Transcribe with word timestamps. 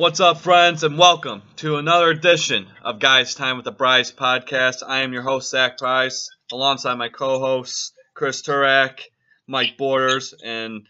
What's 0.00 0.18
up, 0.18 0.38
friends, 0.38 0.82
and 0.82 0.96
welcome 0.96 1.42
to 1.56 1.76
another 1.76 2.08
edition 2.08 2.66
of 2.82 3.00
Guys 3.00 3.34
Time 3.34 3.56
with 3.56 3.66
the 3.66 3.70
Bryce 3.70 4.10
podcast. 4.10 4.76
I 4.82 5.00
am 5.00 5.12
your 5.12 5.20
host, 5.20 5.50
Zach 5.50 5.76
Price, 5.76 6.30
alongside 6.50 6.94
my 6.94 7.10
co 7.10 7.38
hosts, 7.38 7.92
Chris 8.14 8.40
Turak, 8.40 9.00
Mike 9.46 9.76
Borders, 9.76 10.32
and 10.42 10.86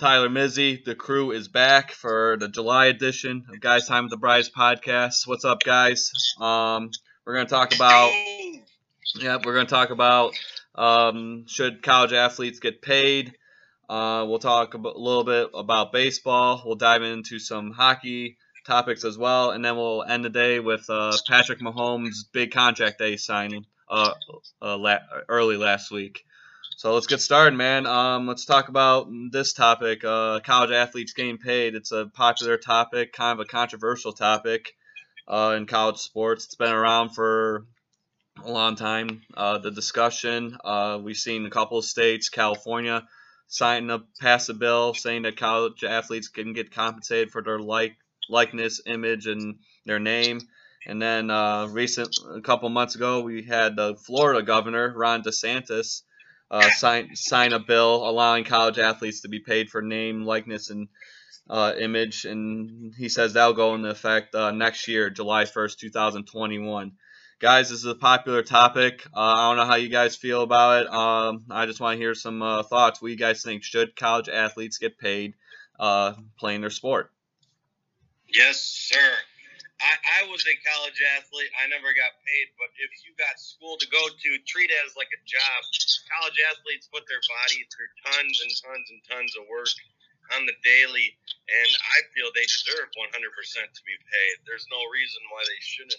Tyler 0.00 0.28
Mizzi. 0.28 0.84
The 0.84 0.96
crew 0.96 1.30
is 1.30 1.46
back 1.46 1.92
for 1.92 2.36
the 2.36 2.48
July 2.48 2.86
edition 2.86 3.44
of 3.48 3.60
Guys 3.60 3.86
Time 3.86 4.06
with 4.06 4.10
the 4.10 4.16
Bryce 4.16 4.50
podcast. 4.50 5.24
What's 5.28 5.44
up, 5.44 5.62
guys? 5.62 6.10
Um, 6.40 6.90
we're 7.24 7.34
going 7.34 7.46
to 7.46 7.54
talk 7.54 7.72
about, 7.76 8.10
yeah, 9.20 9.36
we're 9.44 9.54
going 9.54 9.68
to 9.68 9.72
talk 9.72 9.90
about 9.90 10.34
um, 10.74 11.44
should 11.46 11.80
college 11.80 12.12
athletes 12.12 12.58
get 12.58 12.82
paid? 12.82 13.36
Uh, 13.88 14.24
we'll 14.26 14.38
talk 14.38 14.74
a 14.74 14.78
little 14.78 15.24
bit 15.24 15.50
about 15.54 15.92
baseball. 15.92 16.62
We'll 16.64 16.76
dive 16.76 17.02
into 17.02 17.38
some 17.38 17.72
hockey 17.72 18.38
topics 18.64 19.04
as 19.04 19.18
well, 19.18 19.50
and 19.50 19.64
then 19.64 19.76
we'll 19.76 20.02
end 20.02 20.24
the 20.24 20.30
day 20.30 20.60
with 20.60 20.88
uh, 20.88 21.12
Patrick 21.28 21.60
Mahomes' 21.60 22.24
big 22.32 22.52
contract 22.52 22.98
day 22.98 23.16
signing 23.16 23.66
uh, 23.88 24.12
uh, 24.60 24.78
la- 24.78 24.98
early 25.28 25.56
last 25.56 25.90
week. 25.90 26.24
So 26.76 26.94
let's 26.94 27.06
get 27.06 27.20
started, 27.20 27.54
man. 27.56 27.86
Um, 27.86 28.26
let's 28.26 28.44
talk 28.44 28.68
about 28.68 29.08
this 29.30 29.52
topic: 29.52 30.04
uh, 30.04 30.40
college 30.40 30.70
athletes 30.70 31.12
getting 31.12 31.38
paid. 31.38 31.74
It's 31.74 31.92
a 31.92 32.06
popular 32.06 32.56
topic, 32.56 33.12
kind 33.12 33.38
of 33.38 33.44
a 33.44 33.48
controversial 33.48 34.12
topic 34.12 34.72
uh, 35.28 35.54
in 35.56 35.66
college 35.66 35.98
sports. 35.98 36.46
It's 36.46 36.54
been 36.54 36.72
around 36.72 37.10
for 37.10 37.66
a 38.42 38.50
long 38.50 38.76
time. 38.76 39.22
The 39.36 39.70
discussion 39.70 40.56
we've 41.02 41.16
seen 41.16 41.44
a 41.44 41.50
couple 41.50 41.78
of 41.78 41.84
states, 41.84 42.30
California 42.30 43.06
signing 43.52 43.90
up, 43.90 44.06
pass 44.18 44.48
a 44.48 44.54
bill 44.54 44.94
saying 44.94 45.22
that 45.22 45.36
college 45.36 45.84
athletes 45.84 46.28
can 46.28 46.54
get 46.54 46.74
compensated 46.74 47.30
for 47.30 47.42
their 47.42 47.58
like 47.58 47.94
likeness, 48.30 48.80
image, 48.86 49.26
and 49.26 49.58
their 49.84 49.98
name. 49.98 50.40
And 50.86 51.00
then 51.00 51.30
uh, 51.30 51.66
recent, 51.66 52.16
a 52.34 52.40
couple 52.40 52.68
months 52.70 52.94
ago, 52.94 53.20
we 53.20 53.42
had 53.42 53.76
the 53.76 53.94
Florida 53.94 54.42
governor 54.42 54.92
Ron 54.96 55.22
DeSantis 55.22 56.00
uh, 56.50 56.70
sign 56.70 57.14
sign 57.14 57.52
a 57.52 57.58
bill 57.58 58.08
allowing 58.08 58.44
college 58.44 58.78
athletes 58.78 59.20
to 59.20 59.28
be 59.28 59.40
paid 59.40 59.68
for 59.68 59.82
name, 59.82 60.24
likeness, 60.24 60.70
and 60.70 60.88
uh, 61.50 61.74
image. 61.78 62.24
And 62.24 62.94
he 62.96 63.10
says 63.10 63.34
that'll 63.34 63.52
go 63.52 63.74
into 63.74 63.90
effect 63.90 64.34
uh, 64.34 64.50
next 64.50 64.88
year, 64.88 65.10
July 65.10 65.44
1st, 65.44 65.76
2021 65.78 66.92
guys, 67.42 67.74
this 67.74 67.82
is 67.82 67.90
a 67.90 67.98
popular 67.98 68.46
topic. 68.46 69.02
Uh, 69.10 69.18
I 69.18 69.50
don't 69.50 69.58
know 69.58 69.66
how 69.66 69.74
you 69.74 69.90
guys 69.90 70.14
feel 70.14 70.46
about 70.46 70.86
it. 70.86 70.88
Um, 70.94 71.42
I 71.50 71.66
just 71.66 71.82
want 71.82 71.98
to 71.98 72.00
hear 72.00 72.14
some 72.14 72.38
uh, 72.38 72.62
thoughts. 72.62 73.02
What 73.02 73.10
do 73.10 73.12
you 73.12 73.18
guys 73.18 73.42
think? 73.42 73.66
Should 73.66 73.98
college 73.98 74.30
athletes 74.30 74.78
get 74.78 74.94
paid 74.94 75.34
uh, 75.74 76.14
playing 76.38 76.62
their 76.62 76.70
sport? 76.70 77.10
Yes, 78.30 78.62
sir. 78.62 79.10
I, 79.82 80.22
I 80.22 80.30
was 80.30 80.38
a 80.46 80.54
college 80.70 81.02
athlete. 81.18 81.50
I 81.58 81.66
never 81.66 81.90
got 81.90 82.14
paid, 82.22 82.46
but 82.62 82.70
if 82.78 82.94
you 83.02 83.10
got 83.18 83.34
school 83.42 83.74
to 83.74 83.90
go 83.90 83.98
to, 84.06 84.30
treat 84.46 84.70
it 84.70 84.78
as 84.86 84.94
like 84.94 85.10
a 85.10 85.20
job. 85.26 85.58
College 86.14 86.38
athletes 86.46 86.86
put 86.94 87.02
their 87.10 87.26
body 87.26 87.66
through 87.74 87.90
tons 88.06 88.38
and 88.38 88.54
tons 88.54 88.86
and 88.86 89.02
tons 89.10 89.34
of 89.34 89.50
work 89.50 89.74
on 90.38 90.46
the 90.46 90.54
daily, 90.62 91.10
and 91.50 91.70
I 91.90 92.06
feel 92.14 92.30
they 92.30 92.46
deserve 92.46 92.86
100% 92.94 93.10
to 93.10 93.82
be 93.82 93.98
paid. 93.98 94.34
There's 94.46 94.70
no 94.70 94.78
reason 94.94 95.26
why 95.34 95.42
they 95.42 95.58
shouldn't. 95.58 95.98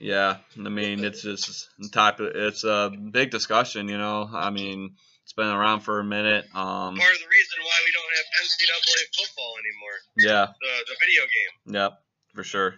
Yeah, 0.00 0.36
I 0.56 0.68
mean 0.68 1.02
it's 1.04 1.22
just 1.22 1.68
type 1.92 2.20
of 2.20 2.26
it's 2.34 2.64
a 2.64 2.90
big 3.10 3.30
discussion, 3.30 3.88
you 3.88 3.98
know. 3.98 4.28
I 4.32 4.50
mean 4.50 4.94
it's 5.24 5.32
been 5.32 5.46
around 5.48 5.80
for 5.80 5.98
a 6.00 6.04
minute. 6.04 6.44
Um, 6.54 6.96
Part 6.96 7.12
of 7.12 7.18
the 7.20 7.28
reason 7.28 7.58
why 7.60 7.78
we 7.84 7.92
don't 7.92 8.12
have 8.16 8.26
NCAA 8.44 9.16
football 9.16 9.54
anymore. 9.58 9.98
Yeah. 10.16 10.46
The 10.60 10.72
the 10.86 10.96
video 11.00 11.22
game. 11.22 11.74
Yep, 11.74 11.92
for 12.34 12.44
sure. 12.44 12.74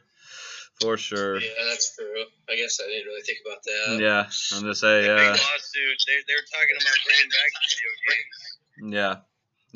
For 0.80 0.96
sure. 0.96 1.38
Yeah, 1.38 1.48
that's 1.68 1.94
true. 1.94 2.24
I 2.48 2.56
guess 2.56 2.80
I 2.82 2.88
didn't 2.88 3.06
really 3.06 3.20
think 3.22 3.38
about 3.44 3.62
that. 3.64 4.00
Yeah, 4.00 4.56
I'm 4.56 4.64
just 4.64 4.80
say 4.80 5.02
The 5.02 5.08
yeah, 5.08 5.16
big 5.16 5.28
lawsuit. 5.28 5.98
They 6.08 6.16
they're 6.26 6.46
talking 6.48 6.76
about 6.80 6.96
bringing 7.04 7.28
back 7.28 7.50
video 7.68 7.90
games. 8.08 8.96
yeah, 8.96 9.14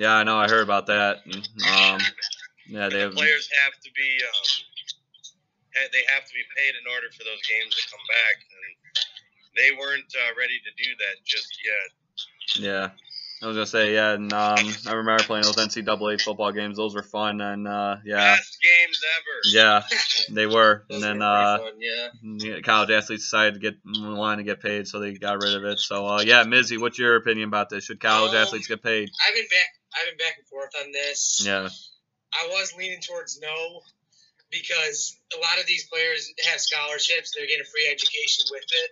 yeah. 0.03 0.15
I 0.15 0.25
know. 0.25 0.39
I 0.39 0.49
heard 0.49 0.63
about 0.65 0.87
that. 0.87 1.19
Um, 1.29 2.01
yeah, 2.67 2.89
they 2.89 2.97
the 2.97 3.01
have. 3.05 3.13
players 3.13 3.51
have 3.63 3.75
to 3.85 3.91
be 3.95 4.19
um, 4.25 4.33
ha- 4.33 4.65
they 5.93 6.05
have 6.15 6.25
to 6.25 6.35
be 6.35 6.45
paid 6.57 6.75
in 6.79 6.85
order 6.93 7.09
for 7.11 7.25
those 7.25 7.43
games 7.43 7.75
to 7.75 7.83
come 7.91 8.05
back, 8.09 8.37
and 8.47 8.71
they 9.57 9.71
weren't 9.79 10.11
uh, 10.15 10.33
ready 10.39 10.59
to 10.63 10.71
do 10.83 10.91
that 10.99 11.17
just 11.25 11.51
yet. 11.65 11.89
Yeah, 12.57 12.91
I 13.43 13.47
was 13.47 13.57
gonna 13.57 13.67
say 13.67 13.95
yeah, 13.95 14.13
and 14.13 14.33
um, 14.33 14.59
I 14.87 14.93
remember 14.93 15.23
playing 15.25 15.45
those 15.45 15.57
NCAA 15.57 16.21
football 16.23 16.53
games. 16.53 16.77
Those 16.77 16.95
were 16.95 17.03
fun, 17.03 17.41
and 17.41 17.67
uh, 17.67 17.97
yeah, 18.05 18.37
Best 18.37 18.59
games 18.63 19.01
ever. 19.19 19.57
yeah, 19.57 19.83
they 20.35 20.47
were. 20.47 20.85
And 20.91 21.03
then 21.03 21.19
were 21.19 21.25
uh, 21.25 21.59
fun, 21.59 21.73
yeah. 21.79 22.09
yeah, 22.23 22.61
college 22.61 22.91
athletes 22.91 23.25
decided 23.25 23.55
to 23.55 23.61
get 23.61 23.75
line 23.85 24.39
to 24.39 24.45
get 24.45 24.61
paid, 24.63 24.87
so 24.87 25.01
they 25.01 25.15
got 25.15 25.43
rid 25.43 25.55
of 25.57 25.65
it. 25.65 25.79
So 25.81 26.07
uh, 26.07 26.21
yeah, 26.25 26.45
Mizzi, 26.45 26.81
what's 26.81 26.99
your 26.99 27.17
opinion 27.17 27.49
about 27.49 27.69
this? 27.71 27.85
Should 27.85 28.01
college 28.01 28.31
Um, 28.31 28.37
athletes 28.37 28.69
get 28.69 28.83
paid? 28.83 29.11
I've 29.27 29.35
been 29.35 29.45
back. 29.45 29.71
I've 29.97 30.09
been 30.11 30.27
back 30.27 30.35
and 30.39 30.47
forth 30.47 30.71
on 30.85 30.93
this. 30.93 31.43
Yeah, 31.45 31.69
I 32.33 32.49
was 32.49 32.73
leaning 32.79 33.01
towards 33.01 33.41
no 33.41 33.81
because 34.55 35.19
a 35.35 35.39
lot 35.43 35.59
of 35.59 35.67
these 35.67 35.91
players 35.91 36.31
have 36.47 36.63
scholarships. 36.63 37.35
They're 37.35 37.51
getting 37.51 37.67
a 37.67 37.71
free 37.75 37.91
education 37.91 38.47
with 38.55 38.63
it. 38.63 38.91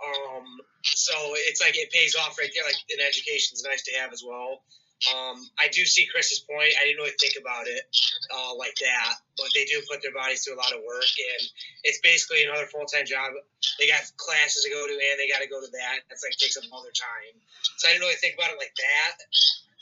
Um, 0.00 0.44
so 0.84 1.12
it's 1.48 1.60
like 1.60 1.76
it 1.76 1.90
pays 1.90 2.16
off 2.16 2.36
right 2.36 2.52
there. 2.52 2.64
Like 2.64 2.80
an 2.92 3.00
education 3.00 3.56
is 3.56 3.64
nice 3.64 3.82
to 3.88 3.92
have 3.96 4.12
as 4.12 4.20
well. 4.20 4.60
Um, 5.08 5.40
I 5.56 5.72
do 5.72 5.88
see 5.88 6.04
Chris's 6.12 6.44
point. 6.44 6.76
I 6.76 6.84
didn't 6.84 7.00
really 7.00 7.16
think 7.16 7.40
about 7.40 7.64
it 7.64 7.88
uh, 8.28 8.52
like 8.52 8.76
that, 8.84 9.16
but 9.40 9.48
they 9.56 9.64
do 9.64 9.80
put 9.88 10.04
their 10.04 10.12
bodies 10.12 10.44
through 10.44 10.60
a 10.60 10.60
lot 10.60 10.76
of 10.76 10.84
work, 10.84 11.08
and 11.08 11.42
it's 11.88 12.04
basically 12.04 12.44
another 12.44 12.68
full 12.68 12.84
time 12.84 13.08
job. 13.08 13.32
They 13.80 13.88
got 13.88 14.04
classes 14.20 14.60
to 14.60 14.68
go 14.68 14.84
to, 14.84 14.92
and 14.92 15.16
they 15.16 15.24
got 15.24 15.40
to 15.40 15.48
go 15.48 15.56
to 15.56 15.72
that. 15.72 16.04
That's 16.12 16.20
like 16.20 16.36
takes 16.36 16.60
up 16.60 16.68
all 16.68 16.84
their 16.84 16.92
time. 16.92 17.32
So 17.80 17.88
I 17.88 17.96
didn't 17.96 18.04
really 18.04 18.20
think 18.20 18.36
about 18.36 18.52
it 18.52 18.60
like 18.60 18.76
that, 18.76 19.16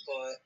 but 0.06 0.39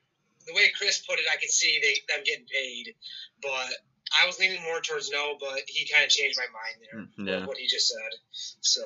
the 0.49 0.57
way 0.57 0.73
Chris 0.73 1.05
put 1.05 1.21
it, 1.21 1.29
I 1.29 1.37
can 1.37 1.53
see 1.53 1.77
they 1.85 2.01
them 2.09 2.25
getting 2.25 2.49
paid, 2.49 2.97
but 3.45 3.77
I 4.21 4.27
was 4.29 4.37
leaning 4.37 4.61
more 4.69 4.81
towards 4.85 5.09
no, 5.09 5.37
but 5.41 5.65
he 5.67 5.89
kind 5.89 6.05
of 6.05 6.11
changed 6.13 6.37
my 6.37 6.51
mind 6.53 6.77
there. 6.85 6.97
Mm, 7.01 7.09
yeah. 7.25 7.37
with 7.41 7.55
what 7.55 7.59
he 7.59 7.67
just 7.67 7.89
said. 7.89 8.13
So 8.61 8.85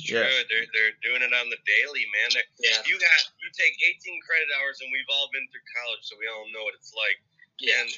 True. 0.00 0.24
yeah, 0.24 0.44
They're 0.48 0.68
they're 0.72 0.96
doing 1.04 1.20
it 1.20 1.32
on 1.36 1.52
the 1.52 1.60
daily, 1.68 2.08
man. 2.16 2.28
They're, 2.32 2.48
yeah, 2.72 2.80
you 2.88 2.96
got 2.96 3.20
you 3.44 3.52
take 3.52 3.76
18 4.00 4.16
credit 4.24 4.48
hours, 4.56 4.80
and 4.80 4.88
we've 4.88 5.08
all 5.12 5.28
been 5.34 5.44
through 5.52 5.66
college, 5.84 6.02
so 6.08 6.16
we 6.16 6.24
all 6.32 6.48
know 6.56 6.64
what 6.64 6.72
it's 6.78 6.96
like. 6.96 7.18
yeah, 7.60 7.76
And 7.84 7.90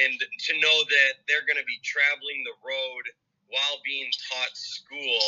and 0.00 0.12
to 0.24 0.52
know 0.64 0.76
that 0.88 1.12
they're 1.28 1.44
going 1.44 1.60
to 1.60 1.68
be 1.68 1.76
traveling 1.84 2.40
the 2.48 2.56
road 2.64 3.04
while 3.52 3.76
being 3.84 4.08
taught 4.32 4.56
school, 4.56 5.20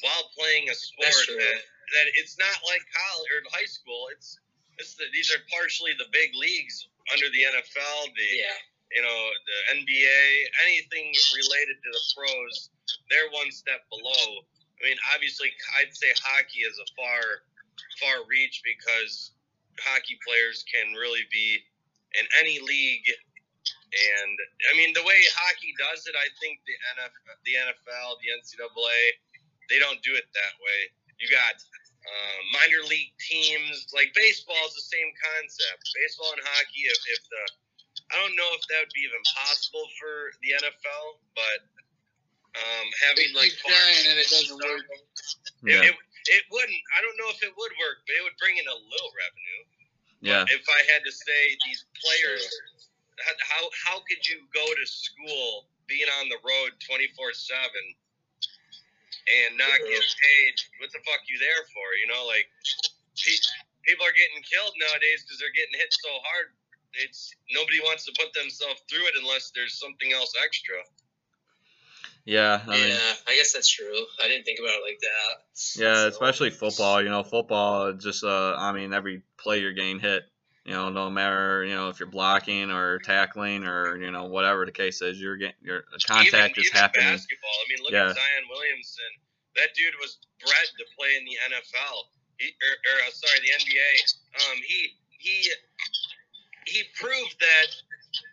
while 0.00 0.24
playing 0.32 0.72
a 0.72 0.74
sport 0.74 1.12
That's 1.12 1.26
true. 1.28 1.36
that, 1.36 1.60
that 2.00 2.06
it's 2.16 2.40
not 2.40 2.56
like 2.64 2.80
college 2.88 3.28
or 3.36 3.44
high 3.52 3.68
school. 3.68 4.08
It's 4.16 4.40
it's 4.80 4.96
the, 4.96 5.04
these 5.12 5.28
are 5.28 5.40
partially 5.52 5.92
the 6.00 6.08
big 6.16 6.32
leagues 6.32 6.88
under 7.12 7.28
the 7.28 7.44
NFL, 7.44 8.08
the 8.16 8.24
yeah, 8.40 8.56
you 8.94 9.02
know 9.02 9.20
the 9.48 9.58
NBA, 9.80 10.22
anything 10.68 11.12
related 11.36 11.76
to 11.80 11.90
the 11.90 12.04
pros. 12.16 12.70
They're 13.08 13.30
one 13.32 13.50
step 13.50 13.84
below. 13.88 14.44
I 14.78 14.80
mean, 14.84 14.98
obviously, 15.14 15.48
I'd 15.78 15.94
say 15.94 16.10
hockey 16.20 16.66
is 16.66 16.76
a 16.76 16.88
far 16.96 17.46
far 18.00 18.26
reach 18.28 18.60
because 18.64 19.32
hockey 19.80 20.18
players 20.26 20.64
can 20.68 20.92
really 20.94 21.24
be 21.32 21.62
in 22.18 22.24
any 22.40 22.60
league. 22.60 23.08
And 23.92 24.34
I 24.68 24.76
mean, 24.76 24.92
the 24.96 25.04
way 25.04 25.20
hockey 25.36 25.72
does 25.76 26.04
it, 26.08 26.16
I 26.16 26.28
think 26.40 26.60
the 26.64 26.76
NFL, 26.96 27.36
the 27.44 27.54
NFL, 27.60 28.08
the 28.20 28.28
NCAA, 28.40 29.00
they 29.68 29.78
don't 29.78 30.00
do 30.02 30.16
it 30.16 30.26
that 30.32 30.54
way. 30.60 30.80
You 31.20 31.28
got 31.30 31.60
uh, 32.02 32.38
minor 32.50 32.82
league 32.88 33.14
teams 33.22 33.86
like 33.94 34.10
baseball 34.18 34.58
is 34.66 34.74
the 34.74 34.88
same 34.90 35.10
concept. 35.14 35.86
Baseball 35.94 36.34
and 36.34 36.42
hockey, 36.42 36.88
if, 36.90 36.98
if 37.06 37.22
the 37.30 37.44
I 38.12 38.20
don't 38.20 38.36
know 38.36 38.50
if 38.52 38.62
that 38.68 38.84
would 38.84 38.92
be 38.92 39.08
even 39.08 39.22
possible 39.32 39.88
for 39.96 40.36
the 40.44 40.52
NFL, 40.60 41.06
but 41.32 41.58
um, 42.60 42.86
having 43.00 43.32
like 43.32 43.56
Keep 43.56 43.72
trying 43.72 44.04
and 44.12 44.16
it 44.20 44.28
doesn't 44.28 44.60
work. 44.60 44.84
It, 44.84 45.00
yeah, 45.64 45.88
it, 45.88 45.94
it 45.96 46.42
wouldn't. 46.52 46.82
I 46.92 47.00
don't 47.00 47.16
know 47.16 47.32
if 47.32 47.40
it 47.40 47.52
would 47.56 47.74
work, 47.80 48.04
but 48.04 48.12
it 48.12 48.22
would 48.22 48.36
bring 48.36 48.60
in 48.60 48.66
a 48.68 48.76
little 48.76 49.12
revenue. 49.16 49.60
yeah, 50.20 50.44
If 50.52 50.64
I 50.68 50.80
had 50.92 51.00
to 51.08 51.12
say 51.12 51.40
these 51.64 51.88
players, 51.96 52.44
how 53.48 53.62
how 53.88 53.96
could 54.04 54.20
you 54.28 54.44
go 54.52 54.64
to 54.64 54.84
school 54.84 55.72
being 55.88 56.08
on 56.20 56.28
the 56.28 56.38
road 56.44 56.76
twenty 56.84 57.08
four 57.16 57.32
seven 57.32 57.84
and 59.32 59.56
not 59.56 59.78
get 59.80 60.04
paid? 60.04 60.54
What 60.84 60.92
the 60.92 61.00
fuck 61.08 61.24
you 61.32 61.40
there 61.40 61.64
for? 61.72 61.86
You 62.04 62.12
know, 62.12 62.28
like 62.28 62.52
people 63.88 64.04
are 64.04 64.14
getting 64.14 64.44
killed 64.44 64.76
nowadays 64.76 65.24
because 65.24 65.40
they're 65.40 65.54
getting 65.56 65.74
hit 65.78 65.90
so 65.90 66.12
hard. 66.28 66.52
It's 66.94 67.32
nobody 67.50 67.80
wants 67.80 68.04
to 68.06 68.12
put 68.18 68.32
themselves 68.34 68.80
through 68.88 69.06
it 69.06 69.14
unless 69.20 69.50
there's 69.54 69.78
something 69.78 70.12
else 70.12 70.32
extra. 70.44 70.76
yeah. 72.24 72.60
I 72.66 72.70
mean, 72.70 72.88
yeah, 72.88 73.12
I 73.26 73.34
guess 73.36 73.52
that's 73.52 73.68
true. 73.68 73.94
I 74.22 74.28
didn't 74.28 74.44
think 74.44 74.58
about 74.60 74.74
it 74.74 74.82
like 74.84 75.00
that. 75.00 75.42
yeah, 75.82 75.94
So- 75.94 76.08
especially 76.08 76.50
football. 76.50 77.02
You 77.02 77.08
know, 77.08 77.22
football 77.22 77.92
just 77.94 78.22
uh, 78.24 78.54
I 78.58 78.72
mean, 78.72 78.92
every 78.92 79.22
play 79.38 79.60
you're 79.60 79.72
getting 79.72 79.98
hit. 80.00 80.24
You 80.64 80.74
know, 80.74 80.90
no 80.90 81.10
matter 81.10 81.64
you 81.64 81.74
know 81.74 81.88
if 81.88 81.98
you're 81.98 82.08
blocking 82.08 82.70
or 82.70 83.00
tackling 83.00 83.64
or 83.66 83.96
you 83.98 84.12
know 84.12 84.26
whatever 84.26 84.64
the 84.64 84.70
case 84.70 85.02
is, 85.02 85.18
you're 85.20 85.36
getting 85.36 85.58
your 85.62 85.82
contact 86.06 86.54
even, 86.54 86.62
is 86.62 86.68
even 86.70 86.78
happening. 86.80 87.08
basketball. 87.18 87.50
I 87.50 87.64
mean, 87.68 87.82
look 87.82 87.92
Yeah. 87.92 88.10
at 88.10 88.14
Zion 88.14 88.44
Williamson. 88.48 89.10
That 89.56 89.74
dude 89.74 89.92
was 90.00 90.18
bred 90.38 90.68
to 90.78 90.84
play 90.96 91.16
in 91.18 91.24
the 91.26 91.34
NFL. 91.50 91.96
He, 92.38 92.46
or, 92.46 92.72
or 92.78 92.96
uh, 93.04 93.10
sorry, 93.10 93.40
the 93.42 93.50
NBA. 93.58 93.90
Um, 94.38 94.58
he 94.62 94.94
he 95.18 95.50
he 96.66 96.82
proved 96.98 97.36
that 97.40 97.68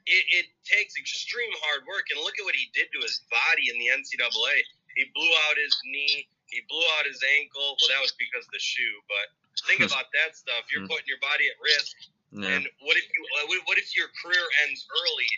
it, 0.06 0.24
it 0.44 0.46
takes 0.66 0.98
extreme 0.98 1.52
hard 1.66 1.86
work. 1.88 2.10
And 2.12 2.20
look 2.22 2.36
at 2.40 2.46
what 2.46 2.56
he 2.56 2.68
did 2.74 2.92
to 2.94 3.00
his 3.02 3.22
body 3.32 3.70
in 3.72 3.78
the 3.80 3.88
NCAA. 3.94 4.58
He 4.96 5.06
blew 5.16 5.32
out 5.50 5.56
his 5.58 5.76
knee. 5.86 6.28
He 6.50 6.62
blew 6.68 6.84
out 7.00 7.06
his 7.06 7.22
ankle. 7.40 7.78
Well, 7.80 7.90
that 7.94 8.02
was 8.02 8.14
because 8.18 8.44
of 8.46 8.52
the 8.52 8.60
shoe. 8.62 8.96
But 9.08 9.26
think 9.70 9.80
about 9.90 10.10
that 10.18 10.36
stuff. 10.36 10.66
You're 10.74 10.84
Hmm. 10.86 10.92
putting 10.92 11.08
your 11.08 11.22
body 11.22 11.48
at 11.48 11.58
risk. 11.62 11.96
Yeah. 12.34 12.46
And 12.60 12.64
what 12.86 12.98
if 12.98 13.06
you? 13.10 13.22
uh, 13.42 13.48
what- 13.50 13.66
What 13.70 13.78
if 13.78 13.90
your 13.96 14.10
career 14.22 14.46
ends 14.66 14.86
early, 14.90 15.30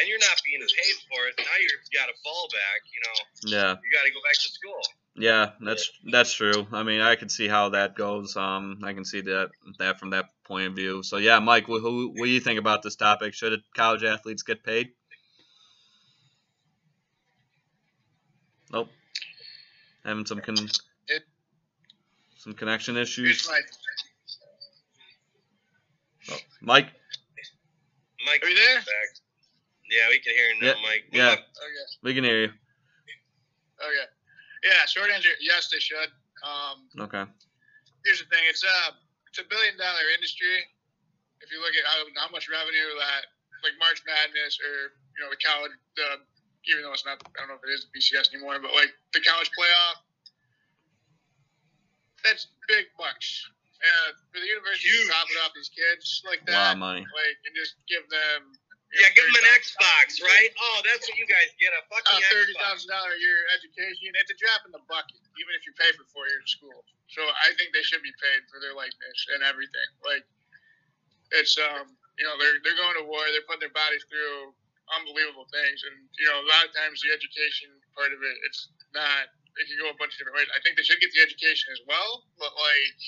and 0.00 0.08
you're 0.08 0.20
not 0.20 0.36
being 0.44 0.60
paid 0.60 0.96
for 1.08 1.28
it? 1.28 1.34
Now 1.36 1.56
you've 1.60 1.84
got 1.92 2.08
a 2.08 2.16
fallback. 2.24 2.80
You 2.92 3.00
know, 3.04 3.16
Yeah. 3.56 3.70
you 3.82 3.88
got 3.92 4.04
to 4.04 4.12
go 4.12 4.20
back 4.24 4.36
to 4.36 4.48
school. 4.52 4.80
Yeah, 5.16 5.50
that's 5.60 5.90
that's 6.10 6.32
true. 6.32 6.66
I 6.72 6.82
mean, 6.82 7.00
I 7.00 7.16
can 7.16 7.28
see 7.28 7.48
how 7.48 7.70
that 7.70 7.94
goes. 7.96 8.36
Um, 8.36 8.80
I 8.84 8.92
can 8.92 9.04
see 9.04 9.20
that 9.22 9.50
that 9.78 9.98
from 9.98 10.10
that 10.10 10.26
point 10.44 10.68
of 10.68 10.74
view. 10.76 11.02
So 11.02 11.16
yeah, 11.18 11.38
Mike, 11.40 11.64
wh- 11.66 11.80
who, 11.82 12.08
what 12.14 12.24
do 12.26 12.30
you 12.30 12.40
think 12.40 12.58
about 12.58 12.82
this 12.82 12.96
topic? 12.96 13.34
Should 13.34 13.60
college 13.74 14.04
athletes 14.04 14.42
get 14.44 14.64
paid? 14.64 14.90
Nope. 18.72 18.88
Having 20.04 20.26
some 20.26 20.40
con- 20.40 20.68
It- 21.08 21.24
some 22.38 22.54
connection 22.54 22.96
issues. 22.96 23.48
my, 23.48 23.60
Oh, 26.30 26.38
Mike. 26.60 26.86
Mike, 28.24 28.44
Are 28.44 28.48
you 28.48 28.54
there? 28.54 28.76
Back. 28.76 28.86
Yeah, 29.90 30.08
we 30.08 30.20
can 30.20 30.32
hear 30.34 30.46
you 30.50 30.60
now, 30.60 30.66
Yeah, 30.68 30.74
Mike. 30.86 31.04
yeah. 31.12 31.32
okay, 31.32 31.42
We 32.02 32.14
can 32.14 32.22
hear 32.24 32.42
you. 32.42 32.48
okay. 32.48 34.09
Yeah, 34.64 34.84
short 34.86 35.08
answer, 35.10 35.32
yes, 35.40 35.68
they 35.72 35.80
should. 35.80 36.10
Um, 36.44 36.88
Okay. 37.08 37.24
here's 38.04 38.20
the 38.20 38.28
thing: 38.28 38.44
it's 38.48 38.64
a 38.64 38.96
it's 39.28 39.40
a 39.40 39.46
billion 39.48 39.76
dollar 39.76 40.04
industry. 40.16 40.60
If 41.40 41.48
you 41.48 41.60
look 41.64 41.72
at 41.72 41.84
how, 41.88 42.04
how 42.20 42.28
much 42.28 42.48
revenue 42.52 42.88
that 43.00 43.32
like 43.64 43.76
March 43.80 44.04
Madness 44.04 44.60
or 44.60 44.92
you 45.16 45.20
know 45.24 45.30
the 45.32 45.40
college, 45.40 45.72
the 45.96 46.20
even 46.68 46.84
though 46.84 46.92
it's 46.92 47.08
not, 47.08 47.16
I 47.36 47.40
don't 47.40 47.48
know 47.48 47.56
if 47.56 47.64
it 47.64 47.72
is 47.72 47.88
BCS 47.88 48.36
anymore, 48.36 48.60
but 48.60 48.76
like 48.76 48.92
the 49.16 49.24
college 49.24 49.48
playoff, 49.56 49.96
that's 52.20 52.52
big 52.68 52.92
bucks. 53.00 53.48
And 53.80 54.12
for 54.28 54.44
the 54.44 54.48
university 54.48 54.92
Huge. 54.92 55.08
to 55.08 55.12
profit 55.16 55.36
off 55.40 55.56
these 55.56 55.72
kids 55.72 56.20
like 56.28 56.44
that, 56.44 56.76
money. 56.76 57.00
like 57.00 57.38
and 57.48 57.56
just 57.56 57.80
give 57.88 58.04
them. 58.12 58.59
Yeah, 58.90 59.06
give 59.14 59.22
them 59.22 59.38
an 59.38 59.46
$30,000 59.54 59.62
Xbox, 59.62 60.06
right? 60.26 60.50
Oh, 60.50 60.78
that's 60.82 61.06
what 61.06 61.14
you 61.14 61.26
guys 61.30 61.46
get 61.62 61.70
a 61.70 61.82
fucking 61.86 62.10
a 62.10 62.26
thirty 62.26 62.54
thousand 62.58 62.90
dollar 62.90 63.14
a 63.14 63.20
year 63.22 63.38
education. 63.54 64.10
It's 64.18 64.34
a 64.34 64.38
drop 64.38 64.66
in 64.66 64.74
the 64.74 64.82
bucket, 64.90 65.22
even 65.38 65.52
if 65.54 65.62
you 65.62 65.70
pay 65.78 65.94
for 65.94 66.02
four 66.10 66.26
years 66.26 66.42
of 66.42 66.50
school. 66.50 66.80
So 67.14 67.22
I 67.22 67.54
think 67.54 67.70
they 67.70 67.86
should 67.86 68.02
be 68.02 68.10
paid 68.18 68.42
for 68.50 68.58
their 68.58 68.74
likeness 68.74 69.18
and 69.30 69.46
everything. 69.46 69.90
Like 70.02 70.26
it's 71.38 71.54
um 71.58 71.94
you 72.18 72.26
know 72.26 72.34
they're 72.42 72.58
they're 72.66 72.78
going 72.78 72.98
to 72.98 73.06
war, 73.06 73.22
they're 73.30 73.46
putting 73.46 73.62
their 73.70 73.74
bodies 73.78 74.02
through 74.10 74.50
unbelievable 74.98 75.46
things, 75.54 75.86
and 75.86 75.94
you 76.18 76.26
know 76.26 76.42
a 76.42 76.46
lot 76.50 76.66
of 76.66 76.74
times 76.74 76.98
the 77.06 77.14
education 77.14 77.70
part 77.94 78.10
of 78.10 78.18
it, 78.18 78.36
it's 78.50 78.74
not. 78.90 79.30
It 79.58 79.66
can 79.66 79.82
go 79.82 79.90
a 79.90 79.98
bunch 79.98 80.14
of 80.14 80.18
different 80.22 80.38
ways. 80.38 80.50
I 80.54 80.62
think 80.62 80.78
they 80.78 80.86
should 80.86 81.02
get 81.02 81.10
the 81.14 81.20
education 81.22 81.74
as 81.74 81.82
well, 81.86 82.26
but 82.38 82.54
like 82.54 82.98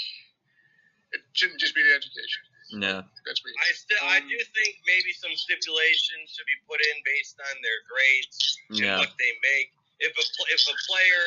it 1.15 1.23
shouldn't 1.35 1.59
just 1.59 1.75
be 1.75 1.83
the 1.83 1.95
education. 1.95 2.43
Yeah. 2.73 3.05
I 3.05 3.71
still, 3.77 4.03
I 4.03 4.21
do 4.25 4.37
think 4.57 4.73
maybe 4.89 5.13
some 5.13 5.33
stipulations 5.37 6.33
should 6.33 6.49
be 6.49 6.59
put 6.65 6.81
in 6.81 6.97
based 7.05 7.37
on 7.39 7.55
their 7.61 7.81
grades 7.87 8.59
and 8.73 8.79
Yeah. 8.81 8.99
what 8.99 9.13
they 9.21 9.33
make. 9.55 9.73
If 10.01 10.17
a 10.19 10.25
if 10.51 10.63
a 10.67 10.77
player 10.89 11.25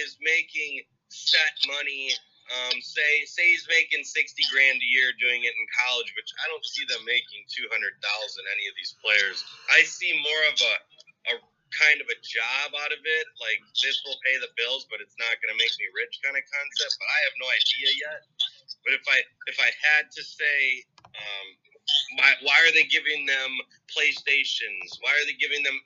is 0.00 0.16
making 0.22 0.86
set 1.10 1.54
money, 1.68 2.14
um, 2.48 2.80
say 2.80 3.24
say 3.26 3.52
he's 3.52 3.66
making 3.68 4.04
sixty 4.04 4.44
grand 4.48 4.80
a 4.80 4.88
year 4.88 5.12
doing 5.20 5.44
it 5.44 5.52
in 5.52 5.64
college, 5.84 6.08
which 6.16 6.30
I 6.40 6.48
don't 6.48 6.64
see 6.64 6.86
them 6.88 7.04
making 7.04 7.44
two 7.52 7.68
hundred 7.68 8.00
thousand. 8.00 8.44
Any 8.54 8.64
of 8.70 8.74
these 8.80 8.96
players, 9.04 9.44
I 9.76 9.82
see 9.84 10.14
more 10.22 10.42
of 10.48 10.56
a 10.62 10.74
a 11.32 11.34
kind 11.74 11.98
of 12.00 12.08
a 12.08 12.18
job 12.22 12.72
out 12.80 12.92
of 12.94 13.02
it. 13.02 13.26
Like 13.42 13.60
this 13.82 14.00
will 14.06 14.16
pay 14.24 14.38
the 14.40 14.48
bills, 14.56 14.86
but 14.88 15.04
it's 15.04 15.16
not 15.20 15.36
going 15.42 15.52
to 15.52 15.58
make 15.60 15.74
me 15.76 15.86
rich 15.92 16.16
kind 16.24 16.38
of 16.38 16.44
concept. 16.48 16.96
But 16.96 17.08
I 17.12 17.18
have 17.28 17.36
no 17.42 17.48
idea 17.50 17.88
yet. 18.08 18.20
But 18.84 18.94
if 18.94 19.04
I 19.08 19.18
if 19.48 19.56
I 19.58 19.70
had 19.80 20.12
to 20.12 20.22
say, 20.22 20.84
um, 21.16 21.46
why, 22.16 22.30
why 22.44 22.56
are 22.64 22.72
they 22.72 22.84
giving 22.84 23.26
them 23.26 23.50
PlayStations? 23.92 25.00
Why 25.00 25.12
are 25.12 25.24
they 25.26 25.36
giving 25.40 25.64
them, 25.64 25.76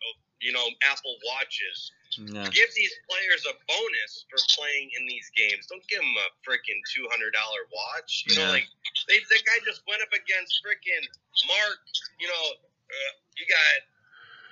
you 0.43 0.53
know, 0.53 0.67
Apple 0.87 1.17
Watches? 1.27 1.93
Yeah. 2.19 2.49
Give 2.51 2.71
these 2.75 2.95
players 3.07 3.47
a 3.47 3.55
bonus 3.69 4.13
for 4.27 4.41
playing 4.59 4.91
in 4.99 5.07
these 5.07 5.31
games. 5.37 5.71
Don't 5.71 5.85
give 5.87 6.01
them 6.01 6.17
a 6.19 6.29
freaking 6.43 6.81
two 6.91 7.07
hundred 7.13 7.37
dollar 7.37 7.69
watch. 7.71 8.27
You 8.27 8.35
know, 8.41 8.51
like 8.51 8.67
they 9.07 9.23
the 9.29 9.39
guy 9.47 9.59
just 9.63 9.87
went 9.87 10.03
up 10.03 10.11
against 10.11 10.59
freaking 10.65 11.05
Mark. 11.47 11.79
You 12.19 12.27
know, 12.27 12.45
uh, 12.65 13.13
you 13.37 13.45
got 13.47 13.87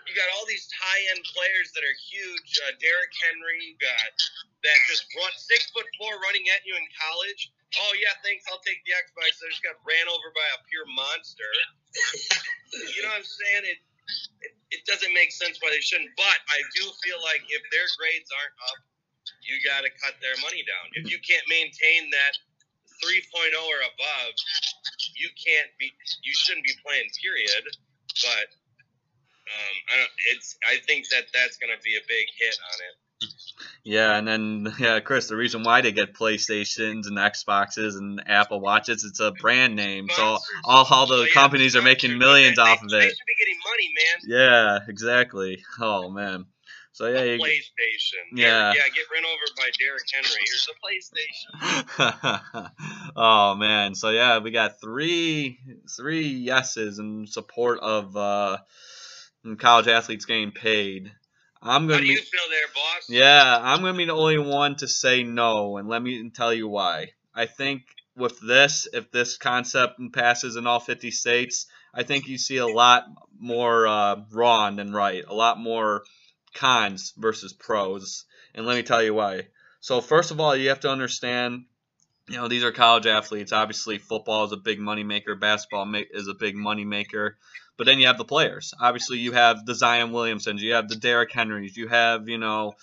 you 0.06 0.14
got 0.14 0.28
all 0.38 0.46
these 0.46 0.68
high 0.70 1.02
end 1.16 1.24
players 1.26 1.74
that 1.74 1.82
are 1.82 1.96
huge. 1.98 2.50
Uh, 2.68 2.76
Derrick 2.78 3.10
Henry, 3.26 3.58
you 3.72 3.74
got 3.82 4.14
that 4.62 4.78
just 4.86 5.08
run 5.16 5.32
six 5.34 5.72
foot 5.74 5.88
four 5.98 6.12
running 6.22 6.46
at 6.54 6.62
you 6.62 6.76
in 6.76 6.86
college. 6.94 7.50
Oh 7.74 7.92
yeah, 7.98 8.14
thanks. 8.22 8.46
I'll 8.46 8.62
take 8.62 8.80
the 8.86 8.94
Xbox. 8.94 9.42
I 9.42 9.50
just 9.50 9.64
got 9.66 9.76
ran 9.82 10.06
over 10.06 10.30
by 10.30 10.46
a 10.54 10.58
pure 10.70 10.86
monster. 10.86 11.50
you 12.94 13.02
know 13.02 13.10
what 13.10 13.20
I'm 13.20 13.26
saying? 13.26 13.64
It, 13.66 13.80
it 14.46 14.52
it 14.70 14.82
doesn't 14.86 15.12
make 15.14 15.34
sense 15.34 15.58
why 15.58 15.74
they 15.74 15.82
shouldn't. 15.82 16.14
But 16.14 16.38
I 16.46 16.58
do 16.78 16.84
feel 17.02 17.18
like 17.26 17.42
if 17.50 17.62
their 17.74 17.86
grades 17.98 18.30
aren't 18.30 18.56
up, 18.70 18.80
you 19.42 19.58
got 19.66 19.82
to 19.82 19.90
cut 20.02 20.18
their 20.22 20.34
money 20.42 20.62
down. 20.66 20.86
If 20.98 21.10
you 21.10 21.18
can't 21.22 21.46
maintain 21.50 22.10
that 22.14 22.34
3.0 23.02 23.54
or 23.54 23.80
above, 23.82 24.32
you 25.14 25.28
can't 25.34 25.70
be. 25.78 25.92
You 26.22 26.34
shouldn't 26.34 26.64
be 26.64 26.74
playing. 26.82 27.10
Period. 27.18 27.64
But 28.22 28.46
um, 29.46 29.76
I 29.90 29.94
don't. 30.00 30.14
It's. 30.34 30.58
I 30.66 30.78
think 30.86 31.08
that 31.10 31.30
that's 31.34 31.58
going 31.58 31.74
to 31.74 31.80
be 31.82 31.98
a 31.98 32.04
big 32.06 32.26
hit 32.38 32.56
on 32.56 32.78
it. 32.82 32.96
Yeah, 33.84 34.16
and 34.16 34.26
then 34.26 34.74
yeah, 34.78 35.00
Chris, 35.00 35.28
the 35.28 35.36
reason 35.36 35.62
why 35.62 35.80
they 35.80 35.92
get 35.92 36.14
PlayStations 36.14 37.06
and 37.06 37.16
Xboxes 37.16 37.96
and 37.96 38.22
Apple 38.26 38.60
Watches, 38.60 39.04
it's 39.04 39.20
a 39.20 39.30
brand 39.32 39.76
name. 39.76 40.08
So 40.10 40.38
all, 40.64 40.86
all 40.90 41.06
the 41.06 41.28
companies 41.32 41.76
are 41.76 41.82
making 41.82 42.18
millions 42.18 42.58
off 42.58 42.82
of 42.82 42.92
it. 42.92 43.02
should 43.02 43.26
be 43.26 43.36
getting 43.38 43.58
money, 43.64 43.92
man. 43.94 44.38
Yeah, 44.38 44.78
exactly. 44.88 45.64
Oh 45.80 46.10
man. 46.10 46.46
So 46.92 47.06
yeah, 47.08 47.22
you, 47.24 47.38
PlayStation. 47.38 48.24
Yeah. 48.32 48.72
Yeah, 48.72 48.82
get 48.94 49.04
run 49.12 49.24
over 49.26 49.46
by 49.58 49.70
Derrick 49.78 50.08
Henry. 50.14 50.42
Here's 50.46 50.68
a 50.70 50.76
PlayStation. 52.00 52.70
oh 53.16 53.54
man. 53.54 53.94
So 53.94 54.10
yeah, 54.10 54.38
we 54.38 54.50
got 54.50 54.80
three 54.80 55.58
three 55.94 56.26
yeses 56.26 56.98
in 56.98 57.26
support 57.26 57.80
of 57.80 58.16
uh 58.16 58.56
college 59.58 59.88
athletes 59.88 60.24
getting 60.24 60.52
paid. 60.52 61.12
I'm 61.66 61.88
gonna 61.88 61.94
How 61.94 62.00
do 62.00 62.06
be 62.06 62.12
you 62.12 62.20
feel 62.20 62.40
there, 62.48 62.68
boss? 62.74 63.08
Yeah, 63.08 63.58
I'm 63.60 63.80
gonna 63.80 63.98
be 63.98 64.04
the 64.04 64.12
only 64.12 64.38
one 64.38 64.76
to 64.76 64.88
say 64.88 65.24
no, 65.24 65.78
and 65.78 65.88
let 65.88 66.00
me 66.00 66.30
tell 66.30 66.54
you 66.54 66.68
why. 66.68 67.08
I 67.34 67.46
think 67.46 67.82
with 68.16 68.38
this, 68.40 68.86
if 68.92 69.10
this 69.10 69.36
concept 69.36 70.00
passes 70.12 70.56
in 70.56 70.66
all 70.66 70.80
50 70.80 71.10
states, 71.10 71.66
I 71.92 72.04
think 72.04 72.28
you 72.28 72.38
see 72.38 72.58
a 72.58 72.66
lot 72.66 73.04
more 73.38 73.86
uh, 73.86 74.16
wrong 74.30 74.76
than 74.76 74.92
right, 74.92 75.24
a 75.26 75.34
lot 75.34 75.58
more 75.58 76.04
cons 76.54 77.12
versus 77.16 77.52
pros, 77.52 78.24
and 78.54 78.64
let 78.64 78.76
me 78.76 78.82
tell 78.82 79.02
you 79.02 79.14
why. 79.14 79.48
So 79.80 80.00
first 80.00 80.30
of 80.30 80.40
all, 80.40 80.54
you 80.54 80.68
have 80.68 80.80
to 80.80 80.90
understand, 80.90 81.64
you 82.28 82.36
know, 82.36 82.48
these 82.48 82.64
are 82.64 82.72
college 82.72 83.06
athletes. 83.06 83.52
Obviously, 83.52 83.98
football 83.98 84.44
is 84.44 84.52
a 84.52 84.56
big 84.56 84.78
money 84.78 85.04
maker, 85.04 85.34
basketball 85.34 85.92
is 86.12 86.28
a 86.28 86.34
big 86.34 86.54
money 86.54 86.84
maker. 86.84 87.38
But 87.76 87.86
then 87.86 87.98
you 87.98 88.06
have 88.06 88.18
the 88.18 88.24
players. 88.24 88.72
Obviously, 88.80 89.18
you 89.18 89.32
have 89.32 89.66
the 89.66 89.74
Zion 89.74 90.10
Williamsons, 90.10 90.60
you 90.60 90.74
have 90.74 90.88
the 90.88 90.96
Derrick 90.96 91.32
Henrys, 91.32 91.76
you 91.76 91.88
have 91.88 92.28
you 92.28 92.38
know 92.38 92.74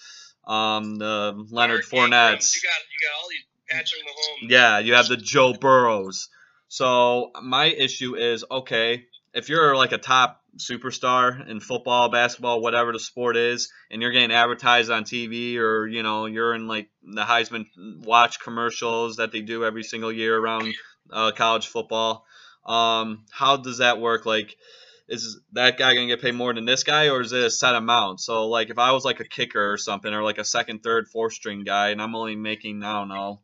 um, 0.46 0.96
the 0.96 1.46
Leonard 1.50 1.84
Fournettes. 1.84 2.56
You 2.56 2.62
got 2.62 2.80
you 2.92 3.00
got 3.02 3.22
all 3.22 3.30
these 3.30 3.46
Patrick 3.70 4.02
Mahomes. 4.02 4.50
Yeah, 4.50 4.80
you 4.80 4.94
have 4.94 5.08
the 5.08 5.18
Joe 5.18 5.54
Burrows. 5.54 6.30
So 6.68 7.32
my 7.42 7.66
issue 7.66 8.16
is 8.16 8.44
okay 8.50 9.06
if 9.34 9.50
you're 9.50 9.76
like 9.76 9.92
a 9.92 9.98
top 9.98 10.42
superstar 10.58 11.48
in 11.50 11.60
football, 11.60 12.10
basketball, 12.10 12.62
whatever 12.62 12.92
the 12.92 13.00
sport 13.00 13.36
is, 13.36 13.72
and 13.90 14.02
you're 14.02 14.12
getting 14.12 14.32
advertised 14.32 14.92
on 14.92 15.04
TV 15.04 15.58
or 15.58 15.88
you 15.88 16.04
know 16.04 16.26
you're 16.28 16.54
in 16.54 16.68
like 16.68 16.90
the 17.04 17.24
Heisman 17.24 17.66
Watch 18.04 18.40
commercials 18.40 19.18
that 19.18 19.32
they 19.32 19.42
do 19.42 19.66
every 19.66 19.84
single 19.84 20.12
year 20.12 20.38
around 20.38 20.74
uh, 21.12 21.32
college 21.32 21.68
football. 21.68 22.26
Um, 22.66 23.26
how 23.32 23.58
does 23.58 23.80
that 23.80 24.00
work? 24.00 24.26
Like, 24.26 24.56
is 25.14 25.40
that 25.54 25.78
guy 25.78 25.94
gonna 25.94 26.08
get 26.08 26.22
paid 26.22 26.36
more 26.36 26.54
than 26.54 26.66
this 26.66 26.84
guy, 26.84 27.10
or 27.10 27.22
is 27.22 27.32
it 27.32 27.44
a 27.44 27.50
set 27.50 27.76
amount? 27.76 28.20
So 28.20 28.48
like, 28.48 28.70
if 28.70 28.78
I 28.78 28.92
was 28.92 29.06
like 29.06 29.20
a 29.20 29.28
kicker 29.28 29.72
or 29.72 29.78
something, 29.78 30.14
or 30.14 30.24
like 30.24 30.40
a 30.40 30.46
second, 30.46 30.80
third, 30.84 31.08
fourth 31.08 31.34
string 31.34 31.64
guy, 31.64 31.90
and 31.90 32.02
I'm 32.02 32.16
only 32.16 32.36
making 32.36 32.84
I 32.84 32.94
don't 32.94 33.10
know 33.10 33.42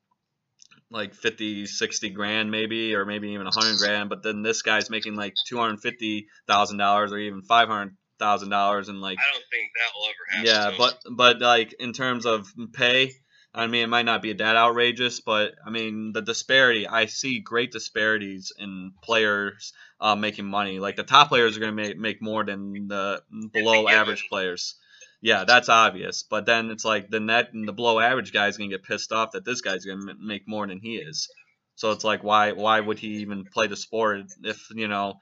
like 0.91 1.13
50, 1.13 1.65
60 1.67 2.09
grand 2.09 2.51
maybe, 2.51 2.95
or 2.95 3.05
maybe 3.05 3.29
even 3.29 3.45
100 3.45 3.77
grand. 3.77 4.09
But 4.09 4.23
then 4.23 4.41
this 4.41 4.61
guy's 4.61 4.89
making 4.89 5.15
like 5.15 5.35
$250,000 5.51 7.11
or 7.11 7.17
even 7.17 7.41
$500,000 7.41 8.89
and 8.89 9.01
like, 9.01 9.19
I 9.19 9.33
don't 9.33 9.43
think 9.51 9.71
that 9.77 9.91
will 9.93 10.05
ever 10.05 10.25
happen. 10.29 10.45
yeah, 10.45 10.71
but, 10.77 10.99
but 11.11 11.41
like 11.41 11.73
in 11.79 11.93
terms 11.93 12.25
of 12.25 12.51
pay, 12.73 13.13
I 13.53 13.65
mean, 13.65 13.83
it 13.83 13.89
might 13.89 14.05
not 14.05 14.21
be 14.21 14.33
that 14.33 14.55
outrageous, 14.55 15.21
but 15.21 15.55
I 15.65 15.71
mean, 15.71 16.13
the 16.13 16.21
disparity, 16.21 16.87
I 16.87 17.07
see 17.07 17.39
great 17.39 17.71
disparities 17.71 18.51
in 18.57 18.93
players 19.01 19.73
uh, 19.99 20.15
making 20.15 20.45
money. 20.45 20.79
Like 20.79 20.97
the 20.97 21.03
top 21.03 21.29
players 21.29 21.57
are 21.57 21.59
going 21.59 21.75
to 21.75 21.83
make, 21.83 21.97
make 21.97 22.21
more 22.21 22.43
than 22.45 22.87
the 22.87 23.23
below 23.51 23.87
average 23.87 24.27
players. 24.29 24.75
Yeah, 25.21 25.45
that's 25.45 25.67
obvious. 25.67 26.23
But 26.23 26.45
then 26.45 26.69
it's 26.69 26.85
like 26.85 27.09
the 27.09 27.19
net 27.19 27.51
and 27.53 27.67
the 27.67 27.73
below 27.73 27.99
average 27.99 28.31
guy's 28.31 28.57
going 28.57 28.69
to 28.69 28.77
get 28.77 28.85
pissed 28.85 29.11
off 29.11 29.31
that 29.31 29.45
this 29.45 29.61
guy's 29.61 29.83
going 29.83 30.07
to 30.07 30.13
make 30.19 30.47
more 30.47 30.67
than 30.67 30.79
he 30.79 30.97
is. 30.97 31.27
So 31.75 31.91
it's 31.91 32.03
like, 32.03 32.23
why 32.23 32.51
why 32.51 32.79
would 32.79 32.99
he 32.99 33.21
even 33.21 33.45
play 33.45 33.67
the 33.67 33.75
sport 33.75 34.21
if, 34.43 34.67
you 34.75 34.87
know, 34.87 35.15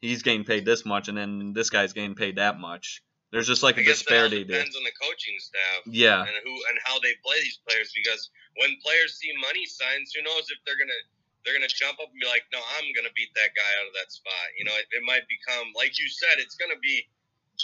he's 0.00 0.22
getting 0.22 0.44
paid 0.44 0.64
this 0.64 0.84
much 0.84 1.08
and 1.08 1.16
then 1.16 1.52
this 1.54 1.70
guy's 1.70 1.94
getting 1.94 2.14
paid 2.14 2.36
that 2.36 2.58
much? 2.58 3.02
There's 3.30 3.46
just 3.46 3.62
like 3.62 3.78
I 3.78 3.82
a 3.82 3.84
guess 3.86 4.02
that 4.02 4.10
all 4.10 4.26
disparity 4.26 4.42
there. 4.42 4.58
depends 4.58 4.74
on 4.76 4.82
the 4.82 4.94
coaching 4.98 5.38
staff. 5.38 5.80
Yeah. 5.86 6.26
and 6.26 6.34
who 6.42 6.50
and 6.50 6.76
how 6.82 6.98
they 6.98 7.14
play 7.22 7.38
these 7.40 7.62
players 7.62 7.94
because 7.94 8.30
when 8.58 8.74
players 8.82 9.14
see 9.22 9.30
money 9.38 9.64
signs, 9.66 10.10
who 10.10 10.22
knows 10.26 10.50
if 10.50 10.58
they're 10.66 10.78
gonna 10.78 10.98
they're 11.46 11.54
gonna 11.54 11.70
jump 11.70 12.02
up 12.02 12.10
and 12.10 12.18
be 12.20 12.26
like, 12.26 12.44
no, 12.52 12.58
I'm 12.76 12.90
gonna 12.92 13.14
beat 13.14 13.30
that 13.38 13.54
guy 13.54 13.70
out 13.80 13.86
of 13.86 13.94
that 13.94 14.10
spot. 14.10 14.46
You 14.58 14.66
know, 14.66 14.74
it, 14.74 14.90
it 14.90 15.02
might 15.06 15.24
become 15.30 15.70
like 15.78 15.94
you 15.98 16.10
said, 16.10 16.42
it's 16.42 16.58
gonna 16.58 16.78
be 16.82 17.06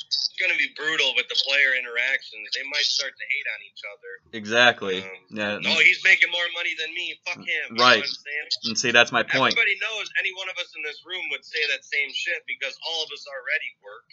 it's 0.06 0.30
gonna 0.36 0.58
be 0.60 0.68
brutal 0.76 1.16
with 1.16 1.28
the 1.32 1.38
player 1.48 1.72
interactions. 1.78 2.44
They 2.52 2.66
might 2.68 2.84
start 2.84 3.12
to 3.16 3.24
hate 3.24 3.48
on 3.48 3.60
each 3.64 3.82
other. 3.88 4.12
Exactly. 4.36 4.98
Um, 5.02 5.10
Yeah. 5.32 5.58
No, 5.64 5.72
he's 5.80 6.02
making 6.04 6.30
more 6.30 6.48
money 6.52 6.76
than 6.76 6.92
me. 6.92 7.16
Fuck 7.24 7.40
him. 7.40 7.76
Right. 7.80 8.04
Know 8.04 8.04
what 8.04 8.12
I'm 8.12 8.26
saying? 8.28 8.48
And 8.68 8.76
see, 8.76 8.90
that's 8.92 9.12
my 9.12 9.22
point. 9.24 9.56
Everybody 9.56 9.76
knows 9.80 10.06
any 10.20 10.32
one 10.36 10.48
of 10.52 10.56
us 10.60 10.68
in 10.76 10.82
this 10.84 11.00
room 11.06 11.24
would 11.32 11.44
say 11.44 11.60
that 11.72 11.84
same 11.84 12.12
shit 12.12 12.44
because 12.44 12.76
all 12.84 13.00
of 13.04 13.08
us 13.12 13.24
already 13.24 13.70
work. 13.80 14.06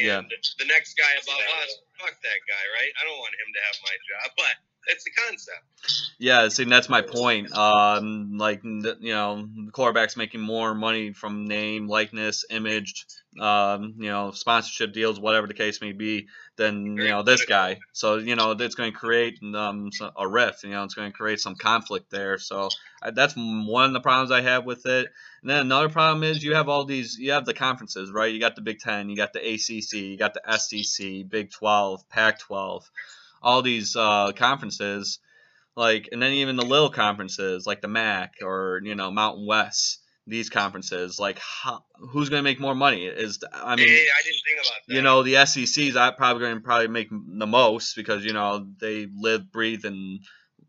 Yeah. 0.00 0.24
And 0.24 0.30
the 0.30 0.68
next 0.72 0.96
guy 0.96 1.12
above 1.20 1.42
us, 1.62 1.70
fuck 2.00 2.16
that 2.16 2.40
guy, 2.48 2.64
right? 2.80 2.92
I 2.96 3.04
don't 3.04 3.18
want 3.18 3.34
him 3.36 3.50
to 3.52 3.60
have 3.68 3.76
my 3.84 3.96
job, 4.08 4.26
but 4.40 4.54
it's 4.88 5.04
the 5.04 5.10
concept. 5.10 5.64
Yeah, 6.18 6.48
see, 6.48 6.64
that's 6.64 6.88
my 6.88 7.02
point. 7.02 7.52
Um, 7.56 8.38
like, 8.38 8.64
you 8.64 8.96
know, 9.12 9.46
the 9.66 9.70
quarterback's 9.72 10.16
making 10.16 10.40
more 10.40 10.74
money 10.74 11.12
from 11.12 11.46
name, 11.46 11.88
likeness, 11.88 12.44
image, 12.50 13.06
um, 13.38 13.94
you 13.98 14.08
know, 14.08 14.30
sponsorship 14.32 14.92
deals, 14.92 15.20
whatever 15.20 15.46
the 15.46 15.54
case 15.54 15.80
may 15.80 15.92
be, 15.92 16.28
than 16.56 16.96
you 16.96 17.08
know 17.08 17.22
this 17.22 17.44
guy. 17.44 17.78
So 17.92 18.16
you 18.16 18.36
know, 18.36 18.52
it's 18.52 18.74
going 18.74 18.92
to 18.92 18.98
create 18.98 19.38
um 19.42 19.90
a 20.16 20.26
rift. 20.26 20.64
You 20.64 20.70
know, 20.70 20.84
it's 20.84 20.94
going 20.94 21.10
to 21.10 21.16
create 21.16 21.40
some 21.40 21.54
conflict 21.54 22.10
there. 22.10 22.38
So 22.38 22.68
I, 23.02 23.10
that's 23.10 23.34
one 23.36 23.86
of 23.86 23.92
the 23.92 24.00
problems 24.00 24.30
I 24.30 24.40
have 24.40 24.64
with 24.64 24.86
it. 24.86 25.08
And 25.42 25.50
then 25.50 25.58
another 25.60 25.88
problem 25.88 26.24
is 26.24 26.42
you 26.42 26.54
have 26.54 26.68
all 26.68 26.84
these, 26.84 27.16
you 27.18 27.32
have 27.32 27.44
the 27.44 27.54
conferences, 27.54 28.10
right? 28.10 28.32
You 28.32 28.40
got 28.40 28.56
the 28.56 28.62
Big 28.62 28.80
Ten, 28.80 29.08
you 29.08 29.16
got 29.16 29.32
the 29.32 29.40
ACC, 29.40 29.92
you 29.92 30.16
got 30.18 30.34
the 30.34 30.58
SEC, 30.58 31.28
Big 31.28 31.50
12, 31.50 32.08
Pac 32.08 32.40
12, 32.40 32.90
all 33.42 33.62
these 33.62 33.94
uh, 33.94 34.32
conferences 34.32 35.20
like 35.78 36.08
and 36.10 36.20
then 36.20 36.32
even 36.32 36.56
the 36.56 36.64
little 36.64 36.90
conferences 36.90 37.66
like 37.66 37.80
the 37.80 37.88
MAC 37.88 38.34
or 38.42 38.80
you 38.82 38.96
know 38.96 39.12
Mountain 39.12 39.46
West 39.46 40.00
these 40.28 40.50
conferences 40.50 41.18
like 41.18 41.38
how, 41.38 41.84
who's 41.94 42.28
going 42.28 42.40
to 42.40 42.44
make 42.44 42.60
more 42.60 42.74
money? 42.74 43.06
Is 43.06 43.42
I 43.52 43.76
mean 43.76 43.88
hey, 43.88 44.04
I 44.06 44.22
didn't 44.22 44.40
think 44.46 44.60
about 44.60 44.80
that. 44.86 44.94
you 44.94 45.02
know 45.02 45.22
the 45.22 45.46
SECs 45.46 45.96
I 45.96 46.10
probably 46.10 46.42
going 46.42 46.56
to 46.56 46.60
probably 46.60 46.88
make 46.88 47.08
the 47.10 47.46
most 47.46 47.96
because 47.96 48.24
you 48.24 48.32
know 48.32 48.66
they 48.80 49.08
live 49.18 49.50
breathe 49.50 49.84
and 49.84 50.20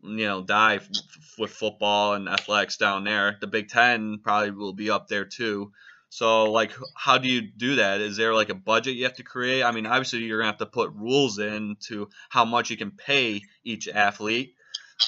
you 0.02 0.26
know 0.26 0.42
die 0.42 0.76
f- 0.76 0.88
f- 0.92 1.34
with 1.38 1.50
football 1.50 2.14
and 2.14 2.28
athletics 2.28 2.76
down 2.76 3.04
there. 3.04 3.36
The 3.40 3.46
Big 3.46 3.68
10 3.68 4.20
probably 4.22 4.52
will 4.52 4.72
be 4.72 4.90
up 4.90 5.08
there 5.08 5.26
too. 5.26 5.72
So 6.08 6.50
like 6.50 6.72
how 6.96 7.18
do 7.18 7.28
you 7.28 7.42
do 7.42 7.76
that? 7.76 8.00
Is 8.00 8.16
there 8.16 8.34
like 8.34 8.48
a 8.48 8.54
budget 8.54 8.96
you 8.96 9.04
have 9.04 9.16
to 9.16 9.22
create? 9.22 9.62
I 9.62 9.72
mean 9.72 9.86
obviously 9.86 10.20
you're 10.20 10.38
going 10.38 10.52
to 10.52 10.52
have 10.52 10.58
to 10.58 10.66
put 10.66 10.92
rules 10.94 11.38
in 11.38 11.76
to 11.88 12.08
how 12.30 12.44
much 12.44 12.70
you 12.70 12.76
can 12.76 12.92
pay 12.92 13.42
each 13.64 13.88
athlete 13.88 14.54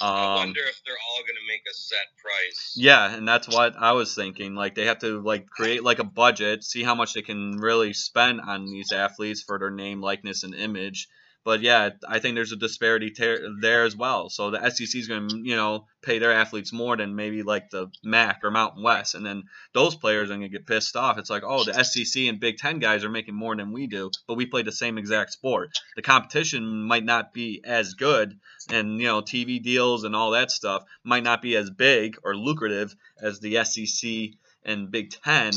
I 0.01 0.35
um, 0.35 0.39
wonder 0.39 0.61
if 0.61 0.81
they're 0.85 0.95
all 0.95 1.23
going 1.23 1.37
to 1.37 1.47
make 1.47 1.63
a 1.71 1.75
set 1.75 2.07
price. 2.23 2.75
yeah, 2.77 3.15
and 3.15 3.27
that's 3.29 3.49
what 3.49 3.75
I 3.79 3.93
was 3.93 4.15
thinking. 4.15 4.55
Like 4.55 4.75
they 4.75 4.87
have 4.87 5.01
to 5.01 5.21
like 5.21 5.49
create 5.49 5.85
like 5.85 5.99
a 5.99 6.05
budget, 6.05 6.65
see 6.65 6.83
how 6.83 6.95
much 6.95 7.15
they 7.15 7.23
can 7.23 7.59
really 7.59 7.93
spend 7.93 8.41
on 8.41 8.67
these 8.67 8.93
athletes 8.93 9.43
for 9.43 9.59
their 9.59 9.71
name, 9.71 10.01
likeness, 10.01 10.45
and 10.45 10.55
image. 10.55 11.09
But 11.45 11.61
yeah, 11.61 11.91
I 12.09 12.21
think 12.21 12.37
there's 12.37 12.53
a 12.53 12.57
disparity 12.57 13.11
ter- 13.11 13.49
there 13.61 13.85
as 13.85 13.97
well. 13.97 14.29
So 14.31 14.51
the 14.51 14.71
SEC 14.71 14.95
is 14.95 15.09
going 15.09 15.29
to, 15.29 15.37
you 15.39 15.57
know, 15.57 15.87
pay 16.01 16.19
their 16.19 16.33
athletes 16.33 16.73
more 16.73 16.97
than 16.97 17.17
maybe 17.17 17.43
like 17.43 17.71
the 17.71 17.89
MAC 18.05 18.41
or 18.45 18.51
Mountain 18.51 18.83
West, 18.83 19.15
and 19.15 19.27
then 19.27 19.45
those 19.73 19.97
players 19.97 20.31
are 20.31 20.35
going 20.35 20.43
to 20.43 20.49
get 20.49 20.67
pissed 20.67 20.95
off. 20.95 21.19
It's 21.19 21.31
like, 21.31 21.43
oh, 21.45 21.65
the 21.65 21.83
SEC 21.83 22.25
and 22.25 22.39
Big 22.39 22.59
Ten 22.59 22.79
guys 22.79 23.05
are 23.05 23.11
making 23.11 23.35
more 23.35 23.57
than 23.57 23.73
we 23.73 23.87
do, 23.89 24.11
but 24.29 24.37
we 24.37 24.47
play 24.47 24.63
the 24.63 24.73
same 24.73 24.99
exact 24.99 25.33
sport. 25.33 25.79
The 25.97 26.03
competition 26.03 26.83
might 26.83 27.05
not 27.05 27.33
be 27.33 27.61
as 27.65 27.95
good, 27.95 28.39
and 28.71 29.01
you 29.01 29.07
know, 29.07 29.21
TV 29.21 29.61
deals 29.63 30.05
and 30.05 30.15
all 30.15 30.33
that 30.33 30.51
stuff 30.51 30.85
might 31.03 31.25
not 31.25 31.43
be 31.43 31.57
as 31.57 31.71
big 31.71 32.17
or 32.23 32.37
lucrative 32.37 32.95
as 33.21 33.41
the 33.41 33.65
SEC 33.65 34.39
and 34.65 34.91
Big 34.91 35.11
Ten. 35.11 35.53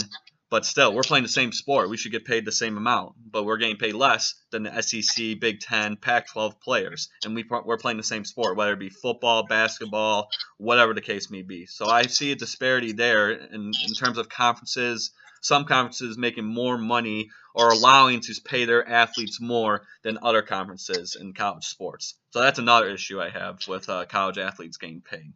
But 0.55 0.65
still, 0.65 0.93
we're 0.93 1.01
playing 1.01 1.23
the 1.23 1.27
same 1.27 1.51
sport. 1.51 1.89
We 1.89 1.97
should 1.97 2.13
get 2.13 2.23
paid 2.23 2.45
the 2.45 2.51
same 2.53 2.77
amount, 2.77 3.15
but 3.29 3.43
we're 3.43 3.57
getting 3.57 3.75
paid 3.75 3.93
less 3.93 4.35
than 4.51 4.63
the 4.63 4.81
SEC, 4.81 5.37
Big 5.37 5.59
Ten, 5.59 5.97
Pac-12 5.97 6.61
players, 6.61 7.09
and 7.25 7.35
we 7.35 7.43
we're 7.43 7.77
playing 7.77 7.97
the 7.97 8.03
same 8.03 8.23
sport, 8.23 8.55
whether 8.55 8.71
it 8.71 8.79
be 8.79 8.87
football, 8.87 9.45
basketball, 9.45 10.29
whatever 10.57 10.93
the 10.93 11.01
case 11.01 11.29
may 11.29 11.41
be. 11.41 11.65
So 11.65 11.89
I 11.89 12.03
see 12.03 12.31
a 12.31 12.37
disparity 12.37 12.93
there 12.93 13.31
in, 13.31 13.73
in 13.85 13.93
terms 13.95 14.17
of 14.17 14.29
conferences. 14.29 15.11
Some 15.41 15.65
conferences 15.65 16.17
making 16.17 16.45
more 16.45 16.77
money 16.77 17.31
or 17.53 17.67
allowing 17.67 18.21
to 18.21 18.41
pay 18.45 18.63
their 18.63 18.87
athletes 18.87 19.41
more 19.41 19.85
than 20.03 20.19
other 20.21 20.41
conferences 20.41 21.17
in 21.19 21.33
college 21.33 21.65
sports. 21.65 22.15
So 22.29 22.39
that's 22.39 22.59
another 22.59 22.87
issue 22.87 23.21
I 23.21 23.29
have 23.29 23.59
with 23.67 23.89
uh, 23.89 24.05
college 24.05 24.37
athletes 24.37 24.77
getting 24.77 25.01
paid. 25.01 25.33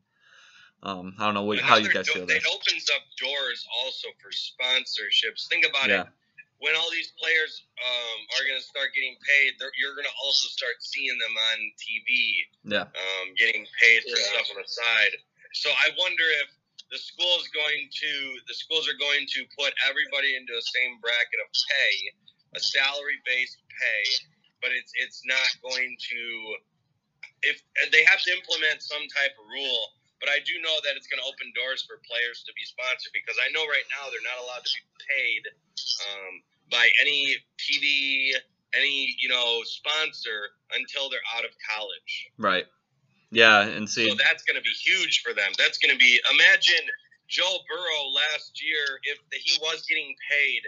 Um, 0.83 1.13
I 1.19 1.25
don't 1.25 1.33
know 1.35 1.43
what, 1.43 1.59
how 1.59 1.75
you 1.75 1.91
guys 1.91 2.07
do- 2.07 2.13
feel 2.23 2.25
there. 2.25 2.37
It 2.37 2.47
opens 2.47 2.87
up 2.95 3.03
doors 3.19 3.67
also 3.83 4.07
for 4.21 4.31
sponsorships. 4.31 5.47
Think 5.49 5.65
about 5.67 5.89
Yeah. 5.89 6.01
it. 6.03 6.07
When 6.59 6.75
all 6.75 6.91
these 6.91 7.11
players 7.15 7.63
um, 7.79 8.19
are 8.35 8.43
going 8.47 8.59
to 8.59 8.67
start 8.67 8.91
getting 8.93 9.15
paid, 9.23 9.55
you're 9.79 9.95
going 9.95 10.07
to 10.07 10.17
also 10.23 10.47
start 10.49 10.75
seeing 10.83 11.17
them 11.17 11.35
on 11.37 11.57
TV, 11.79 12.43
Yeah. 12.63 12.83
um, 12.91 13.33
getting 13.35 13.65
paid 13.79 14.03
for 14.03 14.09
Yeah. 14.19 14.27
stuff 14.35 14.51
on 14.55 14.61
the 14.61 14.67
side. 14.67 15.15
So 15.53 15.71
I 15.71 15.89
wonder 15.97 16.23
if 16.43 16.49
the 16.91 16.97
school's 16.97 17.47
going 17.49 17.89
to 17.91 18.11
the 18.47 18.53
schools 18.53 18.87
are 18.89 18.97
going 18.99 19.25
to 19.27 19.45
put 19.57 19.73
everybody 19.87 20.35
into 20.35 20.53
the 20.53 20.61
same 20.61 20.99
bracket 20.99 21.39
of 21.39 21.47
pay, 21.69 22.13
a 22.55 22.59
salary 22.59 23.19
based 23.25 23.57
pay, 23.79 24.03
but 24.61 24.71
it's 24.71 24.91
it's 24.95 25.21
not 25.25 25.49
going 25.61 25.95
to 26.09 26.57
if 27.43 27.61
they 27.91 28.03
have 28.03 28.21
to 28.23 28.31
implement 28.33 28.81
some 28.81 29.05
type 29.15 29.31
of 29.39 29.45
rule 29.47 29.93
but 30.19 30.27
I 30.27 30.43
do 30.43 30.59
know 30.59 30.77
that 30.83 30.99
it's 30.99 31.07
going 31.07 31.23
to 31.23 31.27
open 31.27 31.51
doors 31.55 31.83
for 31.87 31.99
players 32.03 32.43
to 32.43 32.51
be 32.53 32.63
sponsored 32.67 33.15
because 33.15 33.39
I 33.39 33.47
know 33.55 33.63
right 33.65 33.87
now 33.95 34.11
they're 34.11 34.27
not 34.27 34.39
allowed 34.43 34.63
to 34.63 34.73
be 34.75 34.83
paid 34.99 35.43
um, 36.05 36.33
by 36.69 36.85
any 37.01 37.39
TV, 37.55 38.35
any 38.75 39.15
you 39.19 39.31
know 39.31 39.63
sponsor 39.63 40.53
until 40.75 41.09
they're 41.09 41.25
out 41.35 41.43
of 41.47 41.51
college. 41.63 42.11
Right. 42.37 42.67
Yeah, 43.31 43.61
and 43.61 43.85
see, 43.85 44.09
So 44.09 44.17
that's 44.17 44.41
going 44.43 44.57
to 44.57 44.65
be 44.65 44.73
huge 44.73 45.21
for 45.21 45.37
them. 45.37 45.53
That's 45.57 45.77
going 45.77 45.93
to 45.93 46.01
be 46.01 46.19
imagine 46.33 46.81
Joe 47.29 47.61
Burrow 47.69 48.09
last 48.09 48.57
year 48.57 48.81
if 49.05 49.21
he 49.29 49.53
was 49.61 49.85
getting 49.85 50.15
paid. 50.29 50.61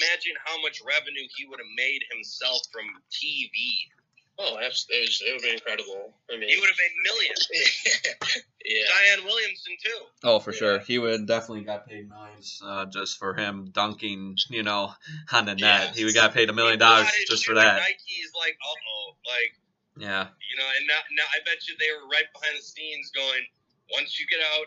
Imagine 0.00 0.32
how 0.42 0.56
much 0.62 0.80
revenue 0.80 1.28
he 1.36 1.44
would 1.46 1.60
have 1.60 1.74
made 1.76 2.00
himself 2.10 2.64
from 2.72 2.88
TV. 3.12 3.52
Oh, 4.38 4.58
absolutely. 4.60 4.96
It, 4.98 5.08
was, 5.08 5.22
it 5.26 5.32
would 5.32 5.42
be 5.42 5.50
incredible. 5.52 6.12
I 6.30 6.36
mean, 6.36 6.48
He 6.48 6.60
would 6.60 6.68
have 6.68 6.76
made 6.76 6.94
millions. 7.08 7.48
yeah. 8.64 8.82
Zion 9.16 9.24
Williamson 9.24 9.72
too. 9.82 9.98
oh 10.24 10.38
for 10.40 10.52
Yeah. 10.52 10.58
sure, 10.58 10.78
he 10.80 10.98
would 10.98 11.26
definitely 11.26 11.64
got 11.64 11.86
paid 11.88 12.08
millions 12.08 12.60
uh, 12.64 12.84
just 12.86 13.18
for 13.18 13.34
him 13.34 13.70
dunking, 13.72 14.36
you 14.50 14.62
know, 14.62 14.92
on 15.32 15.46
the 15.46 15.54
net. 15.54 15.96
He 15.96 16.04
would 16.04 16.14
got 16.14 16.34
paid 16.34 16.50
a 16.50 16.52
million 16.52 16.78
dollars 16.78 17.08
just 17.28 17.46
for 17.46 17.54
that. 17.54 17.76
Nike's 17.80 18.32
like, 18.38 18.56
uh 18.60 18.68
oh, 18.68 19.16
like 19.24 19.52
Yeah. 20.04 20.26
you 20.50 20.56
know, 20.60 20.68
and 20.78 20.86
now, 20.86 21.00
now 21.16 21.24
I 21.34 21.40
bet 21.44 21.66
you 21.66 21.74
they 21.78 21.88
were 21.96 22.06
right 22.08 22.26
behind 22.32 22.58
the 22.58 22.62
scenes 22.62 23.10
going, 23.14 23.42
once 23.94 24.20
you 24.20 24.26
get 24.26 24.40
out, 24.58 24.66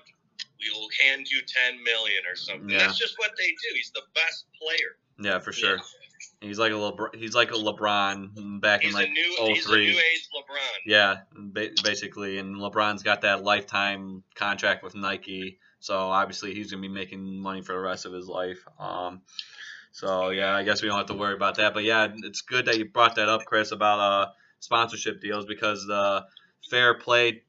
we 0.60 0.72
will 0.72 0.90
hand 1.04 1.28
you 1.30 1.42
ten 1.46 1.84
million 1.84 2.24
or 2.30 2.36
something. 2.36 2.70
Yeah. 2.70 2.80
That's 2.88 2.98
just 2.98 3.20
what 3.20 3.32
they 3.38 3.48
do. 3.50 3.70
He's 3.76 3.92
the 3.94 4.02
best 4.16 4.46
player. 4.60 4.98
Yeah, 5.22 5.40
for 5.40 5.52
sure. 5.52 5.78
He's 6.42 6.60
like 6.60 6.72
a 6.72 6.76
LeBron, 6.76 7.16
he's 7.16 7.36
like 7.36 7.52
a 7.52 7.56
LeBron 7.56 8.62
back 8.62 8.82
He's 8.82 8.94
in 8.94 9.00
like 9.00 9.10
new, 9.10 9.36
he's 9.48 9.66
a 9.66 9.70
03. 9.70 9.86
new 9.88 9.92
age 9.92 10.28
LeBron. 10.38 10.78
Yeah, 10.86 11.16
ba- 11.36 11.70
basically, 11.84 12.38
and 12.38 12.56
LeBron's 12.56 13.04
got 13.04 13.22
that 13.22 13.44
lifetime 13.44 14.24
contract 14.36 14.84
with 14.84 14.96
Nike, 14.96 15.60
so 15.80 15.98
obviously 15.98 16.54
he's 16.54 16.72
gonna 16.72 16.82
be 16.82 16.88
making 16.88 17.40
money 17.42 17.62
for 17.62 17.74
the 17.74 17.80
rest 17.80 18.06
of 18.06 18.14
his 18.14 18.28
life. 18.28 18.64
Um, 18.80 19.22
so 19.92 20.30
yeah, 20.30 20.56
I 20.56 20.64
guess 20.64 20.82
we 20.82 20.88
don't 20.88 20.98
have 20.98 21.08
to 21.08 21.14
worry 21.14 21.34
about 21.34 21.56
that. 21.56 21.74
But 21.74 21.84
yeah, 21.84 22.08
it's 22.24 22.42
good 22.42 22.66
that 22.66 22.78
you 22.78 22.86
brought 22.86 23.16
that 23.16 23.30
up, 23.30 23.46
Chris, 23.46 23.72
about 23.72 24.00
uh 24.00 24.32
sponsorship 24.60 25.22
deals 25.22 25.46
because 25.46 25.86
the 25.88 26.26
Fair 26.70 26.94
Play, 26.96 27.44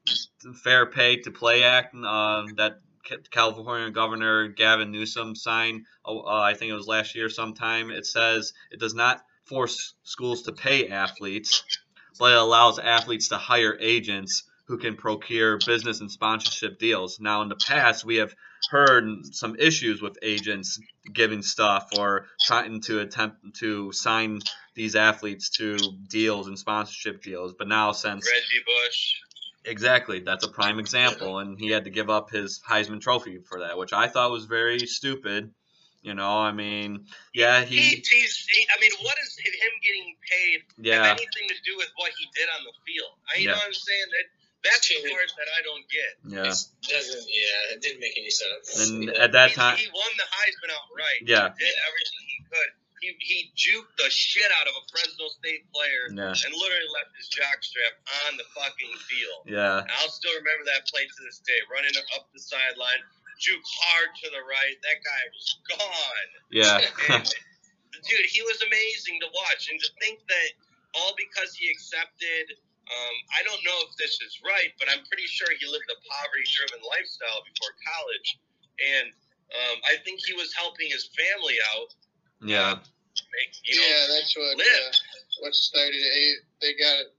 Fair 0.63 0.85
Pay 0.85 1.17
to 1.21 1.31
Play 1.31 1.63
Act 1.63 1.93
uh, 1.95 2.43
that 2.57 2.79
California 3.31 3.89
Governor 3.91 4.47
Gavin 4.49 4.91
Newsom 4.91 5.35
signed. 5.35 5.85
Uh, 6.05 6.23
I 6.23 6.53
think 6.53 6.71
it 6.71 6.75
was 6.75 6.87
last 6.87 7.15
year 7.15 7.29
sometime. 7.29 7.91
It 7.91 8.05
says 8.05 8.53
it 8.71 8.79
does 8.79 8.93
not 8.93 9.23
force 9.45 9.93
schools 10.03 10.43
to 10.43 10.51
pay 10.51 10.87
athletes, 10.87 11.63
but 12.19 12.31
it 12.31 12.37
allows 12.37 12.79
athletes 12.79 13.29
to 13.29 13.37
hire 13.37 13.77
agents 13.79 14.43
who 14.65 14.77
can 14.77 14.95
procure 14.95 15.57
business 15.65 15.99
and 15.99 16.09
sponsorship 16.09 16.79
deals. 16.79 17.19
Now, 17.19 17.41
in 17.41 17.49
the 17.49 17.57
past, 17.67 18.05
we 18.05 18.17
have 18.17 18.33
heard 18.69 19.05
some 19.31 19.55
issues 19.57 20.01
with 20.01 20.17
agents 20.21 20.79
giving 21.13 21.41
stuff 21.41 21.89
or 21.97 22.27
trying 22.45 22.79
to 22.81 22.99
attempt 22.99 23.55
to 23.55 23.91
sign 23.91 24.39
these 24.73 24.95
athletes 24.95 25.49
to 25.49 25.77
deals 26.07 26.47
and 26.47 26.57
sponsorship 26.57 27.21
deals. 27.21 27.53
But 27.57 27.67
now, 27.67 27.91
since 27.91 28.25
Reggie 28.25 28.63
Bush. 28.65 29.15
Exactly, 29.63 30.19
that's 30.21 30.43
a 30.43 30.49
prime 30.49 30.79
example, 30.79 31.37
and 31.39 31.59
he 31.59 31.69
had 31.69 31.83
to 31.85 31.91
give 31.91 32.09
up 32.09 32.31
his 32.31 32.59
Heisman 32.67 32.99
Trophy 32.99 33.37
for 33.47 33.59
that, 33.59 33.77
which 33.77 33.93
I 33.93 34.07
thought 34.07 34.31
was 34.31 34.45
very 34.45 34.79
stupid. 34.79 35.53
You 36.01 36.15
know, 36.15 36.33
I 36.33 36.51
mean, 36.51 37.05
yeah, 37.31 37.61
he. 37.61 37.77
he, 37.77 37.95
he's, 38.01 38.33
he 38.49 38.65
I 38.75 38.81
mean, 38.81 38.89
what 39.05 39.13
is 39.21 39.37
him 39.37 39.73
getting 39.85 40.15
paid 40.25 40.59
yeah. 40.81 41.05
have 41.05 41.17
anything 41.21 41.45
to 41.53 41.61
do 41.61 41.77
with 41.77 41.93
what 41.95 42.09
he 42.17 42.25
did 42.33 42.49
on 42.57 42.65
the 42.65 42.73
field? 42.81 43.13
I, 43.29 43.37
you 43.37 43.45
Yeah. 43.45 43.51
know 43.53 43.57
what 43.61 43.67
I'm 43.69 43.73
saying? 43.77 44.09
That 44.09 44.25
that's 44.65 44.89
the 44.89 44.97
part 44.97 45.29
that 45.37 45.49
I 45.53 45.61
don't 45.61 45.85
get. 45.93 46.11
Yeah, 46.25 46.49
It 46.49 46.89
doesn't. 46.89 47.25
Yeah, 47.29 47.73
it 47.77 47.81
didn't 47.85 47.99
make 48.01 48.17
any 48.17 48.29
sense. 48.33 48.89
and 48.89 49.09
at 49.13 49.31
that 49.33 49.49
He- 49.51 49.55
time, 49.61 49.77
he 49.77 49.85
won 49.93 50.09
the 50.17 50.25
Heisman 50.25 50.73
outright. 50.73 51.21
Yeah. 51.21 51.53
He 51.53 51.65
did 51.65 51.75
everything 51.85 52.21
he 52.33 52.39
could. 52.49 52.71
He, 53.01 53.17
he 53.17 53.49
juked 53.57 53.97
the 53.97 54.13
shit 54.13 54.45
out 54.61 54.69
of 54.69 54.77
a 54.77 54.83
Fresno 54.93 55.25
State 55.33 55.65
player 55.73 56.13
yeah, 56.13 56.37
and 56.37 56.51
literally 56.53 56.91
left 56.93 57.17
his 57.17 57.33
jockstrap 57.33 57.97
on 58.29 58.37
the 58.37 58.45
fucking 58.53 58.93
field. 59.09 59.41
yeah, 59.49 59.81
And 59.81 59.89
I'll 59.97 60.13
still 60.13 60.37
remember 60.37 60.69
that 60.69 60.85
play 60.85 61.09
to 61.09 61.19
this 61.25 61.41
day. 61.41 61.57
Running 61.73 61.97
up 62.13 62.29
the 62.29 62.37
sideline, 62.37 63.01
juke 63.41 63.65
hard 63.65 64.13
to 64.21 64.27
the 64.29 64.45
right. 64.45 64.77
That 64.85 65.01
guy 65.01 65.23
was 65.33 65.47
gone. 65.73 66.29
yeah, 66.53 66.77
And, 67.17 67.25
dude, 67.25 68.29
he 68.29 68.45
was 68.45 68.61
amazing 68.61 69.17
to 69.25 69.29
watch. 69.33 69.65
And 69.73 69.81
to 69.81 69.89
think 69.97 70.21
that 70.29 70.49
all 70.93 71.17
because 71.17 71.57
he 71.57 71.73
accepted, 71.73 72.53
um, 72.85 73.15
I 73.33 73.41
don't 73.49 73.65
know 73.65 73.77
if 73.89 73.97
this 73.97 74.21
is 74.21 74.37
right, 74.45 74.69
but 74.77 74.93
I'm 74.93 75.01
pretty 75.09 75.25
sure 75.25 75.49
he 75.57 75.65
lived 75.65 75.89
a 75.89 75.97
poverty 76.05 76.45
driven 76.53 76.85
lifestyle 76.85 77.41
before 77.49 77.73
college. 77.81 78.29
And 78.77 79.09
um, 79.51 79.77
I 79.89 79.99
think 80.05 80.23
he 80.23 80.37
was 80.37 80.53
helping 80.55 80.87
his 80.87 81.09
family 81.11 81.57
out. 81.75 81.91
Yeah, 82.41 82.75
Make, 82.77 83.53
you 83.63 83.79
yeah, 83.79 84.07
that's 84.17 84.33
what 84.35 84.57
live. 84.57 84.65
uh, 84.67 84.91
what 85.45 85.53
started 85.55 85.95
it. 86.01 86.39
They 86.61 86.73
got 86.75 87.07
it. 87.07 87.09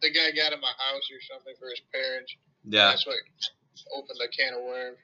The 0.00 0.10
guy 0.14 0.30
got 0.30 0.54
him 0.54 0.62
a 0.62 0.74
house 0.78 1.06
or 1.10 1.18
something 1.26 1.54
for 1.58 1.68
his 1.74 1.82
parents. 1.90 2.30
yeah, 2.62 2.94
That's 2.94 3.02
what 3.06 3.18
opened 3.96 4.20
the 4.22 4.30
can 4.30 4.54
of 4.54 4.62
worms. 4.62 4.98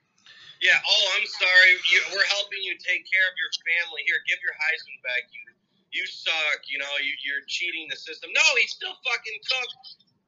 Yeah. 0.63 0.79
Oh, 0.81 1.05
I'm 1.19 1.27
sorry. 1.27 1.73
You, 1.91 1.99
we're 2.15 2.31
helping 2.31 2.63
you 2.63 2.79
take 2.79 3.03
care 3.11 3.27
of 3.27 3.35
your 3.35 3.51
family. 3.67 4.07
Here, 4.07 4.23
give 4.31 4.39
your 4.39 4.55
Heisman 4.55 4.97
back. 5.03 5.27
You, 5.35 5.43
you 5.91 6.05
suck. 6.07 6.63
You 6.71 6.79
know, 6.79 6.89
you, 7.03 7.11
you're 7.27 7.43
cheating 7.51 7.91
the 7.91 7.99
system. 7.99 8.31
No, 8.33 8.47
he 8.57 8.65
still 8.71 8.95
fucking 9.03 9.39
took 9.51 9.69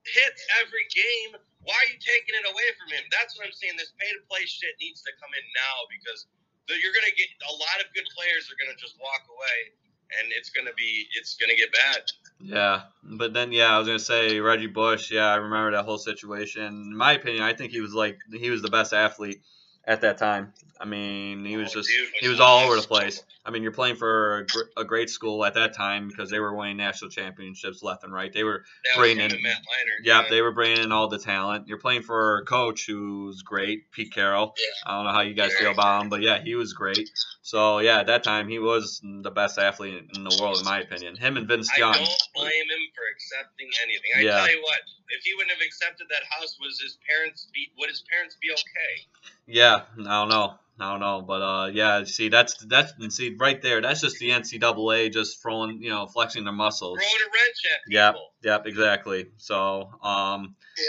hits 0.06 0.42
every 0.66 0.86
game. 0.92 1.38
Why 1.62 1.74
are 1.78 1.88
you 1.90 1.98
taking 2.02 2.34
it 2.36 2.46
away 2.50 2.68
from 2.78 2.90
him? 2.94 3.06
That's 3.14 3.38
what 3.38 3.46
I'm 3.46 3.54
saying. 3.54 3.78
This 3.78 3.94
pay 4.02 4.10
to 4.12 4.22
play 4.26 4.42
shit 4.46 4.74
needs 4.82 5.00
to 5.06 5.14
come 5.22 5.30
in 5.30 5.46
now 5.54 5.76
because 5.94 6.26
you're 6.74 6.92
gonna 6.92 7.14
get 7.16 7.28
a 7.48 7.52
lot 7.52 7.78
of 7.80 7.92
good 7.94 8.06
players 8.16 8.50
are 8.50 8.58
gonna 8.58 8.76
just 8.78 8.96
walk 9.00 9.22
away, 9.30 9.72
and 10.18 10.32
it's 10.36 10.50
gonna 10.50 10.74
be 10.76 11.06
it's 11.14 11.36
gonna 11.36 11.56
get 11.56 11.72
bad. 11.72 12.02
yeah. 12.40 12.82
But 13.02 13.32
then, 13.34 13.52
yeah, 13.52 13.74
I 13.74 13.78
was 13.78 13.86
gonna 13.86 13.98
say 13.98 14.40
Reggie 14.40 14.66
Bush. 14.66 15.10
Yeah, 15.10 15.26
I 15.26 15.36
remember 15.36 15.72
that 15.72 15.84
whole 15.84 15.98
situation. 15.98 16.64
In 16.64 16.96
my 16.96 17.12
opinion, 17.12 17.42
I 17.42 17.54
think 17.54 17.72
he 17.72 17.80
was 17.80 17.94
like 17.94 18.18
he 18.32 18.50
was 18.50 18.62
the 18.62 18.70
best 18.70 18.92
athlete 18.92 19.40
at 19.84 20.00
that 20.00 20.18
time. 20.18 20.52
I 20.80 20.84
mean, 20.84 21.44
he 21.44 21.56
was 21.56 21.70
Oh, 21.70 21.80
just 21.80 21.90
he 22.20 22.28
was 22.28 22.38
all 22.40 22.60
over 22.64 22.76
the 22.80 22.86
place. 22.86 23.22
I 23.44 23.50
mean, 23.50 23.62
you're 23.62 23.72
playing 23.72 23.96
for 23.96 24.38
a, 24.38 24.46
gr- 24.46 24.68
a 24.76 24.84
great 24.84 25.08
school 25.08 25.44
at 25.44 25.54
that 25.54 25.72
time 25.74 26.08
because 26.08 26.30
they 26.30 26.38
were 26.40 26.54
winning 26.54 26.76
national 26.76 27.10
championships 27.10 27.82
left 27.82 28.02
and 28.04 28.12
right. 28.12 28.32
They 28.32 28.44
were 28.44 28.64
That 28.94 29.00
was 29.00 29.10
in- 29.10 29.18
Matt 29.18 29.30
Leinart. 29.32 30.04
Yeah, 30.04 30.24
they 30.28 30.42
were 30.42 30.52
bringing 30.52 30.78
in 30.84 30.92
all 30.92 31.08
the 31.08 31.18
talent. 31.18 31.68
You're 31.68 31.78
playing 31.78 32.02
for 32.02 32.38
a 32.38 32.44
coach 32.44 32.86
who's 32.86 33.42
great, 33.42 33.90
Pete 33.92 34.12
Carroll. 34.12 34.52
Yeah. 34.58 34.90
I 34.92 34.96
don't 34.96 35.04
know 35.06 35.12
how 35.12 35.20
you 35.22 35.34
guys 35.34 35.54
feel 35.54 35.70
about 35.70 36.02
him, 36.02 36.08
but 36.10 36.20
yeah, 36.22 36.42
he 36.42 36.54
was 36.56 36.72
great. 36.72 37.08
So 37.42 37.78
yeah, 37.78 38.00
at 38.00 38.08
that 38.08 38.24
time 38.24 38.48
he 38.48 38.58
was 38.58 39.00
the 39.02 39.30
best 39.30 39.58
athlete 39.58 40.10
in 40.16 40.24
the 40.24 40.36
world, 40.40 40.58
in 40.58 40.64
my 40.64 40.80
opinion. 40.80 41.16
Him 41.16 41.36
and 41.36 41.46
Vince 41.48 41.70
Young. 41.78 41.94
I 41.94 41.98
don't 41.98 42.22
blame 42.34 42.50
him 42.50 42.80
for 42.94 43.04
accepting 43.14 43.68
anything. 43.84 44.10
I 44.16 44.20
Yeah. 44.22 44.38
tell 44.44 44.50
you 44.56 44.62
what, 44.62 44.80
if 45.10 45.22
he 45.22 45.32
wouldn't 45.34 45.52
have 45.52 45.64
accepted 45.64 46.08
that 46.10 46.22
house, 46.28 46.58
was 46.60 46.80
his 46.80 46.98
parents 47.08 47.48
be 47.54 47.70
would 47.78 47.88
his 47.88 48.02
parents 48.10 48.36
be 48.42 48.50
okay? 48.50 49.06
Yeah, 49.46 49.82
I 50.00 50.02
don't 50.02 50.28
know. 50.28 50.54
I 50.78 50.90
don't 50.90 51.00
know, 51.00 51.22
but 51.22 51.42
uh, 51.42 51.66
yeah. 51.72 52.04
See, 52.04 52.28
that's 52.28 52.54
that's 52.66 52.92
and 53.00 53.12
see 53.12 53.34
right 53.38 53.60
there. 53.62 53.80
That's 53.80 54.02
just 54.02 54.18
the 54.18 54.30
NCAA 54.30 55.10
just 55.12 55.40
throwing, 55.40 55.82
you 55.82 55.88
know, 55.88 56.06
flexing 56.06 56.44
their 56.44 56.52
muscles. 56.52 56.98
Throwing 56.98 57.12
a 57.12 57.30
wrench 57.32 57.56
at. 57.72 57.92
Yep, 57.92 58.16
yep, 58.42 58.66
exactly. 58.66 59.26
So, 59.38 59.90
um, 60.02 60.54
Yeah. 60.76 60.84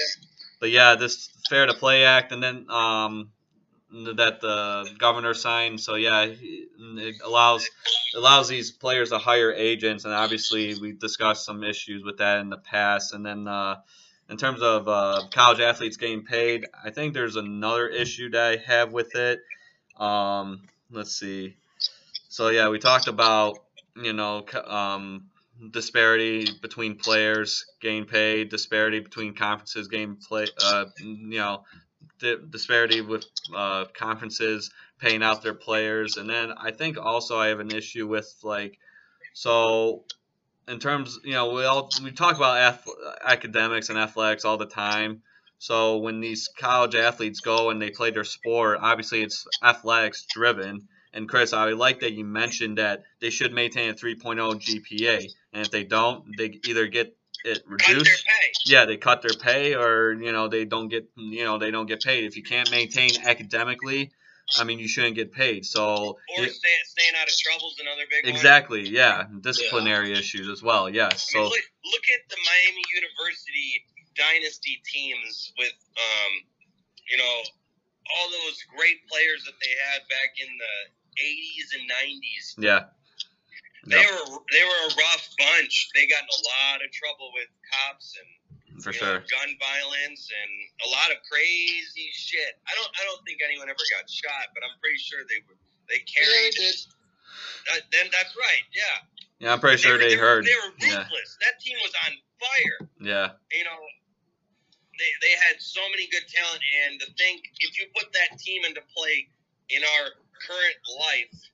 but 0.59 0.69
yeah, 0.71 0.95
this 0.95 1.29
Fair 1.49 1.65
to 1.65 1.73
Play 1.73 2.03
Act, 2.03 2.33
and 2.33 2.43
then 2.43 2.69
um, 2.69 3.31
that 3.91 4.41
the 4.41 4.89
governor 4.97 5.33
signed. 5.33 5.79
So 5.79 5.95
yeah, 5.95 6.25
it 6.25 7.15
allows 7.23 7.67
allows 8.15 8.49
these 8.49 8.71
players 8.71 9.09
to 9.11 9.17
hire 9.17 9.53
agents, 9.53 10.03
and 10.05 10.13
obviously 10.13 10.75
we 10.79 10.91
discussed 10.91 11.45
some 11.45 11.63
issues 11.63 12.03
with 12.03 12.17
that 12.17 12.41
in 12.41 12.49
the 12.49 12.57
past. 12.57 13.13
And 13.13 13.25
then 13.25 13.47
uh, 13.47 13.77
in 14.29 14.37
terms 14.37 14.61
of 14.61 14.87
uh, 14.87 15.23
college 15.31 15.61
athletes 15.61 15.95
getting 15.97 16.23
paid, 16.23 16.65
I 16.83 16.89
think 16.89 17.13
there's 17.13 17.37
another 17.37 17.87
issue 17.87 18.29
that 18.31 18.43
I 18.43 18.55
have 18.57 18.91
with 18.91 19.15
it. 19.15 19.39
Um, 19.99 20.63
let's 20.91 21.15
see. 21.15 21.55
So 22.29 22.49
yeah, 22.49 22.69
we 22.69 22.79
talked 22.79 23.07
about 23.07 23.59
you 23.95 24.13
know 24.13 24.45
um, 24.65 25.29
disparity 25.71 26.47
between 26.61 26.95
players 26.97 27.65
getting 27.81 28.05
paid, 28.05 28.49
disparity 28.49 28.99
between 28.99 29.33
conferences 29.33 29.87
getting 29.87 30.15
play, 30.17 30.47
uh, 30.63 30.85
you 30.99 31.39
know, 31.39 31.63
di- 32.19 32.37
disparity 32.49 33.01
with 33.01 33.25
uh, 33.55 33.85
conferences 33.93 34.71
paying 34.99 35.23
out 35.23 35.41
their 35.41 35.53
players, 35.53 36.17
and 36.17 36.29
then 36.29 36.51
I 36.57 36.71
think 36.71 36.97
also 36.97 37.37
I 37.39 37.47
have 37.47 37.59
an 37.59 37.71
issue 37.71 38.07
with 38.07 38.31
like, 38.43 38.77
so 39.33 40.03
in 40.67 40.79
terms, 40.79 41.19
you 41.23 41.31
know, 41.33 41.53
we 41.53 41.63
all 41.63 41.89
we 42.03 42.11
talk 42.11 42.35
about 42.35 42.57
ath- 42.57 42.87
academics 43.25 43.89
and 43.89 43.97
athletics 43.97 44.45
all 44.45 44.57
the 44.57 44.65
time. 44.65 45.21
So 45.59 45.97
when 45.97 46.19
these 46.19 46.49
college 46.59 46.95
athletes 46.95 47.39
go 47.39 47.69
and 47.71 47.81
they 47.81 47.89
play 47.89 48.11
their 48.11 48.23
sport, 48.23 48.79
obviously 48.81 49.21
it's 49.21 49.45
athletics 49.63 50.25
driven. 50.31 50.87
And 51.13 51.27
Chris, 51.27 51.51
I 51.53 51.69
like 51.71 52.01
that 52.01 52.13
you 52.13 52.23
mentioned 52.25 52.77
that 52.77 53.03
they 53.21 53.29
should 53.31 53.51
maintain 53.53 53.89
a 53.89 53.93
3.0 53.93 54.37
GPA, 54.61 55.25
and 55.53 55.65
if 55.65 55.71
they 55.71 55.83
don't, 55.83 56.23
they 56.37 56.59
either 56.65 56.85
get 56.87 57.15
it 57.43 57.63
Cut 57.67 57.77
their 57.87 57.95
reduced. 57.97 58.25
pay. 58.25 58.51
Yeah, 58.65 58.85
they 58.85 58.97
cut 58.97 59.21
their 59.21 59.37
pay, 59.41 59.73
or 59.73 60.13
you 60.13 60.31
know 60.31 60.47
they 60.47 60.65
don't 60.65 60.89
get 60.89 61.09
you 61.15 61.43
know 61.45 61.57
they 61.57 61.71
don't 61.71 61.85
get 61.87 62.01
paid. 62.03 62.25
If 62.25 62.35
you 62.35 62.43
can't 62.43 62.69
maintain 62.69 63.09
academically, 63.25 64.11
I 64.59 64.63
mean 64.63 64.77
you 64.79 64.87
shouldn't 64.87 65.15
get 65.15 65.31
paid. 65.33 65.65
So 65.65 65.81
Or 66.37 66.43
it- 66.43 66.53
stay, 66.53 66.69
staying 66.85 67.13
out 67.19 67.27
of 67.27 67.33
trouble 67.37 67.69
is 67.71 67.79
another 67.79 68.03
big 68.09 68.25
one. 68.25 68.35
exactly, 68.35 68.89
yeah, 68.89 69.25
disciplinary 69.41 70.11
issues 70.13 70.49
as 70.49 70.61
well. 70.61 70.89
Yes. 70.89 71.29
I 71.33 71.39
mean, 71.39 71.45
So 71.45 71.49
look, 71.49 71.63
look 71.85 72.03
at 72.13 72.29
the 72.29 72.37
Miami 72.45 72.83
University 72.93 73.85
dynasty 74.17 74.81
teams 74.83 75.53
with, 75.57 75.77
um, 75.97 76.31
you 77.09 77.17
know, 77.17 77.37
all 78.17 78.27
those 78.31 78.57
great 78.75 79.05
players 79.07 79.43
that 79.45 79.55
they 79.61 79.73
had 79.91 80.01
back 80.09 80.31
in 80.41 80.49
the 80.57 80.75
80s 81.21 81.67
and 81.79 81.83
90s. 81.89 82.45
yeah, 82.57 82.83
They 83.87 84.01
Yep. 84.01 84.11
were 84.11 84.39
they 84.51 84.63
were 84.63 84.81
a 84.89 84.93
rough 84.95 85.25
bunch. 85.37 85.89
They 85.95 86.07
got 86.07 86.23
in 86.23 86.29
a 86.29 86.41
lot 86.59 86.83
of 86.83 86.91
trouble 86.91 87.31
with 87.33 87.47
cops 87.71 88.15
and 88.19 88.83
for 88.83 88.91
you 88.91 88.99
sure. 88.99 89.19
know, 89.19 89.25
gun 89.27 89.57
violence 89.59 90.29
and 90.29 90.51
a 90.85 90.89
lot 90.89 91.09
of 91.11 91.17
crazy 91.29 92.11
shit. 92.13 92.59
I 92.67 92.75
don't 92.75 92.91
I 92.99 93.03
don't 93.05 93.23
think 93.25 93.39
anyone 93.41 93.69
ever 93.69 93.85
got 93.95 94.09
shot, 94.09 94.51
but 94.53 94.63
I'm 94.63 94.77
pretty 94.79 94.99
sure 94.99 95.23
they 95.29 95.39
were 95.47 95.55
they 95.87 96.03
Yeah, 96.03 96.25
they 96.25 96.51
carried. 96.51 96.53
did. 96.53 96.75
Uh, 97.71 97.79
then 97.91 98.09
that's 98.11 98.35
right, 98.35 98.63
yeah. 98.73 98.97
Yeah, 99.39 99.53
I'm 99.53 99.59
pretty 99.59 99.77
sure 99.81 99.93
were- 99.93 99.97
they 99.99 100.15
were- 100.17 100.21
heard. 100.21 100.45
They 100.45 100.55
were 100.55 100.73
Yeah, 100.79 100.97
ruthless. 101.03 101.37
That 101.41 101.59
team 101.61 101.77
was 101.81 101.93
on 102.05 102.17
fire. 102.39 102.89
yeah, 102.99 103.33
you 103.51 103.63
know, 103.63 103.79
they, 104.99 105.11
they 105.21 105.33
had 105.47 105.61
so 105.61 105.81
many 105.91 106.07
good 106.11 106.27
talent, 106.27 106.61
and 106.87 106.99
to 107.01 107.07
think 107.17 107.41
if 107.59 107.79
you 107.79 107.87
put 107.95 108.11
that 108.13 108.37
team 108.39 108.63
into 108.65 108.81
play 108.95 109.27
in 109.69 109.81
our 109.83 110.05
current 110.45 110.77
life, 110.99 111.49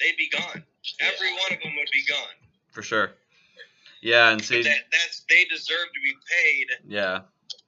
they'd 0.00 0.16
be 0.16 0.28
gone. 0.30 0.62
Every 1.00 1.32
one 1.32 1.52
of 1.52 1.62
them 1.62 1.72
would 1.76 1.90
be 1.92 2.04
gone. 2.08 2.36
for 2.72 2.82
sure. 2.82 3.12
Yeah, 4.02 4.30
and 4.30 4.42
see, 4.42 4.62
that, 4.62 4.78
that's 4.90 5.24
they 5.28 5.44
deserve 5.44 5.88
to 5.94 6.00
be 6.02 6.14
paid. 6.30 6.66
yeah, 6.88 7.20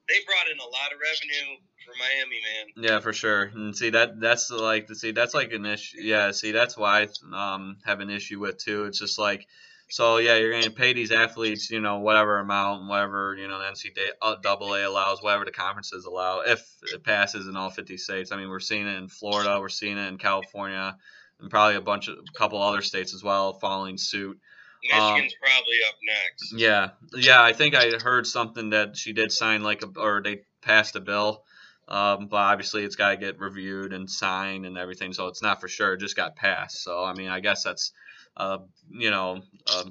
They 0.08 0.14
brought 0.26 0.48
in 0.50 0.58
a 0.58 0.64
lot 0.64 0.90
of 0.92 0.98
revenue 0.98 1.58
for 1.84 1.92
Miami, 1.98 2.40
man. 2.40 2.90
Yeah, 2.90 3.00
for 3.00 3.12
sure. 3.12 3.50
And 3.54 3.76
see 3.76 3.90
that 3.90 4.18
that's 4.18 4.50
like 4.50 4.88
see 4.94 5.10
that's 5.12 5.34
like 5.34 5.52
an 5.52 5.66
issue. 5.66 5.98
Yeah, 6.00 6.30
see 6.30 6.52
that's 6.52 6.76
why 6.76 7.02
I 7.34 7.54
um 7.56 7.76
have 7.84 8.00
an 8.00 8.08
issue 8.08 8.40
with 8.40 8.56
too. 8.56 8.84
It's 8.84 8.98
just 8.98 9.18
like 9.18 9.46
So 9.92 10.16
yeah, 10.16 10.36
you're 10.36 10.50
going 10.50 10.62
to 10.62 10.70
pay 10.70 10.94
these 10.94 11.12
athletes, 11.12 11.70
you 11.70 11.78
know, 11.78 11.98
whatever 11.98 12.38
amount, 12.38 12.88
whatever 12.88 13.36
you 13.38 13.46
know 13.46 13.58
the 13.58 13.66
NCAA 13.66 14.86
allows, 14.86 15.22
whatever 15.22 15.44
the 15.44 15.50
conferences 15.50 16.06
allow, 16.06 16.40
if 16.40 16.66
it 16.94 17.04
passes 17.04 17.46
in 17.46 17.58
all 17.58 17.68
50 17.68 17.98
states. 17.98 18.32
I 18.32 18.38
mean, 18.38 18.48
we're 18.48 18.58
seeing 18.58 18.86
it 18.86 18.96
in 18.96 19.08
Florida, 19.08 19.60
we're 19.60 19.68
seeing 19.68 19.98
it 19.98 20.08
in 20.08 20.16
California, 20.16 20.96
and 21.40 21.50
probably 21.50 21.76
a 21.76 21.82
bunch 21.82 22.08
of 22.08 22.16
a 22.16 22.38
couple 22.38 22.62
other 22.62 22.80
states 22.80 23.12
as 23.12 23.22
well 23.22 23.52
following 23.52 23.98
suit. 23.98 24.40
Michigan's 24.82 25.34
um, 25.34 25.38
probably 25.42 25.76
up 25.86 25.94
next. 26.06 26.54
Yeah, 26.56 26.90
yeah. 27.14 27.42
I 27.42 27.52
think 27.52 27.74
I 27.74 27.90
heard 28.02 28.26
something 28.26 28.70
that 28.70 28.96
she 28.96 29.12
did 29.12 29.30
sign 29.30 29.62
like 29.62 29.82
a, 29.82 30.00
or 30.00 30.22
they 30.22 30.40
passed 30.62 30.96
a 30.96 31.00
bill. 31.00 31.44
Um, 31.86 32.28
but 32.28 32.38
obviously, 32.38 32.84
it's 32.84 32.96
got 32.96 33.10
to 33.10 33.16
get 33.18 33.38
reviewed 33.38 33.92
and 33.92 34.10
signed 34.10 34.64
and 34.64 34.78
everything, 34.78 35.12
so 35.12 35.26
it's 35.26 35.42
not 35.42 35.60
for 35.60 35.68
sure. 35.68 35.92
It 35.92 36.00
just 36.00 36.16
got 36.16 36.34
passed. 36.34 36.82
So 36.82 37.04
I 37.04 37.12
mean, 37.12 37.28
I 37.28 37.40
guess 37.40 37.62
that's 37.62 37.92
uh, 38.36 38.58
you 38.90 39.10
know, 39.10 39.42
a 39.68 39.84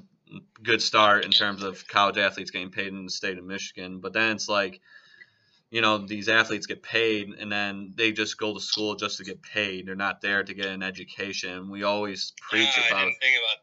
good 0.62 0.82
start 0.82 1.24
in 1.24 1.30
terms 1.30 1.62
of 1.62 1.86
college 1.86 2.18
athletes 2.18 2.50
getting 2.50 2.70
paid 2.70 2.88
in 2.88 3.04
the 3.04 3.10
state 3.10 3.38
of 3.38 3.44
Michigan. 3.44 4.00
But 4.00 4.12
then 4.12 4.36
it's 4.36 4.48
like, 4.48 4.80
you 5.70 5.80
know, 5.80 5.98
these 5.98 6.28
athletes 6.28 6.66
get 6.66 6.82
paid 6.82 7.30
and 7.30 7.50
then 7.50 7.94
they 7.96 8.12
just 8.12 8.38
go 8.38 8.54
to 8.54 8.60
school 8.60 8.94
just 8.94 9.18
to 9.18 9.24
get 9.24 9.42
paid. 9.42 9.86
They're 9.86 9.94
not 9.94 10.20
there 10.20 10.42
to 10.42 10.54
get 10.54 10.66
an 10.66 10.82
education. 10.82 11.70
We 11.70 11.82
always 11.82 12.32
preach 12.40 12.76
about, 12.88 13.08
about 13.08 13.12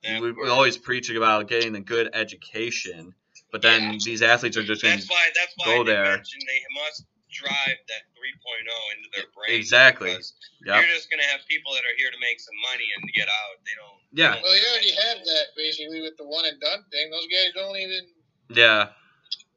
that. 0.03 0.21
we, 0.21 0.31
we 0.31 0.49
always 0.49 0.77
preach 0.77 1.09
about 1.09 1.47
getting 1.47 1.75
a 1.75 1.81
good 1.81 2.09
education. 2.13 3.13
But 3.51 3.61
then 3.61 3.93
Yeah. 3.93 3.99
these 4.03 4.21
athletes 4.21 4.57
are 4.57 4.63
just 4.63 4.81
going 4.81 4.97
That's 4.97 5.09
why. 5.09 5.29
That's 5.35 5.53
why 5.57 5.65
go 5.65 5.83
there. 5.83 6.17
they 6.17 6.61
must 6.73 7.05
drive 7.31 7.77
that 7.87 8.03
3.0 8.17 8.97
into 8.97 9.09
their 9.13 9.29
brain. 9.35 9.55
Exactly. 9.55 10.11
Yep. 10.11 10.21
You're 10.65 10.93
just 10.93 11.09
gonna 11.09 11.23
have 11.23 11.41
people 11.47 11.73
that 11.73 11.85
are 11.85 11.95
here 11.97 12.11
to 12.11 12.19
make 12.19 12.39
some 12.39 12.57
money 12.61 12.85
and 12.97 13.05
get 13.13 13.27
out. 13.27 13.55
They 13.65 13.73
don't. 13.77 13.98
Yeah. 14.11 14.35
Well, 14.41 14.55
you 14.55 14.63
already 14.71 14.91
had 14.91 15.17
that 15.23 15.45
basically 15.55 16.01
with 16.01 16.17
the 16.17 16.25
one 16.25 16.45
and 16.45 16.59
done 16.59 16.83
thing. 16.91 17.11
Those 17.11 17.27
guys 17.27 17.53
don't 17.55 17.77
even. 17.77 18.05
Yeah. 18.49 18.89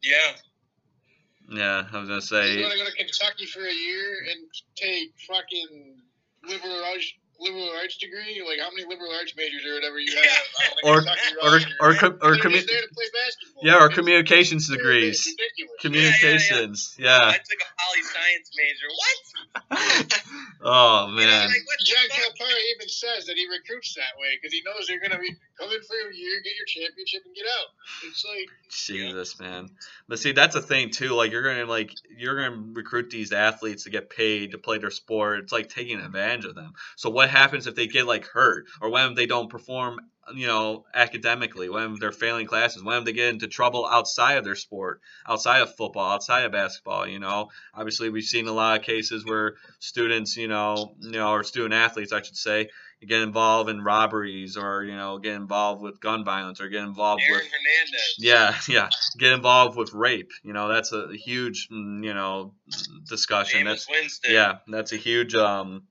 Yeah. 0.03 0.33
Yeah. 1.49 1.89
I 1.93 1.99
was 1.99 2.09
gonna 2.09 2.21
say. 2.21 2.57
You 2.57 2.63
want 2.63 2.73
to 2.73 2.79
go 2.79 2.85
to 2.85 2.97
Kentucky 2.97 3.47
for 3.47 3.61
a 3.61 3.73
year 3.73 4.27
and 4.31 4.47
take 4.77 5.13
fucking 5.27 5.97
liberal 6.47 6.85
arts 6.85 7.13
liberal 7.43 7.69
arts 7.77 7.97
degree? 7.99 8.41
Like 8.47 8.61
how 8.63 8.71
many 8.71 8.87
liberal 8.89 9.11
arts 9.13 9.35
majors 9.37 9.67
or 9.67 9.75
whatever 9.75 9.99
you 9.99 10.15
have? 10.17 10.25
on 10.25 10.77
the 10.79 10.89
Or- 10.89 10.99
Kentucky 11.03 11.21
or- 11.43 11.51
roster, 11.53 11.75
or 11.81 11.95
com- 11.95 12.19
or 12.23 12.31
They're 12.37 12.45
commu- 12.45 12.55
just 12.63 12.69
there 12.69 12.81
to 12.83 12.89
play 12.95 13.09
basketball. 13.13 13.63
Yeah, 13.67 13.79
or 13.83 13.87
It's- 13.91 13.99
communications 13.99 14.71
it's 14.71 14.77
degrees. 14.79 15.27
ridiculous. 15.27 15.81
Communications. 15.83 16.97
I 16.99 17.03
Yeah. 17.03 17.33
took 17.33 17.61
a 17.61 17.71
poli 17.83 18.03
science 18.07 18.49
major. 18.57 18.89
What? 18.95 20.23
Oh 20.65 21.09
You 21.11 21.17
know, 21.17 21.27
man. 21.27 21.49
like, 21.49 21.67
what 21.67 21.79
the 21.81 21.85
John? 21.85 22.09
Calipari 22.11 22.61
even 22.77 22.89
says 22.89 23.27
that 23.27 23.35
he 23.37 23.47
recruits 23.51 23.95
that 23.95 24.15
way 24.21 24.39
because 24.41 24.53
he 24.53 24.63
knows 24.65 24.87
they're 24.87 25.01
going 25.01 25.11
to 25.11 25.19
be 25.19 25.35
coming 25.59 25.75
in 25.75 25.83
for 25.83 26.09
a 26.09 26.15
year, 26.15 26.41
get 26.45 26.53
your 26.57 26.67
championship, 26.67 27.23
and 27.27 27.35
get 27.35 27.47
out. 27.47 27.67
It's 28.09 28.25
like 28.25 28.49
Jesus, 28.71 29.41
man. 29.41 29.71
But 30.09 30.21
see, 30.21 30.31
that's 30.33 30.55
a 30.55 30.61
thing 30.63 30.91
too. 30.91 31.15
Like 31.15 31.33
you're 31.33 31.43
gonna 31.43 31.65
like 31.67 31.91
you're 32.17 32.37
gonna 32.49 32.63
recruit 32.75 33.11
these 33.11 33.33
athletes 33.33 33.85
to 33.85 33.91
get 33.91 34.09
paid 34.09 34.53
to 34.53 34.59
play 34.59 34.79
their 34.79 34.91
sport. 34.93 35.41
It's 35.41 35.53
like 35.53 35.69
taking 35.69 35.99
advantage 36.01 36.45
of 36.45 36.55
them. 36.55 36.73
So 36.97 37.11
what 37.11 37.29
happens 37.33 37.67
if 37.67 37.75
they 37.75 37.87
get 37.89 38.07
like 38.07 38.27
hurt 38.27 38.67
or 38.81 38.91
when 38.91 39.15
they 39.15 39.27
don't 39.27 39.51
perform? 39.51 39.99
You 40.33 40.47
know, 40.47 40.85
academically, 40.95 41.69
when 41.69 41.97
they're 41.99 42.13
failing 42.13 42.47
classes, 42.47 42.85
when 42.85 43.03
they 43.03 43.13
get 43.13 43.31
into 43.31 43.49
trouble 43.49 43.85
outside 43.85 44.35
of 44.35 44.45
their 44.45 44.55
sport, 44.55 45.01
outside 45.29 45.63
of 45.63 45.75
football, 45.75 46.13
outside 46.13 46.45
of 46.45 46.53
basketball. 46.53 47.09
You 47.09 47.19
know, 47.19 47.49
obviously 47.75 48.09
we've 48.09 48.23
seen 48.23 48.47
a 48.47 48.53
lot 48.53 48.79
of 48.79 48.87
cases 48.87 49.25
where 49.27 49.55
students, 49.81 50.37
you 50.37 50.47
know, 50.47 50.95
you 51.01 51.11
know, 51.11 51.33
or 51.33 51.43
student 51.43 51.75
athletes, 51.75 52.13
I 52.13 52.23
should 52.23 52.37
say, 52.37 52.69
get 53.05 53.21
involved 53.21 53.69
in 53.69 53.83
robberies 53.83 54.57
or 54.57 54.85
you 54.85 54.95
know 54.95 55.19
get 55.19 55.35
involved 55.35 55.83
with 55.83 56.01
gun 56.01 56.25
violence 56.25 56.61
or 56.61 56.69
get 56.69 56.85
involved 56.85 57.21
Aaron 57.29 57.41
with 57.43 57.51
Hernandez. 57.51 58.15
yeah, 58.19 58.55
yeah. 58.69 58.89
Get 59.19 59.33
involved 59.33 59.77
with 59.77 59.93
rape. 59.93 60.31
You 60.45 60.53
know, 60.53 60.69
that's 60.69 60.93
a 60.93 61.09
huge, 61.13 61.69
mm, 61.69 62.05
you 62.05 62.15
know, 62.15 62.55
discussion. 63.09 63.63
Jameis 63.63 63.65
That's 63.71 63.89
Winston. 63.91 64.33
yeah, 64.35 64.53
that's 64.69 64.93
a 64.93 64.97
huge 64.97 65.35
um 65.35 65.83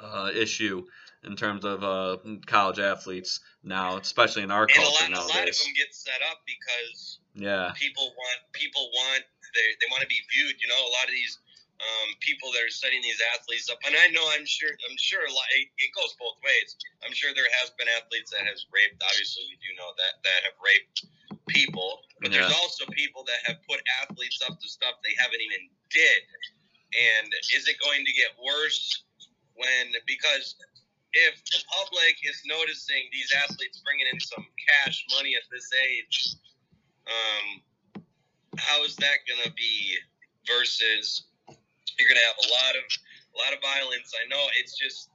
uh, 0.00 0.30
issue 0.34 0.84
in 1.24 1.36
terms 1.36 1.64
of 1.64 1.82
uh, 1.82 2.18
college 2.46 2.78
athletes 2.78 3.40
now, 3.62 3.96
especially 3.96 4.42
in 4.42 4.50
our 4.50 4.64
And 4.68 4.78
a 4.78 4.80
culture 4.82 5.10
lot, 5.10 5.10
a 5.10 5.26
lot 5.26 5.28
of 5.28 5.34
nowadays. 5.34 5.64
them 5.64 5.72
get 5.74 5.94
set 5.94 6.20
up 6.30 6.42
because 6.46 7.18
Yeah, 7.34 7.72
people 7.74 8.12
want 8.16 8.38
people 8.52 8.90
want 8.94 9.24
they, 9.54 9.68
they 9.80 9.88
want 9.90 10.02
to 10.02 10.08
be 10.08 10.20
viewed. 10.30 10.54
You 10.60 10.68
know, 10.68 10.78
a 10.78 10.92
lot 10.92 11.04
of 11.08 11.14
these 11.14 11.38
um, 11.80 12.08
people 12.20 12.52
that 12.52 12.62
are 12.64 12.72
setting 12.72 13.02
these 13.02 13.20
athletes 13.36 13.68
up, 13.68 13.78
and 13.86 13.96
I 13.96 14.08
know 14.08 14.24
I'm 14.32 14.46
sure 14.46 14.70
I'm 14.70 14.96
sure 14.96 15.24
a 15.24 15.32
lot, 15.32 15.48
it, 15.56 15.68
it 15.78 15.90
goes 15.96 16.14
both 16.20 16.36
ways. 16.44 16.76
I'm 17.04 17.12
sure 17.12 17.32
there 17.34 17.48
has 17.60 17.72
been 17.76 17.88
athletes 17.96 18.30
that 18.32 18.44
has 18.46 18.64
raped. 18.72 19.00
Obviously, 19.02 19.44
we 19.48 19.56
do 19.60 19.72
know 19.76 19.90
that 19.96 20.20
that 20.24 20.40
have 20.48 20.56
raped 20.62 21.04
people, 21.48 22.00
but 22.20 22.30
there's 22.32 22.50
also 22.62 22.84
people 22.92 23.24
that 23.26 23.40
have 23.48 23.58
put 23.68 23.80
athletes 24.02 24.40
up 24.46 24.60
to 24.60 24.68
stuff 24.68 25.00
they 25.04 25.14
haven't 25.18 25.40
even 25.40 25.68
did. 25.90 26.20
And 26.96 27.28
is 27.54 27.68
it 27.68 27.76
going 27.82 28.04
to 28.04 28.12
get 28.12 28.30
worse 28.40 29.04
when 29.56 29.92
because 30.06 30.54
if 31.12 31.34
the 31.48 31.60
public 31.72 32.16
is 32.24 32.42
noticing 32.46 33.08
these 33.12 33.32
athletes 33.44 33.80
bringing 33.84 34.06
in 34.12 34.20
some 34.20 34.44
cash 34.68 35.04
money 35.16 35.34
at 35.36 35.44
this 35.50 35.68
age, 35.72 36.36
um, 37.08 37.46
how 38.58 38.84
is 38.84 38.96
that 38.96 39.24
going 39.28 39.40
to 39.44 39.52
be 39.56 39.96
versus 40.46 41.24
you're 41.98 42.08
going 42.08 42.20
to 42.20 42.26
have 42.28 42.36
a 42.40 42.48
lot 42.52 42.74
of 42.76 42.84
a 42.84 43.36
lot 43.44 43.52
of 43.52 43.60
violence. 43.60 44.12
I 44.16 44.24
know 44.28 44.40
it's 44.60 44.76
just 44.78 45.08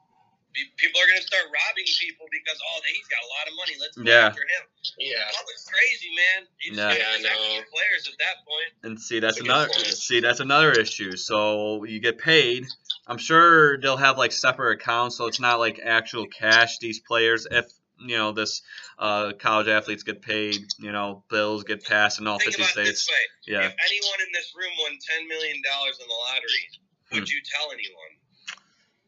people 0.78 1.00
are 1.00 1.08
going 1.08 1.20
to 1.22 1.26
start 1.26 1.46
robbing 1.48 1.88
people 2.00 2.28
because 2.30 2.60
oh 2.60 2.80
he's 2.86 3.08
got 3.08 3.22
a 3.24 3.30
lot 3.40 3.46
of 3.50 3.54
money. 3.58 3.76
Let's 3.80 3.96
go 3.98 4.06
Yeah. 4.10 4.28
after 4.30 4.42
him. 4.42 4.64
Yeah. 5.00 5.26
Public's 5.32 5.66
crazy, 5.70 6.12
man. 6.14 6.40
You 6.62 6.76
just 6.76 6.82
Yeah. 6.82 6.98
got 6.98 7.22
Yeah, 7.22 7.30
I 7.30 7.38
know. 7.38 7.64
players 7.72 8.04
at 8.10 8.18
that 8.20 8.46
point. 8.46 8.72
and 8.84 9.00
see 9.00 9.20
that's 9.20 9.38
That's 9.38 9.42
a 9.42 9.44
good 9.44 9.52
another 9.52 9.96
see 9.96 10.20
that's 10.20 10.40
another 10.42 10.72
issue. 10.74 11.16
So 11.16 11.84
you 11.86 12.00
get 12.00 12.18
paid. 12.18 12.66
I'm 13.08 13.18
sure 13.18 13.78
they'll 13.80 13.98
have 13.98 14.18
like 14.18 14.32
separate 14.32 14.76
accounts, 14.82 15.18
so 15.18 15.26
it's 15.28 15.40
not 15.40 15.60
like 15.60 15.80
actual 15.84 16.28
cash. 16.28 16.78
These 16.80 17.00
players, 17.00 17.48
if 17.50 17.66
you 18.00 18.16
know 18.18 18.32
this 18.32 18.62
uh, 19.00 19.34
college 19.40 19.68
athletes 19.68 20.04
get 20.04 20.22
paid, 20.22 20.62
you 20.80 20.92
know 20.92 21.24
bills 21.30 21.64
get 21.64 21.84
passed 21.84 22.20
in 22.20 22.28
all 22.28 22.38
Think 22.40 22.56
50 22.56 22.62
about 22.62 22.72
states. 22.72 23.10
Yeah. 23.48 23.60
if 23.66 23.74
anyone 23.86 24.20
in 24.26 24.32
this 24.34 24.54
room 24.56 24.72
won 24.80 24.92
ten 25.10 25.28
million 25.28 25.62
dollars 25.70 25.98
in 26.02 26.08
the 26.08 26.14
lottery, 26.14 26.70
would 27.12 27.20
Hmm. 27.20 27.26
you 27.28 27.42
tell 27.54 27.72
anyone? 27.72 28.12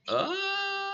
Uh, 0.07 0.35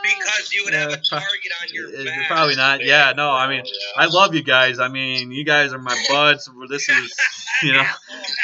Because 0.04 0.54
you 0.54 0.64
would 0.66 0.74
have 0.74 0.90
yeah, 0.90 0.96
a 0.96 1.02
target 1.02 1.52
on 1.62 1.74
your 1.74 1.90
pro- 1.92 2.06
back. 2.06 2.28
Probably 2.28 2.56
not. 2.56 2.84
Yeah, 2.84 3.14
no. 3.16 3.32
I 3.32 3.48
mean, 3.48 3.64
I 3.98 4.06
love 4.06 4.34
you 4.36 4.44
guys. 4.44 4.80
I 4.80 4.88
mean, 4.88 5.32
you 5.32 5.44
guys 5.44 5.74
are 5.74 5.80
my 5.80 5.96
buds. 6.10 6.50
This 6.70 6.90
is, 6.90 7.18
you 7.64 7.74
know, 7.74 7.84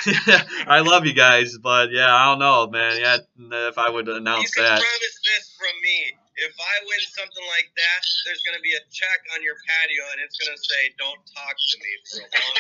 I 0.68 0.82
love 0.82 1.06
you 1.06 1.14
guys. 1.14 1.58
But 1.58 1.92
yeah, 1.92 2.14
I 2.14 2.26
don't 2.26 2.40
know, 2.40 2.68
man. 2.68 3.00
Yeah, 3.00 3.18
if 3.70 3.78
I 3.78 3.90
would 3.90 4.08
You 4.08 4.16
announce 4.16 4.52
can 4.52 4.64
that. 4.64 4.80
promise 4.80 5.20
this 5.26 5.56
from 5.58 5.82
me. 5.82 6.18
If 6.36 6.52
I 6.60 6.76
win 6.84 7.00
something 7.16 7.48
like 7.48 7.72
that, 7.80 8.04
there's 8.28 8.44
going 8.44 8.60
to 8.60 8.66
be 8.66 8.76
a 8.76 8.84
check 8.92 9.20
on 9.32 9.40
your 9.40 9.56
patio, 9.64 10.04
and 10.12 10.20
it's 10.20 10.36
going 10.36 10.52
to 10.52 10.60
say, 10.60 10.82
"Don't 11.00 11.24
talk 11.32 11.56
to 11.56 11.76
me 11.80 11.92
for 12.12 12.20
a 12.28 12.40
long 12.44 12.56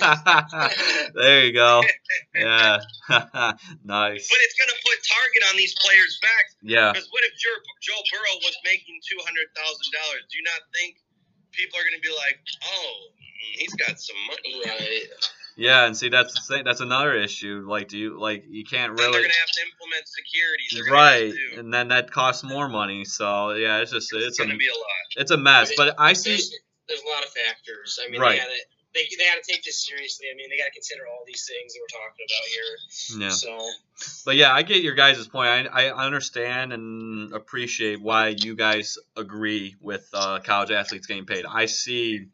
time." 0.00 0.72
there 1.20 1.44
you 1.44 1.52
go. 1.52 1.84
Yeah. 2.32 2.80
nice. 3.84 4.24
But 4.32 4.40
it's 4.40 4.56
going 4.56 4.72
to 4.72 4.80
put 4.80 4.96
target 5.04 5.42
on 5.52 5.60
these 5.60 5.76
players' 5.76 6.16
backs. 6.24 6.56
Yeah. 6.64 6.96
Because 6.96 7.12
what 7.12 7.20
if 7.28 7.36
Joe, 7.36 7.52
Joe 7.84 8.00
Burrow 8.16 8.40
was 8.40 8.56
making 8.64 8.96
two 9.04 9.20
hundred 9.28 9.52
thousand 9.52 9.88
dollars? 9.92 10.24
Do 10.32 10.40
you 10.40 10.46
not 10.48 10.64
think 10.72 11.04
people 11.52 11.76
are 11.76 11.84
going 11.84 12.00
to 12.00 12.04
be 12.04 12.16
like, 12.16 12.40
"Oh, 12.64 13.12
mm, 13.12 13.52
he's 13.60 13.76
got 13.76 14.00
some 14.00 14.16
money"? 14.24 14.64
Right. 14.64 15.04
Yeah, 15.58 15.86
and 15.86 15.96
see 15.96 16.08
that's 16.08 16.34
the 16.34 16.54
thing. 16.54 16.64
That's 16.64 16.80
another 16.80 17.14
issue. 17.14 17.66
Like, 17.68 17.88
do 17.88 17.98
you 17.98 18.18
like 18.18 18.44
you 18.48 18.64
can't 18.64 18.96
Then 18.96 19.06
really 19.06 19.12
they're 19.12 19.20
going 19.22 19.30
to 19.32 19.38
have 19.38 19.50
to 19.50 19.62
implement 19.72 20.04
security. 20.06 20.64
They're 20.72 20.92
right, 20.94 21.32
to, 21.54 21.60
and 21.60 21.74
then 21.74 21.88
that 21.88 22.12
costs 22.12 22.44
more 22.44 22.68
money. 22.68 23.04
So 23.04 23.50
yeah, 23.54 23.78
it's 23.78 23.90
just 23.90 24.12
it's 24.14 24.26
it's 24.26 24.38
a 24.38 24.42
going 24.44 24.52
to 24.52 24.56
be 24.56 24.68
a 24.68 24.72
lot. 24.72 24.86
it's 25.16 25.32
a 25.32 25.36
mess. 25.36 25.72
But 25.76 25.96
I 25.98 26.12
see. 26.12 26.30
There's, 26.30 26.54
there's 26.86 27.02
a 27.02 27.08
lot 27.08 27.24
of 27.24 27.30
factors. 27.30 27.98
I 28.06 28.08
mean, 28.08 28.20
Right. 28.20 28.38
they 28.40 28.44
they, 28.94 29.00
they 29.18 29.24
gotta 29.24 29.42
take 29.46 29.64
this 29.64 29.84
seriously. 29.84 30.26
I 30.32 30.36
mean, 30.36 30.48
they 30.48 30.56
gotta 30.56 30.70
consider 30.70 31.02
all 31.06 31.24
these 31.26 31.44
things 31.46 31.74
that 31.74 31.80
we're 31.80 31.98
talking 32.00 32.26
about 32.28 32.46
here. 32.54 33.26
Yeah. 33.26 33.28
So 33.30 34.22
But 34.24 34.36
yeah, 34.36 34.52
I 34.54 34.62
get 34.62 34.82
your 34.82 34.94
guys' 34.94 35.26
point. 35.26 35.68
I, 35.72 35.88
I 35.88 36.06
understand 36.06 36.72
and 36.72 37.32
appreciate 37.34 38.00
why 38.00 38.28
you 38.28 38.54
guys 38.56 38.96
agree 39.16 39.74
with 39.80 40.08
uh, 40.14 40.38
college 40.38 40.70
athletes 40.70 41.06
getting 41.06 41.26
paid. 41.26 41.44
I 41.46 41.66
see, 41.66 42.26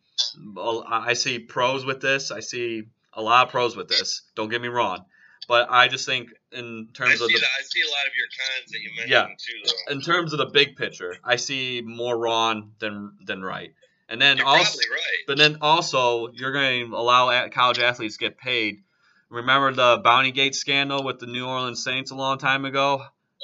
I 0.56 1.14
see 1.14 1.38
pros 1.38 1.84
with 1.84 2.00
this. 2.00 2.30
I 2.30 2.40
see 2.40 2.84
a 3.16 3.22
lot 3.22 3.46
of 3.46 3.50
pros 3.52 3.76
with 3.76 3.88
this. 3.88 4.22
Don't 4.36 4.48
get 4.50 4.60
me 4.60 4.68
wrong, 4.68 5.04
but 5.48 5.68
I 5.70 5.88
just 5.88 6.06
think 6.06 6.30
in 6.52 6.88
terms 6.94 7.20
of 7.20 7.28
the 7.28 7.34
that, 7.34 7.42
I 7.58 7.62
see 7.62 7.80
a 7.82 7.90
lot 7.90 8.06
of 8.06 8.12
your 8.16 8.26
cons 8.38 8.70
that 8.72 8.80
you 8.80 8.90
mentioned 8.96 9.10
Yeah. 9.10 9.26
too. 9.26 9.74
Though. 9.88 9.92
in 9.94 10.00
terms 10.00 10.32
of 10.32 10.38
the 10.38 10.46
big 10.46 10.76
picture, 10.76 11.16
I 11.24 11.36
see 11.36 11.82
more 11.84 12.16
wrong 12.18 12.72
than 12.78 13.12
than 13.24 13.42
right. 13.42 13.72
And 14.08 14.20
then 14.20 14.36
You're 14.36 14.46
also, 14.46 14.78
right. 14.78 15.00
but 15.26 15.38
then 15.38 15.58
also, 15.62 16.28
you're 16.34 16.52
going 16.52 16.90
to 16.90 16.96
allow 16.96 17.48
college 17.48 17.78
athletes 17.78 18.18
get 18.18 18.36
paid. 18.36 18.82
Remember 19.30 19.72
the 19.72 20.00
Bounty 20.04 20.30
Gate 20.30 20.54
scandal 20.54 21.02
with 21.02 21.18
the 21.20 21.26
New 21.26 21.46
Orleans 21.46 21.82
Saints 21.82 22.10
a 22.10 22.14
long 22.14 22.36
time 22.38 22.66
ago? 22.66 23.02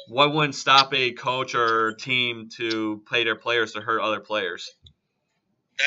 What 0.08 0.32
wouldn't 0.34 0.54
stop 0.54 0.92
a 0.92 1.12
coach 1.12 1.54
or 1.54 1.94
team 1.94 2.50
to 2.56 3.02
pay 3.10 3.24
their 3.24 3.36
players 3.36 3.72
to 3.72 3.80
hurt 3.80 4.00
other 4.02 4.20
players? 4.20 4.70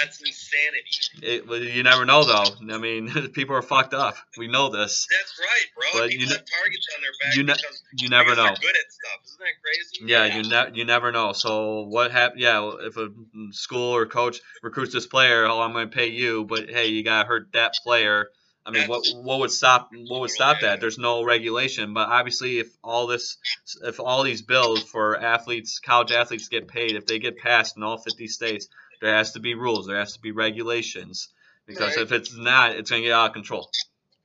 That's 0.02 0.20
insanity. 0.22 0.84
It, 1.22 1.48
well, 1.48 1.60
you 1.60 1.84
never 1.84 2.06
know 2.06 2.24
though. 2.24 2.74
I 2.74 2.78
mean, 2.78 3.10
people 3.34 3.56
are 3.56 3.62
fucked 3.62 3.94
up. 3.94 4.16
We 4.38 4.48
know 4.48 4.70
this. 4.70 5.08
That's 5.20 5.40
right, 5.40 5.68
bro. 5.76 6.02
But 6.02 6.10
People 6.10 6.26
you 6.26 6.34
have 6.34 6.46
targets 6.46 6.88
on 6.96 7.02
their 7.02 7.12
back 7.22 7.36
you 7.36 7.44
ne- 7.44 7.54
because, 7.54 7.84
You 7.98 8.10
never 8.10 8.36
know. 8.36 8.44
they're 8.44 8.56
good 8.56 8.76
at 8.76 8.92
stuff. 8.92 9.22
Isn't 9.26 9.40
that 9.40 9.54
crazy? 9.62 10.06
Yeah, 10.06 10.26
you 10.38 10.44
ne- 10.50 10.78
you 10.80 10.86
never 10.86 11.12
know. 11.12 11.34
So 11.34 11.82
what 11.82 12.12
happened? 12.12 12.42
Yeah, 12.42 12.72
if 12.82 12.98
a 12.98 13.10
school 13.52 13.96
or 13.96 14.06
coach 14.06 14.40
recruits 14.62 14.94
this 14.94 15.08
player, 15.08 15.46
oh, 15.46 15.62
I'm 15.62 15.74
going 15.74 15.90
to 15.90 15.96
pay 15.96 16.08
you, 16.08 16.46
but 16.46 16.70
hey, 16.70 16.88
you 16.88 17.04
got 17.04 17.24
to 17.24 17.28
hurt 17.28 17.54
that 17.54 17.74
player. 17.84 18.28
I 18.66 18.72
mean, 18.72 18.88
what 18.88 19.06
what 19.16 19.40
would 19.40 19.52
stop 19.52 19.90
what 20.08 20.22
would 20.22 20.30
stop 20.30 20.62
that? 20.62 20.80
There's 20.80 20.98
no 20.98 21.26
regulation, 21.26 21.94
but 21.94 22.08
obviously, 22.08 22.60
if 22.60 22.68
all 22.82 23.08
this, 23.08 23.38
if 23.84 24.00
all 24.00 24.24
these 24.24 24.42
bills 24.42 24.82
for 24.82 25.20
athletes, 25.20 25.80
college 25.80 26.14
athletes 26.14 26.48
get 26.48 26.70
paid, 26.70 26.96
if 26.96 27.06
they 27.06 27.20
get 27.20 27.38
passed 27.38 27.76
in 27.76 27.84
all 27.84 27.98
50 27.98 28.28
states, 28.28 28.70
there 29.04 29.14
has 29.20 29.34
to 29.34 29.40
be 29.44 29.54
rules, 29.54 29.86
there 29.86 30.00
has 30.00 30.14
to 30.16 30.22
be 30.24 30.32
regulations, 30.32 31.28
because 31.68 31.96
Right. 32.00 32.04
if 32.08 32.12
it's 32.16 32.32
not, 32.34 32.72
it's 32.72 32.90
going 32.90 33.04
to 33.04 33.08
get 33.08 33.14
out 33.14 33.28
of 33.28 33.34
control. 33.36 33.70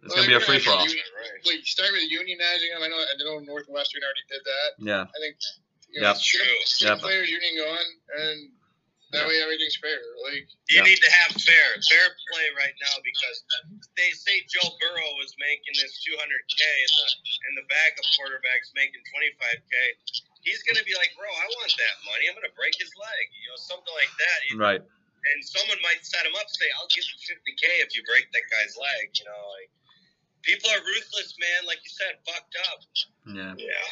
It's 0.07 0.15
going 0.15 0.31
to 0.31 0.31
be 0.31 0.39
a 0.39 0.41
free 0.41 0.61
for 0.63 0.71
all. 0.71 0.87
you- 0.87 1.03
start 1.67 1.91
with 1.91 2.07
unionizing 2.07 2.71
them. 2.71 2.83
I 2.83 2.89
know. 2.89 2.99
I 3.03 3.15
know 3.25 3.39
Northwestern 3.41 4.03
already 4.07 4.23
did 4.31 4.43
that. 4.45 4.71
Yeah, 4.79 5.03
I 5.03 5.19
think. 5.19 5.37
You 5.91 6.01
know, 6.03 6.13
Yep. 6.15 6.21
should 6.23 6.45
True. 6.45 6.59
get 6.79 6.89
Yep. 6.95 6.99
players 7.01 7.29
union 7.31 7.57
going, 7.57 7.91
and 8.21 8.39
that 9.13 9.23
Yeah. 9.23 9.29
way 9.29 9.43
everything's 9.43 9.77
fair. 9.77 9.99
Like 10.23 10.47
You 10.69 10.77
Yeah. 10.77 10.83
need 10.83 11.01
to 11.03 11.11
have 11.11 11.33
fair, 11.43 11.69
fair 11.89 12.17
play 12.31 12.47
right 12.51 12.75
now 12.81 13.01
because 13.03 13.43
they 13.97 14.11
say 14.13 14.45
Joe 14.53 14.77
Burrow 14.81 15.21
is 15.25 15.35
making 15.39 15.75
this 15.81 16.05
200k 16.05 16.63
and 16.83 16.91
the 16.91 17.09
and 17.49 17.57
the 17.57 17.63
backup 17.73 18.05
quarterback's 18.17 18.71
making 18.75 19.03
25k. 19.11 19.97
He's 20.43 20.63
gonna 20.65 20.85
be 20.87 20.95
like, 20.97 21.13
bro, 21.19 21.29
I 21.29 21.47
want 21.59 21.73
that 21.77 21.97
money. 22.07 22.27
I'm 22.31 22.35
gonna 22.35 22.55
break 22.57 22.75
his 22.79 22.93
leg, 22.95 23.25
you 23.35 23.49
know, 23.51 23.59
something 23.59 23.95
like 23.95 24.13
that. 24.17 24.39
right. 24.59 24.83
And 24.83 25.39
someone 25.45 25.77
might 25.83 26.01
set 26.07 26.25
him 26.25 26.33
up, 26.39 26.47
and 26.47 26.57
say, 26.57 26.71
I'll 26.79 26.89
give 26.95 27.05
you 27.05 27.19
50k 27.27 27.65
if 27.85 27.91
you 27.97 28.03
break 28.07 28.31
that 28.33 28.47
guy's 28.49 28.79
leg. 28.79 29.11
You 29.19 29.27
know, 29.27 29.43
like 29.59 29.69
people 30.43 30.71
are 30.71 30.81
ruthless, 30.81 31.35
man. 31.39 31.67
Like 31.67 31.83
you 31.85 31.91
said, 31.91 32.17
fucked 32.25 32.57
up. 32.71 32.81
Yeah. 33.27 33.55
Yeah. 33.59 33.89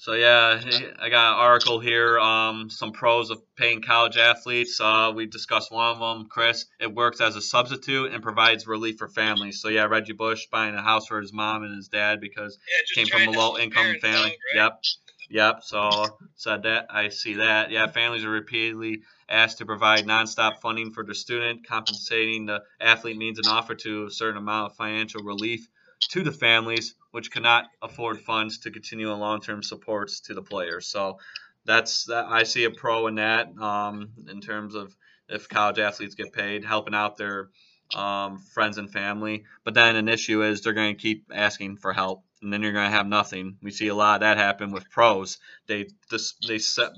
So 0.00 0.14
yeah, 0.14 0.58
I 0.98 1.10
got 1.10 1.34
an 1.34 1.38
article 1.40 1.78
here. 1.78 2.18
Um, 2.18 2.70
some 2.70 2.92
pros 2.92 3.28
of 3.28 3.42
paying 3.54 3.82
college 3.82 4.16
athletes. 4.16 4.80
Uh, 4.80 5.12
we 5.14 5.26
discussed 5.26 5.70
one 5.70 5.88
of 5.94 5.98
them, 5.98 6.26
Chris. 6.30 6.64
It 6.80 6.94
works 6.94 7.20
as 7.20 7.36
a 7.36 7.42
substitute 7.42 8.10
and 8.10 8.22
provides 8.22 8.66
relief 8.66 8.96
for 8.96 9.08
families. 9.08 9.60
So 9.60 9.68
yeah, 9.68 9.84
Reggie 9.84 10.14
Bush 10.14 10.46
buying 10.50 10.74
a 10.74 10.80
house 10.80 11.06
for 11.06 11.20
his 11.20 11.34
mom 11.34 11.64
and 11.64 11.76
his 11.76 11.88
dad 11.88 12.18
because 12.18 12.58
Yeah, 12.66 12.94
came 13.04 13.08
from 13.08 13.28
a 13.28 13.38
low 13.38 13.58
income 13.58 13.94
family. 14.00 14.18
out, 14.18 14.24
right? 14.24 14.54
Yep. 14.54 14.82
Yep. 15.30 15.62
So 15.62 16.18
said 16.34 16.64
that 16.64 16.86
I 16.90 17.08
see 17.08 17.34
that. 17.34 17.70
Yeah, 17.70 17.86
families 17.86 18.24
are 18.24 18.30
repeatedly 18.30 19.02
asked 19.28 19.58
to 19.58 19.66
provide 19.66 20.04
nonstop 20.04 20.58
funding 20.60 20.90
for 20.90 21.04
their 21.04 21.14
student, 21.14 21.66
compensating 21.66 22.46
the 22.46 22.62
athlete 22.80 23.16
means 23.16 23.38
an 23.38 23.46
offer 23.46 23.76
to 23.76 24.06
a 24.06 24.10
certain 24.10 24.38
amount 24.38 24.72
of 24.72 24.76
financial 24.76 25.22
relief 25.22 25.68
to 26.08 26.24
the 26.24 26.32
families, 26.32 26.94
which 27.12 27.30
cannot 27.30 27.66
afford 27.80 28.20
funds 28.20 28.58
to 28.58 28.70
continue 28.70 29.12
long-term 29.12 29.62
supports 29.62 30.20
to 30.20 30.34
the 30.34 30.42
players. 30.42 30.86
So 30.86 31.18
that's 31.64 32.06
that. 32.06 32.26
I 32.26 32.42
see 32.42 32.64
a 32.64 32.70
pro 32.70 33.06
in 33.06 33.16
that 33.16 33.56
um, 33.58 34.10
in 34.28 34.40
terms 34.40 34.74
of 34.74 34.94
if 35.28 35.48
college 35.48 35.78
athletes 35.78 36.16
get 36.16 36.32
paid, 36.32 36.64
helping 36.64 36.94
out 36.94 37.16
their 37.16 37.50
um, 37.94 38.38
friends 38.38 38.78
and 38.78 38.90
family. 38.90 39.44
But 39.62 39.74
then 39.74 39.94
an 39.94 40.08
issue 40.08 40.42
is 40.42 40.60
they're 40.60 40.72
going 40.72 40.96
to 40.96 41.00
keep 41.00 41.30
asking 41.32 41.76
for 41.76 41.92
help, 41.92 42.24
and 42.42 42.52
then 42.52 42.62
you're 42.62 42.72
going 42.72 42.90
to 42.90 42.96
have 42.96 43.06
nothing. 43.06 43.56
We 43.62 43.70
see 43.70 43.88
a 43.88 43.94
lot 43.94 44.16
of 44.16 44.20
that 44.20 44.38
happen 44.38 44.70
with 44.72 44.90
pros. 44.90 45.38
They 45.66 45.88
dis- 46.08 46.34
they 46.46 46.58
set, 46.58 46.90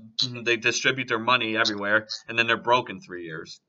they 0.45 0.57
distribute 0.57 1.09
their 1.09 1.19
money 1.19 1.57
everywhere, 1.57 2.07
and 2.29 2.39
then 2.39 2.47
they're 2.47 2.57
broke 2.57 2.91
in 2.91 3.01
three 3.01 3.25
years. 3.25 3.61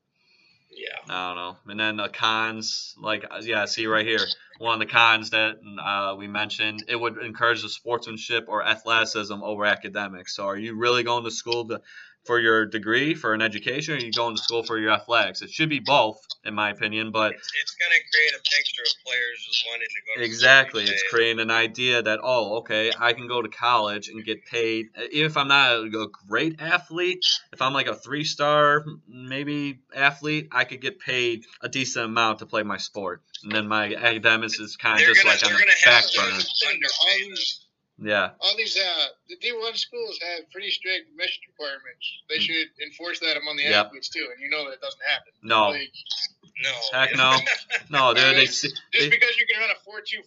Yeah. 0.76 1.14
I 1.14 1.28
don't 1.28 1.36
know. 1.36 1.56
And 1.70 1.78
then 1.78 1.96
the 1.96 2.08
cons, 2.08 2.94
like 3.00 3.24
uh, 3.30 3.40
yeah, 3.42 3.64
see 3.66 3.86
right 3.86 4.06
here, 4.06 4.26
one 4.58 4.74
of 4.74 4.80
the 4.80 4.92
cons 4.92 5.30
that 5.30 5.56
uh, 5.80 6.16
we 6.16 6.26
mentioned, 6.26 6.84
it 6.88 6.96
would 6.96 7.18
encourage 7.18 7.62
the 7.62 7.68
sportsmanship 7.68 8.46
or 8.48 8.64
athleticism 8.64 9.42
over 9.42 9.64
academics. 9.64 10.34
So 10.34 10.46
are 10.46 10.56
you 10.56 10.76
really 10.76 11.04
going 11.04 11.24
to 11.24 11.30
school 11.30 11.68
to, 11.68 11.80
for 12.24 12.40
your 12.40 12.66
degree, 12.66 13.14
for 13.14 13.34
an 13.34 13.42
education, 13.42 13.94
or 13.94 13.96
are 13.98 14.00
you 14.00 14.12
going 14.12 14.36
to 14.36 14.42
school 14.42 14.62
for 14.62 14.78
your 14.78 14.92
athletics? 14.92 15.42
It 15.42 15.50
should 15.50 15.68
be 15.68 15.80
both, 15.80 16.18
in 16.44 16.54
my 16.54 16.70
opinion. 16.70 17.10
But 17.10 17.34
It's, 17.34 17.52
it's 17.62 17.74
going 17.74 17.92
to 17.92 18.00
create 18.12 18.32
a 18.32 18.42
picture 18.56 18.82
of 18.82 19.04
players 19.04 19.44
just 19.46 19.64
wanting 19.68 19.88
to 19.88 20.00
go 20.00 20.20
to 20.20 20.26
exactly, 20.26 20.84
it's 20.84 21.04
creating 21.10 21.40
an 21.40 21.50
idea 21.50 22.02
that 22.02 22.20
oh, 22.22 22.58
okay, 22.58 22.92
I 22.98 23.12
can 23.12 23.28
go 23.28 23.42
to 23.42 23.48
college 23.48 24.08
and 24.08 24.24
get 24.24 24.44
paid, 24.46 24.86
even 25.12 25.26
if 25.26 25.36
I'm 25.36 25.48
not 25.48 25.72
a, 25.72 26.08
great 26.28 26.60
athlete. 26.60 27.24
If 27.52 27.62
I'm 27.62 27.72
like 27.72 27.86
a 27.86 27.94
three-star 27.94 28.84
maybe 29.08 29.80
athlete, 29.94 30.48
I 30.52 30.64
could 30.64 30.80
get 30.80 31.00
paid 31.00 31.44
a 31.60 31.68
decent 31.68 32.06
amount 32.06 32.40
to 32.40 32.46
play 32.46 32.62
my 32.62 32.78
sport, 32.78 33.22
and 33.42 33.52
then 33.52 33.68
my 33.68 33.94
academics 33.94 34.58
is 34.58 34.76
kind 34.76 35.00
of 35.00 35.06
just 35.06 35.22
gonna, 35.22 35.34
like 35.34 35.44
on 35.44 35.52
the 35.52 35.66
back 35.84 36.04
burner. 36.16 36.40
Yeah, 38.02 38.30
all 38.40 38.56
these 38.58 38.76
uh, 38.76 39.06
the 39.28 39.36
D1 39.38 39.76
schools 39.78 40.18
have 40.20 40.50
pretty 40.50 40.70
strict 40.70 41.10
admission 41.10 41.42
requirements. 41.54 42.02
They 42.28 42.38
should 42.42 42.66
enforce 42.82 43.20
that 43.20 43.36
among 43.38 43.56
the 43.56 43.64
Mm. 43.64 43.70
Yep. 43.70 43.86
athletes 43.86 44.08
too, 44.08 44.26
and 44.34 44.42
you 44.42 44.50
know 44.50 44.68
that 44.68 44.80
doesn't 44.80 45.00
happen. 45.06 45.30
no, 45.42 45.70
Like, 45.70 45.92
No. 46.58 46.74
heck 46.92 47.14
no, 47.16 47.38
no, 47.90 48.14
dude. 48.18 48.34
They, 48.36 48.46
see- 48.46 48.68
just 48.68 48.82
they 48.92 49.08
because 49.10 49.36
you 49.38 49.46
can 49.46 49.60
run 49.62 49.70
a 49.70 49.78
4240, 49.86 50.26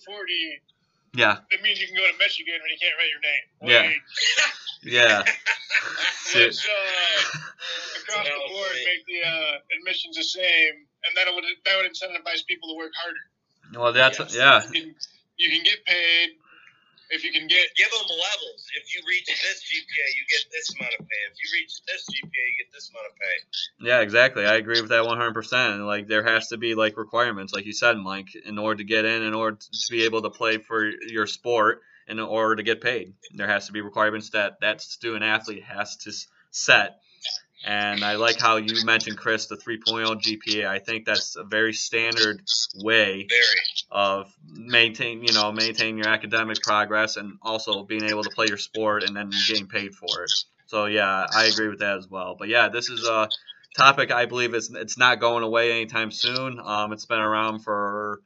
yeah, 1.20 1.44
it 1.52 1.62
means 1.62 1.82
you 1.82 1.88
can 1.88 1.98
go 1.98 2.08
to 2.08 2.18
Michigan 2.18 2.56
when 2.64 2.72
you 2.72 2.80
can't 2.80 2.96
write 2.96 3.12
your 3.12 3.24
name. 3.26 3.46
Yeah. 3.68 3.84
Like, 3.92 4.04
yeah. 4.84 5.24
See- 6.32 6.40
let's 6.48 6.64
uh, 6.64 8.00
across 8.00 8.28
the 8.28 8.48
board 8.48 8.72
see. 8.80 8.86
make 8.88 9.04
the 9.12 9.28
uh, 9.28 9.54
admissions 9.76 10.16
the 10.16 10.24
same, 10.24 10.88
and 11.04 11.12
that 11.20 11.28
would 11.36 11.44
that 11.44 11.76
would 11.84 11.92
incentivize 11.92 12.48
people 12.48 12.70
to 12.72 12.76
work 12.80 12.92
harder. 12.96 13.24
Well, 13.76 13.92
that's 13.92 14.20
Yes. 14.20 14.36
yeah, 14.36 14.64
You 14.72 14.72
can 14.72 14.96
you 15.36 15.48
can 15.52 15.64
get 15.64 15.84
paid 15.86 16.30
if 17.10 17.24
you 17.24 17.32
can 17.32 17.48
get 17.48 17.68
Give 17.76 17.90
them 17.92 18.08
levels. 18.10 18.66
If 18.76 18.94
you 18.94 19.02
reach 19.08 19.26
this 19.28 19.62
GPA, 19.64 20.08
you 20.18 20.24
get 20.30 20.44
this 20.52 20.74
amount 20.76 20.94
of 21.00 21.06
pay. 21.06 21.22
If 21.32 21.38
you 21.38 21.60
reach 21.60 21.82
this 21.86 22.06
GPA, 22.10 22.44
you 22.50 22.56
get 22.58 22.74
this 22.74 22.90
amount 22.90 23.06
of 23.08 23.16
pay. 23.20 23.88
yeah, 23.88 24.02
exactly. 24.02 24.46
I 24.46 24.56
agree 24.56 24.82
with 24.82 24.90
that 24.90 25.06
one 25.06 25.18
hundred 25.18 25.34
percent. 25.34 25.82
Like 25.84 26.08
there 26.08 26.24
has 26.24 26.48
to 26.50 26.58
be 26.58 26.76
like 26.76 26.98
requirements, 26.98 27.54
like 27.54 27.66
you 27.66 27.74
said, 27.74 27.98
Mike, 27.98 28.30
in 28.46 28.58
order 28.58 28.78
to 28.78 28.84
get 28.84 29.06
in, 29.06 29.24
in 29.24 29.34
order 29.34 29.58
to 29.58 29.92
be 29.92 30.06
able 30.06 30.24
to 30.24 30.30
play 30.30 30.58
for 30.58 30.90
your 31.08 31.28
sport, 31.28 31.82
in 32.08 32.20
order 32.20 32.56
to 32.56 32.64
get 32.64 32.82
paid, 32.82 33.14
there 33.36 33.48
has 33.48 33.68
to 33.68 33.74
be 33.74 33.82
requirements 33.82 34.32
that 34.32 34.60
that 34.62 34.82
student 34.82 35.24
athlete 35.24 35.64
has 35.64 35.98
to 35.98 36.12
set. 36.52 37.00
And 37.68 38.02
I 38.06 38.16
like 38.16 38.40
how 38.40 38.56
you 38.56 38.86
mentioned, 38.86 39.18
Chris, 39.18 39.48
the 39.48 39.58
3.0 39.58 40.22
GPA. 40.22 40.68
I 40.68 40.80
think 40.80 41.06
that's 41.06 41.36
a 41.36 41.44
very 41.44 41.74
standard 41.74 42.42
way 42.82 43.28
of 43.92 44.34
maintain 44.50 45.24
you 45.24 45.34
know 45.34 45.52
maintain 45.52 45.98
your 45.98 46.08
academic 46.08 46.62
progress 46.62 47.18
and 47.18 47.38
also 47.42 47.84
being 47.84 48.04
able 48.04 48.24
to 48.24 48.30
play 48.30 48.46
your 48.48 48.58
sport 48.58 49.04
and 49.04 49.16
then 49.16 49.32
getting 49.48 49.68
paid 49.68 49.94
for 49.94 50.24
it. 50.24 50.32
So 50.68 50.86
yeah 50.86 51.26
i 51.36 51.46
agree 51.46 51.68
with 51.68 51.80
that 51.80 51.98
as 51.98 52.08
well. 52.10 52.36
But 52.40 52.48
yeah 52.48 52.70
this 52.70 52.90
is 52.90 53.06
a 53.06 53.30
topic 53.76 54.12
i 54.12 54.26
believe 54.26 54.56
is 54.56 54.72
it's 54.74 54.98
not 54.98 55.20
going 55.20 55.44
away 55.44 55.72
anytime 55.72 56.12
soon. 56.12 56.60
Um, 56.64 56.94
it's 56.94 57.06
been 57.06 57.20
around 57.20 57.60
for 57.60 58.22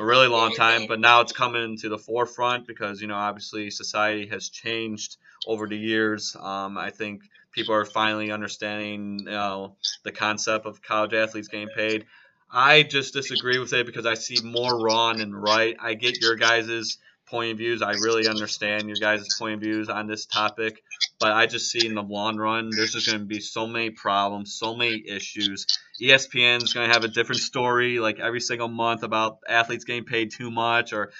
a 0.00 0.04
really 0.04 0.26
long 0.26 0.54
time 0.54 0.86
but 0.86 1.00
now 1.00 1.20
it's 1.20 1.32
coming 1.32 1.76
to 1.78 1.90
the 1.90 1.98
forefront 1.98 2.66
because 2.66 3.02
you 3.02 3.08
know 3.08 3.16
obviously 3.16 3.70
society 3.70 4.26
has 4.28 4.48
changed 4.48 5.18
over 5.46 5.66
the 5.66 5.76
years. 5.76 6.34
Um, 6.38 6.78
i 6.78 6.90
think 6.90 7.22
people 7.56 7.74
are 7.74 7.84
finally 7.84 8.30
understanding 8.30 9.18
you 9.18 9.24
know 9.24 9.74
the 10.04 10.12
concept 10.12 10.66
of 10.66 10.80
college 10.80 11.14
athletes 11.14 11.48
getting 11.48 11.68
paid 11.74 12.06
I 12.50 12.84
just 12.84 13.12
disagree 13.12 13.58
with 13.58 13.72
it 13.72 13.86
because 13.86 14.06
I 14.06 14.14
see 14.14 14.36
more 14.42 14.82
wrong 14.82 15.18
than 15.18 15.34
right. 15.34 15.76
I 15.80 15.94
get 15.94 16.20
your 16.20 16.36
guys' 16.36 16.98
point 17.26 17.52
of 17.52 17.58
views. 17.58 17.82
I 17.82 17.92
really 17.92 18.28
understand 18.28 18.86
your 18.86 18.96
guys' 19.00 19.26
point 19.38 19.54
of 19.54 19.60
views 19.60 19.88
on 19.88 20.06
this 20.06 20.26
topic, 20.26 20.82
but 21.18 21.32
I 21.32 21.46
just 21.46 21.70
see 21.70 21.84
in 21.84 21.94
the 21.94 22.02
long 22.02 22.36
run 22.36 22.70
there's 22.70 22.92
just 22.92 23.08
going 23.08 23.18
to 23.18 23.24
be 23.24 23.40
so 23.40 23.66
many 23.66 23.90
problems, 23.90 24.54
so 24.54 24.76
many 24.76 25.02
issues. 25.08 25.66
ESPN 26.00 26.62
is 26.62 26.72
going 26.72 26.88
to 26.88 26.94
have 26.94 27.04
a 27.04 27.08
different 27.08 27.40
story 27.40 27.98
like 27.98 28.20
every 28.20 28.40
single 28.40 28.68
month 28.68 29.02
about 29.02 29.38
athletes 29.48 29.84
getting 29.84 30.04
paid 30.04 30.30
too 30.30 30.50
much 30.50 30.92
or 30.92 31.12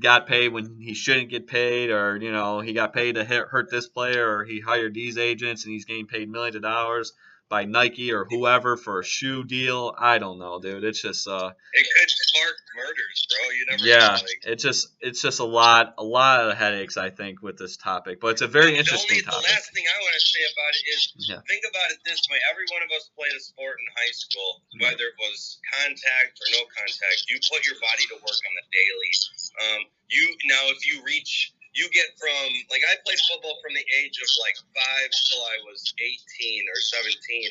got 0.00 0.26
paid 0.26 0.48
when 0.48 0.78
he 0.80 0.94
shouldn't 0.94 1.30
get 1.30 1.46
paid 1.46 1.90
or 1.90 2.16
you 2.16 2.32
know 2.32 2.60
he 2.60 2.72
got 2.72 2.92
paid 2.92 3.14
to 3.16 3.24
hurt 3.24 3.70
this 3.70 3.88
player 3.88 4.28
or 4.38 4.44
he 4.44 4.60
hired 4.60 4.94
these 4.94 5.18
agents 5.18 5.64
and 5.64 5.72
he's 5.72 5.84
getting 5.84 6.06
paid 6.06 6.28
millions 6.30 6.56
of 6.56 6.62
dollars 6.62 7.12
by 7.52 7.68
Nike 7.68 8.16
or 8.16 8.24
whoever 8.24 8.80
for 8.80 9.00
a 9.00 9.04
shoe 9.04 9.44
deal. 9.44 9.92
I 9.92 10.16
don't 10.16 10.40
know, 10.40 10.56
dude. 10.56 10.88
It's 10.88 11.04
just 11.04 11.28
uh 11.28 11.52
It 11.76 11.84
could 11.84 12.08
spark 12.08 12.56
murders, 12.72 13.18
bro. 13.28 13.44
You 13.52 13.64
never 13.68 13.84
yeah, 13.84 14.16
know. 14.16 14.24
Like, 14.24 14.40
it's 14.48 14.64
just 14.64 14.88
it's 15.04 15.20
just 15.20 15.36
a 15.36 15.44
lot 15.44 15.92
a 16.00 16.02
lot 16.02 16.48
of 16.48 16.56
headaches 16.56 16.96
I 16.96 17.12
think 17.12 17.44
with 17.44 17.60
this 17.60 17.76
topic, 17.76 18.24
but 18.24 18.32
it's 18.32 18.40
a 18.40 18.48
very 18.48 18.72
interesting 18.80 19.20
only, 19.20 19.28
topic. 19.28 19.44
The 19.44 19.52
last 19.52 19.68
thing 19.76 19.84
I 19.84 19.98
want 20.00 20.16
to 20.16 20.24
say 20.24 20.42
about 20.48 20.72
it 20.72 20.84
is 20.96 21.00
Yeah. 21.28 21.40
think 21.44 21.64
about 21.68 21.92
it 21.92 22.00
this 22.08 22.24
way. 22.32 22.40
Every 22.48 22.64
one 22.72 22.80
of 22.80 22.90
us 22.96 23.12
played 23.12 23.36
a 23.36 23.42
sport 23.44 23.76
in 23.76 23.86
high 24.00 24.16
school, 24.16 24.64
whether 24.80 25.12
it 25.12 25.16
was 25.20 25.60
contact 25.76 26.40
or 26.40 26.48
no 26.56 26.64
contact. 26.72 27.28
You 27.28 27.36
put 27.52 27.68
your 27.68 27.76
body 27.76 28.08
to 28.08 28.16
work 28.16 28.40
on 28.48 28.52
the 28.56 28.66
daily. 28.72 29.12
Um, 29.60 29.80
you 30.08 30.24
now 30.48 30.72
if 30.72 30.88
you 30.88 31.04
reach 31.04 31.52
you 31.72 31.88
get 31.92 32.12
from 32.20 32.48
like 32.68 32.84
I 32.84 32.96
played 33.04 33.20
football 33.28 33.56
from 33.64 33.72
the 33.72 33.86
age 34.04 34.16
of 34.20 34.28
like 34.44 34.56
five 34.76 35.10
till 35.30 35.42
I 35.44 35.56
was 35.64 35.80
eighteen 36.00 36.62
or 36.68 36.78
seventeen, 36.80 37.50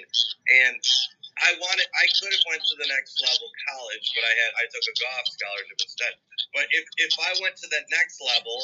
and 0.65 0.77
I 1.41 1.57
wanted 1.57 1.87
I 1.97 2.05
could 2.19 2.33
have 2.33 2.45
went 2.49 2.61
to 2.61 2.75
the 2.77 2.89
next 2.89 3.17
level 3.17 3.49
college, 3.65 4.05
but 4.13 4.23
I 4.25 4.33
had 4.33 4.51
I 4.61 4.65
took 4.69 4.85
a 4.85 4.95
golf 5.01 5.25
scholarship 5.25 5.79
instead. 5.81 6.13
But 6.53 6.65
if 6.69 6.85
if 7.01 7.13
I 7.17 7.31
went 7.41 7.57
to 7.65 7.67
that 7.73 7.89
next 7.89 8.21
level, 8.21 8.57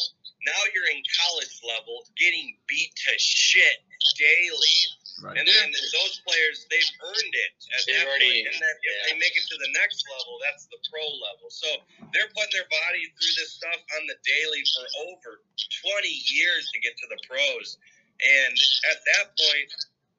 now 0.45 0.61
you're 0.75 0.91
in 0.93 1.01
college 1.25 1.55
level, 1.65 2.05
getting 2.19 2.57
beat 2.69 2.93
to 3.09 3.13
shit 3.17 3.81
daily. 4.19 4.79
Right. 5.17 5.33
And 5.33 5.47
then 5.49 5.67
those 5.73 6.21
players, 6.21 6.69
they've 6.69 6.93
earned 7.01 7.33
it 7.33 7.53
at 7.73 7.81
They've 7.89 7.97
that 7.97 8.05
already- 8.05 8.45
point. 8.45 8.53
And 8.53 8.57
then 8.61 8.75
if 8.77 8.81
yeah. 8.85 9.05
they 9.09 9.15
make 9.17 9.33
it 9.33 9.45
to 9.49 9.57
the 9.57 9.71
next 9.73 10.05
level, 10.13 10.37
that's 10.45 10.69
the 10.69 10.77
pro 10.93 11.01
level. 11.01 11.49
So 11.49 11.65
they're 12.13 12.29
putting 12.37 12.53
their 12.53 12.69
body 12.69 13.09
through 13.17 13.35
this 13.41 13.57
stuff 13.57 13.81
on 13.97 14.05
the 14.05 14.17
daily 14.21 14.61
for 14.77 14.85
over 15.09 15.41
20 15.89 16.05
years 16.05 16.69
to 16.69 16.77
get 16.85 16.93
to 17.01 17.07
the 17.09 17.17
pros. 17.25 17.77
And 18.21 18.55
at 18.93 18.99
that 19.17 19.33
point, 19.37 19.69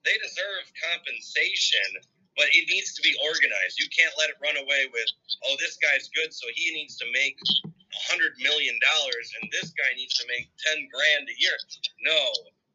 they 0.07 0.19
deserve 0.19 0.67
compensation, 0.83 1.89
but 2.37 2.47
it 2.55 2.67
needs 2.71 2.95
to 2.95 3.03
be 3.03 3.15
organized. 3.23 3.79
You 3.79 3.91
can't 3.91 4.15
let 4.19 4.31
it 4.31 4.39
run 4.43 4.57
away 4.57 4.87
with, 4.91 5.11
oh, 5.47 5.55
this 5.59 5.77
guy's 5.79 6.09
good, 6.15 6.33
so 6.35 6.47
he 6.55 6.75
needs 6.75 6.97
to 6.99 7.07
make 7.13 7.39
a 7.67 8.01
hundred 8.11 8.39
million 8.39 8.79
dollars, 8.83 9.27
and 9.41 9.51
this 9.51 9.71
guy 9.75 9.91
needs 9.97 10.15
to 10.19 10.25
make 10.29 10.47
ten 10.63 10.87
grand 10.93 11.27
a 11.29 11.37
year. 11.39 11.57
No, 12.03 12.19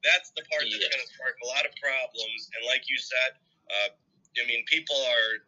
that's 0.03 0.31
the 0.35 0.43
part 0.51 0.63
that's 0.63 0.75
Yeah. 0.75 0.89
going 0.89 1.05
to 1.05 1.13
spark 1.13 1.35
a 1.43 1.47
lot 1.47 1.65
of 1.65 1.71
problems. 1.81 2.49
And 2.55 2.65
like 2.67 2.83
you 2.89 2.97
said, 2.97 3.31
uh, 3.71 3.89
I 4.43 4.47
mean, 4.47 4.63
people 4.65 4.95
are 4.95 5.39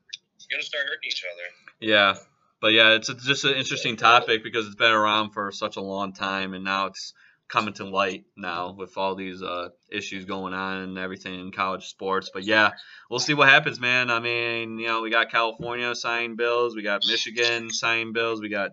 going 0.50 0.62
to 0.62 0.66
start 0.66 0.86
hurting 0.88 1.08
each 1.08 1.24
other. 1.24 1.48
Yeah, 1.80 2.16
but 2.62 2.74
yeah, 2.74 2.96
it's 2.96 3.10
a, 3.10 3.16
just 3.16 3.46
an 3.46 3.56
interesting 3.56 3.98
topic 3.98 4.44
because 4.44 4.66
it's 4.66 4.76
been 4.76 4.92
around 4.92 5.32
for 5.32 5.52
such 5.52 5.76
a 5.76 5.82
long 5.82 6.14
time, 6.14 6.54
and 6.54 6.64
now 6.64 6.88
it's 6.88 7.14
coming 7.48 7.74
to 7.76 7.86
light 7.86 8.26
now 8.36 8.74
with 8.76 8.98
all 8.98 9.14
these 9.16 9.42
uh, 9.44 9.70
issues 9.92 10.26
going 10.26 10.54
on 10.54 10.78
and 10.78 10.98
everything 10.98 11.40
in 11.40 11.52
college 11.52 11.86
sports. 11.88 12.32
But 12.34 12.44
yeah, 12.44 12.72
we'll 13.10 13.20
see 13.20 13.36
what 13.36 13.50
happens, 13.50 13.80
man. 13.80 14.10
I 14.10 14.20
mean, 14.20 14.80
you 14.80 14.88
know, 14.88 15.02
we 15.02 15.12
got 15.12 15.30
California 15.30 15.94
signing 15.94 16.38
bills, 16.38 16.76
we 16.76 16.82
got 16.82 17.02
Michigan 17.08 17.70
signing 17.70 18.14
bills, 18.14 18.42
we 18.42 18.50
got 18.50 18.72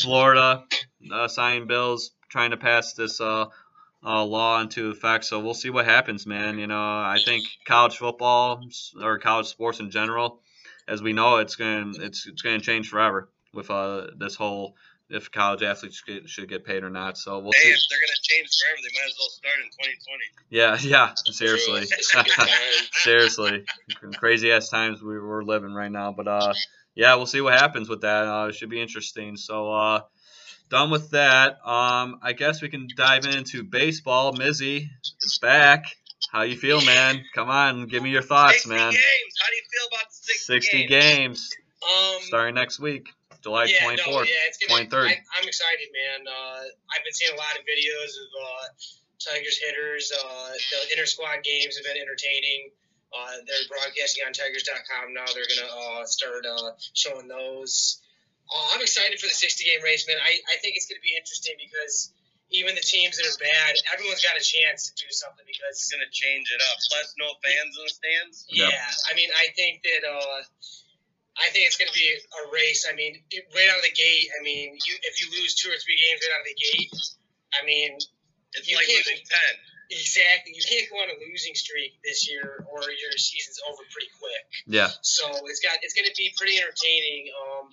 Florida 0.00 0.64
uh, 1.12 1.28
signing 1.28 1.66
bills, 1.66 2.12
trying 2.30 2.52
to 2.52 2.56
pass 2.56 2.94
this 2.94 3.20
uh, 3.20 3.46
uh, 4.04 4.24
law 4.24 4.60
into 4.60 4.90
effect. 4.90 5.24
So 5.24 5.40
we'll 5.40 5.54
see 5.54 5.70
what 5.70 5.84
happens, 5.86 6.26
man. 6.26 6.58
You 6.58 6.66
know, 6.66 6.78
I 6.80 7.18
think 7.24 7.44
college 7.66 7.96
football 7.96 8.60
or 9.00 9.18
college 9.18 9.46
sports 9.46 9.80
in 9.80 9.90
general 9.90 10.40
as 10.86 11.02
we 11.02 11.12
know, 11.12 11.38
it's 11.38 11.56
going 11.56 11.94
it's 11.98 12.26
it's 12.26 12.42
going 12.42 12.58
to 12.60 12.64
change 12.64 12.88
forever 12.90 13.30
with 13.54 13.70
uh 13.70 14.08
this 14.18 14.34
whole 14.34 14.74
if 15.10 15.30
college 15.30 15.62
athletes 15.62 15.96
should 15.96 16.06
get, 16.22 16.28
should 16.28 16.48
get 16.48 16.64
paid 16.64 16.82
or 16.82 16.90
not. 16.90 17.16
So 17.18 17.38
we'll 17.38 17.52
Hey, 17.56 17.62
see. 17.64 17.70
if 17.70 17.78
they're 17.90 17.98
going 17.98 18.08
to 18.08 18.22
change 18.22 18.48
forever, 18.60 18.78
they 18.82 19.00
might 19.00 19.06
as 19.06 19.14
well 19.18 19.28
start 19.28 19.54
in 19.62 19.70
2020. 19.70 20.24
Yeah, 20.50 20.78
yeah, 20.80 21.14
seriously, 21.32 21.80
It's 21.82 22.14
a 22.14 22.22
good 22.22 22.32
time. 22.32 22.48
seriously, 22.92 23.64
crazy 24.16 24.50
ass 24.52 24.68
times 24.68 25.02
we 25.02 25.18
we're 25.18 25.42
living 25.42 25.72
right 25.74 25.90
now. 25.92 26.12
But 26.12 26.28
uh, 26.28 26.54
yeah, 26.94 27.14
we'll 27.16 27.26
see 27.26 27.40
what 27.40 27.52
happens 27.54 27.88
with 27.88 28.00
that. 28.02 28.26
Uh, 28.26 28.48
it 28.48 28.54
should 28.54 28.70
be 28.70 28.80
interesting. 28.80 29.36
So 29.36 29.72
uh, 29.72 30.00
done 30.68 30.90
with 30.90 31.10
that. 31.10 31.58
Um, 31.66 32.18
I 32.22 32.32
guess 32.32 32.62
we 32.62 32.68
can 32.68 32.88
dive 32.96 33.26
into 33.26 33.62
baseball. 33.62 34.32
Mizzi 34.34 34.88
is 35.22 35.38
back. 35.38 35.84
How 36.30 36.42
you 36.42 36.56
feel, 36.56 36.84
man? 36.84 37.22
Come 37.34 37.48
on, 37.50 37.86
give 37.86 38.02
me 38.02 38.10
your 38.10 38.22
thoughts, 38.22 38.64
60 38.64 38.70
man. 38.70 38.90
games. 38.90 39.34
How 39.40 39.48
do 39.50 39.54
you 39.54 39.62
feel 39.70 39.86
about 39.92 40.08
the 40.10 40.16
60, 40.16 40.52
60 40.54 40.86
games? 40.86 40.90
games 41.16 41.50
Um, 41.84 42.22
starting 42.22 42.54
next 42.54 42.80
week, 42.80 43.08
July 43.42 43.64
yeah, 43.64 43.84
24th. 43.84 44.06
no, 44.06 44.22
yeah, 44.22 44.48
it's 44.48 44.58
gonna, 44.58 44.86
23rd. 44.86 45.08
I, 45.08 45.18
I'm 45.38 45.46
excited, 45.46 45.88
man. 45.92 46.26
Uh, 46.26 46.62
I've 46.90 47.04
been 47.04 47.12
seeing 47.12 47.34
a 47.34 47.36
lot 47.36 47.54
of 47.54 47.62
videos 47.62 48.10
of 48.18 48.28
uh, 48.42 48.66
Tigers 49.30 49.58
hitters. 49.64 50.12
Uh, 50.12 50.50
the 50.50 50.92
inter 50.92 51.06
squad 51.06 51.44
games 51.44 51.76
have 51.76 51.84
been 51.84 52.00
entertaining. 52.00 52.70
Uh, 53.14 53.30
they're 53.46 53.68
broadcasting 53.68 54.24
on 54.26 54.32
Tigers.com 54.32 55.14
now. 55.14 55.24
They're 55.34 55.46
gonna 55.46 56.00
uh, 56.00 56.04
start 56.04 56.44
uh, 56.46 56.72
showing 56.94 57.28
those. 57.28 58.00
Uh, 58.50 58.66
I'm 58.76 58.82
excited 58.84 59.16
for 59.20 59.26
the 59.26 59.34
60 59.34 59.64
game 59.64 59.80
race, 59.82 60.04
man. 60.08 60.20
I, 60.20 60.36
I 60.52 60.56
think 60.60 60.76
it's 60.76 60.86
gonna 60.86 61.00
be 61.04 61.16
interesting 61.16 61.56
because 61.58 62.12
even 62.52 62.76
the 62.76 62.84
teams 62.84 63.16
that 63.18 63.24
are 63.26 63.40
bad, 63.40 63.72
everyone's 63.96 64.22
got 64.22 64.36
a 64.36 64.44
chance 64.44 64.86
to 64.86 64.92
do 65.00 65.08
something 65.10 65.42
because 65.48 65.74
It's 65.80 65.90
going 65.90 66.04
to 66.04 66.12
change 66.12 66.52
it 66.54 66.60
up. 66.60 66.76
Plus, 66.92 67.08
no 67.18 67.26
fans 67.42 67.72
in 67.74 67.82
the 67.82 67.90
stands. 67.90 68.36
Yep. 68.52 68.68
yeah, 68.70 68.90
I 69.10 69.16
mean, 69.16 69.26
I 69.32 69.48
think 69.58 69.82
that 69.82 70.02
uh, 70.06 70.38
I 71.40 71.50
think 71.50 71.66
it's 71.66 71.80
going 71.80 71.90
to 71.90 71.96
be 71.98 72.06
a 72.14 72.42
race. 72.54 72.86
I 72.86 72.94
mean, 72.94 73.18
it- 73.32 73.48
right 73.56 73.66
out 73.72 73.80
of 73.80 73.86
the 73.88 73.96
gate. 73.96 74.28
I 74.38 74.44
mean, 74.44 74.76
you 74.86 74.94
if 75.02 75.18
you 75.24 75.32
lose 75.34 75.56
two 75.58 75.72
or 75.72 75.78
three 75.82 75.98
games 75.98 76.20
right 76.22 76.34
out 76.36 76.44
of 76.44 76.48
the 76.52 76.58
gate, 76.60 76.92
I 77.58 77.60
mean, 77.66 77.90
It's 78.54 78.68
You 78.68 78.76
like 78.78 78.86
can't- 78.86 79.02
losing 79.02 79.24
10. 79.24 79.34
exactly, 79.90 80.52
you 80.54 80.62
can't 80.62 80.86
go 80.92 81.00
on 81.02 81.10
a 81.10 81.18
losing 81.26 81.56
streak 81.58 81.98
this 82.06 82.28
year, 82.30 82.62
or 82.70 82.86
your 82.86 83.12
season's 83.18 83.58
over 83.66 83.82
pretty 83.90 84.12
quick. 84.20 84.46
Yeah, 84.68 84.92
So 85.02 85.26
it's 85.50 85.58
got 85.64 85.80
it's 85.82 85.96
going 85.96 86.06
to 86.06 86.14
be 86.14 86.30
pretty 86.38 86.60
entertaining. 86.60 87.32
Um, 87.34 87.72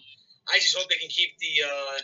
I 0.49 0.57
just 0.57 0.73
hope 0.77 0.89
they 0.89 0.97
can 0.97 1.09
keep 1.11 1.37
the 1.37 1.53
uh, 1.67 1.95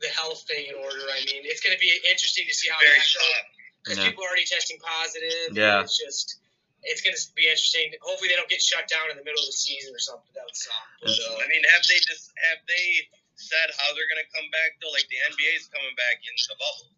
the 0.00 0.08
health 0.14 0.46
thing 0.48 0.66
in 0.70 0.76
order. 0.78 1.02
I 1.12 1.20
mean, 1.28 1.42
it's 1.44 1.60
going 1.60 1.74
to 1.76 1.80
be 1.82 1.90
interesting 2.08 2.46
to 2.48 2.54
see 2.54 2.68
how 2.70 2.78
Very 2.80 2.96
that 2.96 3.04
goes 3.04 3.16
tough. 3.20 3.46
because 3.84 3.96
Yeah. 4.00 4.06
people 4.08 4.24
are 4.24 4.30
already 4.32 4.46
testing 4.48 4.78
positive. 4.80 5.52
Yeah. 5.56 5.82
it's 5.84 5.98
just 6.00 6.40
it's 6.86 7.04
going 7.04 7.12
to 7.12 7.20
be 7.36 7.44
interesting. 7.44 7.92
Hopefully, 8.00 8.32
they 8.32 8.38
don't 8.40 8.48
get 8.48 8.62
shut 8.64 8.88
down 8.88 9.12
in 9.12 9.20
the 9.20 9.24
middle 9.26 9.42
of 9.44 9.48
the 9.52 9.58
season 9.58 9.92
or 9.92 10.00
something. 10.00 10.32
That 10.32 10.48
would 10.48 10.56
suck. 10.56 10.72
But, 11.04 11.12
uh, 11.12 11.44
I 11.44 11.46
mean, 11.52 11.60
have 11.76 11.84
they 11.84 12.00
just 12.00 12.32
have 12.48 12.60
they 12.64 13.04
said 13.36 13.68
how 13.76 13.92
they're 13.92 14.08
going 14.08 14.24
to 14.24 14.30
come 14.32 14.48
back 14.54 14.80
though? 14.80 14.88
Like 14.94 15.04
the 15.12 15.20
NBA's 15.28 15.68
coming 15.68 15.92
back 16.00 16.24
in 16.24 16.32
the 16.32 16.56
bubble. 16.56 16.88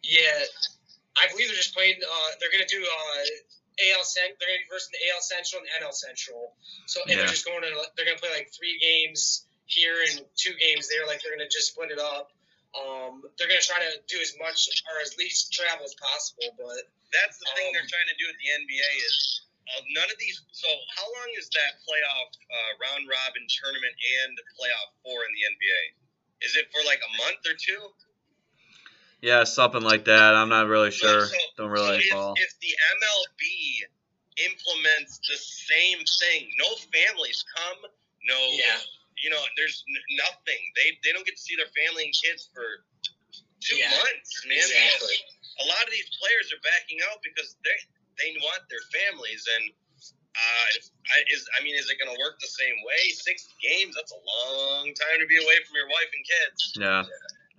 yeah, 0.00 0.40
I 1.20 1.28
believe 1.28 1.52
they're 1.52 1.60
just 1.60 1.76
playing. 1.76 2.00
Uh, 2.00 2.30
they're 2.40 2.48
going 2.54 2.64
to 2.64 2.72
do 2.72 2.80
uh, 2.80 3.92
AL 3.92 4.04
Cent. 4.08 4.40
They're 4.40 4.48
going 4.48 4.64
to 4.64 4.64
be 4.64 4.72
versing 4.72 4.96
the 4.96 5.02
AL 5.12 5.20
Central 5.20 5.60
and 5.60 5.68
NL 5.84 5.92
Central. 5.92 6.56
So 6.88 7.04
and 7.04 7.12
Yeah. 7.12 7.16
they're 7.28 7.34
just 7.36 7.44
going 7.44 7.60
to 7.60 7.72
they're 8.00 8.08
going 8.08 8.16
to 8.16 8.24
play 8.24 8.32
like 8.32 8.48
three 8.56 8.80
games 8.80 9.44
here 9.68 10.00
in 10.10 10.24
two 10.34 10.56
games 10.56 10.88
there. 10.88 11.06
Like 11.06 11.20
they're 11.22 11.36
going 11.36 11.44
to 11.44 11.52
just 11.52 11.76
split 11.76 11.92
it 11.92 12.00
up. 12.00 12.32
Um, 12.76 13.24
they're 13.36 13.48
going 13.48 13.60
to 13.60 13.64
try 13.68 13.80
to 13.80 13.92
do 14.08 14.20
as 14.20 14.36
much 14.36 14.68
or 14.92 15.00
as 15.00 15.16
least 15.16 15.52
travel 15.52 15.84
as 15.88 15.96
possible, 15.96 16.52
but 16.60 16.84
That's 17.16 17.40
the 17.40 17.48
thing 17.56 17.72
Um, 17.72 17.80
they're 17.80 17.88
trying 17.88 18.10
to 18.12 18.18
do 18.20 18.28
at 18.28 18.36
the 18.36 18.48
NBA 18.52 18.90
is 19.08 19.16
uh, 19.72 19.80
none 19.96 20.08
of 20.12 20.18
these. 20.20 20.36
So 20.52 20.68
how 20.96 21.08
long 21.08 21.30
is 21.40 21.48
that 21.56 21.80
playoff 21.84 22.28
uh, 22.28 22.72
round 22.84 23.08
robin 23.08 23.44
tournament 23.48 23.96
and 24.20 24.36
playoff 24.56 24.92
four 25.00 25.24
in 25.24 25.32
the 25.32 25.42
NBA? 25.48 25.80
Is 26.44 26.56
it 26.60 26.68
for 26.68 26.84
like 26.84 27.00
a 27.00 27.12
month 27.24 27.40
or 27.48 27.56
two? 27.56 27.80
yeah, 29.20 29.44
something 29.44 29.82
like 29.82 30.04
that. 30.06 30.34
I'm 30.34 30.48
not 30.48 30.68
really 30.68 30.90
sure. 30.92 31.26
So- 31.26 31.36
Don't 31.56 31.70
really 31.70 32.00
so 32.02 32.14
follow. 32.14 32.34
if, 32.36 32.52
if 32.54 32.60
the 32.60 32.72
MLB 33.00 33.42
implements 34.52 35.18
the 35.26 35.36
same 35.36 35.98
thing, 36.20 36.48
no 36.58 36.68
families 36.92 37.44
come, 37.56 37.90
no, 38.28 38.38
yeah, 38.52 38.78
you 39.22 39.30
know, 39.30 39.40
there's 39.58 39.82
nothing. 40.16 40.60
They 40.78 40.96
they 41.04 41.12
don't 41.12 41.26
get 41.26 41.36
to 41.36 41.42
see 41.42 41.56
their 41.56 41.70
family 41.74 42.08
and 42.10 42.14
kids 42.14 42.48
for 42.54 42.84
two 43.60 43.76
Yeah, 43.76 43.90
months, 43.90 44.32
man. 44.46 44.58
exactly. 44.58 45.18
A 45.62 45.66
lot 45.66 45.82
of 45.82 45.90
these 45.90 46.06
players 46.22 46.54
are 46.54 46.62
backing 46.62 47.02
out 47.10 47.18
because 47.22 47.58
they 47.66 47.76
they 48.18 48.30
want 48.42 48.62
their 48.70 48.82
families 48.94 49.44
and. 49.58 49.74
Uh, 50.38 50.66
I, 51.10 51.18
is 51.34 51.42
I 51.58 51.64
mean, 51.66 51.74
is 51.74 51.90
it 51.90 51.98
going 51.98 52.14
to 52.14 52.18
work 52.22 52.38
the 52.38 52.46
same 52.46 52.78
way? 52.86 53.10
Six 53.10 53.50
games—that's 53.58 54.14
a 54.14 54.22
long 54.22 54.86
time 54.94 55.18
to 55.18 55.26
be 55.26 55.34
away 55.34 55.58
from 55.66 55.74
your 55.74 55.90
wife 55.90 56.06
and 56.14 56.22
kids. 56.22 56.60
Yeah. 56.78 57.02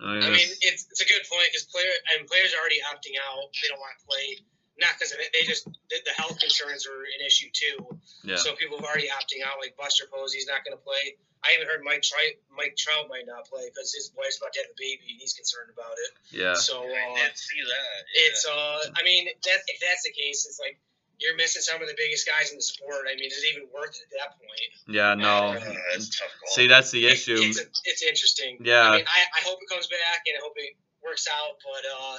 I 0.00 0.32
mean, 0.32 0.48
it's, 0.64 0.88
it's 0.88 1.02
a 1.04 1.08
good 1.08 1.20
point 1.28 1.52
because 1.52 1.68
player 1.68 1.92
and 2.16 2.24
players 2.24 2.56
are 2.56 2.60
already 2.64 2.80
opting 2.88 3.20
out. 3.20 3.52
They 3.60 3.68
don't 3.68 3.76
want 3.84 4.00
to 4.00 4.04
play, 4.08 4.40
not 4.80 4.96
because 4.96 5.12
of 5.12 5.20
it. 5.20 5.28
They 5.36 5.44
just 5.44 5.68
the, 5.68 6.00
the 6.08 6.16
health 6.16 6.40
concerns 6.40 6.88
are 6.88 7.04
an 7.04 7.20
issue 7.20 7.52
too. 7.52 7.84
yeah. 8.24 8.40
So 8.40 8.56
people 8.56 8.80
are 8.80 8.88
already 8.88 9.12
opting 9.12 9.44
out. 9.44 9.60
Like 9.60 9.76
Buster 9.76 10.08
Posey's 10.08 10.48
not 10.48 10.64
going 10.64 10.72
to 10.72 10.80
play. 10.80 11.20
I 11.40 11.56
even 11.56 11.64
heard 11.66 11.80
Mike 11.80 12.04
Trout, 12.04 12.36
Mike 12.52 12.76
Trout 12.76 13.08
might 13.08 13.24
not 13.24 13.48
play 13.48 13.64
because 13.72 13.92
his 13.96 14.12
wife's 14.12 14.36
about 14.36 14.52
to 14.52 14.60
have 14.60 14.70
a 14.70 14.76
baby 14.76 15.16
and 15.16 15.18
he's 15.20 15.32
concerned 15.32 15.72
about 15.72 15.96
it. 15.96 16.12
Yeah. 16.36 16.52
So 16.54 16.84
I 16.84 17.16
uh, 17.16 17.16
did 17.16 17.32
see 17.32 17.60
that. 17.64 17.96
it's 18.28 18.44
uh, 18.44 18.92
I 18.92 19.00
mean, 19.04 19.24
that 19.24 19.58
if 19.68 19.78
that's 19.80 20.04
the 20.04 20.12
case, 20.12 20.44
it's 20.44 20.60
like 20.60 20.76
you're 21.16 21.36
missing 21.36 21.60
some 21.64 21.80
of 21.80 21.88
the 21.88 21.96
biggest 21.96 22.28
guys 22.28 22.52
in 22.52 22.60
the 22.60 22.64
sport. 22.64 23.08
I 23.08 23.16
mean, 23.16 23.28
is 23.28 23.40
it 23.40 23.56
even 23.56 23.68
worth 23.72 23.92
it 23.96 24.04
at 24.08 24.12
that 24.20 24.30
point? 24.40 24.70
Yeah. 24.88 25.16
No. 25.16 25.56
Uh, 25.56 25.60
that's 25.92 26.12
tough 26.12 26.32
call. 26.40 26.52
See, 26.52 26.68
that's 26.68 26.90
the 26.92 27.08
It- 27.08 27.16
issue. 27.16 27.40
it's, 27.40 27.60
it's 27.84 28.02
interesting. 28.04 28.60
Yeah. 28.60 28.88
I 28.88 28.96
mean, 29.00 29.08
I, 29.08 29.20
I 29.32 29.40
hope 29.44 29.60
it 29.60 29.68
comes 29.68 29.88
back 29.88 30.24
and 30.28 30.36
I 30.36 30.40
hope 30.44 30.56
it 30.56 30.76
works 31.00 31.24
out, 31.28 31.56
but 31.64 31.84
uh, 31.88 32.16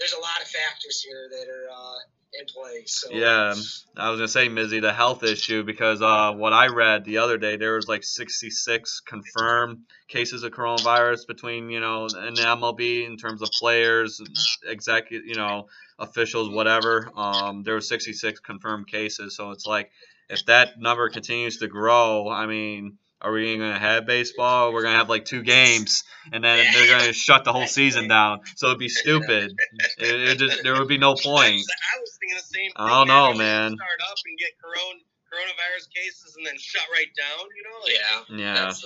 there's 0.00 0.12
a 0.16 0.20
lot 0.20 0.40
of 0.40 0.48
factors 0.48 1.00
here 1.04 1.28
that 1.28 1.48
are 1.48 1.68
uh, 1.68 2.00
in 2.38 2.46
play. 2.46 2.84
So 2.86 3.08
Yeah, 3.12 3.54
I 3.96 4.10
was 4.10 4.18
gonna 4.18 4.28
say, 4.28 4.48
Mizzi, 4.48 4.80
the 4.80 4.92
health 4.92 5.22
issue 5.22 5.62
because 5.64 6.00
uh, 6.00 6.32
what 6.32 6.52
I 6.52 6.66
read 6.66 7.04
the 7.04 7.18
other 7.18 7.38
day, 7.38 7.56
there 7.56 7.74
was 7.74 7.88
like 7.88 8.04
66 8.04 9.00
confirmed 9.00 9.84
cases 10.08 10.42
of 10.42 10.52
coronavirus 10.52 11.26
between 11.26 11.70
you 11.70 11.80
know 11.80 12.06
in 12.06 12.34
the 12.34 12.42
MLB 12.42 13.06
in 13.06 13.16
terms 13.16 13.42
of 13.42 13.50
players, 13.50 14.20
executive, 14.66 15.26
you 15.26 15.34
know, 15.34 15.68
officials, 15.98 16.48
whatever. 16.48 17.10
Um, 17.16 17.62
there 17.62 17.74
were 17.74 17.80
66 17.80 18.40
confirmed 18.40 18.86
cases, 18.86 19.36
so 19.36 19.50
it's 19.50 19.66
like 19.66 19.90
if 20.28 20.46
that 20.46 20.80
number 20.80 21.08
continues 21.08 21.58
to 21.58 21.68
grow, 21.68 22.28
I 22.28 22.46
mean. 22.46 22.98
Are 23.22 23.30
we 23.30 23.54
even 23.54 23.60
gonna 23.60 23.78
have 23.78 24.04
baseball? 24.04 24.72
We're 24.72 24.82
gonna 24.82 24.98
have 24.98 25.08
like 25.08 25.24
two 25.24 25.42
games, 25.42 26.02
and 26.32 26.42
then 26.42 26.66
they're 26.74 26.98
gonna 26.98 27.12
shut 27.12 27.44
the 27.44 27.52
whole 27.52 27.68
season 27.68 28.08
down. 28.08 28.40
So 28.56 28.66
it'd 28.66 28.78
be 28.80 28.88
stupid. 28.88 29.54
It, 29.98 30.20
it 30.28 30.38
just, 30.38 30.62
there 30.64 30.74
would 30.74 30.88
be 30.88 30.98
no 30.98 31.14
point. 31.22 31.62
That's- 31.62 31.94
I 31.94 32.00
was 32.00 32.18
thinking 32.18 32.36
the 32.36 32.42
same 32.42 32.70
thing. 32.74 32.82
I 32.82 32.88
don't 32.90 33.06
know, 33.08 33.30
man. 33.30 33.38
man. 33.38 33.76
Start 33.78 34.00
up 34.10 34.18
and 34.26 34.38
get 34.38 34.50
corona, 34.58 34.98
coronavirus 35.30 35.86
cases 35.94 36.34
and 36.36 36.44
then 36.46 36.58
shut 36.58 36.82
right 36.92 37.10
down. 37.14 37.46
You 37.54 37.62
know, 37.62 37.76
like, 37.86 37.94
Yeah. 37.94 38.36
Yeah, 38.36 38.54
That's 38.66 38.84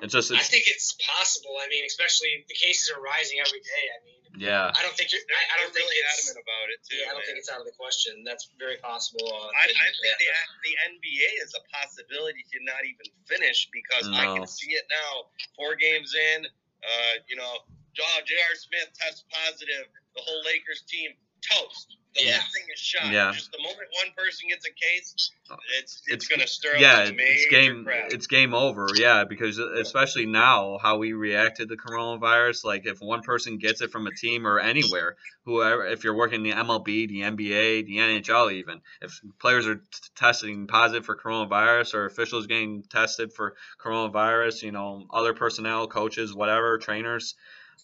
it's 0.00 0.14
just 0.16 0.32
I 0.32 0.40
think 0.40 0.64
it's 0.66 0.96
possible. 0.96 1.52
I 1.60 1.68
mean, 1.68 1.84
especially 1.84 2.32
the 2.48 2.56
cases 2.56 2.88
are 2.96 3.02
rising 3.04 3.36
every 3.44 3.60
day. 3.60 3.84
I 3.92 3.98
mean, 4.08 4.19
yeah. 4.38 4.70
I 4.70 4.80
don't 4.82 4.94
think 4.94 5.10
you're, 5.10 5.22
I, 5.26 5.42
I 5.42 5.54
don't 5.62 5.74
they're 5.74 5.82
think 5.82 5.90
really 5.90 6.02
it's, 6.06 6.28
adamant 6.28 6.38
about 6.44 6.66
it 6.70 6.80
too. 6.86 6.98
yeah, 6.98 7.10
I 7.10 7.16
don't 7.16 7.24
man. 7.24 7.34
think 7.34 7.38
it's 7.42 7.50
out 7.50 7.60
of 7.62 7.68
the 7.68 7.76
question. 7.78 8.22
That's 8.22 8.50
very 8.60 8.78
possible. 8.78 9.26
Uh, 9.26 9.50
I, 9.54 9.66
I 9.66 9.88
think 9.90 10.14
the, 10.18 10.30
the 10.66 10.74
NBA 10.94 11.28
is 11.42 11.50
a 11.56 11.62
possibility 11.72 12.46
to 12.54 12.56
not 12.62 12.82
even 12.86 13.06
finish 13.26 13.66
because 13.74 14.06
I 14.10 14.30
can 14.36 14.46
see 14.46 14.74
it 14.76 14.86
now. 14.90 15.30
Four 15.58 15.74
games 15.74 16.14
in, 16.14 16.46
uh, 16.46 17.14
you 17.26 17.34
know, 17.34 17.64
oh, 17.66 18.18
J.R. 18.22 18.54
Smith 18.54 18.90
tests 18.94 19.24
positive. 19.30 19.88
The 20.14 20.22
whole 20.22 20.42
Lakers 20.42 20.82
team 20.90 21.14
toast. 21.40 21.96
The 22.16 22.24
Yeah. 22.24 22.32
whole 22.38 22.50
thing 22.52 22.64
is 22.74 22.80
shot. 22.80 23.12
Yeah. 23.12 23.30
Just 23.32 23.52
the 23.52 23.58
moment 23.58 23.86
one 24.04 24.12
person 24.16 24.48
gets 24.48 24.66
a 24.66 24.70
case, 24.70 25.12
it's 25.14 25.30
it's, 25.78 26.02
It's- 26.08 26.26
going 26.28 26.40
to 26.40 26.46
stir 26.48 26.74
up 26.74 26.80
yeah, 26.80 27.04
major 27.12 27.22
it's 27.22 27.46
game. 27.50 27.84
crowd. 27.84 28.12
It's 28.12 28.26
game 28.26 28.52
over. 28.52 28.88
Yeah, 28.96 29.24
because 29.28 29.60
uh, 29.60 29.74
especially 29.74 30.26
now, 30.26 30.78
how 30.82 30.98
we 30.98 31.12
reacted 31.12 31.68
to 31.68 31.76
coronavirus. 31.76 32.64
Like, 32.64 32.84
if 32.86 32.98
one 33.00 33.22
person 33.22 33.58
gets 33.58 33.80
it 33.80 33.92
from 33.92 34.08
a 34.08 34.10
team 34.12 34.44
or 34.44 34.58
anywhere, 34.58 35.16
whoever, 35.44 35.86
if 35.86 36.02
you're 36.02 36.14
working 36.16 36.42
the 36.42 36.50
MLB, 36.52 37.06
the 37.08 37.20
NBA, 37.22 37.86
the 37.86 37.98
NHL, 37.98 38.52
even 38.54 38.80
if 39.00 39.20
players 39.40 39.68
are 39.68 39.76
t- 39.76 39.82
testing 40.16 40.66
positive 40.66 41.04
for 41.06 41.16
coronavirus 41.16 41.94
or 41.94 42.06
officials 42.06 42.48
getting 42.48 42.82
tested 42.82 43.32
for 43.32 43.54
coronavirus, 43.80 44.62
you 44.64 44.72
know, 44.72 45.06
other 45.12 45.32
personnel, 45.34 45.86
coaches, 45.86 46.34
whatever, 46.34 46.78
trainers. 46.78 47.34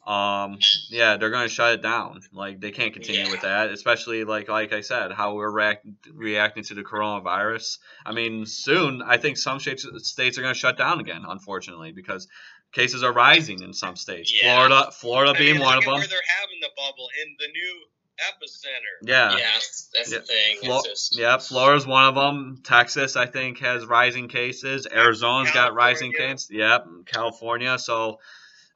Um, 0.06 0.58
yeah, 0.88 1.16
they're 1.16 1.30
going 1.30 1.48
to 1.48 1.52
shut 1.52 1.74
it 1.74 1.82
down. 1.82 2.20
Like 2.32 2.60
they 2.60 2.70
can't 2.70 2.92
continue 2.92 3.28
with 3.30 3.40
that, 3.40 3.70
especially 3.70 4.22
like 4.24 4.48
like 4.48 4.72
I 4.72 4.80
said, 4.80 5.10
how 5.12 5.34
we're 5.34 5.50
react- 5.50 5.86
reacting 6.14 6.62
to 6.64 6.74
the 6.74 6.82
coronavirus. 6.82 7.78
I 8.04 8.12
mean, 8.12 8.46
soon 8.46 9.02
I 9.02 9.16
think 9.16 9.36
some 9.36 9.58
states 9.58 9.86
states 10.08 10.38
are 10.38 10.42
going 10.42 10.54
to 10.54 10.58
shut 10.58 10.78
down 10.78 11.00
again, 11.00 11.24
unfortunately, 11.28 11.90
because 11.92 12.28
cases 12.72 13.02
are 13.02 13.12
rising 13.12 13.62
in 13.62 13.72
some 13.72 13.96
states. 13.96 14.32
Yeah. 14.32 14.54
Florida, 14.54 14.90
Florida 14.92 15.32
I 15.34 15.38
being 15.38 15.54
mean, 15.54 15.62
one 15.62 15.78
of 15.78 15.84
them. 15.84 15.94
Where 15.94 16.06
they're 16.06 16.20
having 16.40 16.60
the 16.60 16.70
bubble 16.76 17.08
in 17.24 17.36
the 17.38 17.46
new 17.52 17.80
epicenter. 18.18 19.08
Yeah. 19.08 19.36
yeah, 19.36 19.50
that's, 19.54 20.12
Yeah. 20.12 20.18
the 20.18 20.24
thing. 20.24 20.56
Flo- 20.62 20.82
just, 20.84 21.18
yeah, 21.18 21.38
Florida's 21.38 21.86
one 21.86 22.04
of 22.06 22.14
them. 22.14 22.60
Texas, 22.64 23.16
I 23.16 23.26
think, 23.26 23.58
has 23.58 23.84
rising 23.86 24.28
cases. 24.28 24.86
Arizona's 24.90 25.50
got 25.50 25.74
rising 25.74 26.12
cases. 26.12 26.48
Yep, 26.50 26.86
California. 27.06 27.78
So, 27.78 28.18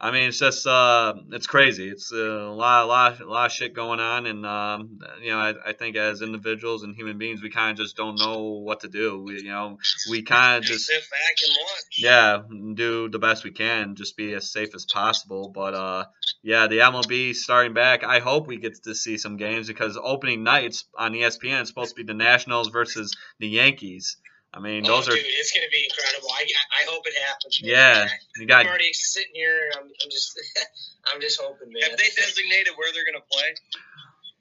I 0.02 0.12
mean, 0.12 0.28
it's 0.28 0.38
just 0.38 0.66
uh, 0.66 1.12
it's 1.30 1.46
crazy. 1.46 1.90
It's 1.90 2.10
uh, 2.10 2.16
a 2.16 2.54
lot, 2.54 2.84
a 2.84 2.86
lot, 2.86 3.20
a 3.20 3.26
lot 3.26 3.46
of 3.46 3.52
shit 3.52 3.74
going 3.74 4.00
on, 4.00 4.24
and 4.24 4.46
um, 4.46 4.98
you 5.22 5.30
know, 5.30 5.36
I, 5.38 5.54
I 5.66 5.72
think 5.74 5.94
as 5.96 6.22
individuals 6.22 6.84
and 6.84 6.96
human 6.96 7.18
beings, 7.18 7.42
we 7.42 7.50
kind 7.50 7.72
of 7.72 7.84
just 7.84 7.96
don't 7.98 8.18
know 8.18 8.62
what 8.64 8.80
to 8.80 8.88
do. 8.88 9.22
We, 9.22 9.42
you 9.42 9.50
know, 9.50 9.76
we 10.08 10.22
kind 10.22 10.56
of 10.56 10.62
Just 10.62 10.88
just 10.88 11.02
sit 11.02 11.10
back 11.10 11.36
and 11.46 11.56
watch. 11.60 11.98
yeah, 11.98 12.74
do 12.74 13.10
the 13.10 13.18
best 13.18 13.44
we 13.44 13.50
can, 13.50 13.94
just 13.94 14.16
be 14.16 14.32
as 14.32 14.50
safe 14.50 14.74
as 14.74 14.86
possible. 14.86 15.50
But 15.54 15.74
uh, 15.74 16.04
yeah, 16.42 16.66
the 16.66 16.78
MLB 16.78 17.34
starting 17.34 17.74
back. 17.74 18.02
I 18.02 18.20
hope 18.20 18.46
we 18.46 18.56
get 18.56 18.82
to 18.84 18.94
see 18.94 19.18
some 19.18 19.36
games 19.36 19.66
because 19.68 19.98
opening 20.02 20.42
nights 20.44 20.86
on 20.96 21.12
ESPN 21.12 21.60
is 21.60 21.68
supposed 21.68 21.90
to 21.90 22.02
be 22.02 22.06
the 22.06 22.14
Nationals 22.14 22.70
versus 22.70 23.14
the 23.38 23.48
Yankees. 23.48 24.16
I 24.52 24.58
mean, 24.58 24.82
those 24.82 25.08
oh, 25.08 25.12
are 25.12 25.14
dude, 25.14 25.24
it's 25.24 25.52
gonna 25.52 25.70
be 25.70 25.86
incredible. 25.88 26.28
I, 26.30 26.42
I 26.42 26.90
hope 26.90 27.06
it 27.06 27.14
happens. 27.22 27.62
man. 27.62 27.70
yeah. 27.70 28.08
You 28.36 28.52
I'm 28.52 28.66
already 28.66 28.92
sitting 28.92 29.32
here. 29.34 29.70
I'm, 29.76 29.84
I'm 29.84 30.10
just, 30.10 30.40
I'm 31.14 31.20
just 31.20 31.40
hoping, 31.40 31.72
man. 31.72 31.82
Have 31.88 31.98
they 31.98 32.10
designated 32.16 32.74
where 32.76 32.92
they're 32.92 33.04
going 33.04 33.20
to 33.20 33.28
play? 33.30 33.54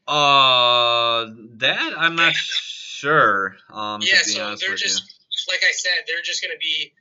uh 0.09 1.29
that 1.61 1.93
I'm 1.95 2.15
not 2.15 2.33
sure. 2.33 3.55
Um, 3.71 4.01
yeah, 4.01 4.17
so 4.23 4.55
they're 4.55 4.71
with 4.71 4.79
just 4.79 5.19
like 5.47 5.61
I 5.63 5.71
said, 5.71 6.05
they're 6.07 6.23
just 6.23 6.41
gonna 6.41 6.57
be 6.59 6.91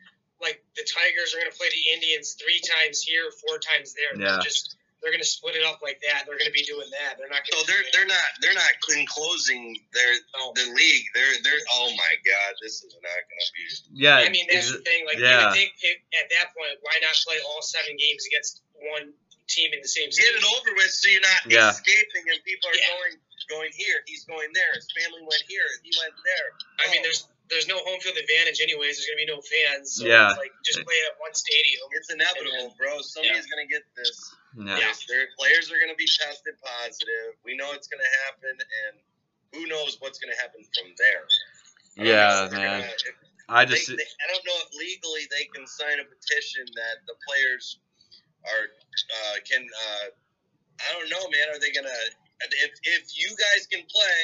like 0.43 0.63
the 0.77 0.85
Tigers 0.85 1.35
are 1.35 1.39
gonna 1.39 1.57
play 1.57 1.69
the 1.73 1.95
Indians 1.95 2.37
three 2.37 2.61
times 2.61 3.01
here, 3.01 3.31
four 3.47 3.59
times 3.59 3.95
there. 3.95 4.21
Yeah. 4.21 4.33
They're 4.33 4.43
just 4.43 4.77
they're 5.03 5.13
gonna 5.15 5.27
split 5.27 5.55
it 5.55 5.65
up 5.65 5.79
like 5.83 6.03
that. 6.03 6.27
They're 6.27 6.39
gonna 6.39 6.55
be 6.55 6.67
doing 6.67 6.91
that. 6.91 7.19
They're 7.19 7.31
not 7.31 7.47
So 7.47 7.63
gonna. 7.63 7.67
they're 7.71 7.87
they're 7.95 8.11
not 8.11 8.29
they're 8.43 8.59
not 8.59 8.73
enclosing 8.95 9.79
their 9.95 10.13
Oh, 10.39 10.53
the 10.55 10.67
league. 10.75 11.07
They're 11.15 11.37
they're 11.43 11.63
oh 11.75 11.91
my 11.95 12.13
god, 12.27 12.51
this 12.63 12.83
is 12.83 12.95
not 12.99 13.03
going 13.03 13.43
to 13.43 13.53
be. 13.55 13.65
Yeah, 14.05 14.23
I 14.23 14.29
mean, 14.29 14.47
that's 14.51 14.71
the 14.71 14.83
thing. 14.83 15.07
Like, 15.07 15.19
yeah. 15.19 15.49
you 15.51 15.55
think 15.55 15.73
if, 15.83 15.99
at 16.19 16.31
that 16.31 16.55
point, 16.55 16.79
why 16.83 16.99
not 17.03 17.15
play 17.27 17.39
all 17.51 17.63
seven 17.63 17.97
games 17.97 18.27
against 18.27 18.63
one 18.95 19.15
team 19.49 19.73
in 19.73 19.81
the 19.81 19.89
same 19.89 20.11
Get 20.13 20.35
it 20.37 20.45
over 20.45 20.71
with, 20.77 20.93
so 20.93 21.09
you're 21.11 21.25
not 21.25 21.43
Yeah. 21.49 21.71
escaping 21.71 22.25
and 22.29 22.39
people 22.45 22.69
are 22.71 22.77
Yeah. 22.77 22.93
going 22.95 23.15
going 23.49 23.73
here. 23.73 24.05
He's 24.07 24.25
going 24.29 24.53
there. 24.53 24.75
His 24.77 24.87
family 24.93 25.25
went 25.25 25.43
here. 25.49 25.65
He 25.83 25.91
went 25.99 26.13
there. 26.21 26.49
I 26.85 26.91
mean, 26.93 27.01
oh. 27.01 27.03
there's 27.09 27.25
there's 27.51 27.67
no 27.69 27.77
home 27.85 28.01
field 28.01 28.17
advantage 28.17 28.61
anyways. 28.61 28.97
There's 29.01 29.09
gonna 29.09 29.25
be 29.25 29.31
no 29.31 29.41
fans. 29.41 29.97
So 29.97 30.05
Yeah. 30.07 30.29
It's 30.31 30.39
like 30.39 30.53
just 30.65 30.81
play 30.85 30.95
it 30.95 31.07
at 31.13 31.17
one 31.21 31.35
stadium. 31.35 31.87
It's 31.97 32.11
inevitable, 32.13 32.75
bro. 32.77 33.01
Somebody's 33.01 33.47
gonna 33.49 33.67
get 33.67 33.83
this. 33.97 34.35
yeah. 34.57 34.79
Yeah. 34.79 34.93
Their 35.09 35.29
players 35.39 35.73
are 35.73 35.81
gonna 35.81 35.97
be 35.99 36.07
tested 36.07 36.55
positive. 36.61 37.37
We 37.45 37.57
know 37.57 37.73
it's 37.73 37.89
gonna 37.89 38.13
happen, 38.29 38.53
and 38.57 38.95
who 39.55 39.67
knows 39.67 39.97
what's 40.01 40.19
gonna 40.19 40.37
happen 40.37 40.61
from 40.77 40.93
there. 40.99 41.25
I 41.99 42.03
Yeah, 42.05 42.47
if 42.47 42.53
man. 42.53 42.81
gonna- 42.83 42.93
if 42.93 43.15
I 43.49 43.65
they, 43.65 43.75
just 43.77 43.89
they, 43.89 43.97
I 43.97 44.27
don't 44.33 44.45
know 44.45 44.59
if 44.69 44.75
legally 44.77 45.25
they 45.33 45.45
can 45.47 45.67
sign 45.67 45.99
a 46.01 46.05
petition 46.05 46.67
that 46.77 47.07
the 47.09 47.15
players 47.27 47.79
are 48.45 48.65
uh, 48.69 49.37
can. 49.49 49.65
Uh, 49.65 50.07
I 50.89 50.93
don't 50.93 51.09
know, 51.11 51.29
man. 51.31 51.49
Are 51.51 51.59
they 51.59 51.73
gonna? 51.73 51.89
If 52.39 52.73
if 52.87 53.05
you 53.19 53.35
guys 53.35 53.67
can 53.67 53.83
play 53.91 54.23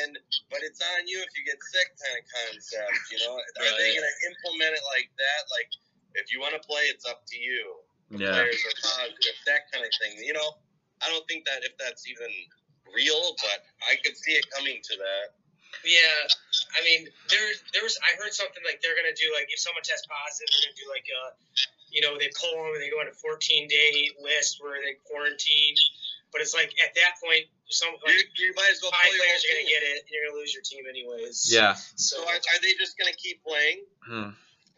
and 0.00 0.16
but 0.48 0.64
it's 0.64 0.80
on 0.80 1.04
you 1.04 1.20
if 1.20 1.36
you 1.36 1.44
get 1.44 1.60
sick, 1.60 1.92
kind 2.00 2.16
of 2.16 2.24
concept. 2.24 2.96
You 3.12 3.20
know, 3.20 3.36
are 3.36 3.74
they 3.76 3.92
gonna 3.92 4.16
implement 4.32 4.72
it 4.72 4.84
like 4.96 5.12
that? 5.20 5.42
Like, 5.52 5.68
if 6.16 6.32
you 6.32 6.40
want 6.40 6.56
to 6.56 6.62
play, 6.64 6.88
it's 6.88 7.04
up 7.04 7.28
to 7.28 7.36
you. 7.36 7.84
The 8.10 8.26
yeah. 8.26 8.32
players 8.32 8.58
are 8.64 8.76
positive, 8.80 9.36
that 9.46 9.70
kind 9.70 9.84
of 9.84 9.92
thing. 10.00 10.18
You 10.24 10.34
know, 10.34 10.56
I 11.04 11.12
don't 11.12 11.22
think 11.28 11.44
that 11.44 11.62
if 11.62 11.76
that's 11.76 12.08
even 12.08 12.32
real, 12.96 13.36
but 13.44 13.62
I 13.86 14.00
could 14.02 14.16
see 14.16 14.34
it 14.34 14.48
coming 14.50 14.80
to 14.82 14.94
that. 14.96 15.36
Yeah, 15.86 16.18
I 16.76 16.80
mean, 16.84 17.08
there, 17.30 17.46
there 17.72 17.84
was. 17.86 17.96
I 18.02 18.12
heard 18.20 18.34
something 18.34 18.60
like 18.66 18.82
they're 18.82 18.98
gonna 18.98 19.16
do 19.16 19.30
like 19.32 19.48
if 19.48 19.62
someone 19.62 19.86
tests 19.86 20.04
positive, 20.10 20.50
they're 20.50 20.68
gonna 20.68 20.80
do 20.82 20.88
like 20.90 21.06
a, 21.08 21.22
you 21.88 22.02
know, 22.02 22.18
they 22.18 22.28
pull 22.36 22.52
them 22.52 22.74
and 22.76 22.82
they 22.82 22.90
go 22.90 23.00
on 23.00 23.08
a 23.08 23.16
14 23.16 23.70
day 23.70 24.10
list 24.20 24.60
where 24.60 24.82
they 24.82 24.98
quarantine. 25.08 25.78
But 26.32 26.42
it's 26.42 26.54
like 26.54 26.70
at 26.78 26.94
that 26.94 27.18
point, 27.18 27.50
some 27.70 27.90
You, 27.90 28.16
like, 28.16 28.30
you 28.38 28.54
might 28.54 28.70
as 28.70 28.82
well 28.82 28.90
five 28.90 29.10
play 29.10 29.14
your 29.14 29.22
players 29.22 29.42
whole 29.42 29.50
are 29.50 29.54
gonna 29.54 29.70
get 29.70 29.82
it, 29.82 29.96
and 30.02 30.10
you're 30.10 30.24
gonna 30.26 30.38
lose 30.38 30.52
your 30.54 30.62
team 30.62 30.84
anyways. 30.86 31.50
Yeah. 31.50 31.74
So 31.74 32.18
So 32.18 32.22
are, 32.22 32.38
are 32.38 32.60
they 32.62 32.74
just 32.78 32.98
gonna 32.98 33.14
keep 33.14 33.42
playing? 33.42 33.82
Hmm. 34.06 34.30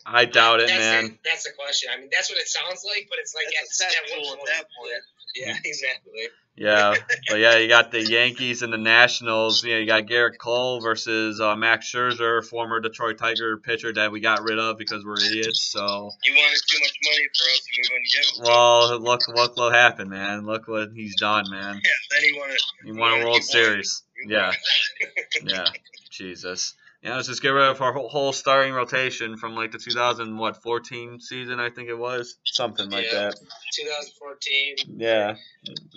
I 0.04 0.24
doubt 0.26 0.60
it, 0.60 0.66
that's 0.66 0.82
man. 0.82 1.04
The, 1.04 1.18
that's 1.22 1.44
the 1.44 1.54
question. 1.54 1.90
I 1.94 2.00
mean, 2.00 2.10
that's 2.10 2.28
what 2.28 2.38
it 2.38 2.48
sounds 2.48 2.82
like, 2.82 3.06
but 3.06 3.22
it's 3.22 3.34
like 3.38 3.46
That's 3.54 3.78
a 3.78 3.86
at, 3.86 4.02
at 4.02 4.18
what 4.18 4.40
at 4.40 4.46
that 4.50 4.66
point. 4.74 4.98
Yeah, 5.36 5.56
exactly. 5.64 6.26
Yeah, 6.54 6.94
but 7.30 7.36
yeah, 7.38 7.56
you 7.56 7.66
got 7.66 7.90
the 7.90 8.02
Yankees 8.02 8.60
and 8.60 8.70
the 8.70 8.76
Nationals. 8.78 9.64
You 9.64 9.72
know, 9.72 9.78
you 9.80 9.86
got 9.86 10.04
Gerrit 10.04 10.36
Cole 10.38 10.82
versus 10.82 11.40
uh, 11.40 11.56
Max 11.56 11.90
Scherzer, 11.90 12.44
former 12.46 12.78
Detroit 12.78 13.16
Tiger 13.16 13.56
pitcher 13.56 13.90
that 13.94 14.12
we 14.12 14.20
got 14.20 14.42
rid 14.42 14.58
of 14.58 14.76
because 14.76 15.02
we're 15.02 15.18
idiots. 15.18 15.62
So, 15.62 15.80
You 16.24 16.34
wanted 16.34 16.60
too 16.68 16.78
much 16.80 16.98
money 17.04 17.28
for 17.34 17.44
us, 17.50 17.62
and 17.66 17.78
we 17.78 17.88
wouldn't 17.90 18.12
give 18.12 18.44
it. 18.44 18.48
well, 18.48 19.00
look, 19.00 19.28
look 19.28 19.56
what 19.56 19.72
happened, 19.74 20.10
man. 20.10 20.44
Look 20.44 20.68
what 20.68 20.90
he's 20.94 21.18
done, 21.18 21.50
man. 21.50 21.80
Yeah, 21.82 21.90
then 22.10 22.20
he 22.22 22.32
wanted. 22.38 22.58
He 22.84 22.92
won 22.92 23.20
a 23.22 23.24
World. 23.24 23.42
Series. 23.42 24.02
Yeah, 24.28 24.52
yeah. 25.44 25.64
Jesus. 26.10 26.74
Yeah, 27.02 27.16
let's 27.16 27.26
just 27.26 27.42
get 27.42 27.48
rid 27.48 27.68
of 27.68 27.80
our 27.80 27.92
whole, 27.92 28.32
starting 28.32 28.72
rotation 28.72 29.36
from 29.36 29.56
like 29.56 29.72
the 29.72 29.78
2000 29.78 30.38
what 30.38 30.62
14 30.62 31.18
season, 31.18 31.58
I 31.58 31.68
think 31.70 31.88
it 31.88 31.98
was, 31.98 32.36
something 32.44 32.88
like 32.90 33.06
Yeah. 33.06 33.30
that. 33.30 33.34
2014. 33.74 34.98
Yeah. 35.00 35.34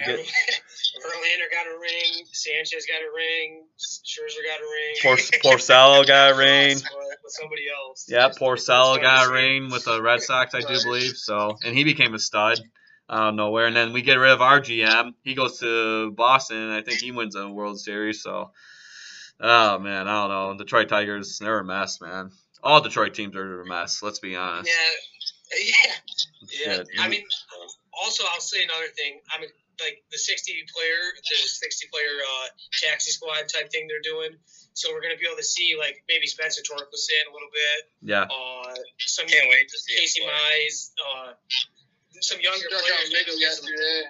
Get, 0.04 0.20
Verlander 1.06 1.52
got 1.52 1.68
a 1.68 1.78
ring. 1.80 2.26
Sanchez 2.32 2.86
got 2.88 3.02
a 3.02 3.12
ring. 3.16 3.66
Scherzer 3.78 4.44
got 4.48 4.60
a 4.60 4.64
ring. 4.64 4.96
Por- 5.04 5.18
Porcello 5.54 6.08
got 6.08 6.32
a 6.32 6.36
ring. 6.36 6.76
With 6.76 6.84
with 7.24 7.34
somebody 7.34 7.64
else. 7.70 8.06
Yeah, 8.10 8.30
Porcello 8.30 9.00
got 9.02 9.28
a 9.28 9.32
ring 9.32 9.70
with 9.72 9.86
the 9.86 10.02
Red 10.02 10.22
Sox, 10.22 10.54
I 10.56 10.62
do 10.62 10.76
believe. 10.84 11.16
So, 11.18 11.58
and 11.64 11.76
he 11.76 11.84
became 11.84 12.14
a 12.14 12.20
stud 12.20 12.60
out 13.10 13.30
of 13.30 13.36
nowhere. 13.36 13.68
And 13.68 13.76
then 13.76 13.94
we 13.94 14.02
get 14.02 14.16
rid 14.16 14.32
of 14.32 14.42
our 14.42 14.60
GM. 14.60 15.14
He 15.24 15.34
goes 15.36 15.60
to 15.60 16.12
Boston, 16.12 16.58
and 16.58 16.74
I 16.74 16.82
think 16.82 17.00
he 17.00 17.12
wins 17.12 17.36
a 17.36 17.48
World 17.50 17.80
Series. 17.80 18.22
So, 18.24 18.52
oh 19.42 19.80
man, 19.80 20.08
I 20.08 20.28
don't 20.28 20.30
know. 20.30 20.58
Detroit 20.58 20.90
Tigers, 20.90 21.40
they're 21.40 21.60
a 21.60 21.64
mess, 21.66 22.00
man. 22.02 22.32
All 22.64 22.82
Detroit 22.82 23.14
teams 23.14 23.36
are 23.36 23.62
a 23.62 23.66
mess. 23.66 24.02
Let's 24.02 24.20
be 24.20 24.36
honest. 24.36 24.70
Yeah, 24.70 25.92
yeah, 26.66 26.84
yeah. 26.94 27.04
I 27.04 27.10
mean, 27.10 27.24
also 27.94 28.24
I'll 28.34 28.42
say 28.42 28.64
another 28.64 28.88
thing. 28.96 29.20
I 29.36 29.40
mean, 29.42 29.50
like 29.80 30.04
the 30.12 30.18
60 30.18 30.52
player, 30.74 31.02
the 31.16 31.48
60 31.48 31.88
player 31.92 32.16
uh, 32.24 32.48
taxi 32.82 33.12
squad 33.12 33.48
type 33.52 33.72
thing 33.72 33.88
they're 33.88 34.02
doing. 34.04 34.38
So 34.74 34.92
we're 34.92 35.02
gonna 35.02 35.18
be 35.20 35.26
able 35.28 35.38
to 35.38 35.44
see 35.44 35.76
like 35.78 36.04
maybe 36.10 36.28
Spencer 36.28 36.62
Torkelson 36.62 37.24
a 37.30 37.34
little 37.34 37.52
bit. 37.54 37.80
Yeah. 38.02 38.24
Uh, 38.28 38.74
some 39.00 39.28
Can't 39.28 39.48
wait 39.50 39.70
to 39.70 39.78
see 39.80 39.96
Casey. 40.00 40.22
Mize. 40.22 40.92
Uh, 41.00 41.34
some 42.22 42.40
younger 42.42 42.60
Struck 42.60 42.82
out 42.82 42.88
players. 42.88 43.12
middle 43.12 43.34
maybe 43.36 43.40
get 43.40 43.54
some- 43.54 43.66
yesterday. 43.70 44.04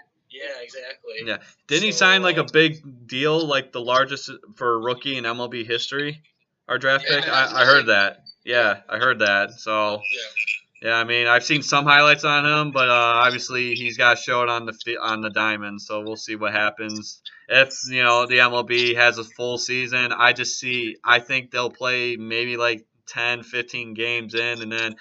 Yeah, 0.43 0.61
exactly. 0.61 1.13
Yeah. 1.25 1.37
Didn't 1.67 1.83
he 1.83 1.91
sign 1.91 2.21
like 2.21 2.37
a 2.37 2.43
uh, 2.43 2.47
big 2.51 3.07
deal, 3.07 3.45
like 3.45 3.71
the 3.71 3.81
largest 3.81 4.29
for 4.55 4.79
rookie 4.81 5.17
in 5.17 5.23
MLB 5.23 5.65
history? 5.65 6.21
our 6.67 6.77
draft 6.77 7.05
Yeah, 7.07 7.19
pick? 7.21 7.29
I- 7.29 7.45
I, 7.45 7.61
I 7.61 7.65
heard 7.65 7.85
that. 7.87 8.23
Yeah, 8.43 8.81
I 8.89 8.97
heard 8.97 9.19
that. 9.19 9.51
So 9.53 10.01
Yeah. 10.81 10.89
yeah, 10.89 10.95
I 10.95 11.03
mean, 11.03 11.27
I've 11.27 11.43
seen 11.43 11.61
some 11.61 11.85
highlights 11.85 12.23
on 12.23 12.45
him, 12.45 12.71
but 12.71 12.89
uh, 12.89 12.93
obviously 12.93 13.75
he's 13.75 13.97
got 13.97 14.17
to 14.17 14.21
show 14.21 14.41
it 14.43 14.49
on 14.49 14.65
the 14.65 14.97
on 15.01 15.21
the 15.21 15.29
diamond. 15.29 15.81
So 15.81 16.01
we'll 16.01 16.15
see 16.15 16.35
what 16.35 16.53
happens. 16.53 17.21
If 17.47 17.73
you 17.87 18.03
know 18.03 18.25
the 18.25 18.39
MLB 18.39 18.95
has 18.95 19.17
a 19.19 19.23
full 19.23 19.57
season, 19.57 20.11
I 20.11 20.33
just 20.33 20.59
see. 20.59 20.97
I 21.03 21.19
think 21.19 21.51
they'll 21.51 21.69
play 21.71 22.17
maybe 22.17 22.57
like 22.57 22.85
10, 23.07 23.43
15 23.43 23.93
games 23.93 24.33
in, 24.33 24.61
and 24.61 24.71
then 24.71 24.95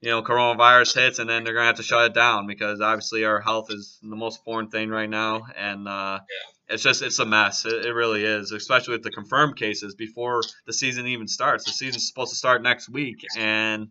you 0.00 0.10
know 0.10 0.22
coronavirus 0.22 0.94
hits, 0.94 1.18
and 1.18 1.28
then 1.28 1.44
they're 1.44 1.54
gonna 1.54 1.66
have 1.66 1.76
to 1.76 1.82
shut 1.82 2.06
it 2.10 2.14
down 2.14 2.46
because 2.46 2.80
obviously 2.80 3.24
our 3.24 3.40
health 3.40 3.66
is 3.70 3.98
the 4.02 4.16
most 4.16 4.38
important 4.38 4.70
thing 4.72 4.90
right 4.90 5.10
now, 5.10 5.42
and 5.56 5.88
uh, 5.88 6.20
it's 6.68 6.82
just 6.82 7.02
it's 7.02 7.18
a 7.18 7.26
mess. 7.26 7.64
It, 7.64 7.86
it 7.86 7.92
really 7.92 8.24
is, 8.24 8.52
especially 8.52 8.92
with 8.92 9.02
the 9.02 9.10
confirmed 9.10 9.56
cases 9.56 9.94
before 9.94 10.42
the 10.66 10.72
season 10.72 11.06
even 11.06 11.26
starts. 11.28 11.64
The 11.64 11.72
season's 11.72 12.06
supposed 12.06 12.30
to 12.30 12.36
start 12.36 12.62
next 12.62 12.88
week, 12.88 13.24
and 13.36 13.88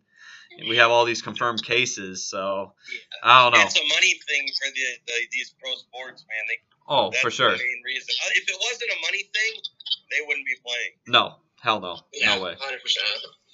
we 0.69 0.77
have 0.77 0.89
all 0.91 1.05
these 1.05 1.21
confirmed 1.21 1.63
cases. 1.63 2.25
So 2.29 2.73
I 3.23 3.43
don't 3.43 3.53
know. 3.53 3.65
It's 3.65 3.77
a 3.77 3.83
money 3.83 4.13
thing 4.27 4.47
for 4.59 4.69
the, 4.73 4.81
the 5.07 5.13
these 5.31 5.53
pro 5.61 5.73
sports, 5.75 6.25
man. 6.29 6.43
They, 6.47 6.57
Oh, 6.89 7.11
for 7.11 7.29
sure. 7.29 7.51
The 7.51 7.57
main 7.57 7.81
reason. 7.83 8.15
Uh, 8.23 8.29
If 8.35 8.47
it 8.47 8.55
wasn't 8.55 8.91
a 8.91 8.99
money 9.05 9.23
thing, 9.23 9.53
they 10.09 10.25
wouldn't 10.25 10.45
be 10.45 10.55
playing. 10.63 10.91
No, 11.07 11.35
hell 11.59 11.81
no, 11.81 11.99
Yeah, 12.13 12.35
no 12.35 12.43
way. 12.43 12.55
hundred 12.57 12.81
percent. 12.81 13.05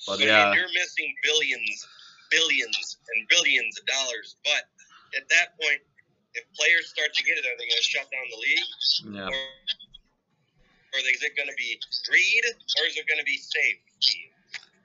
But 0.06 0.14
I 0.14 0.18
mean, 0.18 0.28
yeah, 0.28 0.54
you're 0.54 0.68
missing 0.68 1.10
billions, 1.24 1.88
billions, 2.34 2.97
and 3.13 3.29
billions 3.29 3.77
of 3.77 3.86
dollars. 3.86 4.36
But 4.43 4.65
at 5.13 5.29
that 5.29 5.53
point, 5.61 5.86
if 6.34 6.43
players 6.57 6.89
start 6.89 7.13
to 7.13 7.21
get 7.23 7.38
it, 7.38 7.45
are 7.45 7.53
they 7.61 7.69
going 7.69 7.77
to 7.77 7.86
shut 7.86 8.09
down 8.09 8.25
the 8.34 8.41
league, 8.41 8.73
yeah, 9.13 9.29
or 9.29 10.99
is 11.05 11.21
it 11.21 11.38
going 11.38 11.49
to 11.49 11.57
be 11.57 11.77
greed, 12.09 12.43
or 12.49 12.81
is 12.89 12.97
it 12.97 13.05
going 13.07 13.21
to 13.21 13.25
be 13.29 13.38
safety? 13.38 14.34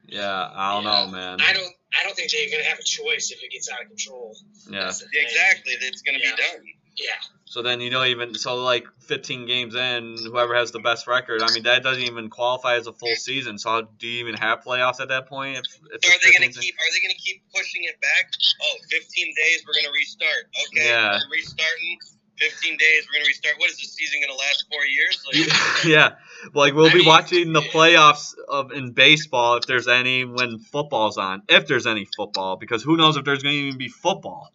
yeah. 0.08 0.48
I 0.52 0.74
don't 0.74 0.84
know, 0.84 1.06
man. 1.08 1.38
I 1.40 1.52
don't. 1.52 1.72
I 1.98 2.04
don't 2.04 2.14
think 2.14 2.30
they're 2.30 2.50
gonna 2.52 2.68
have 2.68 2.78
a 2.78 2.84
choice 2.84 3.30
if 3.32 3.42
it 3.42 3.50
gets 3.50 3.70
out 3.72 3.80
of 3.82 3.88
control. 3.88 4.36
Yeah. 4.68 4.84
That's 4.84 5.00
the 5.00 5.08
thing. 5.08 5.24
Exactly, 5.24 5.72
it's 5.80 6.02
going 6.02 6.20
to 6.20 6.24
Yeah. 6.24 6.36
be 6.36 6.42
done. 6.42 6.64
Yeah. 6.98 7.14
So 7.46 7.62
then 7.62 7.80
you 7.80 7.88
don't 7.88 8.06
even 8.08 8.34
so 8.34 8.56
like 8.56 8.86
15 9.00 9.46
games 9.46 9.74
in, 9.74 10.16
whoever 10.22 10.54
has 10.54 10.70
the 10.70 10.80
best 10.80 11.06
record. 11.06 11.40
I 11.42 11.50
mean, 11.54 11.62
that 11.62 11.82
doesn't 11.82 12.02
even 12.02 12.28
qualify 12.28 12.74
as 12.76 12.86
a 12.86 12.92
full 12.92 13.14
season. 13.14 13.58
So 13.58 13.88
do 13.98 14.06
you 14.06 14.20
even 14.20 14.34
have 14.34 14.62
playoffs 14.62 15.00
at 15.00 15.08
that 15.08 15.28
point? 15.28 15.56
If, 15.56 15.64
if 15.94 16.04
So 16.04 16.12
are 16.12 16.18
they 16.22 16.36
going 16.38 16.52
to 16.52 16.60
keep? 16.60 16.74
Are 16.74 16.90
they 16.92 17.00
going 17.00 17.14
to 17.16 17.22
keep 17.22 17.42
pushing 17.54 17.84
it 17.84 17.98
back? 18.02 18.30
Oh, 18.62 18.76
15 18.90 19.34
days, 19.34 19.64
we're 19.66 19.72
going 19.72 19.86
to 19.86 19.92
restart. 19.92 20.44
Okay, 20.68 20.88
Yeah. 20.88 21.18
we're 21.30 21.36
restarting. 21.36 21.98
15 22.38 22.76
days, 22.76 23.06
we're 23.08 23.14
going 23.14 23.24
to 23.24 23.28
restart. 23.28 23.58
What 23.58 23.70
is 23.70 23.78
this 23.78 23.94
season 23.94 24.20
going 24.20 24.30
to 24.30 24.38
last? 24.38 24.66
Four 24.70 24.84
years? 24.84 25.24
Like, 25.26 25.84
yeah, 25.86 26.10
like 26.54 26.74
we'll 26.74 26.86
I 26.90 26.92
be 26.92 26.98
mean, 26.98 27.08
watching 27.08 27.52
the 27.52 27.62
playoffs 27.62 28.34
of 28.48 28.70
in 28.72 28.92
baseball 28.92 29.56
if 29.56 29.66
there's 29.66 29.88
any 29.88 30.24
when 30.24 30.58
football's 30.58 31.16
on, 31.18 31.42
if 31.48 31.66
there's 31.66 31.86
any 31.86 32.06
football, 32.16 32.56
because 32.56 32.82
who 32.82 32.96
knows 32.96 33.16
if 33.16 33.24
there's 33.24 33.42
going 33.42 33.54
to 33.56 33.60
even 33.60 33.78
be 33.78 33.88
football. 33.88 34.52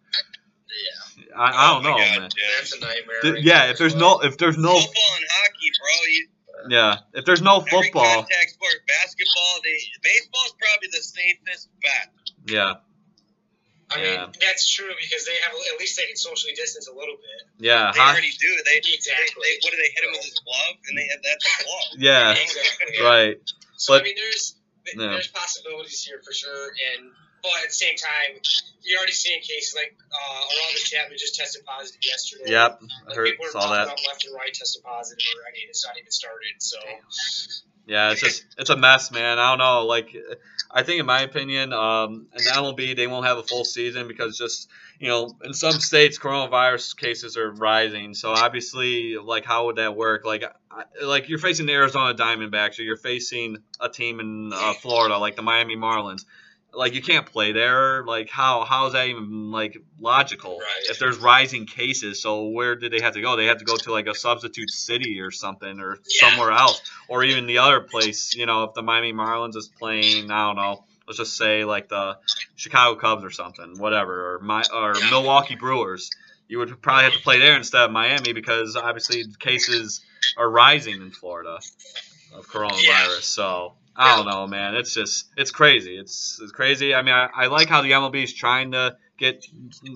Yeah. 1.35 1.41
I, 1.41 1.49
I 1.49 1.71
oh 1.71 1.73
don't 1.75 1.83
my 1.83 1.89
know, 1.91 1.97
God, 1.97 2.19
man. 2.21 2.29
yeah. 2.37 2.49
That's 2.59 2.73
a 2.73 2.79
nightmare. 2.79 3.21
Th- 3.21 3.33
right 3.35 3.43
yeah, 3.43 3.71
if 3.71 3.77
there's 3.77 3.93
as 3.95 3.99
no 3.99 4.19
if 4.21 4.37
there's 4.37 4.57
no 4.57 4.73
Football 4.79 5.11
and 5.17 5.25
hockey, 5.29 5.69
bro. 5.79 5.95
You, 6.07 6.27
yeah 6.69 6.95
if 7.13 7.25
there's 7.25 7.41
no 7.41 7.57
every 7.59 7.69
football, 7.71 8.05
contact 8.23 8.51
sport, 8.55 8.75
basketball, 8.87 9.53
they, 9.63 9.77
baseball's 10.01 10.55
probably 10.61 10.89
the 10.93 11.01
safest 11.03 11.67
bet. 11.81 12.07
yeah, 12.47 12.73
I 13.91 13.97
mean, 13.97 14.05
Yeah. 14.13 14.27
that's 14.39 14.63
true 14.69 14.87
because 15.01 15.25
they 15.25 15.35
have 15.43 15.51
at 15.51 15.79
least 15.79 15.97
they 15.97 16.05
can 16.07 16.15
socially 16.15 16.53
distance 16.53 16.87
a 16.87 16.93
little 16.95 17.15
bit. 17.19 17.41
yeah, 17.59 17.91
They 17.93 17.99
ho- 17.99 18.09
already 18.15 18.31
do. 18.39 18.47
They, 18.65 18.77
Exactly. 18.79 19.43
they, 19.43 19.49
they 19.49 19.59
what 19.61 19.71
do 19.71 19.77
they 19.77 19.91
hit 19.91 20.03
him 20.07 20.11
with 20.15 20.23
his 20.23 20.39
glove? 20.39 20.75
And 20.87 20.97
they 20.97 21.05
that's 21.21 21.45
a 21.45 21.63
glove. 21.65 21.89
yeah, 21.99 22.31
Exactly. 22.43 23.03
right, 23.03 23.37
So 23.75 23.93
I 23.93 23.97
But- 23.97 24.03
mean, 24.05 24.15
there's 24.15 24.55
Yeah. 24.95 25.07
there's 25.19 25.27
possibilities 25.27 26.03
here 26.03 26.21
for 26.23 26.31
sure, 26.33 26.71
and 26.95 27.11
but 27.43 27.51
at 27.63 27.67
the 27.69 27.73
same 27.75 27.95
time, 27.95 28.39
you're 28.83 28.97
already 28.97 29.11
seeing 29.13 29.41
cases 29.41 29.75
like 29.75 29.95
uh, 30.11 30.41
Aroldis 30.43 30.85
Chapman 30.85 31.17
just 31.17 31.35
tested 31.35 31.63
positive 31.65 31.99
yesterday. 32.03 32.51
yep, 32.51 32.79
I 32.81 33.07
Like, 33.09 33.15
heard 33.15 33.25
people 33.27 33.45
are 33.45 33.51
saw 33.51 33.71
that. 33.73 33.87
up 33.87 33.97
left 34.07 34.25
and 34.25 34.33
right 34.35 34.53
tested 34.53 34.83
positive 34.83 35.23
already, 35.35 35.61
and 35.63 35.69
it's 35.69 35.85
not 35.85 35.97
even 35.97 36.11
started. 36.11 36.53
So 36.59 36.77
Yeah, 37.85 38.11
it's 38.11 38.21
just 38.21 38.45
it's 38.57 38.69
a 38.69 38.77
mess, 38.77 39.11
man. 39.11 39.39
I 39.39 39.49
don't 39.51 39.57
know. 39.59 39.85
Like, 39.85 40.15
I 40.71 40.83
think 40.83 41.01
in 41.01 41.05
my 41.05 41.21
opinion, 41.21 41.73
um, 41.73 42.27
in 42.33 42.43
the 42.43 42.51
MLB 42.51 42.95
they 42.95 43.07
won't 43.07 43.25
have 43.25 43.37
a 43.37 43.43
full 43.43 43.65
season 43.65 44.07
because 44.07 44.37
just 44.37 44.69
you 44.99 45.09
know 45.09 45.35
in 45.43 45.53
some 45.53 45.73
states 45.73 46.17
coronavirus 46.17 46.95
cases 46.95 47.35
are 47.35 47.51
rising. 47.51 48.13
So 48.13 48.31
obviously, 48.31 49.17
like, 49.17 49.43
how 49.43 49.65
would 49.65 49.75
that 49.77 49.95
work? 49.97 50.23
Like, 50.25 50.43
I, 50.71 50.83
like 51.03 51.27
you're 51.27 51.39
facing 51.39 51.65
the 51.65 51.73
Arizona 51.73 52.13
Diamondbacks 52.15 52.79
or 52.79 52.83
you're 52.83 52.95
facing 52.97 53.57
a 53.81 53.89
team 53.89 54.19
in 54.21 54.51
uh, 54.53 54.73
Florida 54.73 55.17
like 55.17 55.35
the 55.35 55.41
Miami 55.41 55.75
Marlins. 55.75 56.23
Like 56.75 56.93
you 56.93 57.01
can't 57.01 57.25
play 57.25 57.51
there. 57.51 58.03
Like 58.03 58.29
how 58.29 58.63
how 58.65 58.87
is 58.87 58.93
that 58.93 59.07
even 59.07 59.51
like 59.51 59.77
logical? 59.99 60.57
Right. 60.59 60.89
If 60.89 60.97
there's 60.99 61.17
rising 61.17 61.65
cases, 61.67 62.21
so 62.21 62.47
where 62.47 62.75
did 62.75 62.91
they 62.91 63.01
have 63.01 63.13
to 63.13 63.21
go? 63.21 63.35
They 63.35 63.45
have 63.45 63.59
to 63.59 63.65
go 63.65 63.77
to 63.77 63.91
like 63.91 64.07
a 64.07 64.15
substitute 64.15 64.71
city 64.71 65.19
or 65.21 65.29
something 65.31 65.79
or 65.79 65.99
Yeah. 66.07 66.29
somewhere 66.29 66.51
else 66.51 66.81
or 67.07 67.23
even 67.23 67.45
the 67.45 67.59
other 67.59 67.79
place, 67.81 68.33
you 68.35 68.45
know, 68.45 68.63
if 68.63 68.73
the 68.73 68.81
Miami 68.81 69.13
Marlins 69.13 69.55
is 69.55 69.67
playing, 69.79 70.31
I 70.31 70.47
don't 70.47 70.55
know, 70.55 70.83
let's 71.07 71.17
just 71.19 71.37
say 71.37 71.63
like 71.63 71.89
the 71.89 72.17
Chicago 72.55 72.99
Cubs 72.99 73.23
or 73.23 73.29
something, 73.31 73.77
whatever, 73.77 74.35
or 74.35 74.39
my 74.39 74.63
or 74.73 74.95
Yeah. 74.97 75.09
Milwaukee 75.11 75.55
Brewers, 75.55 76.09
you 76.47 76.57
would 76.57 76.81
probably 76.81 77.03
have 77.03 77.13
to 77.13 77.19
play 77.19 77.37
there 77.39 77.55
instead 77.55 77.83
of 77.83 77.91
Miami 77.91 78.33
because 78.33 78.75
obviously 78.75 79.25
cases 79.39 80.01
are 80.37 80.49
rising 80.49 81.01
in 81.01 81.11
Florida 81.11 81.59
of 82.33 82.47
coronavirus. 82.47 82.83
Yeah. 82.83 83.07
So 83.21 83.73
I 83.95 84.15
don't 84.15 84.25
know, 84.25 84.47
man. 84.47 84.75
It's 84.75 84.93
just 84.93 85.29
it's 85.37 85.51
crazy. 85.51 85.97
It's 85.97 86.39
it's 86.41 86.51
crazy. 86.51 86.95
I 86.95 87.01
mean, 87.01 87.13
I, 87.13 87.29
I 87.33 87.47
like 87.47 87.67
how 87.69 87.81
the 87.81 87.91
MLB 87.91 88.23
is 88.23 88.33
trying 88.33 88.71
to 88.71 88.97
get 89.17 89.45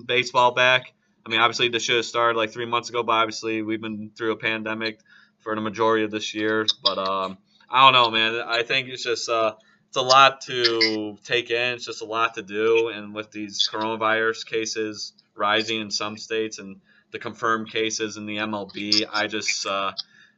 baseball 0.06 0.52
back. 0.52 0.92
I 1.26 1.30
mean, 1.30 1.40
obviously 1.40 1.68
this 1.68 1.82
should 1.82 1.96
have 1.96 2.04
started 2.04 2.38
like 2.38 2.50
three 2.50 2.66
months 2.66 2.88
ago, 2.88 3.02
but 3.02 3.12
obviously 3.12 3.62
we've 3.62 3.80
been 3.80 4.10
through 4.16 4.32
a 4.32 4.36
pandemic 4.36 5.00
for 5.40 5.54
the 5.54 5.60
majority 5.60 6.04
of 6.04 6.10
this 6.10 6.34
year. 6.34 6.66
But 6.82 6.98
um, 6.98 7.38
I 7.68 7.84
don't 7.84 7.92
know, 7.92 8.10
man. 8.10 8.40
I 8.46 8.62
think 8.62 8.88
it's 8.88 9.02
just 9.02 9.28
uh, 9.28 9.54
it's 9.88 9.96
a 9.96 10.02
lot 10.02 10.42
to 10.42 11.18
take 11.24 11.50
in. 11.50 11.74
It's 11.74 11.84
just 11.86 12.02
a 12.02 12.06
lot 12.06 12.34
to 12.34 12.42
do, 12.42 12.88
and 12.88 13.14
with 13.14 13.30
these 13.30 13.68
coronavirus 13.70 14.46
cases 14.46 15.12
rising 15.34 15.80
in 15.80 15.90
some 15.90 16.16
states 16.16 16.58
and 16.58 16.80
the 17.10 17.18
confirmed 17.18 17.70
cases 17.70 18.16
in 18.16 18.26
the 18.26 18.36
MLB, 18.36 19.04
I 19.10 19.26
just 19.26 19.66
uh, 19.66 19.92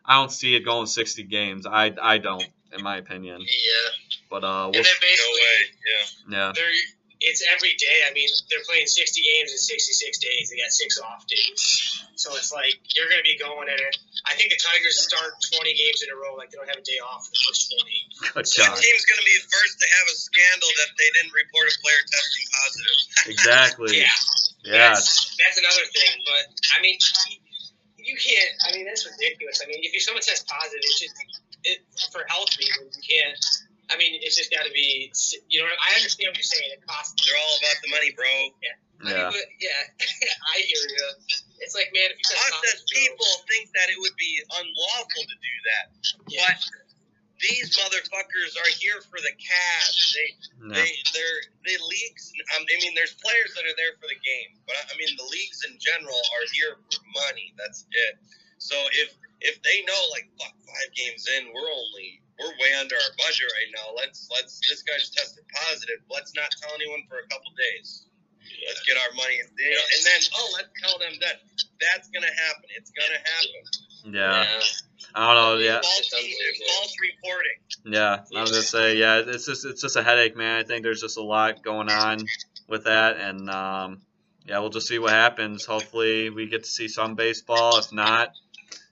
I 0.05 0.15
don't 0.17 0.31
see 0.31 0.55
it 0.55 0.65
going 0.65 0.87
60 0.87 1.25
games. 1.25 1.67
I 1.67 1.93
I 2.01 2.19
don't, 2.19 2.47
in 2.73 2.83
my 2.83 2.97
opinion. 2.99 3.41
yeah, 3.43 3.89
But 4.31 4.45
uh, 4.45 4.71
we'll, 4.71 4.83
then 4.83 4.85
No 4.85 5.01
basically 5.01 5.41
way. 5.41 5.61
Yeah. 6.31 6.53
yeah, 6.55 6.71
it's 7.21 7.45
every 7.53 7.77
day. 7.77 7.99
I 8.09 8.17
mean, 8.17 8.29
they're 8.49 8.65
playing 8.65 8.89
60 8.89 8.97
games 9.21 9.53
in 9.53 9.59
66 9.61 9.93
days. 10.25 10.49
They 10.49 10.57
got 10.57 10.73
six 10.73 10.97
off 11.05 11.29
days, 11.29 11.61
so 12.17 12.33
it's 12.33 12.49
like 12.49 12.81
you're 12.97 13.13
going 13.13 13.21
to 13.21 13.29
be 13.29 13.37
going 13.37 13.69
at 13.69 13.77
it. 13.77 13.93
I 14.25 14.33
think 14.41 14.49
the 14.49 14.57
Tigers 14.57 14.97
start 15.05 15.37
20 15.53 15.69
games 15.77 16.01
in 16.01 16.09
a 16.09 16.17
row, 16.17 16.33
like 16.41 16.49
they 16.49 16.57
don't 16.57 16.69
have 16.73 16.81
a 16.81 16.87
day 16.87 16.97
off 17.05 17.29
for 17.29 17.33
the 17.37 17.41
first 17.45 17.77
20. 17.77 17.85
good 18.33 18.33
What 18.41 18.49
job. 18.49 18.73
team's 18.73 19.05
going 19.05 19.21
to 19.21 19.29
be 19.29 19.37
first 19.53 19.75
to 19.85 19.87
have 20.01 20.07
a 20.09 20.17
scandal 20.17 20.71
that 20.81 20.91
they 20.97 21.09
didn't 21.21 21.35
report 21.37 21.69
a 21.69 21.75
player 21.85 22.01
testing 22.09 22.47
positive? 22.57 22.99
Exactly. 23.37 24.01
Yeah, 24.01 24.17
Yeah. 24.65 24.97
that's, 24.97 25.37
that's 25.37 25.61
another 25.61 25.85
thing. 25.93 26.25
But 26.25 26.45
I 26.73 26.81
mean, 26.81 26.97
you 28.01 28.17
can't. 28.17 28.53
I 28.65 28.69
mean, 28.73 28.89
that's 28.89 29.05
ridiculous. 29.05 29.61
I 29.61 29.69
mean, 29.69 29.85
if 29.85 29.93
you 29.93 30.01
someone 30.01 30.25
tests 30.25 30.49
positive, 30.49 30.81
it's 30.81 31.01
just 31.05 31.13
it, 31.65 31.81
for 32.13 32.25
health 32.29 32.53
reasons. 32.59 32.97
You 32.97 33.05
can't. 33.05 33.39
I 33.91 33.99
mean, 33.99 34.23
it's 34.23 34.39
just 34.39 34.51
got 34.55 34.65
to 34.65 34.73
be. 34.73 35.11
You 35.51 35.61
know, 35.63 35.69
I 35.69 35.95
understand 35.99 36.31
what 36.31 36.39
you're 36.39 36.47
saying. 36.47 36.71
It 36.73 36.87
costs. 36.87 37.19
They're 37.27 37.35
all 37.39 37.57
about 37.59 37.77
the 37.83 37.91
money, 37.91 38.11
bro. 38.15 38.27
I 38.27 38.31
mean, 38.31 39.17
Yeah. 39.17 39.33
but, 39.33 39.47
yeah, 39.59 39.81
I 40.55 40.63
hear 40.63 40.85
you. 40.87 41.07
It's 41.61 41.75
like, 41.75 41.91
man, 41.93 42.09
if 42.13 42.17
you 42.21 42.27
test 42.29 42.39
Us 42.39 42.53
as 42.53 42.81
positive, 42.81 42.89
people 42.89 43.33
think 43.51 43.69
that 43.77 43.89
it 43.93 43.99
would 44.01 44.17
be 44.17 44.41
unlawful 44.49 45.25
to 45.29 45.37
do 45.41 45.55
that, 45.69 45.87
yeah, 46.33 46.49
but 46.49 46.57
these 47.41 47.73
motherfuckers 47.77 48.53
are 48.61 48.73
here 48.81 49.01
for 49.09 49.17
the 49.21 49.33
cash. 49.37 50.13
They 50.17 50.29
Yeah. 50.69 50.85
they 50.85 50.91
they're 51.17 51.41
the 51.65 51.77
leagues. 51.85 52.33
Um, 52.57 52.65
I 52.65 52.77
mean, 52.85 52.93
there's 52.95 53.13
players 53.17 53.53
that 53.57 53.65
are 53.65 53.77
there 53.77 53.97
for 54.01 54.09
the 54.09 54.21
game, 54.21 54.57
but 54.69 54.77
I 54.77 54.97
mean, 54.97 55.17
the 55.17 55.25
leagues 55.29 55.65
in 55.65 55.77
general 55.81 56.17
are 56.17 56.47
here 56.53 56.77
for 56.89 57.01
money. 57.29 57.53
That's 57.57 57.85
it. 57.93 58.15
So 58.61 58.77
if 59.03 59.17
if 59.41 59.57
they 59.65 59.83
know 59.89 60.01
like 60.13 60.29
fuck 60.37 60.53
five 60.53 60.91
games 60.95 61.25
in, 61.37 61.49
we're 61.49 61.73
only 61.73 62.21
we're 62.39 62.53
way 62.61 62.77
under 62.77 62.95
our 62.95 63.13
budget 63.17 63.49
right 63.57 63.71
now. 63.73 63.97
Let's 63.97 64.29
let's 64.31 64.61
this 64.69 64.85
guy's 64.85 65.09
tested 65.11 65.45
positive. 65.49 66.05
Let's 66.13 66.37
not 66.37 66.53
tell 66.61 66.71
anyone 66.77 67.03
for 67.09 67.19
a 67.19 67.27
couple 67.33 67.51
days. 67.57 68.07
Let's 68.69 68.85
get 68.85 68.97
our 69.01 69.13
money, 69.17 69.41
and, 69.41 69.49
you 69.57 69.71
know, 69.73 69.87
and 69.97 70.03
then 70.05 70.21
oh, 70.37 70.49
let's 70.61 70.73
tell 70.85 70.99
them 71.01 71.17
that 71.25 71.41
that's 71.81 72.09
gonna 72.13 72.29
happen. 72.29 72.69
It's 72.77 72.93
gonna 72.93 73.19
happen. 73.19 73.61
Yeah. 74.13 74.45
I 75.15 75.35
don't 75.35 75.37
know. 75.37 75.57
Yeah. 75.65 75.81
False, 75.81 76.01
It 76.01 76.11
does 76.11 76.25
look 76.25 76.57
good. 76.59 76.75
false 76.77 76.95
reporting. 77.01 77.59
Yeah, 77.97 78.25
I 78.37 78.41
was 78.43 78.51
gonna 78.51 78.63
say, 78.63 78.97
yeah, 78.97 79.23
it's 79.27 79.47
just 79.47 79.65
it's 79.65 79.81
just 79.81 79.97
a 79.97 80.03
headache, 80.03 80.37
man. 80.37 80.59
I 80.59 80.63
think 80.65 80.83
there's 80.83 81.01
just 81.01 81.17
a 81.17 81.23
lot 81.23 81.63
going 81.63 81.91
on 81.91 82.19
with 82.69 82.85
that, 82.85 83.17
and 83.17 83.49
um, 83.49 84.03
yeah, 84.47 84.59
we'll 84.59 84.71
just 84.71 84.89
see 84.89 84.99
what 84.99 85.13
happens. 85.13 85.65
Hopefully, 85.65 86.31
we 86.31 86.47
get 86.49 86.65
to 86.65 86.71
see 86.71 86.89
some 86.89 87.15
baseball. 87.15 87.79
If 87.79 87.93
not, 87.93 88.33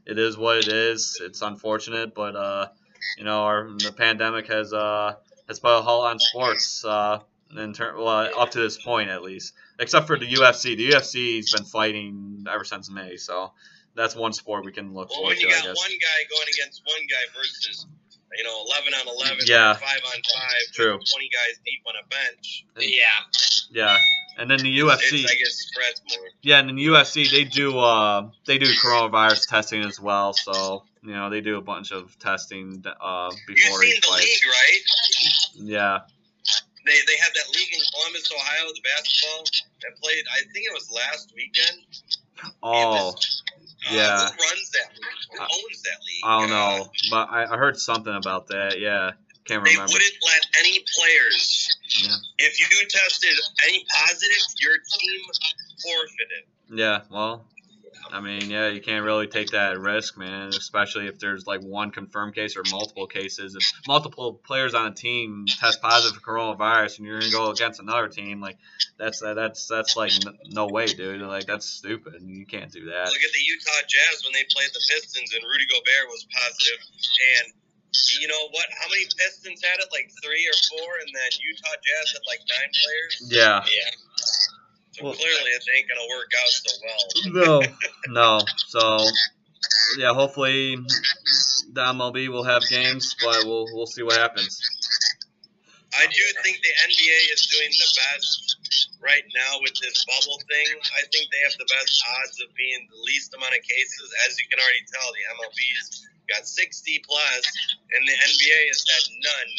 it 0.09 0.19
is 0.19 0.37
what 0.37 0.57
it 0.59 0.69
is. 0.69 1.21
It's 1.23 1.43
unfortunate, 1.43 2.15
but 2.15 2.35
uh, 2.35 2.69
you 3.17 3.25
know, 3.25 3.43
our 3.43 3.69
the 3.79 3.93
pandemic 3.93 4.49
has 4.49 4.73
uh 4.73 5.15
has 5.47 5.61
put 5.61 5.79
a 5.79 5.83
halt 5.83 6.07
on 6.07 6.19
sports. 6.19 6.85
Uh, 6.85 7.21
in 7.57 7.73
turn, 7.73 7.97
well, 7.97 8.29
up 8.39 8.51
to 8.51 8.59
this 8.61 8.77
point 8.77 9.09
at 9.09 9.23
least, 9.23 9.55
except 9.79 10.07
for 10.07 10.19
the 10.19 10.27
UFC. 10.27 10.77
The 10.77 10.91
UFC's 10.91 11.51
been 11.55 11.65
fighting 11.65 12.45
ever 12.51 12.63
since 12.65 12.91
May, 12.91 13.17
so 13.17 13.53
that's 13.95 14.15
one 14.15 14.35
sport 14.35 14.67
we 14.67 14.73
can 14.73 14.93
look 14.93 15.09
Well, 15.09 15.21
forward 15.21 15.29
when 15.31 15.41
you 15.41 15.49
to, 15.49 15.55
I 15.55 15.57
got 15.61 15.65
guess. 15.69 15.77
one 15.79 15.97
guy 15.99 16.19
going 16.29 16.49
against 16.53 16.83
one 16.85 17.07
guy 17.09 17.25
versus, 17.35 17.87
you 18.37 18.45
know, 18.45 18.53
11 18.69 18.93
on 19.01 19.09
11, 19.17 19.39
Yeah. 19.47 19.73
5 19.73 19.83
on 19.83 20.13
5, 20.13 20.53
True. 20.75 20.99
20 21.01 21.29
guys 21.33 21.57
deep 21.65 21.81
on 21.89 21.95
a 21.97 22.07
bench, 22.09 22.67
Yeah. 22.77 23.01
Yeah, 23.71 23.97
and 24.39 24.51
then 24.51 24.59
the 24.61 24.75
it's, 24.75 24.83
UFC. 24.83 25.19
I 25.25 25.35
guess, 25.35 25.55
spreads 25.55 26.03
more. 26.11 26.29
Yeah, 26.43 26.59
and 26.61 26.71
in 26.71 26.77
the 26.77 26.87
UFC 26.87 27.31
they 27.31 27.45
do 27.45 27.79
uh 27.79 28.29
they 28.47 28.59
do 28.59 28.67
coronavirus 28.67 29.49
testing 29.49 29.85
as 29.85 30.01
well, 30.01 30.33
so 30.33 30.85
you 31.03 31.13
know 31.13 31.29
they 31.31 31.41
do 31.41 31.57
a 31.59 31.61
bunch 31.63 31.91
of 31.93 32.19
testing 32.19 32.85
uh 33.01 33.31
You've 33.49 33.57
before 33.57 33.83
seen 33.83 33.91
each 33.97 34.01
the 34.01 34.07
fight. 34.09 34.21
league, 34.21 34.47
right? 34.47 34.83
Yeah, 35.55 35.99
They, 36.87 36.93
they 37.07 37.17
have 37.23 37.33
that 37.35 37.49
league 37.55 37.73
in 37.75 37.81
Columbus, 37.93 38.33
Ohio, 38.33 38.69
the 38.75 38.81
basketball 38.83 39.45
that 39.83 40.01
played, 40.03 40.25
I 40.33 40.41
think 40.53 40.67
it 40.67 40.73
was 40.75 40.91
last 40.91 41.33
weekend. 41.37 41.79
oh, 42.63 43.09
Uh, 43.11 43.13
Yeah. 43.91 44.19
Who 44.19 44.25
runs 44.25 44.71
that 44.71 44.91
league? 44.95 45.23
Who 45.33 45.43
I- 45.43 45.45
owns 45.45 45.83
that 45.83 45.99
league? 46.07 46.25
I 46.25 46.41
don't 46.41 46.53
Uh, 46.53 46.79
know, 46.79 46.91
but 47.11 47.29
I, 47.31 47.55
I 47.55 47.57
heard 47.57 47.79
something 47.79 48.15
about 48.15 48.49
that. 48.49 48.79
Yeah, 48.81 49.13
can't 49.49 49.65
They 49.65 49.71
remember. 49.73 49.93
wouldn't 49.93 50.15
let 50.25 50.43
any 50.61 50.85
players. 50.97 51.69
Yeah. 52.03 52.15
If 52.39 52.61
you 52.61 52.67
tested 52.89 53.35
any 53.67 53.85
positive, 53.91 54.45
your 54.61 54.75
team 54.75 55.21
forfeited. 55.83 56.45
Yeah, 56.71 57.01
well, 57.11 57.47
I 58.13 58.21
mean, 58.21 58.51
yeah, 58.51 58.69
you 58.69 58.81
can't 58.81 59.05
really 59.05 59.27
take 59.27 59.51
that 59.51 59.79
risk, 59.79 60.17
man. 60.17 60.49
Especially 60.49 61.07
if 61.09 61.19
there's 61.19 61.47
like 61.47 61.61
one 61.63 61.91
confirmed 61.91 62.35
case 62.35 62.57
or 62.57 62.63
multiple 62.71 63.07
cases. 63.07 63.55
If 63.55 63.65
multiple 63.87 64.41
players 64.45 64.75
on 64.75 64.93
a 64.93 64.95
team 64.95 65.47
test 65.47 65.81
positive 65.83 66.21
for 66.21 66.25
coronavirus, 66.33 66.99
and 66.99 67.07
you're 67.07 67.21
gonna 67.21 67.33
go 67.33 67.51
against 67.51 67.81
another 67.81 68.09
team, 68.09 68.41
like 68.41 68.59
that's 68.99 69.21
that's 69.21 69.67
that's 69.67 69.97
like 69.97 70.13
n- 70.27 70.39
no 70.51 70.67
way, 70.67 70.87
dude. 70.87 71.21
Like 71.23 71.47
that's 71.47 71.67
stupid. 71.67 72.23
You 72.23 72.47
can't 72.47 72.71
do 72.71 72.85
that. 72.87 73.07
Look 73.09 73.25
at 73.25 73.33
the 73.33 73.45
Utah 73.45 73.87
Jazz 73.89 74.23
when 74.25 74.33
they 74.33 74.45
played 74.53 74.71
the 74.73 74.81
Pistons 74.89 75.35
and 75.35 75.43
Rudy 75.45 75.67
Gobert 75.67 76.09
was. 76.09 76.27
And 77.41 77.53
you 78.21 78.29
know 78.29 78.45
what? 78.53 78.67
How 78.81 78.89
many 78.89 79.05
Pistons 79.17 79.61
had 79.65 79.81
it? 79.81 79.89
Like 79.93 80.11
three 80.23 80.45
or 80.47 80.57
four, 80.71 80.89
and 81.01 81.11
then 81.15 81.31
Utah 81.41 81.77
Jazz 81.81 82.13
had 82.13 82.25
like 82.29 82.43
nine 82.49 82.71
players. 82.73 83.15
Yeah. 83.31 83.61
Yeah. 83.65 83.91
So 84.93 85.05
Well- 85.05 85.15
clearly, 85.15 85.51
it 85.51 85.63
ain't 85.77 85.89
gonna 85.89 86.09
work 86.11 86.31
out 86.37 86.51
so 86.51 86.73
well. 86.85 87.05
No. 87.33 87.63
No. 88.09 88.31
So 88.69 88.99
yeah, 89.99 90.13
hopefully 90.15 90.77
the 91.73 91.83
MLB 91.93 92.29
will 92.29 92.45
have 92.45 92.63
games, 92.69 93.15
but 93.23 93.45
we'll 93.45 93.67
we'll 93.75 93.87
see 93.91 94.03
what 94.03 94.17
happens. 94.17 94.59
I 95.97 96.05
do 96.07 96.23
think 96.45 96.61
the 96.63 96.75
NBA 96.85 97.19
is 97.33 97.43
doing 97.49 97.73
the 97.73 97.89
best 97.97 98.93
right 99.01 99.25
now 99.35 99.57
with 99.65 99.73
this 99.81 100.05
bubble 100.05 100.39
thing. 100.47 100.69
I 100.99 101.03
think 101.11 101.27
they 101.33 101.41
have 101.49 101.57
the 101.59 101.69
best 101.73 101.97
odds 102.21 102.37
of 102.45 102.55
being 102.55 102.87
the 102.93 103.01
least 103.09 103.33
amount 103.35 103.57
of 103.57 103.63
cases. 103.65 104.07
As 104.29 104.39
you 104.39 104.45
can 104.53 104.61
already 104.61 104.85
tell, 104.93 105.09
the 105.11 105.25
MLB's 105.41 105.89
got 106.29 106.47
60 106.47 107.03
plus, 107.09 107.43
and 107.97 108.03
the 108.05 108.17
NBA 108.17 108.61
has 108.69 108.85
had 108.85 109.05
none 109.11 109.51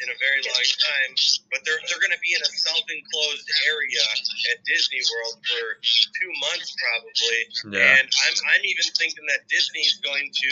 in 0.00 0.08
a 0.08 0.16
very 0.20 0.40
long 0.44 0.68
time. 0.80 1.12
But 1.52 1.60
they're 1.64 1.80
they're 1.88 2.00
going 2.00 2.14
to 2.14 2.24
be 2.24 2.32
in 2.32 2.42
a 2.42 2.52
self-enclosed 2.70 3.48
area 3.68 4.04
at 4.52 4.64
Disney 4.64 5.00
World 5.08 5.36
for 5.44 5.64
two 5.80 6.32
months 6.52 6.72
probably. 6.76 7.40
Yeah. 7.76 8.00
And 8.00 8.06
I'm 8.08 8.36
I'm 8.56 8.64
even 8.64 8.86
thinking 8.96 9.24
that 9.28 9.48
Disney's 9.48 10.00
going 10.00 10.28
to 10.28 10.50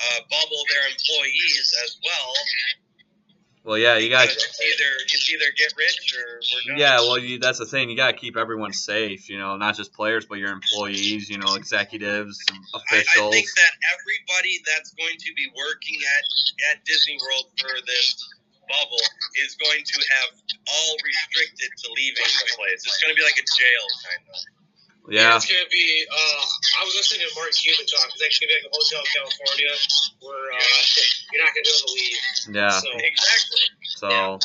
uh, 0.00 0.20
bubble 0.32 0.62
their 0.72 0.84
employees 0.88 1.66
as 1.84 1.98
well. 2.00 2.32
Well, 3.62 3.76
yeah, 3.76 3.98
you 3.98 4.08
got. 4.08 4.24
It's 4.24 4.60
either 4.60 4.90
it's 5.04 5.30
either 5.30 5.44
get 5.56 5.72
rich 5.76 6.16
or. 6.16 6.76
Yeah, 6.76 7.00
well, 7.00 7.18
you, 7.18 7.38
that's 7.38 7.58
the 7.58 7.66
thing. 7.66 7.90
You 7.90 7.96
got 7.96 8.12
to 8.12 8.16
keep 8.16 8.36
everyone 8.36 8.72
safe. 8.72 9.28
You 9.28 9.38
know, 9.38 9.56
not 9.56 9.76
just 9.76 9.92
players, 9.92 10.24
but 10.24 10.38
your 10.38 10.50
employees. 10.50 11.28
You 11.28 11.38
know, 11.38 11.54
executives, 11.54 12.40
and 12.48 12.56
I, 12.56 12.78
I 12.78 12.80
officials. 12.80 13.34
think 13.34 13.48
that 13.52 13.72
everybody 13.92 14.64
that's 14.64 14.96
going 14.96 15.16
to 15.18 15.30
be 15.36 15.46
working 15.52 16.00
at 16.00 16.24
at 16.72 16.84
Disney 16.86 17.18
World 17.20 17.52
for 17.60 17.68
this 17.84 18.32
bubble 18.64 19.04
is 19.44 19.56
going 19.60 19.84
to 19.84 19.98
have 20.08 20.30
all 20.64 20.96
restricted 21.04 21.70
to 21.84 21.92
leaving 21.92 22.24
the 22.24 22.48
place. 22.56 22.80
It's 22.86 23.02
going 23.02 23.12
to 23.12 23.18
be 23.18 23.26
like 23.26 23.36
a 23.36 23.44
jail 23.44 23.84
kind 24.08 24.24
of. 24.30 24.59
Yeah. 25.10 25.36
It's 25.36 25.46
gonna 25.46 25.68
be. 25.70 26.06
Uh, 26.10 26.44
I 26.80 26.84
was 26.84 26.94
listening 26.94 27.26
to 27.26 27.34
Mark 27.34 27.50
Cuban 27.52 27.86
talk. 27.86 28.08
It's 28.14 28.22
actually 28.24 28.46
gonna 28.46 28.60
be 28.60 28.64
like 28.64 28.70
a 28.70 28.76
hotel 28.78 29.00
in 29.02 29.10
California 29.10 29.74
where 30.22 30.52
uh, 30.54 30.84
you're 31.32 31.42
not 31.42 31.50
gonna 31.50 31.64
be 31.64 31.70
able 31.70 31.86
to 31.86 31.92
leave. 31.94 32.54
Yeah. 32.54 32.70
So 32.70 32.88
Exactly. 32.94 33.64
So, 34.00 34.38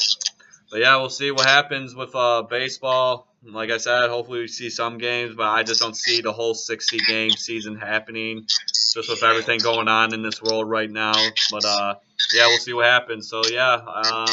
but 0.72 0.80
yeah, 0.80 0.97
we'll 0.97 1.09
see 1.09 1.32
what 1.32 1.45
happens 1.45 1.95
with 1.95 2.16
uh, 2.16 2.41
baseball. 2.43 3.28
Like 3.43 3.70
I 3.70 3.78
said, 3.78 4.09
hopefully 4.09 4.39
we 4.39 4.47
see 4.47 4.72
some 4.72 4.97
games, 4.97 5.36
but 5.36 5.45
I 5.47 5.61
just 5.61 5.80
don't 5.80 5.95
see 5.95 6.22
the 6.22 6.34
whole 6.34 6.55
60 6.55 6.97
game 7.07 7.30
season 7.30 7.78
happening 7.78 8.47
just 8.95 9.07
with 9.07 9.22
everything 9.22 9.59
going 9.59 9.88
on 9.88 10.16
in 10.16 10.24
this 10.24 10.41
world 10.41 10.68
right 10.68 10.89
now. 10.89 11.13
But 11.51 11.63
uh, 11.63 11.95
yeah, 12.34 12.47
we'll 12.47 12.57
see 12.57 12.74
what 12.74 12.86
happens. 12.86 13.30
So 13.30 13.43
yeah, 13.45 13.74
um, 13.74 14.26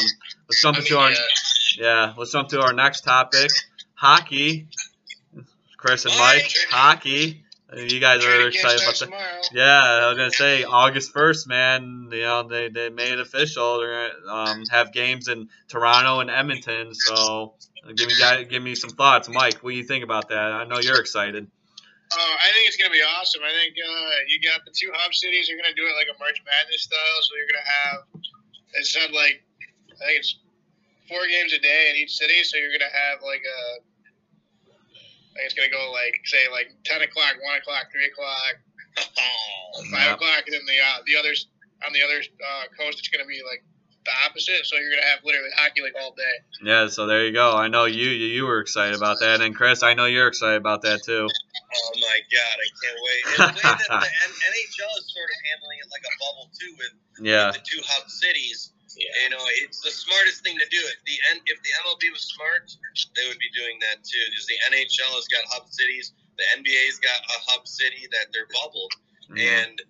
let's 0.49 0.61
jump 0.61 0.77
I 0.77 0.79
into 0.79 0.95
mean, 0.95 1.03
our 1.03 1.09
uh, 1.11 1.15
yeah, 1.77 2.13
let's 2.17 2.31
jump 2.31 2.49
to 2.49 2.61
our 2.61 2.73
next 2.73 3.01
topic, 3.01 3.51
hockey. 3.93 4.67
Chris 5.83 6.05
and 6.05 6.17
Mike, 6.17 6.49
hockey. 6.69 7.43
Uh, 7.71 7.81
You 7.81 7.99
guys 7.99 8.23
are 8.23 8.47
excited 8.47 8.81
about 8.81 8.97
that. 8.99 9.05
tomorrow. 9.05 9.41
Yeah, 9.51 9.83
I 9.83 10.07
was 10.07 10.17
gonna 10.17 10.31
say 10.31 10.63
August 10.63 11.11
first, 11.11 11.45
man. 11.45 12.07
You 12.09 12.21
know 12.21 12.47
they, 12.47 12.69
they 12.69 12.89
made 12.89 13.11
it 13.11 13.19
official. 13.19 13.79
They're 13.79 14.11
gonna 14.23 14.33
um, 14.33 14.63
have 14.71 14.93
games 14.93 15.27
in 15.27 15.49
Toronto 15.67 16.21
and 16.21 16.29
Edmonton. 16.29 16.93
So 16.95 17.55
give 17.95 18.07
me 18.07 18.45
give 18.45 18.63
me 18.63 18.75
some 18.75 18.91
thoughts, 18.91 19.27
Mike. 19.27 19.59
What 19.59 19.71
do 19.71 19.75
you 19.75 19.83
think 19.83 20.05
about 20.05 20.29
that? 20.29 20.51
I 20.53 20.63
know 20.63 20.79
you're 20.79 21.01
excited. 21.01 21.43
Uh, 21.45 22.17
I 22.17 22.47
think 22.53 22.67
it's 22.67 22.77
gonna 22.77 22.93
be 22.93 23.03
awesome. 23.03 23.41
I 23.43 23.51
think 23.51 23.75
uh, 23.75 24.15
you 24.29 24.39
got 24.39 24.63
the 24.63 24.71
two 24.71 24.91
hub 24.95 25.13
cities. 25.13 25.49
You're 25.49 25.57
gonna 25.57 25.75
do 25.75 25.83
it 25.83 25.95
like 25.99 26.07
a 26.07 26.17
March 26.17 26.39
Madness 26.45 26.83
style. 26.83 27.19
So 27.23 27.35
you're 27.35 27.51
gonna 27.51 27.71
have 27.83 27.99
instead 28.75 29.11
like 29.11 29.43
I 29.99 30.05
think 30.07 30.19
it's 30.19 30.39
four 31.09 31.27
games 31.27 31.51
a 31.51 31.59
day 31.59 31.91
in 31.91 31.97
each 31.97 32.15
city. 32.15 32.43
So 32.43 32.55
you're 32.55 32.71
gonna 32.71 32.87
have 32.87 33.19
like 33.19 33.43
a 33.43 33.83
I 35.33 35.41
think 35.41 35.45
it's 35.49 35.55
gonna 35.57 35.73
go 35.73 35.91
like 35.91 36.13
say 36.25 36.45
like 36.51 36.69
ten 36.85 37.01
o'clock, 37.01 37.33
one 37.41 37.57
o'clock, 37.57 37.89
three 37.91 38.05
o'clock, 38.05 38.53
five 39.91 39.91
Yeah. 39.91 40.13
o'clock, 40.13 40.43
and 40.45 40.53
then 40.53 40.65
the 40.65 40.77
uh, 40.79 41.01
the 41.05 41.17
others 41.17 41.47
on 41.85 41.93
the 41.93 42.01
other 42.03 42.21
uh, 42.21 42.63
coast 42.77 42.99
it's 42.99 43.09
gonna 43.09 43.25
be 43.25 43.41
like 43.43 43.63
the 44.05 44.11
opposite. 44.27 44.65
So 44.65 44.75
you're 44.77 44.89
gonna 44.91 45.07
have 45.09 45.19
literally 45.23 45.49
hockey 45.55 45.81
like 45.81 45.95
all 45.99 46.13
day. 46.13 46.35
Yeah, 46.63 46.87
so 46.87 47.07
there 47.07 47.25
you 47.25 47.33
go. 47.33 47.55
I 47.55 47.67
know 47.67 47.85
you 47.85 48.09
you, 48.09 48.27
you 48.27 48.43
were 48.45 48.59
excited 48.59 48.95
about 48.95 49.17
that, 49.21 49.41
and 49.41 49.55
Chris, 49.55 49.81
I 49.81 49.93
know 49.95 50.05
you're 50.05 50.27
excited 50.27 50.57
about 50.57 50.81
that 50.83 51.01
too. 51.03 51.25
oh 51.25 51.91
my 51.97 52.19
God, 52.29 52.55
I 52.59 52.67
can't 52.83 52.99
wait. 53.01 53.21
And 53.25 53.37
the 53.49 53.57
way 53.57 53.73
that 53.73 53.89
the 53.89 54.11
NHL 54.53 54.91
is 55.01 55.05
sort 55.09 55.29
of 55.31 55.37
handling 55.49 55.77
it 55.81 55.87
like 55.89 56.03
a 56.05 56.13
bubble 56.21 56.51
too, 56.53 56.71
with, 56.77 56.93
Yeah, 57.25 57.47
with 57.47 57.55
the 57.55 57.65
two 57.65 57.81
hub 57.87 58.09
cities. 58.09 58.72
Yeah. 58.97 59.09
You 59.23 59.29
know, 59.33 59.43
it's 59.65 59.81
the 59.81 59.91
smartest 59.91 60.43
thing 60.43 60.57
to 60.57 60.67
do. 60.69 60.79
If 60.79 60.99
the 61.05 61.17
N- 61.33 61.45
if 61.45 61.57
the 61.61 61.71
MLB 61.85 62.11
was 62.13 62.23
smart, 62.33 62.71
they 63.15 63.25
would 63.27 63.39
be 63.39 63.49
doing 63.55 63.77
that 63.81 64.03
too. 64.03 64.23
Because 64.29 64.45
the 64.47 64.59
NHL 64.71 65.11
has 65.17 65.27
got 65.27 65.41
hub 65.49 65.69
cities, 65.69 66.13
the 66.37 66.45
NBA's 66.57 66.99
got 66.99 67.17
a 67.17 67.37
hub 67.51 67.67
city 67.67 68.07
that 68.11 68.29
they're 68.33 68.49
bubbled, 68.61 68.91
yeah. 69.35 69.65
and 69.65 69.81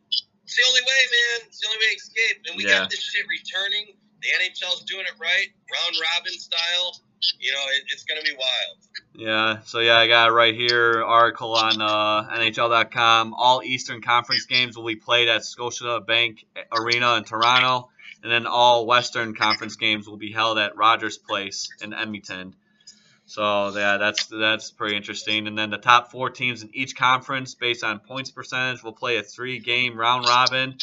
it's 0.43 0.55
the 0.55 0.63
only 0.67 0.83
way, 0.83 1.01
man. 1.07 1.47
It's 1.47 1.59
the 1.59 1.67
only 1.67 1.79
way 1.79 1.89
to 1.91 1.99
escape. 1.99 2.37
And 2.47 2.53
we 2.57 2.63
Yeah. 2.67 2.83
got 2.83 2.89
this 2.91 3.01
shit 3.01 3.25
returning. 3.27 3.95
The 4.21 4.29
NHL's 4.39 4.83
doing 4.87 5.05
it 5.05 5.15
right, 5.19 5.51
round 5.71 5.95
robin 5.99 6.37
style. 6.39 6.99
You 7.39 7.51
know, 7.51 7.59
it, 7.75 7.83
it's 7.87 8.03
gonna 8.03 8.21
be 8.21 8.33
wild. 8.33 8.77
Yeah, 9.15 9.61
so 9.65 9.79
yeah, 9.79 9.97
I 9.97 10.07
got 10.07 10.33
right 10.33 10.55
here. 10.55 11.03
Article 11.03 11.53
on 11.55 11.81
uh, 11.81 12.29
NHL.com. 12.35 13.33
All 13.33 13.61
Eastern 13.63 14.01
Conference 14.01 14.45
games 14.45 14.75
will 14.75 14.85
be 14.85 14.95
played 14.95 15.29
at 15.29 15.41
Scotiabank 15.41 16.45
Arena 16.71 17.15
in 17.15 17.23
Toronto, 17.23 17.89
and 18.23 18.31
then 18.31 18.47
all 18.47 18.85
Western 18.85 19.35
Conference 19.35 19.75
games 19.75 20.07
will 20.07 20.17
be 20.17 20.31
held 20.31 20.57
at 20.57 20.75
Rogers 20.75 21.17
Place 21.17 21.69
in 21.81 21.93
Edmonton. 21.93 22.55
So 23.25 23.69
yeah, 23.75 23.97
that's 23.97 24.25
that's 24.27 24.71
pretty 24.71 24.95
interesting. 24.95 25.47
And 25.47 25.57
then 25.57 25.69
the 25.69 25.77
top 25.77 26.11
four 26.11 26.29
teams 26.29 26.63
in 26.63 26.69
each 26.73 26.95
conference, 26.95 27.55
based 27.55 27.83
on 27.83 27.99
points 27.99 28.31
percentage, 28.31 28.83
will 28.83 28.93
play 28.93 29.17
a 29.17 29.23
three-game 29.23 29.97
round 29.97 30.25
robin 30.27 30.77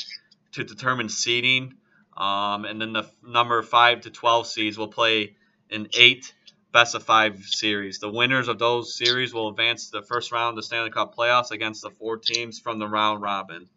to 0.53 0.65
determine 0.65 1.09
seeding. 1.09 1.75
Um, 2.17 2.65
and 2.65 2.81
then 2.81 2.93
the 2.93 3.11
number 3.27 3.63
five 3.63 4.03
to 4.03 4.11
twelve 4.11 4.47
seeds 4.47 4.79
will 4.79 4.89
play 4.89 5.37
an 5.71 5.89
eight 5.95 6.33
best 6.73 6.95
of 6.95 7.03
five 7.03 7.45
series. 7.45 7.99
The 7.99 8.11
winners 8.11 8.49
of 8.49 8.59
those 8.59 8.97
series 8.97 9.35
will 9.35 9.49
advance 9.49 9.91
to 9.91 10.01
the 10.01 10.07
first 10.07 10.33
round 10.33 10.51
of 10.51 10.57
the 10.57 10.63
Stanley 10.63 10.91
Cup 10.91 11.17
playoffs 11.17 11.51
against 11.51 11.83
the 11.83 11.91
four 11.91 12.17
teams 12.17 12.59
from 12.59 12.79
the 12.79 12.87
round 12.87 13.23
robin. 13.23 13.69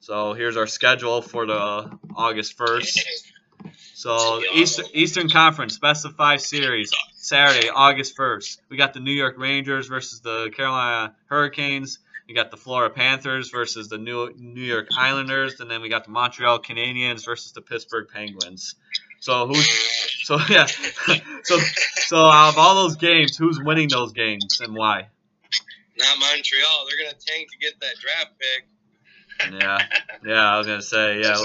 So 0.00 0.32
here's 0.32 0.56
our 0.56 0.66
schedule 0.66 1.22
for 1.22 1.46
the 1.46 1.98
August 2.16 2.58
1st. 2.58 2.98
So 3.94 4.42
Eastern. 4.54 4.86
Eastern 4.94 5.28
Conference 5.28 5.78
best 5.78 6.04
of 6.04 6.16
five 6.16 6.40
series 6.40 6.90
Saturday, 7.14 7.68
August 7.68 8.16
1st. 8.16 8.58
We 8.68 8.76
got 8.76 8.94
the 8.94 9.00
New 9.00 9.12
York 9.12 9.36
Rangers 9.38 9.86
versus 9.86 10.20
the 10.20 10.50
Carolina 10.56 11.14
Hurricanes. 11.26 12.00
We 12.26 12.34
got 12.34 12.50
the 12.50 12.56
Florida 12.56 12.92
Panthers 12.92 13.50
versus 13.50 13.88
the 13.88 13.98
New 13.98 14.32
New 14.36 14.62
York 14.62 14.88
Islanders, 14.96 15.60
and 15.60 15.70
then 15.70 15.82
we 15.82 15.88
got 15.88 16.04
the 16.04 16.10
Montreal 16.10 16.60
Canadiens 16.60 17.24
versus 17.24 17.52
the 17.52 17.60
Pittsburgh 17.60 18.08
Penguins. 18.12 18.74
So 19.20 19.46
who's 19.46 19.68
so 20.22 20.38
yeah, 20.48 20.66
so 21.42 21.58
so 21.58 22.16
out 22.24 22.50
of 22.50 22.58
all 22.58 22.74
those 22.74 22.96
games, 22.96 23.36
who's 23.36 23.60
winning 23.60 23.88
those 23.88 24.12
games 24.12 24.60
and 24.60 24.74
why? 24.74 25.08
Not 25.98 26.18
Montreal. 26.18 26.86
They're 26.88 27.06
gonna 27.06 27.18
tank 27.18 27.50
to 27.50 27.58
get 27.58 27.80
that 27.80 27.94
draft 28.00 28.32
pick. 28.38 28.66
Yeah, 29.60 29.78
yeah, 30.24 30.54
I 30.54 30.58
was 30.58 30.66
gonna 30.66 30.82
say 30.82 31.20
yeah. 31.20 31.36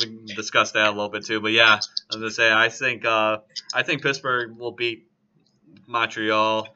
We 0.00 0.06
can 0.06 0.26
discuss 0.26 0.72
that 0.72 0.88
a 0.88 0.90
little 0.90 1.08
bit 1.08 1.24
too, 1.24 1.40
but 1.40 1.52
yeah, 1.52 1.74
I 1.74 1.76
was 1.76 2.16
gonna 2.16 2.30
say 2.30 2.52
I 2.52 2.68
think 2.68 3.04
uh, 3.04 3.38
I 3.72 3.82
think 3.82 4.02
Pittsburgh 4.02 4.56
will 4.58 4.72
beat 4.72 5.08
Montreal. 5.86 6.68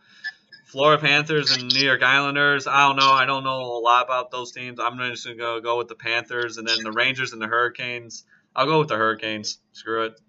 Florida 0.66 1.00
Panthers 1.00 1.56
and 1.56 1.72
New 1.72 1.80
York 1.80 2.02
Islanders. 2.02 2.66
I 2.66 2.86
don't 2.86 2.96
know. 2.96 3.10
I 3.10 3.24
don't 3.24 3.42
know 3.42 3.58
a 3.58 3.80
lot 3.80 4.04
about 4.04 4.30
those 4.30 4.52
teams. 4.52 4.78
I'm 4.78 4.98
just 4.98 5.24
gonna 5.24 5.38
go, 5.38 5.60
go 5.62 5.78
with 5.78 5.88
the 5.88 5.94
Panthers, 5.94 6.58
and 6.58 6.68
then 6.68 6.76
the 6.82 6.92
Rangers 6.92 7.32
and 7.32 7.40
the 7.40 7.46
Hurricanes. 7.46 8.24
I'll 8.54 8.66
go 8.66 8.80
with 8.80 8.88
the 8.88 8.96
Hurricanes. 8.96 9.60
Screw 9.72 10.04
it. 10.04 10.20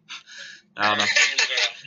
I 0.80 0.90
don't 0.90 0.98
know. 1.00 1.06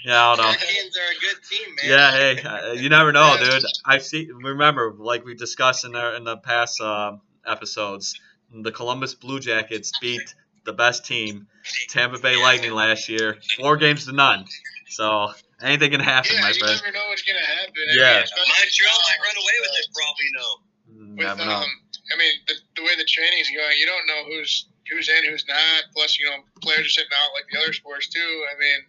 Yeah, 0.05 0.21
I 0.31 0.35
don't 0.35 0.45
know. 0.45 0.51
Hurricanes 0.51 0.97
are 0.99 1.13
a 1.13 1.21
good 1.21 1.43
team, 1.49 1.75
man. 1.77 1.87
Yeah, 1.87 2.11
hey, 2.11 2.43
uh, 2.71 2.73
you 2.73 2.89
never 2.89 3.13
know, 3.13 3.37
dude. 3.39 3.63
I've 3.87 4.03
seen. 4.05 4.35
Remember, 4.35 4.93
like 4.99 5.25
we 5.25 5.37
discussed 5.37 5.85
in 5.85 5.93
the 5.93 6.17
in 6.17 6.25
the 6.25 6.39
past 6.39 6.81
uh, 6.81 7.19
episodes, 7.47 8.19
the 8.53 8.73
Columbus 8.73 9.15
Blue 9.15 9.39
Jackets 9.39 9.93
beat 10.01 10.35
the 10.65 10.73
best 10.73 11.07
team, 11.07 11.47
Tampa 11.91 12.19
Bay 12.19 12.35
Lightning, 12.37 12.73
last 12.73 13.09
year, 13.09 13.39
four 13.61 13.77
games 13.77 14.07
to 14.07 14.13
none. 14.13 14.45
So 14.89 15.31
anything 15.63 15.93
can 15.93 16.01
happen, 16.01 16.33
yeah, 16.35 16.41
my 16.43 16.49
you 16.49 16.55
friend. 16.59 16.81
never 16.83 16.93
know 16.93 17.05
what's 17.09 17.23
gonna 17.23 17.39
happen. 17.39 17.73
I 17.91 17.95
Yeah. 17.95 18.15
mean, 18.15 18.23
especially 18.25 18.53
Montreal 18.59 18.99
might 19.07 19.21
run 19.23 19.37
away 19.37 19.57
with 19.61 19.71
it 19.79 19.87
for 19.95 20.03
all 20.03 20.15
we 20.19 20.31
know. 20.35 21.17
with 21.17 21.27
Never 21.39 21.45
know. 21.47 21.57
um, 21.63 21.71
I 22.13 22.17
mean, 22.19 22.33
the, 22.49 22.55
the 22.75 22.83
way 22.83 22.97
the 22.97 23.07
training's 23.07 23.49
going, 23.55 23.79
you 23.79 23.87
don't 23.87 24.07
know 24.09 24.25
who's 24.27 24.67
who's 24.93 25.09
in, 25.09 25.25
who's 25.31 25.45
not. 25.49 25.83
Plus, 25.95 26.19
you 26.21 26.27
know, 26.29 26.37
players 26.61 26.87
are 26.87 26.89
sitting 27.03 27.11
out 27.17 27.33
like 27.35 27.45
the 27.51 27.59
other 27.59 27.73
sports 27.73 28.09
too. 28.09 28.21
I 28.21 28.59
mean, 28.61 28.81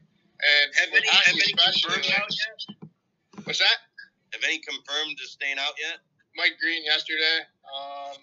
and 0.43 0.75
Have 0.75 0.89
with 0.91 1.01
any, 1.03 1.07
have 1.07 1.23
hockey 1.23 1.31
any 1.31 1.53
especially, 1.55 1.81
confirmed 1.81 2.05
like- 2.05 2.19
out 2.19 2.31
yet? 2.35 3.45
what's 3.45 3.59
that? 3.59 3.77
Have 4.33 4.43
any 4.43 4.59
confirmed 4.59 5.17
to 5.17 5.25
staying 5.27 5.57
out 5.59 5.73
yet? 5.79 5.99
Mike 6.35 6.57
Green 6.59 6.83
yesterday. 6.83 7.39
Um, 7.69 8.17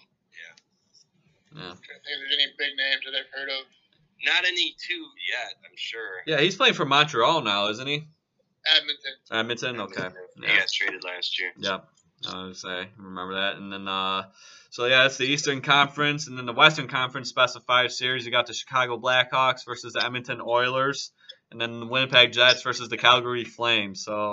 Yeah. 1.55 1.61
trying 1.61 1.77
to 1.77 1.83
think 1.83 2.03
there's 2.21 2.35
any 2.35 2.47
big 2.59 2.77
names 2.77 3.03
that 3.05 3.15
I've 3.15 3.31
heard 3.33 3.49
of. 3.49 3.65
Not 4.25 4.45
any 4.45 4.77
two 4.79 5.07
yet, 5.31 5.55
I'm 5.65 5.77
sure. 5.77 6.23
Yeah, 6.27 6.41
he's 6.41 6.57
playing 6.57 6.75
for 6.75 6.85
Montreal 6.85 7.41
now, 7.43 7.69
isn't 7.69 7.87
he? 7.87 8.05
Edmonton. 8.77 9.13
Edmonton. 9.33 9.81
Okay. 9.81 10.09
He 10.37 10.43
Yeah. 10.47 10.59
got 10.59 10.69
traded 10.73 11.03
last 11.05 11.39
year. 11.41 11.53
Yep. 11.57 11.89
I 12.29 12.43
would 12.45 12.57
say 12.57 12.91
remember 12.99 13.35
that, 13.35 13.57
and 13.57 13.73
then 13.73 13.89
uh, 13.89 14.31
so 14.71 14.87
yeah, 14.87 15.07
it's 15.07 15.17
the 15.17 15.25
Eastern 15.25 15.61
Conference, 15.63 16.29
and 16.29 16.39
then 16.39 16.47
the 16.47 16.53
Western 16.53 16.87
Conference 16.87 17.29
specified 17.29 17.91
series. 17.91 18.25
You 18.25 18.31
got 18.31 18.47
the 18.47 18.55
Chicago 18.55 18.99
Blackhawks 18.99 19.65
versus 19.67 19.95
the 19.95 20.05
Edmonton 20.05 20.41
Oilers, 20.41 21.11
and 21.51 21.61
then 21.61 21.81
the 21.81 21.87
Winnipeg 21.87 22.33
Jets 22.33 22.63
versus 22.63 22.89
the 22.89 22.97
Calgary 22.97 23.45
Flames. 23.45 24.05
So, 24.05 24.33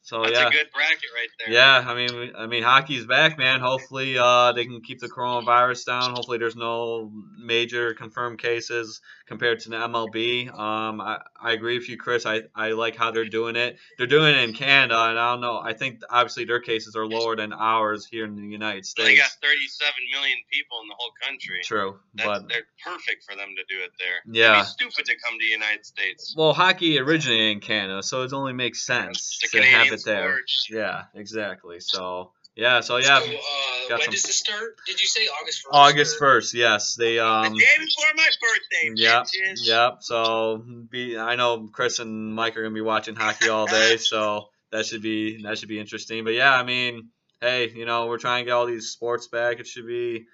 so 0.00 0.22
That's 0.22 0.32
yeah. 0.32 0.48
a 0.48 0.50
good 0.50 0.68
bracket 0.72 1.10
right 1.14 1.28
there. 1.38 1.54
Yeah, 1.54 1.84
I 1.86 1.94
mean, 1.94 2.32
I 2.38 2.46
mean, 2.46 2.62
hockey's 2.62 3.04
back, 3.04 3.36
man. 3.36 3.60
Hopefully, 3.60 4.16
uh, 4.16 4.52
they 4.52 4.64
can 4.64 4.80
keep 4.80 4.98
the 4.98 5.10
coronavirus 5.10 5.84
down. 5.84 6.14
Hopefully, 6.14 6.38
there's 6.38 6.56
no 6.56 7.12
major 7.38 7.92
confirmed 7.92 8.38
cases 8.38 9.02
compared 9.30 9.60
to 9.60 9.70
the 9.70 9.76
MLB. 9.76 10.52
Um, 10.52 11.00
I, 11.00 11.20
I 11.40 11.52
agree 11.52 11.78
with 11.78 11.88
you, 11.88 11.96
Chris. 11.96 12.26
I, 12.26 12.42
I 12.52 12.72
like 12.72 12.96
how 12.96 13.12
they're 13.12 13.28
doing 13.28 13.54
it. 13.54 13.78
They're 13.96 14.08
doing 14.08 14.34
it 14.34 14.42
in 14.42 14.54
Canada, 14.54 15.00
and 15.04 15.16
I 15.16 15.30
don't 15.30 15.40
know. 15.40 15.56
I 15.56 15.72
think 15.72 16.00
obviously 16.10 16.46
their 16.46 16.58
cases 16.58 16.96
are 16.96 17.06
lower 17.06 17.36
than 17.36 17.52
ours 17.52 18.04
here 18.10 18.24
in 18.24 18.34
the 18.34 18.42
United 18.42 18.84
States. 18.84 19.08
They 19.08 19.14
got 19.14 19.30
37 19.40 19.94
million 20.12 20.36
people 20.52 20.78
in 20.82 20.88
the 20.88 20.96
whole 20.98 21.12
country. 21.22 21.60
True, 21.62 22.00
That's, 22.14 22.26
but 22.26 22.48
they're 22.48 22.66
perfect 22.84 23.22
for 23.22 23.36
them 23.36 23.50
to 23.56 23.62
do 23.72 23.80
it 23.84 23.92
there. 24.00 24.18
Yeah. 24.26 24.62
It'd 24.62 24.76
be 24.78 24.88
stupid 24.88 25.04
to 25.06 25.14
come 25.24 25.38
to 25.38 25.46
the 25.46 25.52
United 25.52 25.86
States. 25.86 26.34
well, 26.36 26.52
hockey 26.52 26.98
originated 26.98 27.52
in 27.52 27.60
Canada, 27.60 28.02
so 28.02 28.24
it 28.24 28.32
only 28.32 28.52
makes 28.52 28.84
sense 28.84 29.38
to 29.52 29.62
have 29.62 29.92
it 29.92 30.04
there. 30.04 30.40
sport. 30.44 30.50
Yeah, 30.70 31.02
exactly. 31.14 31.78
So 31.78 32.32
yeah, 32.56 32.80
so 32.80 32.96
yeah, 32.98 33.20
So, 33.20 33.24
uh, 33.24 33.28
when 33.90 34.00
some- 34.02 34.10
does 34.12 34.22
this 34.22 34.38
start? 34.38 34.76
Did 34.86 35.00
you 35.00 35.06
say 35.06 35.26
August 35.40 35.62
1st? 35.64 35.68
August 35.72 36.16
or- 36.16 36.18
first. 36.18 36.54
Yes, 36.54 36.94
they 36.94 37.18
um. 37.18 37.52
the 37.54 37.58
day 37.60 37.66
before 37.78 38.12
my 38.16 38.28
birthday, 38.40 39.02
Yep, 39.02 39.22
bitches. 39.24 39.66
yep. 39.66 39.96
So 40.00 40.58
be 40.90 41.16
I 41.18 41.36
know 41.36 41.68
Chris 41.72 41.98
and 41.98 42.34
Mike 42.34 42.56
are 42.56 42.62
gonna 42.62 42.74
be 42.74 42.80
watching 42.80 43.14
hockey 43.16 43.48
all 43.48 43.66
day, 43.66 43.96
so 43.98 44.48
that 44.72 44.86
should 44.86 45.02
be 45.02 45.42
that 45.42 45.58
should 45.58 45.68
be 45.68 45.78
interesting. 45.80 46.24
But 46.24 46.34
yeah, 46.34 46.52
I 46.54 46.62
mean, 46.62 47.08
hey, 47.40 47.70
you 47.70 47.86
know, 47.86 48.06
we're 48.06 48.18
trying 48.18 48.44
to 48.44 48.48
get 48.48 48.52
all 48.52 48.66
these 48.66 48.88
sports 48.90 49.26
back. 49.28 49.58
It 49.60 49.66
should 49.66 49.86
be 49.86 50.26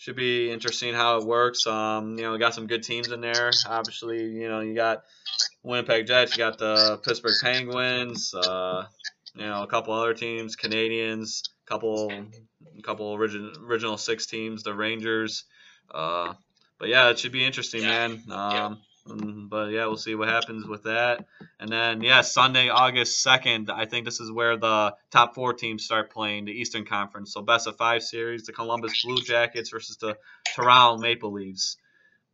should 0.00 0.16
be 0.16 0.50
interesting 0.50 0.94
how 0.94 1.18
it 1.18 1.24
works. 1.26 1.66
Um, 1.66 2.16
you 2.16 2.22
know, 2.24 2.32
we 2.32 2.38
got 2.38 2.54
some 2.54 2.68
good 2.68 2.84
teams 2.84 3.10
in 3.10 3.20
there. 3.20 3.50
Obviously, 3.66 4.22
you 4.22 4.48
know, 4.48 4.60
you 4.60 4.74
got 4.74 5.02
Winnipeg 5.64 6.06
Jets, 6.06 6.32
you 6.32 6.38
got 6.38 6.56
the 6.58 6.98
Pittsburgh 7.04 7.34
Penguins, 7.42 8.32
uh, 8.32 8.84
you 9.34 9.46
know, 9.46 9.62
a 9.62 9.66
couple 9.66 9.94
other 9.94 10.14
teams, 10.14 10.56
Canadiens, 10.56 11.42
couple 11.66 12.12
couple 12.82 13.14
original 13.14 13.52
original 13.64 13.96
six 13.96 14.26
teams, 14.26 14.62
the 14.62 14.74
Rangers. 14.74 15.44
Uh, 15.92 16.34
but 16.78 16.88
yeah, 16.88 17.10
it 17.10 17.18
should 17.18 17.32
be 17.32 17.44
interesting, 17.44 17.82
Yeah. 17.82 18.08
man. 18.08 18.22
Um, 18.30 18.80
mm, 19.06 19.48
But 19.48 19.70
yeah, 19.72 19.86
we'll 19.86 19.96
see 19.96 20.14
what 20.14 20.28
happens 20.28 20.66
with 20.66 20.84
that. 20.84 21.26
And 21.58 21.70
then 21.70 22.02
yeah, 22.02 22.20
Sunday, 22.20 22.68
August 22.68 23.22
second. 23.22 23.70
I 23.70 23.86
think 23.86 24.04
this 24.04 24.20
is 24.20 24.30
where 24.30 24.56
the 24.56 24.94
top 25.10 25.34
four 25.34 25.52
teams 25.54 25.84
start 25.84 26.10
playing 26.12 26.44
the 26.44 26.52
Eastern 26.52 26.84
Conference. 26.84 27.32
So 27.32 27.42
best 27.42 27.66
of 27.66 27.76
five 27.76 28.02
series: 28.02 28.44
the 28.44 28.52
Columbus 28.52 29.02
Blue 29.04 29.20
Jackets 29.20 29.70
versus 29.70 29.96
the 29.96 30.16
Toronto 30.54 31.00
Maple 31.02 31.32
Leafs 31.32 31.76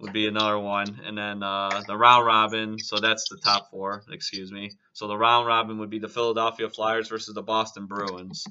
would 0.04 0.12
be 0.12 0.28
another 0.28 0.58
one. 0.58 1.00
And 1.04 1.16
then 1.16 1.42
uh, 1.42 1.82
the 1.86 1.96
round 1.96 2.26
robin. 2.26 2.78
So 2.78 2.98
that's 2.98 3.28
the 3.28 3.38
top 3.38 3.70
four. 3.70 4.02
Excuse 4.12 4.52
me. 4.52 4.70
So 4.92 5.08
the 5.08 5.16
round 5.16 5.46
robin 5.46 5.78
would 5.78 5.90
be 5.90 5.98
the 5.98 6.08
Philadelphia 6.08 6.68
Flyers 6.68 7.08
versus 7.08 7.34
the 7.34 7.42
Boston 7.42 7.86
Bruins. 7.86 8.46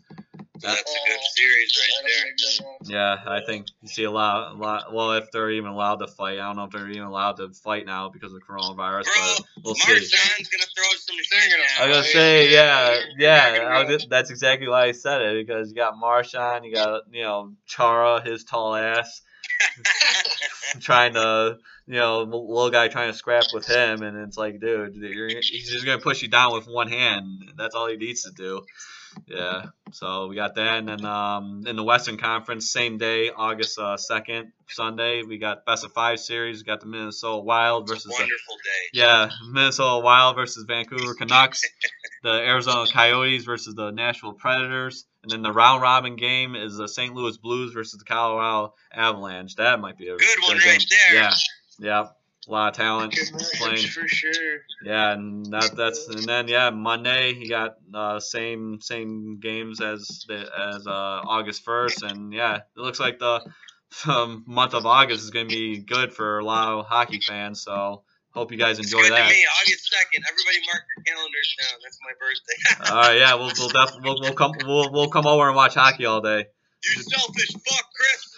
That's 0.60 0.80
a 0.82 1.10
good 1.10 1.20
series 1.36 1.78
right 1.78 2.08
there. 2.08 2.24
be 2.24 2.30
a 2.30 2.36
good 2.38 2.66
one. 2.66 2.92
Yeah, 2.92 3.18
I 3.28 3.42
think 3.46 3.68
you 3.82 3.88
see 3.88 4.04
a 4.06 4.12
lot, 4.12 4.54
a 4.54 4.58
lot. 4.58 4.94
Well, 4.94 5.12
if 5.14 5.30
they're 5.32 5.50
even 5.52 5.70
allowed 5.72 5.98
to 5.98 6.08
fight, 6.08 6.40
I 6.40 6.48
don't 6.48 6.56
know 6.56 6.64
if 6.66 6.72
they're 6.72 6.90
even 6.90 7.04
allowed 7.04 7.34
to 7.38 7.50
fight 7.50 7.86
now 7.86 8.10
because 8.10 8.34
of 8.34 8.42
coronavirus. 8.48 9.04
Bro, 9.04 9.34
But 9.38 9.42
we'll 9.64 9.76
see. 9.76 9.92
Marchand's 9.92 10.50
gonna 10.50 10.64
throw 10.76 10.86
some 10.98 11.16
They're 11.32 11.58
I 11.78 11.80
down. 11.82 11.90
was 11.90 11.98
gonna 11.98 12.08
say, 12.08 12.52
yeah, 12.54 13.00
yeah. 13.18 13.52
They're 13.52 13.74
I 13.74 13.84
was, 13.84 14.08
that's 14.10 14.30
exactly 14.30 14.68
why 14.68 14.86
I 14.86 14.92
said 14.92 15.22
it 15.22 15.46
because 15.46 15.70
you 15.70 15.76
got 15.76 15.96
Marshawn, 15.96 16.66
you 16.66 16.74
got 16.74 17.02
you 17.12 17.24
know 17.24 17.54
Chara, 17.66 18.22
his 18.22 18.44
tall 18.44 18.76
ass, 18.76 19.22
trying 20.80 21.14
to 21.14 21.58
you 21.88 21.96
know 21.96 22.22
little 22.22 22.70
guy 22.70 22.88
trying 22.88 23.12
to 23.12 23.18
scrap 23.18 23.46
with 23.54 23.66
him, 23.66 24.02
and 24.04 24.18
it's 24.18 24.38
like, 24.38 24.60
dude, 24.60 24.96
he's 24.96 25.72
just 25.72 25.86
gonna 25.86 26.02
push 26.02 26.22
you 26.22 26.28
down 26.28 26.54
with 26.54 26.68
one 26.68 26.88
hand. 26.90 27.52
That's 27.58 27.76
all 27.76 27.88
he 27.88 27.98
needs 27.98 28.24
to 28.24 28.32
do. 28.32 28.62
Yeah. 29.28 29.66
So 29.92 30.28
we 30.28 30.36
got 30.36 30.56
that, 30.56 30.80
and 30.80 30.88
then 30.88 31.06
um, 31.06 31.64
in 31.68 31.76
the 31.76 31.84
Western 31.84 32.18
Conference, 32.18 32.72
same 32.72 32.98
day, 32.98 33.30
August 33.30 33.78
uh, 33.78 33.96
second, 33.96 34.52
Sunday, 34.68 35.22
we 35.22 35.38
got 35.38 35.66
best 35.68 35.86
of 35.86 35.92
five 35.94 36.20
series. 36.20 36.60
We 36.60 36.64
got 36.66 36.80
the 36.80 36.88
Minnesota 36.88 37.44
Wild 37.44 37.88
versus 37.88 38.06
the 38.06 38.10
Wonderful 38.12 38.56
day. 38.64 39.00
yeah, 39.00 39.30
Minnesota 39.52 40.04
Wild 40.04 40.36
versus 40.36 40.64
Vancouver 40.68 41.14
Canucks, 41.14 41.62
the 42.24 42.32
Arizona 42.32 42.86
Coyotes 42.92 43.44
versus 43.44 43.76
the 43.76 43.92
Nashville 43.92 44.34
Predators, 44.34 45.06
and 45.22 45.32
then 45.32 45.44
the 45.44 45.52
round 45.52 45.84
robin 45.84 46.16
game 46.16 46.56
is 46.56 46.76
the 46.78 46.88
St. 46.88 47.14
Louis 47.14 47.38
Blues 47.38 47.72
versus 47.72 48.00
the 48.00 48.06
Colorado 48.06 48.74
Avalanche. 48.92 49.56
That 49.58 49.80
might 49.80 49.98
be 49.98 50.08
a 50.08 50.18
Good 50.18 50.28
one 50.48 50.58
game. 50.58 50.70
right 50.70 50.86
there. 50.90 51.22
Yeah, 51.22 51.32
yeah, 51.78 52.06
a 52.48 52.52
lot 52.52 52.70
of 52.70 52.76
talent 52.76 53.16
playing. 53.56 53.88
for 53.88 54.08
sure. 54.08 54.32
Yeah, 54.84 55.14
and 55.14 55.46
that 55.48 55.76
that's 55.76 56.08
and 56.08 56.24
then 56.24 56.48
yeah, 56.48 56.70
Monday 56.70 57.34
he 57.34 57.48
got 57.48 57.76
uh, 57.94 58.20
same 58.20 58.80
same 58.82 59.40
games 59.40 59.82
as 59.82 60.26
the 60.28 60.50
as 60.76 60.88
uh, 60.88 60.92
August 60.92 61.64
first, 61.64 62.04
and 62.04 62.34
yeah, 62.34 62.58
it 62.58 62.64
looks 62.76 63.00
like 63.00 63.20
the 63.20 63.42
um, 64.08 64.44
month 64.48 64.74
of 64.74 64.86
August 64.86 65.24
is 65.24 65.30
going 65.30 65.48
to 65.48 65.56
be 65.56 65.78
good 65.80 66.14
for 66.14 66.40
a 66.40 66.46
lot 66.46 66.68
of 66.70 66.86
hockey 66.86 67.20
fans. 67.20 67.62
So 67.62 68.04
hope 68.32 68.52
you 68.52 68.58
guys 68.58 68.80
enjoy 68.80 69.04
that. 69.04 69.10
to 69.10 69.34
me. 69.34 69.46
August 69.62 69.92
second. 69.92 70.26
Everybody 70.30 70.66
mark 70.66 70.84
your 70.98 71.16
calendars 71.16 71.56
down. 71.60 71.80
That's 71.84 72.00
my 72.04 72.14
birthday. 72.20 72.92
All 72.92 73.02
right, 73.02 73.18
yeah, 73.20 73.34
we'll 73.36 73.52
we'll, 73.58 73.70
def- 73.70 73.98
we'll 74.04 74.22
we'll 74.22 74.34
come 74.34 74.54
we'll 74.66 74.92
we'll 74.92 75.10
come 75.10 75.28
over 75.28 75.48
and 75.48 75.56
watch 75.56 75.76
hockey 75.76 76.06
all 76.06 76.22
day. 76.22 76.46
You 76.86 77.04
selfish 77.04 77.52
fuck, 77.66 77.86
Chris. 77.96 78.34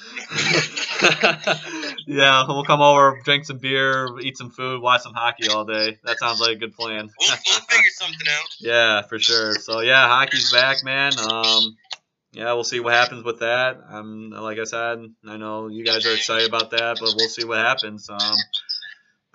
yeah, 2.07 2.43
we'll 2.47 2.63
come 2.63 2.81
over, 2.81 3.19
drink 3.23 3.45
some 3.45 3.57
beer, 3.57 4.07
eat 4.21 4.37
some 4.37 4.51
food, 4.51 4.81
watch 4.81 5.01
some 5.01 5.13
hockey 5.13 5.49
all 5.49 5.65
day. 5.65 5.97
That 6.03 6.19
sounds 6.19 6.39
like 6.39 6.57
a 6.57 6.59
good 6.59 6.75
plan. 6.75 7.09
We'll, 7.19 7.37
we'll 7.47 7.59
figure 7.69 7.89
something 7.93 8.27
out. 8.27 8.47
yeah, 8.59 9.01
for 9.03 9.19
sure. 9.19 9.55
So 9.55 9.81
yeah, 9.81 10.07
hockey's 10.07 10.51
back, 10.51 10.83
man. 10.83 11.13
Um, 11.19 11.75
yeah, 12.31 12.53
we'll 12.53 12.63
see 12.65 12.79
what 12.81 12.93
happens 12.93 13.23
with 13.23 13.39
that. 13.39 13.77
Um, 13.89 14.29
like 14.31 14.59
I 14.59 14.65
said, 14.65 14.99
I 15.27 15.37
know 15.37 15.67
you 15.69 15.85
guys 15.85 16.05
are 16.05 16.13
excited 16.13 16.47
about 16.47 16.71
that, 16.71 16.97
but 16.99 17.13
we'll 17.15 17.29
see 17.29 17.45
what 17.45 17.59
happens. 17.59 18.09
Um, 18.09 18.35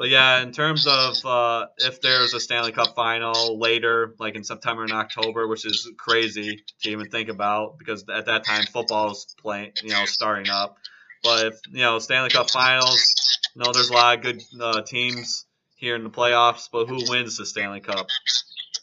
But 0.00 0.08
yeah, 0.08 0.40
in 0.40 0.50
terms 0.52 0.86
of 0.86 1.26
uh, 1.26 1.66
if 1.76 2.00
there's 2.00 2.32
a 2.32 2.40
Stanley 2.40 2.72
Cup 2.72 2.94
final 2.96 3.58
later, 3.58 4.14
like 4.18 4.34
in 4.34 4.44
September 4.44 4.82
and 4.82 4.92
October, 4.92 5.46
which 5.46 5.66
is 5.66 5.90
crazy 5.98 6.64
to 6.80 6.88
even 6.88 7.10
think 7.10 7.28
about 7.28 7.78
because 7.78 8.06
at 8.08 8.24
that 8.24 8.46
time 8.46 8.64
football's 8.64 9.36
playing, 9.42 9.72
you 9.82 9.90
know, 9.90 10.06
starting 10.06 10.48
up. 10.48 10.78
But 11.22 11.48
if 11.48 11.60
you 11.68 11.82
know 11.82 11.98
Stanley 11.98 12.30
Cup 12.30 12.50
finals, 12.50 13.14
you 13.54 13.62
know, 13.62 13.72
there's 13.74 13.90
a 13.90 13.92
lot 13.92 14.16
of 14.16 14.24
good 14.24 14.42
uh, 14.58 14.80
teams 14.80 15.44
here 15.76 15.96
in 15.96 16.02
the 16.02 16.08
playoffs. 16.08 16.70
But 16.72 16.86
who 16.86 17.00
wins 17.10 17.36
the 17.36 17.44
Stanley 17.44 17.80
Cup? 17.80 18.06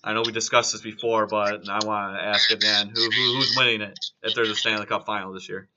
I 0.04 0.14
know 0.14 0.22
we 0.24 0.32
discussed 0.32 0.74
this 0.74 0.82
before, 0.82 1.26
but 1.26 1.68
I 1.68 1.84
want 1.84 2.16
to 2.16 2.24
ask 2.24 2.52
again: 2.52 2.92
who, 2.94 3.02
who 3.02 3.38
who's 3.38 3.56
winning 3.58 3.82
it 3.82 3.98
if 4.22 4.36
there's 4.36 4.52
a 4.52 4.56
Stanley 4.56 4.86
Cup 4.86 5.08
final 5.08 5.34
this 5.34 5.50
year? 5.50 5.68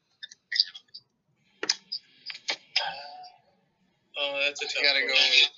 Oh, 4.22 4.39
that's 4.51 4.62
a 4.62 4.66
tough 4.66 4.82
You 4.82 4.82
gotta 4.82 5.01
go 5.07 5.14
with. 5.14 5.51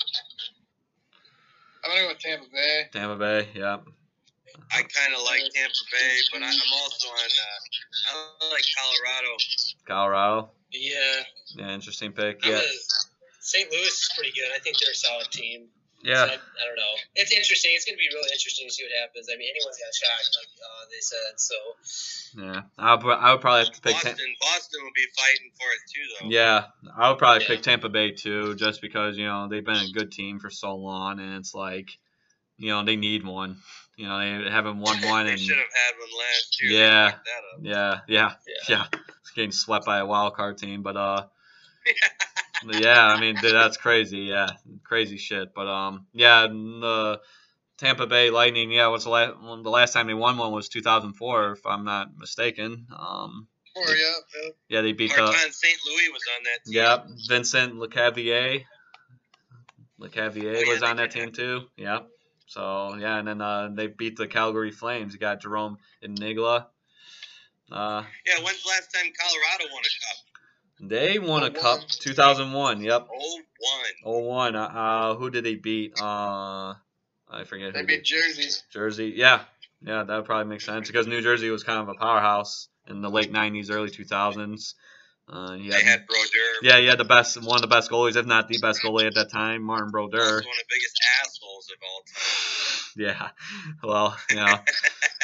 I'm 1.85 1.91
gonna 1.91 2.03
go 2.03 2.09
with 2.09 2.19
Tampa 2.21 2.47
Bay. 2.53 2.89
Tampa 2.93 3.17
Bay, 3.17 3.49
yeah. 3.55 3.79
I 4.71 4.83
kind 4.85 5.15
of 5.17 5.23
like 5.25 5.41
Tampa 5.55 5.85
Bay, 5.91 6.13
but 6.33 6.43
I, 6.43 6.47
I'm 6.53 6.73
also 6.85 7.09
on. 7.09 7.17
Uh, 7.17 8.45
I 8.45 8.51
like 8.53 8.65
Colorado. 8.77 9.33
Colorado, 9.89 10.51
Yeah. 10.71 11.23
yeah, 11.57 11.71
interesting 11.75 12.13
pick. 12.13 12.39
I'm 12.45 12.51
Yeah, 12.53 12.57
gonna- 12.61 12.73
St. 13.41 13.71
Louis 13.73 13.89
is 13.89 14.11
pretty 14.17 14.33
good. 14.33 14.53
I 14.55 14.61
think 14.61 14.79
they're 14.79 14.93
a 14.93 14.95
solid 14.95 15.31
team. 15.33 15.69
Yeah. 16.03 16.27
So 16.27 16.33
I, 16.33 16.35
I 16.35 16.63
don't 16.67 16.77
know. 16.77 16.95
It's 17.15 17.33
interesting. 17.33 17.71
It's 17.75 17.85
going 17.85 17.95
to 17.97 18.03
be 18.03 18.09
really 18.13 18.31
interesting 18.33 18.67
to 18.69 18.73
see 18.75 18.85
what 18.85 18.93
happens. 19.01 19.29
I 19.33 19.37
mean, 19.37 19.49
anyone's 19.51 19.79
got 19.79 19.91
a 19.91 19.97
shot, 19.97 20.21
like 20.39 20.53
uh, 20.59 20.83
they 20.91 21.01
said. 21.01 21.33
So 21.37 21.57
Yeah, 22.43 22.61
I 22.79 22.95
would, 22.95 23.13
I 23.19 23.33
would 23.33 23.41
probably 23.41 23.65
have 23.65 23.75
to 23.75 23.81
pick. 23.81 23.93
Boston, 23.95 24.17
Tam- 24.17 24.37
Boston 24.41 24.81
will 24.83 24.97
be 24.97 25.07
fighting 25.17 25.51
for 25.55 25.69
it 25.71 25.83
too, 25.93 26.07
though. 26.21 26.29
yeah, 26.31 26.65
I 26.97 27.09
would 27.11 27.19
probably 27.19 27.43
Yeah. 27.43 27.49
pick 27.49 27.63
Tampa 27.63 27.89
Bay 27.89 28.13
too, 28.13 28.55
just 28.57 28.81
because 28.81 29.17
you 29.17 29.27
know 29.27 29.49
they've 29.49 29.65
been 29.65 29.77
a 29.77 29.93
good 29.93 30.11
team 30.13 30.39
for 30.41 30.51
so 30.51 30.75
long, 30.77 31.21
and 31.21 31.35
it's 31.37 31.55
like, 31.55 31.91
you 32.59 32.69
know, 32.71 32.85
they 32.85 32.97
need 32.97 33.25
one. 33.27 33.59
You 33.97 34.09
know, 34.09 34.19
they 34.45 34.51
haven't 34.51 34.79
won 34.81 34.97
one, 35.05 35.27
They 35.27 35.33
and 35.33 35.41
should 35.41 35.57
have 35.59 35.67
had 35.67 35.95
one 36.01 36.11
last 36.19 36.63
year. 36.63 36.73
Yeah. 36.81 37.11
that 37.11 37.15
up. 37.15 37.61
yeah, 37.61 38.01
yeah, 38.09 38.33
yeah. 38.69 38.77
yeah, 38.93 38.99
it's 39.21 39.31
getting 39.31 39.53
swept 39.53 39.85
by 39.87 39.99
a 39.99 40.07
wild 40.07 40.35
card 40.35 40.59
team, 40.59 40.83
but 40.83 40.97
uh. 40.97 41.27
yeah, 42.69 43.07
I 43.07 43.21
mean 43.21 43.37
dude, 43.37 43.55
that's 43.55 43.77
crazy. 43.77 44.19
Yeah, 44.21 44.49
crazy 44.85 45.17
shit. 45.17 45.55
But 45.55 45.67
um, 45.69 46.07
yeah, 46.13 46.47
the 46.47 47.21
Tampa 47.79 48.07
Bay 48.07 48.31
Lightning. 48.31 48.71
Yeah, 48.71 48.89
what's 48.89 49.05
the 49.05 49.11
last? 49.11 49.35
The 49.41 49.71
last 49.71 49.93
time 49.93 50.07
they 50.07 50.15
won 50.15 50.37
one 50.39 50.53
was 50.53 50.69
2004, 50.69 51.53
if 51.53 51.67
I'm 51.67 51.85
not 51.85 52.17
mistaken. 52.17 52.87
Um, 52.97 53.49
Or 53.75 53.85
yeah, 53.89 53.95
yeah. 53.97 54.51
yeah, 54.69 54.81
they 54.83 54.93
beat 54.93 55.15
the. 55.15 55.23
Martin 55.23 55.53
St. 55.53 55.79
Louis 55.87 56.09
was 56.13 56.23
on 56.37 56.45
that 56.45 56.65
team. 56.65 56.75
Yep, 56.75 57.07
Vincent 57.29 57.75
Lecavalier. 57.75 58.65
Lecavier 60.01 60.57
Oh, 60.57 60.61
yeah, 60.61 60.69
was 60.73 60.81
they 60.81 60.87
on 60.87 60.97
that 60.97 61.11
team 61.13 61.33
too. 61.33 61.63
Yeah. 61.77 62.01
So 62.47 62.97
yeah, 62.97 63.19
and 63.19 63.29
then 63.29 63.41
uh, 63.41 63.71
they 63.73 63.87
beat 63.87 64.17
the 64.17 64.27
Calgary 64.27 64.71
Flames. 64.73 65.13
You 65.15 65.19
got 65.19 65.41
Jarome 65.43 65.77
Iginla. 66.05 66.67
Uh, 67.71 68.03
Yeah, 68.27 68.43
when's 68.45 68.63
the 68.63 68.69
last 68.69 68.93
time 68.93 69.11
Colorado 69.19 69.73
won 69.73 69.81
a 69.83 69.93
cup? 70.05 70.32
They 70.83 71.19
won 71.19 71.45
a 71.45 71.51
cup 71.51 71.81
2001. 71.89 72.83
Yep. 72.83 73.09
Oh, 73.13 73.41
one. 73.59 73.85
Oh 74.05 74.19
one. 74.19 74.57
Uh, 74.57 74.65
uh, 74.65 75.15
who 75.15 75.31
did 75.31 75.45
they 75.45 75.55
beat? 75.55 75.95
Uh, 75.99 76.75
I 77.31 77.45
forget. 77.47 77.73
They 77.73 77.81
Who 77.81 77.87
beat 77.87 77.97
did. 77.97 78.05
Jersey. 78.05 78.49
Jersey. 78.73 79.13
Yeah. 79.17 79.45
Yeah, 79.85 80.05
that 80.05 80.17
would 80.17 80.27
probably 80.27 80.49
make 80.49 80.61
sense 80.61 80.87
because 80.87 81.07
New 81.09 81.21
Jersey 81.23 81.51
was 81.51 81.65
kind 81.65 81.81
of 81.81 81.89
a 81.89 81.95
powerhouse 81.95 82.69
in 82.87 83.01
the 83.01 83.11
late 83.11 83.33
90s, 83.33 83.69
early 83.69 83.91
2000s. 83.91 84.75
Uh, 85.33 85.55
you 85.55 85.73
They 85.73 85.83
had- 85.83 86.07
Brodeur. 86.07 86.53
yeah, 86.63 86.77
had 86.91 86.99
the 86.99 87.05
best, 87.05 87.41
one 87.43 87.57
of 87.57 87.63
the 87.63 87.67
best 87.69 87.91
goalies, 87.91 88.17
if 88.17 88.27
not 88.27 88.49
the 88.49 88.59
best 88.59 88.83
goalie 88.83 89.07
at 89.07 89.15
that 89.15 89.31
time, 89.31 89.63
Martin 89.63 89.91
Brodeur. 89.91 90.19
one 90.21 90.37
of 90.37 90.43
the 90.45 90.65
biggest 90.69 90.99
assholes 91.23 91.71
of 91.71 91.79
all 91.83 92.03
time. 92.07 92.23
Yeah. 92.95 93.31
Well, 93.83 94.15
you 94.29 94.37
know, 94.37 94.53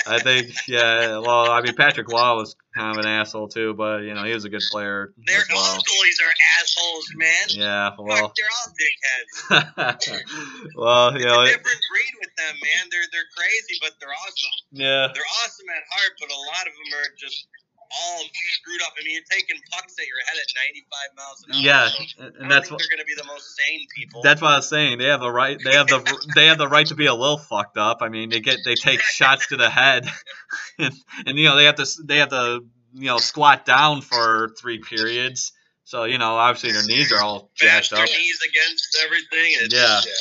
I 0.06 0.18
think, 0.20 0.48
yeah, 0.66 1.18
well, 1.18 1.50
I 1.52 1.60
mean, 1.60 1.74
Patrick 1.76 2.08
Roy 2.08 2.32
was 2.34 2.56
kind 2.74 2.96
of 2.96 3.04
an 3.04 3.10
asshole 3.10 3.48
too, 3.48 3.74
but, 3.74 4.04
you 4.08 4.14
know, 4.14 4.24
he 4.24 4.32
was 4.32 4.46
a 4.46 4.48
good 4.48 4.62
player 4.72 5.12
They're 5.26 5.40
as 5.44 5.50
all 5.52 5.60
well. 5.60 5.76
goalies 5.84 6.16
are 6.24 6.32
assholes, 6.62 7.06
man. 7.14 7.44
Yeah, 7.50 7.90
Fuck, 7.90 7.98
well, 8.06 8.32
they're 8.32 8.54
all 8.56 8.72
dickheads. 8.72 10.72
well, 10.76 11.10
you 11.12 11.18
It's 11.18 11.26
know, 11.26 11.42
a 11.42 11.46
different 11.46 11.82
breed 11.92 12.14
with 12.24 12.32
them, 12.40 12.54
man. 12.56 12.88
They're 12.90 13.04
they're 13.12 13.28
crazy, 13.36 13.76
but 13.82 13.92
they're 14.00 14.16
awesome. 14.16 14.56
yeah, 14.72 15.08
They're 15.12 15.30
awesome 15.44 15.68
at 15.68 15.84
heart, 15.92 16.12
but 16.20 16.30
a 16.32 16.40
lot 16.56 16.64
of 16.66 16.72
them 16.72 16.88
are 17.00 17.08
just 17.20 17.48
all 17.90 18.22
screwed 18.34 18.82
up. 18.82 18.92
I 18.98 19.04
mean, 19.04 19.14
you're 19.14 19.30
taking 19.30 19.60
pucks 19.70 19.94
at 19.98 20.06
your 20.06 20.20
head 20.26 20.36
at 20.36 20.48
95 20.54 21.16
miles 21.16 21.44
an 21.46 21.54
hour. 21.54 21.60
yeah, 21.60 21.88
so 21.88 22.42
and 22.42 22.50
that's 22.50 22.70
what. 22.70 22.78
they're 22.78 22.88
going 22.88 23.00
to 23.00 23.04
be 23.04 23.14
the 23.16 23.26
most 23.26 23.56
sane 23.56 23.86
people. 23.94 24.22
That's 24.22 24.40
what 24.40 24.52
I 24.52 24.56
was 24.56 24.68
saying. 24.68 24.98
They 24.98 25.06
have 25.06 25.20
the 25.20 25.30
right. 25.30 25.58
They 25.62 25.74
have 25.74 25.86
the. 25.86 26.28
They 26.34 26.46
have 26.46 26.58
the 26.58 26.68
right 26.68 26.86
to 26.86 26.94
be 26.94 27.06
a 27.06 27.14
little 27.14 27.38
fucked 27.38 27.78
up. 27.78 27.98
I 28.00 28.08
mean, 28.08 28.30
they 28.30 28.40
get. 28.40 28.58
They 28.64 28.74
take 28.74 29.00
shots 29.00 29.48
to 29.48 29.56
the 29.56 29.70
head, 29.70 30.06
and, 30.78 30.94
and 31.26 31.38
you 31.38 31.48
know 31.48 31.56
they 31.56 31.64
have 31.64 31.76
to. 31.76 31.86
They 32.04 32.18
have 32.18 32.30
to. 32.30 32.64
You 32.94 33.04
know, 33.04 33.18
squat 33.18 33.66
down 33.66 34.00
for 34.00 34.48
three 34.58 34.78
periods. 34.78 35.52
So 35.84 36.04
you 36.04 36.18
know, 36.18 36.36
obviously 36.36 36.72
their 36.72 36.84
knees 36.84 37.12
are 37.12 37.22
all 37.22 37.50
jacked 37.54 37.92
up. 37.92 38.00
knees 38.00 38.40
against 38.46 38.98
everything. 39.04 39.52
It's, 39.60 39.74
Yeah. 39.74 40.00
Yeah. 40.04 40.12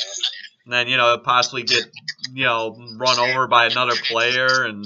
And 0.64 0.72
then 0.72 0.88
you 0.88 0.96
know 0.98 1.16
possibly 1.18 1.62
get 1.62 1.84
you 2.32 2.44
know 2.44 2.76
run 2.96 3.18
over 3.18 3.46
by 3.48 3.66
another 3.66 3.94
player, 3.94 4.64
and 4.64 4.84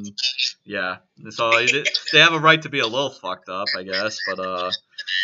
yeah. 0.65 0.97
So 1.31 1.51
they, 2.13 2.21
have 2.21 2.33
a 2.33 2.39
right 2.39 2.61
to 2.63 2.69
be 2.69 2.81
a 2.81 2.87
little 2.87 3.11
fucked 3.11 3.49
up, 3.49 3.69
I 3.77 3.83
guess. 3.83 4.19
But 4.29 4.39
uh, 4.39 4.71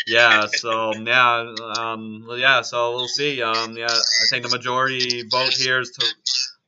yeah. 0.07 0.47
So 0.47 0.93
yeah, 0.95 1.55
um, 1.79 2.27
yeah. 2.37 2.63
So 2.63 2.97
we'll 2.97 3.09
see. 3.09 3.43
Um, 3.43 3.77
yeah, 3.77 3.87
I 3.87 4.25
think 4.31 4.45
the 4.45 4.51
majority 4.51 5.25
vote 5.31 5.53
here 5.53 5.81
is 5.81 5.91
to 5.91 6.07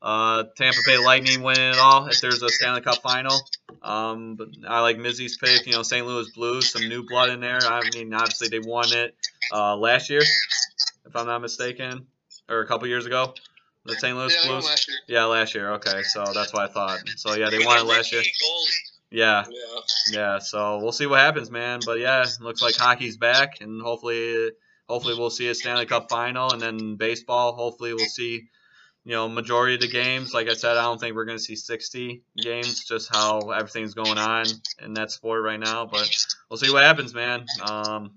uh 0.02 0.44
Tampa 0.56 0.78
Bay 0.86 0.96
Lightning 0.98 1.42
win 1.42 1.60
it 1.60 1.78
all 1.78 2.06
if 2.06 2.20
there's 2.20 2.42
a 2.42 2.48
Stanley 2.48 2.80
Cup 2.80 3.02
final. 3.02 3.38
Um, 3.82 4.36
but 4.36 4.48
I 4.68 4.80
like 4.80 4.98
Mizzi's 4.98 5.36
pick. 5.36 5.66
You 5.66 5.72
know, 5.72 5.82
St. 5.82 6.06
Louis 6.06 6.30
Blues, 6.34 6.70
some 6.70 6.88
new 6.88 7.04
blood 7.06 7.30
in 7.30 7.40
there. 7.40 7.58
I 7.62 7.82
mean, 7.94 8.14
obviously 8.14 8.48
they 8.48 8.60
won 8.60 8.92
it 8.92 9.14
uh 9.52 9.76
last 9.76 10.10
year, 10.10 10.22
if 10.22 11.16
I'm 11.16 11.26
not 11.26 11.42
mistaken, 11.42 12.06
or 12.48 12.60
a 12.60 12.66
couple 12.66 12.86
years 12.88 13.06
ago. 13.06 13.34
The 13.91 13.97
St. 13.97 14.16
Louis 14.16 14.34
Yeah, 14.43 14.49
Blues. 14.51 14.64
last. 14.66 14.91
Yeah, 15.09 15.24
last 15.24 15.55
year. 15.55 15.72
Okay, 15.72 16.03
so 16.03 16.24
that's 16.34 16.53
what 16.53 16.70
I 16.70 16.72
thought. 16.72 17.01
So 17.16 17.34
yeah, 17.34 17.51
they 17.51 17.59
won 17.64 17.78
it 17.78 17.84
last 17.84 18.12
year. 18.12 18.22
Yeah, 19.11 19.45
Yeah. 19.51 19.80
yeah. 20.12 20.38
So 20.38 20.78
we'll 20.78 20.93
see 20.93 21.07
what 21.07 21.18
happens, 21.20 21.51
man. 21.51 21.80
But 21.84 21.99
yeah, 21.99 22.24
looks 22.41 22.62
like 22.62 22.76
hockey's 22.76 23.16
back, 23.16 23.61
and 23.61 23.82
hopefully, 23.82 24.51
hopefully 24.88 25.14
we'll 25.18 25.30
see 25.30 25.49
a 25.49 25.55
Stanley 25.55 25.86
Cup 25.86 26.09
final, 26.09 26.53
and 26.53 26.61
then 26.62 26.97
baseball. 26.97 27.55
Hopefully 27.55 27.93
we'll 27.93 28.07
see, 28.07 28.45
you 29.05 29.12
know, 29.12 29.28
majority 29.28 29.74
of 29.74 29.80
the 29.80 29.88
games. 29.88 30.32
Like 30.32 30.49
I 30.49 30.55
said, 30.55 30.76
I 30.76 30.82
don't 30.82 31.01
think 31.01 31.16
we're 31.16 31.24
gonna 31.24 31.38
see 31.41 31.57
60 31.57 32.22
games, 32.41 32.84
just 32.84 33.09
how 33.12 33.51
everything's 33.51 33.95
going 33.95 34.18
on 34.18 34.47
in 34.80 34.95
that 34.95 35.11
sport 35.11 35.43
right 35.43 35.59
now. 35.59 35.86
But 35.86 36.09
we'll 36.49 36.59
see 36.59 36.72
what 36.72 36.84
happens, 36.84 37.12
man. 37.12 37.45
Um, 37.62 38.12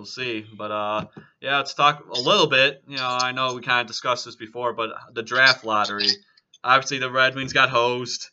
we'll 0.00 0.06
see. 0.06 0.46
But 0.56 0.70
uh, 0.70 1.06
yeah, 1.40 1.58
let's 1.58 1.74
talk 1.74 2.04
a 2.10 2.18
little 2.18 2.46
bit. 2.46 2.82
You 2.88 2.96
know, 2.96 3.18
I 3.20 3.32
know 3.32 3.54
we 3.54 3.60
kind 3.60 3.82
of 3.82 3.86
discussed 3.86 4.24
this 4.24 4.34
before, 4.34 4.72
but 4.72 4.90
the 5.12 5.22
draft 5.22 5.64
lottery. 5.64 6.08
Obviously, 6.64 6.98
the 6.98 7.10
Red 7.10 7.34
Wings 7.34 7.52
got 7.52 7.68
hosed. 7.68 8.30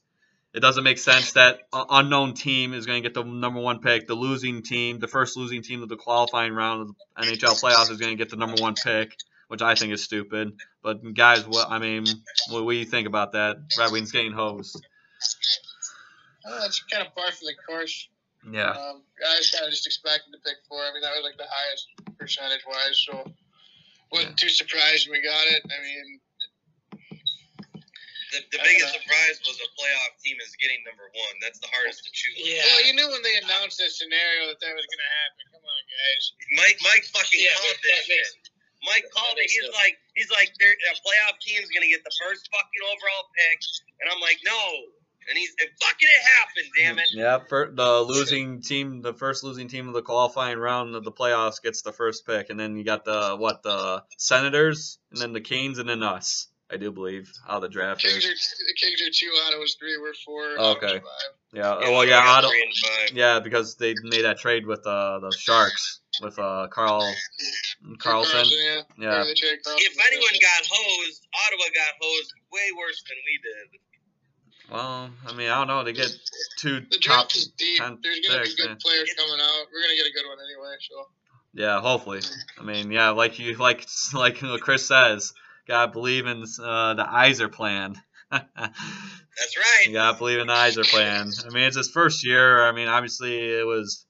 It 0.54 0.62
doesn't 0.62 0.84
make 0.84 0.98
sense 0.98 1.34
that 1.34 1.60
unknown 1.74 2.34
team 2.34 2.74
is 2.74 2.86
going 2.86 3.04
to 3.04 3.08
get 3.08 3.14
the 3.14 3.24
number 3.24 3.60
one 3.60 3.80
pick. 3.80 4.08
The 4.08 4.16
losing 4.16 4.64
team, 4.64 4.98
the 4.98 5.08
first 5.08 5.38
losing 5.38 5.62
team 5.62 5.84
of 5.84 5.90
the 5.90 5.98
qualifying 5.98 6.54
round 6.54 6.82
of 6.82 6.88
the 6.88 7.34
NHL 7.34 7.62
playoffs, 7.62 7.92
is 7.92 7.98
going 7.98 8.12
to 8.12 8.16
get 8.16 8.30
the 8.30 8.38
number 8.38 8.60
one 8.62 8.74
pick, 8.74 9.16
which 9.50 9.62
I 9.62 9.76
think 9.76 9.94
is 9.94 10.04
stupid. 10.04 10.54
But 10.82 11.14
guys, 11.14 11.46
what 11.46 11.70
I 11.70 11.80
mean, 11.80 12.06
what, 12.50 12.62
do 12.62 12.72
you 12.72 12.86
think 12.86 13.08
about 13.08 13.34
that? 13.34 13.58
Red 13.78 13.92
Wings 13.92 14.12
getting 14.12 14.32
hosed. 14.32 14.84
Uh, 16.50 16.62
it's 16.66 16.82
kind 16.84 17.06
of 17.06 17.14
par 17.14 17.26
for 17.32 17.44
the 17.44 17.54
course. 17.68 18.08
Yeah, 18.52 18.72
Um, 18.72 19.04
I 19.20 19.36
was 19.38 19.52
kind 19.52 19.66
of 19.68 19.72
just 19.76 19.86
expecting 19.88 20.32
to 20.32 20.40
pick 20.40 20.64
four. 20.72 20.80
I 20.80 20.94
mean, 20.96 21.02
that 21.04 21.12
was 21.16 21.24
like 21.28 21.36
the 21.36 21.50
highest 21.52 21.88
percentage 22.18 22.64
wise, 22.64 22.96
so 23.04 23.28
wasn't 24.12 24.38
too 24.40 24.48
surprised 24.48 25.10
when 25.10 25.20
we 25.20 25.26
got 25.26 25.44
it. 25.52 25.62
I 25.68 25.78
mean, 25.84 26.08
The, 28.32 28.44
the 28.52 28.60
biggest 28.60 28.92
know. 28.92 29.00
surprise 29.00 29.40
was 29.48 29.56
a 29.64 29.70
playoff 29.80 30.20
team 30.20 30.36
is 30.44 30.52
getting 30.60 30.84
number 30.84 31.08
one. 31.16 31.36
That's 31.40 31.60
the 31.64 31.72
hardest 31.72 32.04
to 32.04 32.12
choose. 32.12 32.36
Yeah. 32.44 32.60
well, 32.76 32.84
you 32.84 32.92
knew 32.96 33.08
when 33.08 33.24
they 33.24 33.36
announced 33.40 33.80
that 33.80 33.92
scenario 33.96 34.52
that 34.52 34.60
that 34.60 34.74
was 34.76 34.84
going 34.84 35.00
to 35.04 35.14
happen. 35.24 35.44
Come 35.56 35.64
on, 35.64 35.82
guys. 35.88 36.24
Mike, 36.60 36.78
Mike 36.84 37.06
fucking 37.08 37.40
Yeah, 37.40 37.56
called 37.56 37.80
this 37.84 38.04
makes- 38.12 38.32
shit. 38.32 38.52
Mike 38.86 39.08
called 39.16 39.40
it. 39.42 39.50
He's 39.50 39.66
like, 39.84 39.96
he's 40.14 40.30
like, 40.30 40.54
a 40.62 40.94
playoff 41.02 41.36
team's 41.42 41.66
gonna 41.74 41.90
get 41.90 42.04
the 42.06 42.14
first 42.24 42.46
fucking 42.54 42.84
overall 42.94 43.26
pick, 43.34 43.60
and 44.00 44.06
I'm 44.08 44.22
like, 44.22 44.38
no. 44.46 44.62
And 45.30 45.38
he's 45.38 45.54
and 45.60 45.70
fucking 45.82 46.08
it 46.08 46.24
happened, 46.40 46.72
damn 46.78 47.00
it. 47.00 47.10
yeah. 47.12 47.40
For 47.50 47.72
the 47.74 48.02
losing 48.02 48.62
team, 48.62 49.02
the 49.02 49.14
first 49.14 49.44
losing 49.44 49.68
team 49.68 49.88
of 49.88 49.94
the 49.94 50.02
qualifying 50.02 50.58
round 50.58 50.96
of 50.96 51.04
the 51.04 51.12
playoffs 51.12 51.62
gets 51.62 51.82
the 51.82 51.92
first 51.92 52.26
pick, 52.26 52.50
and 52.50 52.60
then 52.60 52.78
you 52.78 52.84
got 52.84 53.04
the 53.04 53.36
what 53.38 53.62
the 53.64 54.04
Senators, 54.18 55.00
and 55.12 55.20
then 55.20 55.34
the 55.34 55.42
Kings, 55.42 55.80
and 55.80 55.90
then 55.90 56.02
us. 56.04 56.48
I 56.70 56.76
do 56.76 56.92
believe 56.92 57.32
how 57.48 57.60
the 57.60 57.70
draft 57.70 58.02
Kings 58.02 58.18
is. 58.18 58.26
are 58.26 58.28
the 58.28 58.74
Kings 58.78 59.02
are 59.02 59.12
two. 59.14 59.32
Ottawa's 59.48 59.76
three. 59.80 59.98
We're 59.98 60.14
four. 60.26 60.60
Okay. 60.76 61.00
Five. 61.00 61.02
Yeah. 61.54 61.80
Yeah, 61.80 61.90
well, 61.92 62.04
yeah, 62.04 62.20
got 62.22 62.40
Otto, 62.40 62.50
three 62.50 62.62
and 62.62 62.74
five. 62.76 63.18
yeah, 63.18 63.40
because 63.40 63.76
they 63.78 63.96
made 64.04 64.26
that 64.26 64.38
trade 64.38 64.66
with 64.66 64.86
uh, 64.86 65.20
the 65.20 65.32
Sharks 65.32 66.02
with 66.22 66.38
uh, 66.40 66.68
Carl 66.70 67.14
Karlsson. 68.00 68.46
yeah. 68.52 68.82
Yeah. 68.98 69.24
they 69.24 69.34
traded 69.34 69.64
Karlsson. 69.64 69.80
If 69.80 69.96
anyone 70.12 70.36
got 70.42 70.68
hosed, 70.70 71.28
Ottawa 71.48 71.66
got 71.74 71.94
hosed 72.02 72.34
way 72.52 72.68
worse 72.78 73.02
than 73.08 73.18
we 73.24 73.40
did. 73.44 73.80
Well, 74.72 75.10
I 75.26 75.34
mean, 75.34 75.50
I 75.50 75.58
don't 75.58 75.68
know. 75.68 75.84
They 75.84 75.94
get 75.94 76.12
two 76.58 76.82
the 76.82 76.98
top. 76.98 77.32
is 77.32 77.48
deep. 77.58 77.80
There's 77.80 77.90
gonna 78.28 78.40
picks, 78.40 78.56
be 78.56 78.62
good 78.62 78.70
yeah. 78.70 78.76
players 78.82 79.14
coming 79.18 79.40
out. 79.42 79.66
We're 79.72 79.82
gonna 79.82 79.96
get 79.96 80.08
a 80.08 80.14
good 80.14 80.28
one 80.28 80.38
anyway. 80.46 80.76
So 80.90 81.08
Yeah, 81.54 81.80
hopefully. 81.80 82.22
I 82.60 82.64
mean, 82.64 82.92
yeah, 82.92 83.12
like 83.12 83.40
you, 83.40 83.56
like 83.56 83.88
like 84.14 84.40
Chris 84.62 84.86
says, 84.86 85.34
gotta 85.68 85.92
believe 85.92 86.26
in 86.26 86.44
uh, 86.62 86.94
the 86.96 87.04
Yzerplan. 87.04 87.96
That's 88.32 88.48
right. 89.58 89.86
you 89.86 89.94
gotta 89.94 90.18
believe 90.18 90.40
in 90.40 90.48
the 90.48 90.54
Yzerplan. 90.54 91.46
I 91.46 91.50
mean, 91.54 91.64
it's 91.64 91.78
his 91.78 91.90
first 91.90 92.26
year. 92.26 92.68
I 92.68 92.74
mean, 92.74 92.90
obviously 92.90 93.38
it 93.38 93.66
was 93.66 94.06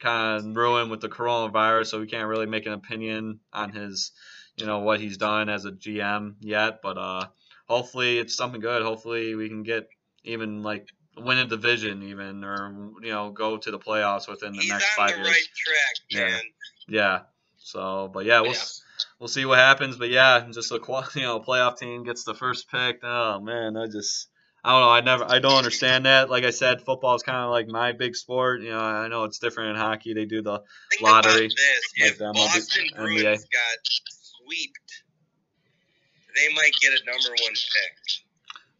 kind 0.00 0.38
of 0.38 0.56
ruined 0.56 0.90
with 0.90 1.00
the 1.00 1.08
coronavirus, 1.08 1.86
so 1.86 2.00
we 2.00 2.08
can't 2.08 2.28
really 2.28 2.46
make 2.46 2.66
an 2.66 2.72
opinion 2.72 3.38
on 3.52 3.70
his, 3.70 4.10
you 4.56 4.66
know, 4.66 4.80
what 4.80 5.00
he's 5.00 5.18
done 5.18 5.48
as 5.48 5.66
a 5.66 5.70
GM 5.70 6.34
yet. 6.40 6.80
But 6.82 6.98
uh, 6.98 7.26
hopefully 7.68 8.18
it's 8.18 8.34
something 8.34 8.60
good. 8.60 8.82
Hopefully 8.82 9.36
we 9.36 9.48
can 9.48 9.62
get 9.62 9.86
even 10.24 10.62
like 10.62 10.88
win 11.16 11.38
a 11.38 11.46
division, 11.46 12.02
even 12.04 12.44
or 12.44 12.92
you 13.02 13.10
know 13.10 13.30
go 13.30 13.56
to 13.56 13.70
the 13.70 13.78
playoffs 13.78 14.28
within 14.28 14.52
the 14.52 14.60
He's 14.60 14.70
next 14.70 14.86
five 14.94 15.10
the 15.10 15.16
years. 15.16 15.28
right 15.28 15.48
track, 15.56 15.94
Yeah. 16.10 16.28
man. 16.28 16.42
Yeah. 16.88 17.18
So, 17.58 18.10
but 18.12 18.24
yeah, 18.24 18.40
we'll 18.40 18.52
Yeah. 18.52 18.62
we'll 19.18 19.28
see 19.28 19.44
what 19.44 19.58
happens. 19.58 19.96
But 19.96 20.10
yeah, 20.10 20.46
just 20.52 20.72
a 20.72 20.74
you 21.14 21.22
know 21.22 21.40
playoff 21.40 21.78
team 21.78 22.04
gets 22.04 22.24
the 22.24 22.34
first 22.34 22.70
pick. 22.70 23.00
Oh 23.02 23.40
man, 23.40 23.76
I 23.76 23.86
just 23.86 24.28
I 24.64 24.72
don't 24.72 24.80
know. 24.80 24.90
I 24.90 25.00
never 25.00 25.24
I 25.30 25.38
don't 25.38 25.56
understand 25.56 26.06
that. 26.06 26.30
Like 26.30 26.44
I 26.44 26.50
said, 26.50 26.82
football 26.82 27.14
is 27.14 27.22
kind 27.22 27.38
of 27.38 27.50
like 27.50 27.66
my 27.68 27.92
big 27.92 28.14
sport. 28.16 28.62
You 28.62 28.70
know, 28.70 28.78
I 28.78 29.08
know 29.08 29.24
it's 29.24 29.38
different 29.38 29.70
in 29.70 29.76
hockey. 29.76 30.14
They 30.14 30.24
do 30.26 30.42
the 30.42 30.62
Think 30.90 31.02
Lottery, 31.02 31.42
like 31.44 31.50
if 31.96 32.18
the 32.18 32.24
MLB 32.24 32.34
Boston 32.34 32.84
NBA. 32.92 32.96
Bruins 32.96 33.44
got 33.44 33.78
sweeped, 33.84 35.02
they 36.36 36.52
might 36.54 36.72
get 36.80 36.92
a 36.92 37.04
number 37.06 37.28
one 37.30 37.52
pick. 37.54 38.24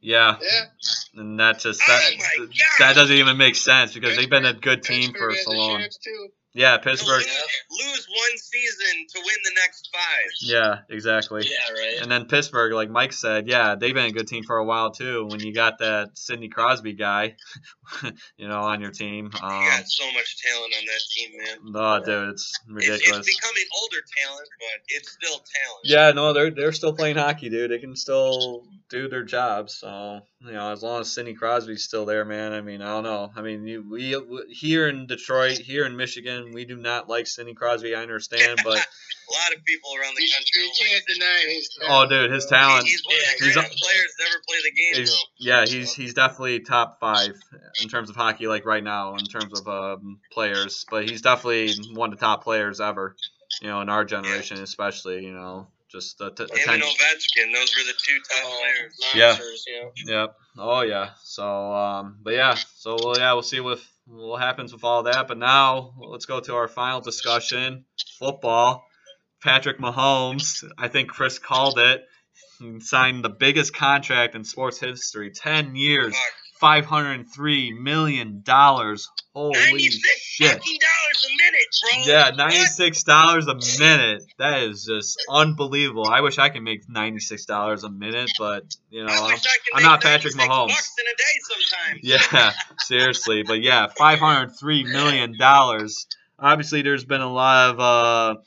Yeah, 0.00 0.36
yeah. 0.40 1.20
and 1.20 1.38
that 1.40 1.58
just 1.60 1.82
Oh 1.86 1.92
that 1.92 2.02
God. 2.38 2.48
that 2.78 2.94
doesn't 2.94 3.16
even 3.16 3.36
make 3.36 3.56
sense 3.56 3.92
because 3.92 4.16
they've 4.16 4.30
been 4.30 4.46
a 4.46 4.52
good 4.54 4.82
team 4.82 5.12
for 5.12 5.30
Pittsburgh 5.30 5.34
has 5.36 5.44
so 5.44 5.50
long. 5.52 5.82
Chance, 6.54 6.54
too. 6.54 6.60
Yeah, 6.60 6.76
Pittsburgh. 6.78 7.18
lose, 7.22 7.86
lose 7.86 8.06
one 8.08 8.38
season 8.38 9.06
to 9.14 9.18
win 9.20 9.36
the 9.44 9.52
next 9.62 9.88
five. 9.92 10.30
Yeah, 10.42 10.78
exactly. 10.90 11.42
Yeah, 11.44 11.72
right. 11.74 12.02
And 12.02 12.10
then 12.10 12.26
Pittsburgh, 12.26 12.72
like 12.72 12.90
Mike 12.90 13.12
said, 13.12 13.46
yeah, 13.48 13.74
they've 13.76 13.94
been 13.94 14.06
a 14.06 14.12
good 14.12 14.26
team 14.28 14.42
for 14.44 14.56
a 14.56 14.64
while 14.64 14.90
too. 14.90 15.26
When 15.26 15.40
you 15.40 15.54
got 15.54 15.78
that 15.78 16.18
Sidney 16.18 16.48
Crosby 16.48 16.94
guy, 16.94 17.36
you 18.36 18.48
know, 18.48 18.60
on 18.60 18.80
your 18.80 18.90
team, 18.90 19.30
You 19.32 19.46
um, 19.48 19.64
got 19.64 19.86
so 19.88 20.04
much 20.12 20.36
talent 20.42 20.74
on 20.78 20.84
that 20.86 21.00
team, 21.14 21.30
man. 21.38 21.74
oh, 21.76 22.04
dude, 22.04 22.28
it's 22.30 22.50
It's, 22.50 22.60
ridiculous. 22.68 23.26
it's 23.28 23.36
becoming 23.36 23.64
older 23.82 24.02
talent, 24.24 24.48
but 24.58 24.80
it's 24.88 25.12
still 25.12 25.38
talent. 25.38 25.80
Yeah, 25.84 26.10
no, 26.12 26.32
they're 26.32 26.50
they're 26.50 26.72
still 26.72 26.92
playing 26.94 27.16
hockey, 27.16 27.48
dude. 27.48 27.70
They 27.70 27.78
can 27.78 27.94
still 27.96 28.64
do 28.88 29.08
their 29.08 29.22
jobs. 29.24 29.74
So 29.76 30.20
you 30.40 30.52
know, 30.52 30.72
as 30.72 30.82
long 30.82 31.00
as 31.02 31.12
Sidney 31.12 31.34
Crosby's 31.34 31.84
still 31.84 32.06
there, 32.06 32.24
man. 32.24 32.52
I 32.52 32.60
mean, 32.60 32.80
I 32.82 32.88
don't 32.88 33.04
know. 33.04 33.30
I 33.36 33.42
mean, 33.42 33.66
you, 33.66 33.84
we 33.88 34.16
here 34.52 34.88
in 34.88 35.06
Detroit, 35.06 35.58
here 35.58 35.84
in 35.84 35.96
Michigan, 35.96 36.39
we 36.52 36.64
do 36.64 36.76
not 36.76 37.08
like 37.08 37.26
Sidney 37.26 37.54
Crosby. 37.54 37.94
I 37.94 38.02
understand, 38.02 38.60
but 38.64 38.78
A 39.30 39.32
lot 39.32 39.56
of 39.56 39.64
people 39.64 39.90
around 39.94 40.16
the 40.16 40.26
country. 40.34 40.62
you 40.64 40.72
can't 40.76 41.04
deny 41.06 41.54
his 41.54 41.78
oh, 41.88 42.04
dude, 42.08 42.32
his 42.32 42.46
talent. 42.46 42.84
He's 42.84 43.00
one 43.06 43.14
of 43.14 43.20
the 43.38 43.44
He's 43.44 43.54
greatest 43.54 43.74
a- 43.74 43.84
players 43.84 44.14
to 44.18 44.24
ever 44.26 44.42
play 44.48 44.56
the 44.64 44.70
game. 44.72 44.94
He's, 44.96 45.24
yeah, 45.38 45.64
he's 45.66 45.94
he's 45.94 46.14
definitely 46.14 46.58
top 46.60 46.98
five 46.98 47.38
in 47.80 47.88
terms 47.88 48.10
of 48.10 48.16
hockey, 48.16 48.48
like 48.48 48.64
right 48.66 48.82
now, 48.82 49.14
in 49.14 49.24
terms 49.26 49.60
of 49.60 49.68
um, 49.68 50.18
players. 50.32 50.84
But 50.90 51.08
he's 51.08 51.22
definitely 51.22 51.74
one 51.94 52.12
of 52.12 52.18
the 52.18 52.24
top 52.26 52.42
players 52.42 52.80
ever, 52.80 53.14
you 53.62 53.68
know, 53.68 53.80
in 53.82 53.88
our 53.88 54.04
generation, 54.04 54.60
especially. 54.64 55.24
You 55.24 55.32
know, 55.32 55.68
just 55.92 56.18
the 56.18 56.30
t- 56.32 56.42
Him 56.52 56.68
and. 56.74 56.82
Ovechkin, 56.82 57.52
those 57.54 57.72
were 57.76 57.84
the 57.84 57.94
two 58.04 58.18
top 58.28 58.42
Oh, 58.44 58.58
players. 58.58 59.00
Yeah. 59.14 59.26
monsters, 59.28 59.64
you 59.68 59.80
know. 59.80 60.20
Yep. 60.22 60.36
Oh 60.58 60.80
yeah. 60.80 61.10
So 61.22 61.72
um, 61.72 62.16
but 62.20 62.32
yeah. 62.34 62.56
So 62.78 62.96
well, 63.00 63.14
yeah, 63.16 63.32
we'll 63.34 63.42
see 63.44 63.60
what 63.60 63.78
what 64.10 64.40
happens 64.40 64.72
with 64.72 64.84
all 64.84 65.04
that. 65.04 65.28
But 65.28 65.38
now 65.38 65.92
let's 65.98 66.26
go 66.26 66.40
to 66.40 66.54
our 66.56 66.68
final 66.68 67.00
discussion: 67.00 67.84
football. 68.18 68.84
Patrick 69.42 69.78
Mahomes. 69.78 70.62
I 70.76 70.88
think 70.88 71.08
Chris 71.08 71.38
called 71.38 71.78
it. 71.78 72.02
Signed 72.80 73.24
the 73.24 73.30
biggest 73.30 73.74
contract 73.74 74.34
in 74.34 74.44
sports 74.44 74.78
history. 74.78 75.30
Ten 75.30 75.76
years, 75.76 76.14
Fuck. 76.60 76.68
five 76.68 76.86
hundred 76.86 77.26
three 77.28 77.72
million 77.72 78.42
dollars. 78.44 79.08
Holy 79.34 79.58
Ninety-six 79.58 80.20
shit! 80.20 80.52
fucking 80.52 80.78
dollars 80.80 81.26
a 81.26 81.36
minute, 81.36 82.06
bro. 82.06 82.14
Yeah, 82.14 82.30
ninety 82.36 82.66
six 82.66 83.02
dollars 83.04 83.46
a 83.46 83.54
minute. 83.80 84.24
That 84.38 84.62
is 84.64 84.84
just 84.84 85.22
unbelievable. 85.28 86.06
I 86.08 86.20
wish 86.20 86.38
I 86.38 86.48
could 86.48 86.62
make 86.62 86.88
ninety 86.88 87.20
six 87.20 87.44
dollars 87.44 87.84
a 87.84 87.90
minute, 87.90 88.30
but 88.38 88.64
you 88.90 89.04
know, 89.04 89.12
I 89.12 89.34
could 89.36 89.46
I'm 89.74 89.82
not 89.84 90.02
Patrick 90.02 90.34
Mahomes. 90.34 90.68
Bucks 90.68 90.94
in 90.98 91.06
a 91.06 91.16
day 91.16 92.02
sometimes. 92.02 92.32
Yeah, 92.32 92.52
seriously. 92.80 93.44
But 93.44 93.62
yeah, 93.62 93.86
five 93.96 94.18
hundred 94.18 94.50
three 94.58 94.84
million 94.84 95.36
dollars. 95.38 96.06
Obviously, 96.38 96.82
there's 96.82 97.04
been 97.04 97.20
a 97.20 97.32
lot 97.32 97.70
of 97.70 97.80
uh, 97.80 98.40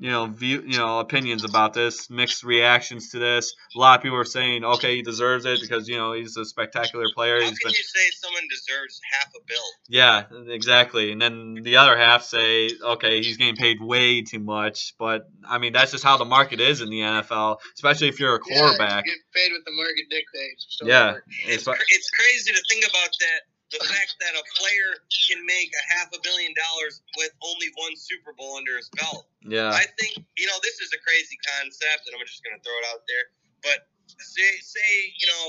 you 0.00 0.10
know, 0.10 0.26
view, 0.26 0.62
you 0.66 0.78
know, 0.78 0.98
opinions 0.98 1.44
about 1.44 1.74
this, 1.74 2.08
mixed 2.08 2.42
reactions 2.42 3.10
to 3.10 3.18
this. 3.18 3.54
A 3.76 3.78
lot 3.78 3.98
of 3.98 4.02
people 4.02 4.16
are 4.16 4.24
saying, 4.24 4.64
okay, 4.64 4.96
he 4.96 5.02
deserves 5.02 5.44
it 5.44 5.60
because 5.60 5.86
you 5.88 5.96
know 5.98 6.14
he's 6.14 6.36
a 6.38 6.44
spectacular 6.46 7.04
player. 7.14 7.36
How 7.36 7.48
He's 7.48 7.58
can 7.58 7.68
been, 7.68 7.74
you 7.76 7.82
say 7.82 8.10
someone 8.22 8.42
deserves 8.50 8.98
half 9.12 9.28
a 9.36 9.40
bill? 9.46 9.62
yeah, 9.88 10.52
exactly. 10.54 11.12
And 11.12 11.20
then 11.20 11.58
the 11.62 11.76
other 11.76 11.96
half 11.98 12.22
say, 12.24 12.70
okay, 12.82 13.18
he's 13.22 13.36
getting 13.36 13.56
paid 13.56 13.78
way 13.82 14.22
too 14.22 14.40
much. 14.40 14.94
But 14.98 15.28
I 15.46 15.58
mean, 15.58 15.74
that's 15.74 15.92
just 15.92 16.02
how 16.02 16.16
the 16.16 16.24
market 16.24 16.60
is 16.60 16.80
in 16.80 16.88
the 16.88 17.00
NFL, 17.00 17.58
especially 17.74 18.08
if 18.08 18.18
you're 18.18 18.36
a 18.36 18.40
Yeah, 18.48 18.56
quarterback. 18.58 19.04
you 19.06 19.12
get 19.12 19.20
paid 19.34 19.52
what 19.52 19.64
the 19.66 19.72
market 19.76 20.06
dictates. 20.08 20.66
So 20.70 20.86
Yeah, 20.86 21.16
It's, 21.44 21.56
it's, 21.56 21.64
cr- 21.64 21.72
it's 21.90 22.10
crazy 22.10 22.52
to 22.52 22.62
think 22.70 22.84
about 22.88 23.10
that. 23.20 23.40
The 23.70 23.78
fact 23.86 24.18
that 24.18 24.34
a 24.34 24.42
player 24.58 24.98
can 25.30 25.46
make 25.46 25.70
a 25.70 25.84
half 25.94 26.10
a 26.10 26.18
billion 26.26 26.50
dollars 26.58 27.02
with 27.16 27.30
only 27.46 27.70
one 27.78 27.94
Super 27.94 28.34
Bowl 28.34 28.58
under 28.58 28.74
his 28.76 28.90
belt. 28.98 29.26
yeah, 29.46 29.70
I 29.70 29.86
think 29.98 30.18
you 30.36 30.46
know 30.50 30.58
this 30.62 30.80
is 30.82 30.90
a 30.90 30.98
crazy 31.06 31.38
concept, 31.46 32.10
and 32.10 32.18
I'm 32.18 32.26
just 32.26 32.42
going 32.42 32.58
to 32.58 32.62
throw 32.66 32.74
it 32.82 32.86
out 32.90 33.06
there. 33.06 33.30
But 33.62 33.86
say, 34.18 34.58
say 34.58 34.90
you 35.14 35.26
know 35.30 35.46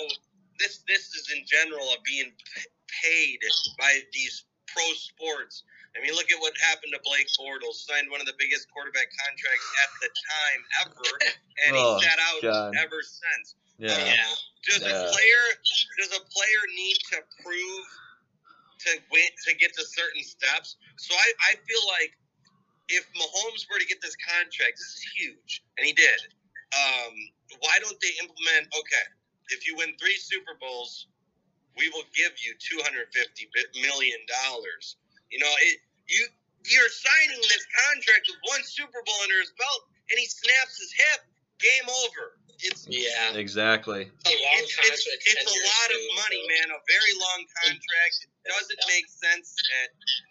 this 0.61 0.85
this 0.87 1.09
is 1.17 1.33
in 1.33 1.41
general 1.49 1.89
of 1.89 1.97
being 2.05 2.29
paid 3.01 3.39
by 3.81 4.05
these 4.13 4.45
pro 4.69 4.85
sports. 4.93 5.63
I 5.97 5.99
mean, 5.99 6.13
look 6.15 6.31
at 6.31 6.39
what 6.39 6.53
happened 6.61 6.93
to 6.95 7.01
Blake 7.03 7.27
Bortles. 7.35 7.83
Signed 7.83 8.07
one 8.13 8.21
of 8.21 8.27
the 8.29 8.37
biggest 8.39 8.69
quarterback 8.71 9.09
contracts 9.11 9.67
at 9.83 9.89
the 9.99 10.09
time 10.13 10.61
ever, 10.85 11.09
and 11.67 11.71
Oh, 11.75 11.97
he 11.99 12.05
sat 12.05 12.19
out 12.31 12.39
God. 12.45 12.71
ever 12.79 13.01
since. 13.01 13.57
yeah, 13.81 13.97
Yeah. 13.97 14.33
Does 14.69 14.81
Yeah. 14.85 14.93
a 14.93 15.11
player 15.11 15.43
does 15.97 16.13
a 16.15 16.21
player 16.29 16.61
need 16.77 16.97
to 17.11 17.17
prove 17.41 17.85
to 18.87 18.91
win 19.11 19.29
to 19.47 19.55
get 19.55 19.73
to 19.77 19.83
certain 19.85 20.23
steps? 20.23 20.77
So 20.97 21.13
I, 21.13 21.27
I 21.49 21.51
feel 21.61 21.83
like 21.89 22.13
if 22.89 23.07
Mahomes 23.15 23.65
were 23.71 23.79
to 23.79 23.87
get 23.87 24.01
this 24.01 24.15
contract, 24.19 24.77
this 24.77 24.91
is 24.99 25.03
huge, 25.15 25.63
and 25.77 25.85
he 25.87 25.93
did. 25.93 26.19
Um, 26.71 27.13
why 27.59 27.79
don't 27.79 27.99
they 27.99 28.13
implement? 28.19 28.67
Okay, 28.71 29.05
if 29.51 29.67
you 29.67 29.75
win 29.75 29.93
three 29.99 30.15
Super 30.17 30.55
Bowls, 30.59 31.07
we 31.77 31.89
will 31.89 32.07
give 32.15 32.31
you 32.39 32.55
two 32.59 32.79
hundred 32.83 33.07
fifty 33.11 33.47
million 33.79 34.19
dollars. 34.43 34.97
You 35.31 35.39
know, 35.39 35.51
it 35.67 35.79
you 36.07 36.27
you're 36.67 36.91
signing 36.91 37.41
this 37.47 37.65
contract 37.89 38.29
with 38.29 38.39
one 38.51 38.63
Super 38.63 39.01
Bowl 39.03 39.19
under 39.23 39.39
his 39.39 39.51
belt, 39.57 39.81
and 40.11 40.19
he 40.19 40.25
snaps 40.27 40.79
his 40.79 40.91
hip. 40.93 41.21
Game 41.61 41.89
over. 42.09 42.41
It's 42.65 42.89
Yeah. 42.89 43.37
exactly. 43.37 44.01
A 44.01 44.33
long 44.33 44.61
it's, 44.65 44.73
contract. 44.73 44.97
it's, 44.97 45.05
it's 45.05 45.45
a 45.45 45.61
lot 45.61 45.89
of 45.93 46.01
money, 46.25 46.41
so. 46.41 46.49
man. 46.49 46.67
A 46.73 46.81
very 46.89 47.13
long 47.21 47.45
contract. 47.61 48.17
It 48.43 48.49
doesn't 48.49 48.81
make 48.89 49.05
sense. 49.07 49.53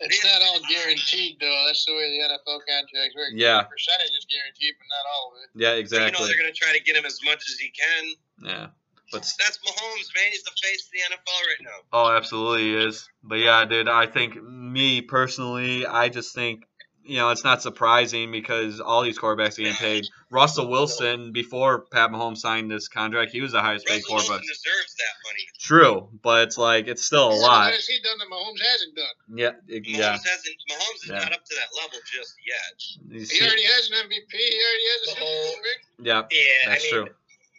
And 0.03 0.11
It's 0.11 0.25
not 0.25 0.43
all 0.43 0.59
guaranteed, 0.69 1.39
though. 1.41 1.63
That's 1.67 1.85
the 1.87 1.93
way 1.95 2.11
the 2.11 2.27
NFL 2.27 2.59
contracts 2.67 3.15
work. 3.15 3.31
Yeah. 3.35 3.63
The 3.63 3.71
percentage 3.71 4.11
is 4.19 4.27
guaranteed, 4.27 4.75
but 4.79 4.87
not 4.91 5.05
all 5.15 5.25
of 5.31 5.35
it. 5.45 5.49
Yeah, 5.55 5.79
exactly. 5.79 6.11
you 6.11 6.13
know 6.19 6.27
they're 6.27 6.41
going 6.43 6.53
to 6.53 6.59
try 6.59 6.73
to 6.77 6.83
get 6.83 6.97
him 6.97 7.07
as 7.07 7.21
much 7.25 7.39
as 7.47 7.55
he 7.59 7.71
can. 7.71 8.03
Yeah, 8.43 8.67
but 9.13 9.23
That's 9.39 9.59
Mahomes, 9.59 10.11
man. 10.15 10.31
He's 10.31 10.43
the 10.43 10.51
face 10.63 10.87
of 10.87 10.93
the 10.93 11.15
NFL 11.15 11.41
right 11.47 11.63
now. 11.63 11.79
Oh, 11.93 12.17
absolutely 12.17 12.63
he 12.63 12.75
is. 12.75 13.09
But 13.23 13.39
yeah, 13.39 13.65
dude, 13.65 13.89
I 13.89 14.07
think 14.07 14.43
me 14.43 15.03
personally, 15.03 15.87
I 15.87 16.09
just 16.09 16.35
think 16.35 16.65
you 17.05 17.17
know 17.17 17.31
it's 17.31 17.45
not 17.45 17.63
surprising 17.63 18.31
because 18.31 18.81
all 18.81 19.03
these 19.03 19.19
quarterbacks 19.19 19.59
are 19.59 19.63
getting 19.63 19.75
paid. 19.79 20.07
Russell 20.31 20.69
Wilson, 20.69 21.33
before 21.33 21.87
Pat 21.91 22.11
Mahomes 22.11 22.39
signed 22.39 22.71
this 22.71 22.87
contract, 22.87 23.33
he 23.33 23.41
was 23.41 23.51
the 23.53 23.61
highest 23.61 23.87
paid 23.87 23.97
Russell 23.97 24.15
Wilson 24.15 24.29
quarterback. 24.39 24.49
deserves 24.49 24.95
that 24.95 25.15
money. 25.27 25.45
True, 25.59 26.09
but 26.23 26.47
it's 26.47 26.57
like 26.57 26.87
it's 26.87 27.05
still 27.05 27.31
a 27.31 27.37
What 27.37 27.41
lot. 27.43 27.73
has 27.75 27.85
he 27.87 27.99
done 28.01 28.17
that 28.19 28.29
Mahomes 28.31 28.61
hasn't 28.63 28.95
done? 28.95 29.17
Yeah, 29.35 29.53
it- 29.67 29.83
Mahomes 29.85 29.99
yeah. 29.99 30.13
hasn't. 30.23 30.57
Mahomes 30.71 31.03
is 31.03 31.09
Yeah. 31.11 31.19
not 31.19 31.33
up 31.33 31.45
to 31.45 31.55
that 31.57 31.69
level 31.83 31.99
just 32.07 32.35
yet. 32.47 33.13
He's- 33.13 33.31
He 33.31 33.45
already 33.45 33.65
has 33.65 33.91
an 33.91 33.95
MVP. 34.07 34.37
He 34.39 34.63
already 34.63 34.87
has 34.87 35.01
a 35.01 35.05
The 35.05 35.11
Super 35.11 35.21
whole- 35.27 35.57
yeah, 35.99 36.23
Yeah, 36.31 36.69
that's 36.71 36.85
I 36.85 36.87
mean, 36.97 37.05
true. 37.07 37.15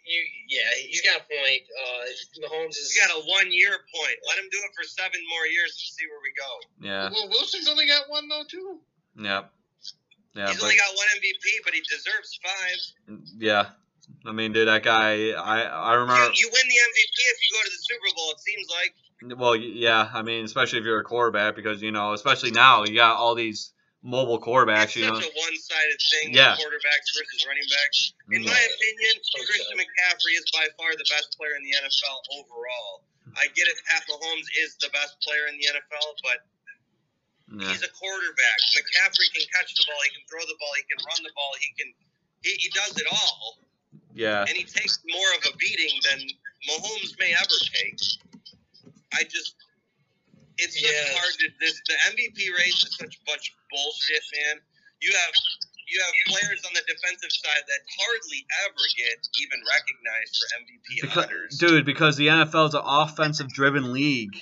you, 0.06 0.26
yeah, 0.48 0.74
he's 0.76 1.02
got 1.02 1.20
a 1.20 1.24
point. 1.24 1.62
Uh, 1.78 2.48
Mahomes 2.48 2.70
is. 2.70 2.90
He's 2.90 3.06
got 3.06 3.10
a 3.16 3.20
one 3.26 3.52
year 3.52 3.84
point. 3.94 4.18
Let 4.28 4.38
him 4.38 4.48
do 4.50 4.58
it 4.64 4.70
for 4.74 4.84
seven 4.84 5.20
more 5.28 5.46
years 5.46 5.72
and 5.72 5.94
see 5.94 6.06
where 6.08 6.20
we 6.24 6.32
go. 6.32 6.60
Yeah, 6.88 7.10
Well, 7.12 7.28
Wilson's 7.28 7.68
only 7.68 7.86
got 7.86 8.08
one 8.08 8.28
though 8.28 8.44
too. 8.48 8.80
yeah, 9.20 9.44
yeah, 10.34 10.48
He's 10.48 10.56
but 10.56 10.64
only 10.64 10.76
got 10.76 10.94
one 10.96 11.06
MVP, 11.18 11.44
but 11.64 11.74
he 11.74 11.80
deserves 11.88 12.38
five. 12.42 13.18
yeah. 13.38 13.66
I 14.26 14.32
mean, 14.32 14.52
dude, 14.52 14.68
that 14.68 14.82
guy. 14.82 15.30
I 15.30 15.62
I 15.62 15.92
remember. 15.94 16.32
you 16.34 16.48
win 16.52 16.66
the 16.68 16.80
MVP 16.90 17.16
if 17.16 17.38
you 17.42 17.50
go 17.54 17.60
to 17.64 17.70
the 17.70 17.82
Super 17.82 18.10
Bowl. 18.16 18.30
It 18.32 18.40
seems 18.40 18.66
like. 18.68 19.38
Well, 19.38 19.54
yeah. 19.56 20.10
I 20.12 20.22
mean, 20.22 20.44
especially 20.44 20.80
if 20.80 20.84
you're 20.84 20.98
a 21.00 21.04
quarterback, 21.04 21.54
because 21.54 21.80
you 21.80 21.92
know, 21.92 22.12
especially 22.12 22.50
now, 22.50 22.84
you 22.84 22.94
got 22.96 23.16
all 23.16 23.34
these 23.34 23.72
mobile 24.02 24.42
quarterbacks. 24.42 24.94
It's 24.94 24.96
You 24.96 25.06
know. 25.06 25.14
such 25.14 25.30
a 25.30 25.38
one-sided 25.38 26.00
thing. 26.10 26.34
Yeah. 26.34 26.58
Quarterbacks 26.58 27.08
versus 27.14 27.46
running 27.46 27.62
backs. 27.70 28.12
In 28.34 28.42
Mm. 28.42 28.50
my 28.50 28.58
opinion, 28.58 29.14
Christian 29.46 29.78
McCaffrey 29.78 30.34
is 30.34 30.44
by 30.52 30.66
far 30.76 30.90
the 30.98 31.06
best 31.08 31.38
player 31.38 31.54
in 31.54 31.62
the 31.62 31.70
NFL 31.86 32.18
overall. 32.42 33.06
I 33.38 33.46
get 33.54 33.68
it. 33.70 33.74
Pat 33.86 34.02
Mahomes 34.10 34.50
is 34.66 34.74
the 34.82 34.90
best 34.90 35.14
player 35.22 35.46
in 35.46 35.56
the 35.56 35.66
NFL, 35.70 36.08
but 36.26 36.42
Yeah. 37.52 37.68
he's 37.68 37.84
a 37.84 37.92
quarterback. 37.92 38.58
McCaffrey 38.72 39.28
can 39.36 39.44
catch 39.52 39.74
the 39.76 39.84
ball. 39.84 40.00
He 40.08 40.10
can 40.16 40.24
throw 40.28 40.40
the 40.48 40.56
ball. 40.56 40.72
He 40.76 40.84
can 40.88 41.00
run 41.04 41.20
the 41.20 41.32
ball. 41.36 41.52
He 41.60 41.68
can. 41.76 41.88
He, 42.42 42.50
he 42.58 42.68
does 42.74 42.96
it 42.96 43.06
all, 43.12 43.58
Yeah. 44.14 44.40
and 44.48 44.50
he 44.56 44.64
takes 44.64 44.98
more 45.06 45.30
of 45.38 45.44
a 45.52 45.56
beating 45.58 45.94
than 46.10 46.20
Mahomes 46.68 47.12
may 47.20 47.32
ever 47.36 47.58
take. 47.76 48.00
I 49.14 49.22
just. 49.24 49.54
It's 50.58 50.74
just 50.78 50.84
Yeah. 50.84 51.12
hard 51.18 51.34
to. 51.40 51.46
This 51.60 51.80
the 51.86 51.96
MVP 52.12 52.50
race 52.58 52.82
is 52.84 52.96
such 52.96 53.18
much 53.26 53.52
bullshit, 53.70 54.22
man. 54.46 54.60
You 55.00 55.12
have 55.12 55.34
you 55.88 56.00
have 56.00 56.14
players 56.34 56.62
on 56.64 56.72
the 56.74 56.80
defensive 56.88 57.32
side 57.32 57.64
that 57.68 57.80
hardly 58.00 58.46
ever 58.64 58.84
get 58.96 59.18
even 59.40 59.60
recognized 59.68 60.32
for 60.40 60.46
MVP 60.62 61.00
Because, 61.02 61.24
honors. 61.26 61.58
dude, 61.58 61.84
because 61.84 62.16
the 62.16 62.28
NFL 62.28 62.68
is 62.68 62.74
an 62.74 62.80
offensive-driven 62.84 63.92
league. 63.92 64.32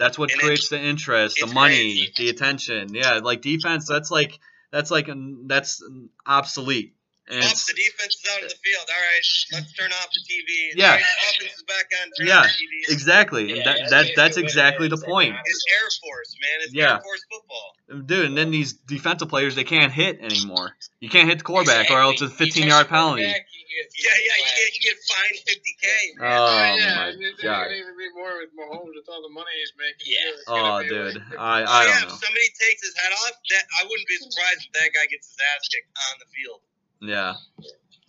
That's 0.00 0.18
what 0.18 0.32
And 0.32 0.40
creates 0.40 0.68
the 0.70 0.80
interest, 0.80 1.36
the 1.40 1.46
money, 1.46 1.76
crazy. 2.08 2.12
the 2.16 2.28
attention. 2.30 2.94
Yeah, 2.94 3.20
like 3.22 3.42
defense. 3.42 3.86
That's 3.86 4.10
like 4.10 4.38
that's 4.72 4.90
like 4.90 5.08
that's 5.46 5.82
obsolete. 6.26 6.94
And 7.28 7.44
Up, 7.44 7.50
the 7.50 7.74
defense 7.74 8.16
is 8.16 8.28
out 8.34 8.42
of 8.42 8.48
the 8.48 8.56
field. 8.56 8.86
All 8.88 8.96
right, 8.96 9.22
let's 9.52 9.72
turn 9.74 9.92
off 9.92 10.08
the 10.12 10.20
TV. 10.20 10.72
Yeah. 10.74 10.86
All 10.86 10.90
right, 10.94 11.02
offense 11.36 11.54
is 11.54 11.62
back 11.62 11.84
on. 12.02 12.10
Turn 12.18 12.26
Yeah. 12.26 12.42
the 12.42 12.48
TV. 12.48 12.92
exactly. 12.92 13.56
Yeah, 13.56 13.62
that, 13.64 13.64
that's 13.64 13.90
that 13.90 13.90
basically 13.90 14.14
that's 14.16 14.36
exactly 14.38 14.88
the 14.88 14.96
point. 14.96 15.36
It's 15.44 15.64
Air 15.72 15.88
Force, 16.02 16.34
man. 16.40 16.60
It's 16.64 16.74
Yeah. 16.74 16.94
Air 16.94 17.00
Force 17.00 17.20
football. 17.30 18.06
Dude, 18.06 18.24
and 18.26 18.36
then 18.36 18.50
these 18.50 18.72
defensive 18.72 19.28
players 19.28 19.54
they 19.54 19.62
can't 19.64 19.92
hit 19.92 20.18
anymore. 20.20 20.74
You 20.98 21.08
can't 21.08 21.28
hit 21.28 21.38
the 21.38 21.44
quarterback 21.44 21.82
Exactly. 21.82 21.96
or 21.96 22.00
else 22.00 22.14
it's 22.14 22.22
a 22.22 22.24
You 22.24 22.30
15 22.30 22.62
touch 22.64 22.70
yard 22.70 22.86
the 22.86 22.90
penalty. 22.90 23.34
Quarterback, 23.70 23.94
you 23.96 24.02
get- 24.02 24.02
Yeah, 24.02 24.18
yeah, 24.26 24.36
you 24.42 24.52
get 24.58 24.68
you 24.74 24.82
get 24.90 24.98
fined 25.06 25.38
50k. 25.46 25.86
man. 26.18 26.26
Oh 26.26 26.74
yeah, 26.76 26.94
my 26.96 27.06
and 27.08 27.22
it's 27.22 27.42
god. 27.42 27.64
gonna 27.64 27.76
even 27.76 27.96
be 27.96 28.08
more 28.14 28.34
with 28.42 28.50
Mahomes 28.58 28.94
with 28.94 29.08
all 29.08 29.22
the 29.22 29.30
money 29.32 29.50
he's 29.58 29.72
making. 29.78 30.10
Yeah. 30.10 30.30
too. 30.30 30.44
Oh 30.48 30.82
dude. 30.82 31.14
like- 31.14 31.38
I 31.38 31.62
I 31.64 31.84
don't 31.86 31.96
if 31.96 32.08
know. 32.10 32.20
somebody 32.20 32.48
takes 32.58 32.82
his 32.82 32.94
head 32.98 33.12
off, 33.12 33.32
that 33.50 33.64
I 33.80 33.84
wouldn't 33.84 34.08
be 34.08 34.16
surprised 34.16 34.66
if 34.66 34.72
that 34.74 34.90
guy 34.94 35.06
gets 35.06 35.28
his 35.28 35.36
ass 35.54 35.68
kicked 35.68 35.90
on 35.94 36.14
the 36.18 36.28
field. 36.34 36.60
Yeah. 37.02 37.34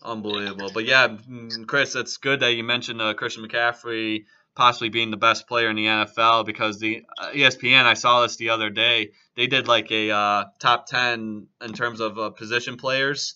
Unbelievable. 0.04 0.72
But 0.74 0.86
yeah, 0.86 1.08
mm, 1.10 1.68
Chris, 1.68 1.96
it's 1.96 2.18
good 2.18 2.40
that 2.40 2.54
you 2.54 2.64
mentioned 2.64 3.02
uh, 3.02 3.14
Christian 3.14 3.46
McCaffrey 3.48 4.26
possibly 4.56 4.90
being 4.90 5.12
the 5.12 5.18
best 5.18 5.48
player 5.48 5.70
in 5.70 5.76
the 5.78 5.86
NFL 5.86 6.46
because 6.46 6.80
the 6.80 7.04
uh, 7.18 7.30
ESPN, 7.32 7.84
I 7.86 7.94
saw 7.94 8.22
this 8.24 8.36
the 8.36 8.50
other 8.50 8.70
day, 8.70 9.12
they 9.38 9.48
did 9.48 9.68
like 9.68 9.92
a 9.92 10.12
uh, 10.12 10.46
top 10.60 10.88
10 10.88 11.48
in 11.62 11.74
terms 11.74 12.00
of 12.02 12.18
uh, 12.20 12.32
position 12.32 12.76
players 12.78 13.36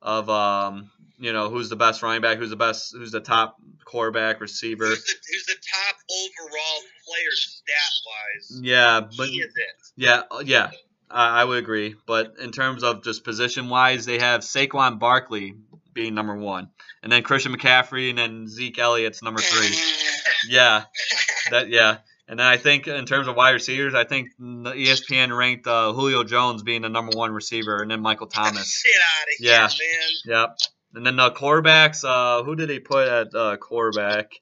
of 0.00 0.30
um, 0.30 0.90
you 1.22 1.32
know, 1.32 1.48
who's 1.48 1.68
the 1.68 1.76
best 1.76 2.02
running 2.02 2.20
back, 2.20 2.38
who's 2.38 2.50
the 2.50 2.56
best 2.56 2.92
who's 2.92 3.12
the 3.12 3.20
top 3.20 3.56
quarterback, 3.84 4.40
receiver. 4.40 4.86
Who's 4.86 5.04
the, 5.04 5.12
who's 5.32 5.46
the 5.46 5.54
top 5.54 5.96
overall 6.10 6.80
player 7.06 7.30
stat 7.30 7.76
wise? 8.06 8.60
Yeah, 8.62 9.00
but 9.16 9.28
he 9.28 9.36
is 9.40 9.46
it. 9.54 9.92
Yeah, 9.96 10.22
uh, 10.30 10.42
yeah, 10.44 10.70
I, 11.10 11.42
I 11.42 11.44
would 11.44 11.58
agree. 11.58 11.94
But 12.06 12.34
in 12.40 12.50
terms 12.50 12.82
of 12.82 13.04
just 13.04 13.22
position 13.24 13.68
wise, 13.68 14.04
they 14.04 14.18
have 14.18 14.40
Saquon 14.40 14.98
Barkley 14.98 15.54
being 15.94 16.14
number 16.14 16.34
one, 16.34 16.70
and 17.02 17.12
then 17.12 17.22
Christian 17.22 17.54
McCaffrey, 17.54 18.10
and 18.10 18.18
then 18.18 18.48
Zeke 18.48 18.78
Elliott's 18.78 19.22
number 19.22 19.40
three. 19.40 19.76
Yeah, 20.48 20.82
that 21.52 21.68
yeah. 21.68 21.98
And 22.26 22.40
then 22.40 22.46
I 22.46 22.56
think 22.56 22.88
in 22.88 23.04
terms 23.06 23.28
of 23.28 23.36
wide 23.36 23.50
receivers, 23.50 23.94
I 23.94 24.02
think 24.02 24.30
the 24.38 24.72
ESPN 24.72 25.36
ranked 25.36 25.68
uh, 25.68 25.92
Julio 25.92 26.24
Jones 26.24 26.64
being 26.64 26.82
the 26.82 26.88
number 26.88 27.16
one 27.16 27.30
receiver, 27.30 27.80
and 27.80 27.88
then 27.88 28.00
Michael 28.00 28.26
Thomas. 28.26 28.80
Shit 28.82 28.92
out 28.96 29.22
of 29.28 29.28
Yeah. 29.38 29.68
here, 29.68 29.86
man. 30.34 30.48
Yep. 30.48 30.58
And 30.94 31.06
then 31.06 31.16
the 31.16 31.30
quarterbacks, 31.30 32.04
uh, 32.04 32.42
who 32.44 32.54
did 32.56 32.68
they 32.68 32.78
put 32.78 33.08
at 33.08 33.34
uh, 33.34 33.56
quarterback? 33.56 34.32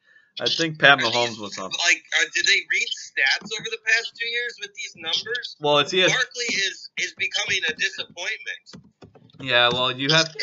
I 0.40 0.46
think 0.48 0.78
Pat 0.78 0.98
Mahomes 1.01 1.38
was 1.38 1.59
up. 1.59 1.70
Like, 1.70 2.03
uh, 2.18 2.24
did 2.34 2.46
they 2.46 2.53
read 2.55 2.88
stats 2.88 3.48
over 3.61 3.68
the 3.70 3.78
past 3.86 4.12
two 4.18 4.26
years 4.28 4.57
with 4.61 4.70
these 4.74 4.94
numbers? 4.96 5.57
Well, 5.61 5.78
it's 5.78 5.92
ES- 5.92 6.11
Barkley 6.11 6.44
is 6.55 6.88
is 6.98 7.14
becoming 7.18 7.61
a 7.68 7.72
disappointment. 7.74 8.90
Yeah, 9.42 9.68
well, 9.72 9.90
you 9.92 10.09
have 10.11 10.34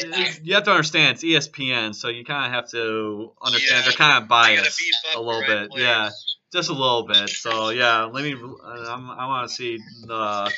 you 0.43 0.53
have 0.55 0.63
to 0.63 0.71
understand 0.71 1.19
it's 1.21 1.23
ESPN, 1.23 1.95
so 1.95 2.09
you 2.09 2.23
kind 2.25 2.45
of 2.47 2.51
have 2.51 2.69
to 2.71 3.31
understand 3.41 3.79
Yeah. 3.79 3.81
they're 3.89 3.97
kind 3.97 4.23
of 4.23 4.27
biased 4.29 4.79
a 5.15 5.19
little 5.19 5.41
right 5.41 5.47
bit. 5.47 5.71
players. 5.71 5.85
Yeah, 5.87 6.09
just 6.53 6.69
a 6.69 6.73
little 6.73 7.03
bit. 7.07 7.29
So 7.29 7.69
yeah, 7.69 8.03
let 8.05 8.23
me. 8.23 8.33
uh, 8.33 8.67
I'm, 8.67 9.09
I 9.09 9.25
want 9.27 9.49
to 9.49 9.55
see 9.55 9.79
the 10.05 10.51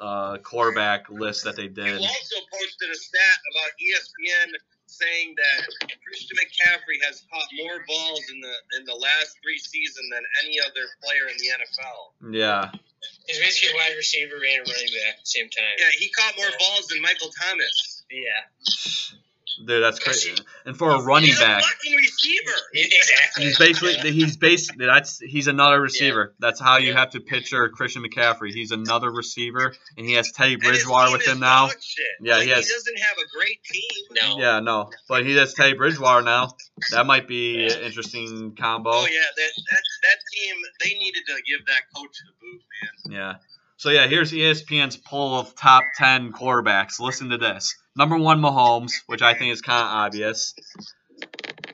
uh, 0.00 0.38
quarterback 0.38 1.08
list 1.10 1.44
that 1.44 1.56
they 1.56 1.64
You 1.64 1.68
did. 1.70 1.98
also 1.98 2.36
posted 2.52 2.90
a 2.90 2.94
stat 2.96 3.38
about 3.52 3.70
ESPN 3.80 4.52
saying 4.86 5.34
that 5.36 5.66
Christian 6.06 6.36
McCaffrey 6.38 7.02
has 7.04 7.22
caught 7.32 7.48
more 7.58 7.84
balls 7.88 8.22
in 8.30 8.40
the 8.40 8.54
in 8.78 8.84
the 8.84 8.94
last 8.94 9.36
three 9.42 9.58
seasons 9.58 10.08
than 10.12 10.22
any 10.44 10.60
other 10.60 10.86
player 11.02 11.26
in 11.28 11.36
the 11.38 11.48
NFL. 11.58 12.32
Yeah, 12.32 12.70
He's 13.26 13.38
basically 13.38 13.74
a 13.74 13.76
wide 13.76 13.96
receiver 13.96 14.36
and 14.36 14.44
a 14.44 14.70
running 14.70 14.92
back 14.94 15.18
at 15.18 15.24
the 15.24 15.30
same 15.30 15.48
time. 15.50 15.74
Yeah, 15.78 15.90
he 15.98 16.08
caught 16.10 16.36
more 16.36 16.50
balls 16.58 16.86
than 16.86 17.02
Michael 17.02 17.30
Thomas. 17.42 18.04
Yeah. 18.10 19.25
Dude, 19.64 19.82
that's 19.82 19.98
crazy. 19.98 20.32
And 20.64 20.76
for 20.76 20.90
a 20.90 21.02
running 21.02 21.28
He's 21.28 21.38
back, 21.40 21.60
a 21.60 21.62
fucking 21.62 21.94
receiver. 21.96 22.52
Exactly. 22.74 23.44
he's 23.44 23.58
basically 23.58 24.10
he's 24.12 24.36
basically 24.36 24.86
that's 24.86 25.18
he's 25.18 25.46
another 25.48 25.80
receiver. 25.80 26.34
That's 26.38 26.60
how 26.60 26.78
you 26.78 26.92
have 26.94 27.10
to 27.10 27.20
picture 27.20 27.68
Christian 27.68 28.02
McCaffrey. 28.04 28.52
He's 28.52 28.70
another 28.70 29.10
receiver, 29.10 29.74
and 29.96 30.06
he 30.06 30.14
has 30.14 30.32
Teddy 30.32 30.56
Bridgewater 30.56 31.12
with 31.12 31.26
him 31.26 31.40
now. 31.40 31.68
Yeah, 32.20 32.36
Like, 32.36 32.44
he 32.44 32.50
has- 32.50 32.66
he 32.68 32.72
doesn't 32.74 32.98
have 32.98 33.16
a 33.18 33.28
great 33.38 33.62
team. 33.64 33.82
No. 34.12 34.38
Yeah, 34.38 34.60
no, 34.60 34.90
but 35.08 35.24
he 35.26 35.36
has 35.36 35.54
Teddy 35.54 35.74
Bridgewater 35.74 36.22
now. 36.22 36.50
That 36.90 37.06
might 37.06 37.26
be 37.28 37.66
an 37.66 37.80
interesting 37.80 38.54
combo. 38.58 38.90
Oh 38.92 39.06
yeah, 39.06 39.20
that, 39.36 39.50
that 39.70 39.82
that 40.02 40.18
team 40.32 40.54
they 40.82 40.94
needed 40.98 41.22
to 41.26 41.34
give 41.46 41.66
that 41.66 41.82
coach 41.94 42.16
the 42.24 42.32
boot, 42.40 42.62
man. 43.10 43.12
Yeah. 43.18 43.34
So 43.78 43.90
yeah, 43.90 44.06
here's 44.06 44.32
ESPN's 44.32 44.96
poll 44.96 45.38
of 45.38 45.54
top 45.54 45.84
ten 45.96 46.32
quarterbacks. 46.32 46.98
Listen 46.98 47.30
to 47.30 47.38
this. 47.38 47.74
Number 47.96 48.16
one, 48.16 48.40
Mahomes, 48.40 48.92
which 49.06 49.22
I 49.22 49.34
think 49.34 49.52
is 49.52 49.60
kind 49.62 49.80
of 49.80 49.86
obvious. 49.88 50.54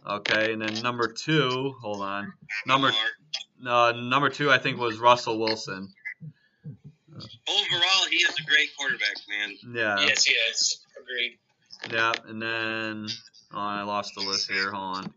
Okay, 0.05 0.53
and 0.53 0.61
then 0.61 0.83
number 0.83 1.09
two, 1.09 1.75
hold 1.81 2.03
on. 2.03 2.33
Number 2.67 2.91
Lamar. 3.63 3.89
uh, 3.89 3.93
number 3.93 4.29
two, 4.31 4.51
I 4.51 4.59
think 4.59 4.79
was 4.79 4.99
Russell 4.99 5.39
Wilson. 5.39 5.93
Overall, 7.15 8.09
he 8.11 8.17
is 8.17 8.35
a 8.41 8.43
great 8.51 8.69
quarterback, 8.77 9.15
man. 9.29 9.57
Yeah, 9.75 10.01
Yes, 10.07 10.29
yes. 10.29 10.85
Agreed. 11.01 11.39
yeah, 11.93 12.13
and 12.29 12.41
then 12.43 13.07
oh, 13.53 13.59
I 13.59 13.83
lost 13.83 14.15
the 14.17 14.23
list 14.23 14.51
here. 14.51 14.71
Hold 14.73 14.97
on, 14.99 15.15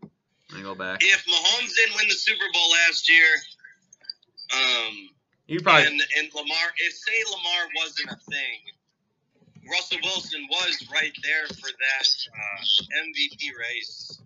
let 0.50 0.58
me 0.58 0.62
go 0.62 0.74
back. 0.74 0.98
If 1.02 1.24
Mahomes 1.26 1.74
didn't 1.74 1.96
win 1.96 2.08
the 2.08 2.14
Super 2.14 2.44
Bowl 2.52 2.70
last 2.86 3.08
year, 3.10 3.26
um, 4.54 5.08
You 5.46 5.60
probably 5.60 5.86
and 5.86 6.00
and 6.18 6.28
Lamar, 6.34 6.66
if 6.78 6.92
say 6.92 7.18
Lamar 7.30 7.62
wasn't 7.76 8.10
a 8.10 8.18
thing, 8.30 8.58
Russell 9.70 9.98
Wilson 10.02 10.46
was 10.50 10.86
right 10.92 11.14
there 11.22 11.46
for 11.58 11.70
that 11.70 12.08
uh, 12.34 12.62
MVP 13.06 13.54
race. 13.58 14.20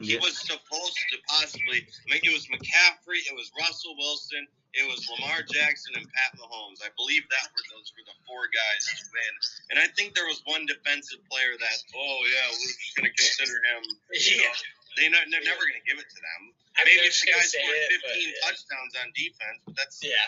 He 0.00 0.18
was 0.18 0.36
supposed 0.36 0.98
to 1.14 1.16
possibly. 1.28 1.86
I 1.86 2.06
mean, 2.10 2.20
it 2.24 2.34
was 2.34 2.50
McCaffrey, 2.50 3.22
it 3.30 3.34
was 3.34 3.52
Russell 3.54 3.94
Wilson, 3.96 4.42
it 4.74 4.82
was 4.90 5.06
Lamar 5.06 5.46
Jackson, 5.46 5.94
and 5.94 6.06
Pat 6.10 6.34
Mahomes. 6.34 6.82
I 6.82 6.90
believe 6.98 7.22
that 7.30 7.46
were 7.54 7.66
those 7.70 7.94
were 7.94 8.02
the 8.02 8.18
four 8.26 8.50
guys 8.50 8.82
to 8.90 9.06
win. 9.14 9.32
And 9.70 9.76
I 9.78 9.86
think 9.94 10.18
there 10.18 10.26
was 10.26 10.42
one 10.50 10.66
defensive 10.66 11.22
player 11.30 11.54
that, 11.54 11.76
oh 11.94 12.18
yeah, 12.26 12.50
we're 12.50 12.74
just 12.74 12.94
gonna 12.98 13.14
consider 13.14 13.54
him. 13.54 13.82
You 14.12 14.42
know, 14.42 14.50
Yeah. 14.50 14.58
They 14.96 15.08
not, 15.08 15.22
they're 15.30 15.44
never 15.44 15.60
gonna 15.60 15.84
give 15.86 15.98
it 15.98 16.08
to 16.08 16.20
them. 16.20 16.42
I 16.76 16.82
Maybe 16.84 17.06
if 17.06 17.20
the 17.20 17.30
guy 17.30 17.38
say 17.40 17.58
scored 17.62 17.76
it, 17.76 18.00
15 18.00 18.00
but, 18.02 18.16
yeah. 18.18 18.48
touchdowns 18.48 18.92
on 19.00 19.06
defense, 19.14 19.58
but 19.66 19.74
that's 19.76 19.98
Yeah. 20.02 20.26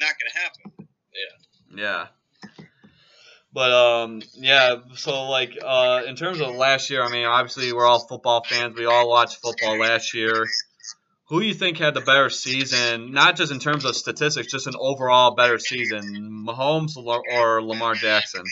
not 0.00 0.14
gonna 0.18 0.36
happen. 0.42 0.88
Yeah. 1.12 1.34
Yeah. 1.74 2.06
But 3.52 3.72
um 3.72 4.22
yeah, 4.34 4.76
so 4.94 5.24
like 5.28 5.58
uh 5.62 6.02
in 6.06 6.14
terms 6.16 6.40
of 6.40 6.54
last 6.54 6.88
year, 6.90 7.02
I 7.02 7.10
mean 7.10 7.24
obviously 7.26 7.72
we're 7.72 7.86
all 7.86 7.98
football 7.98 8.44
fans. 8.44 8.76
We 8.76 8.86
all 8.86 9.08
watched 9.08 9.38
football 9.42 9.76
last 9.78 10.14
year. 10.14 10.46
Who 11.28 11.40
do 11.40 11.46
you 11.46 11.54
think 11.54 11.78
had 11.78 11.94
the 11.94 12.00
better 12.00 12.28
season? 12.30 13.12
Not 13.12 13.36
just 13.36 13.52
in 13.52 13.58
terms 13.60 13.84
of 13.84 13.94
statistics, 13.96 14.50
just 14.50 14.66
an 14.66 14.74
overall 14.78 15.32
better 15.34 15.58
season, 15.58 16.44
Mahomes 16.48 16.96
or 16.96 17.22
or 17.32 17.62
Lamar 17.62 17.94
Jackson? 17.94 18.42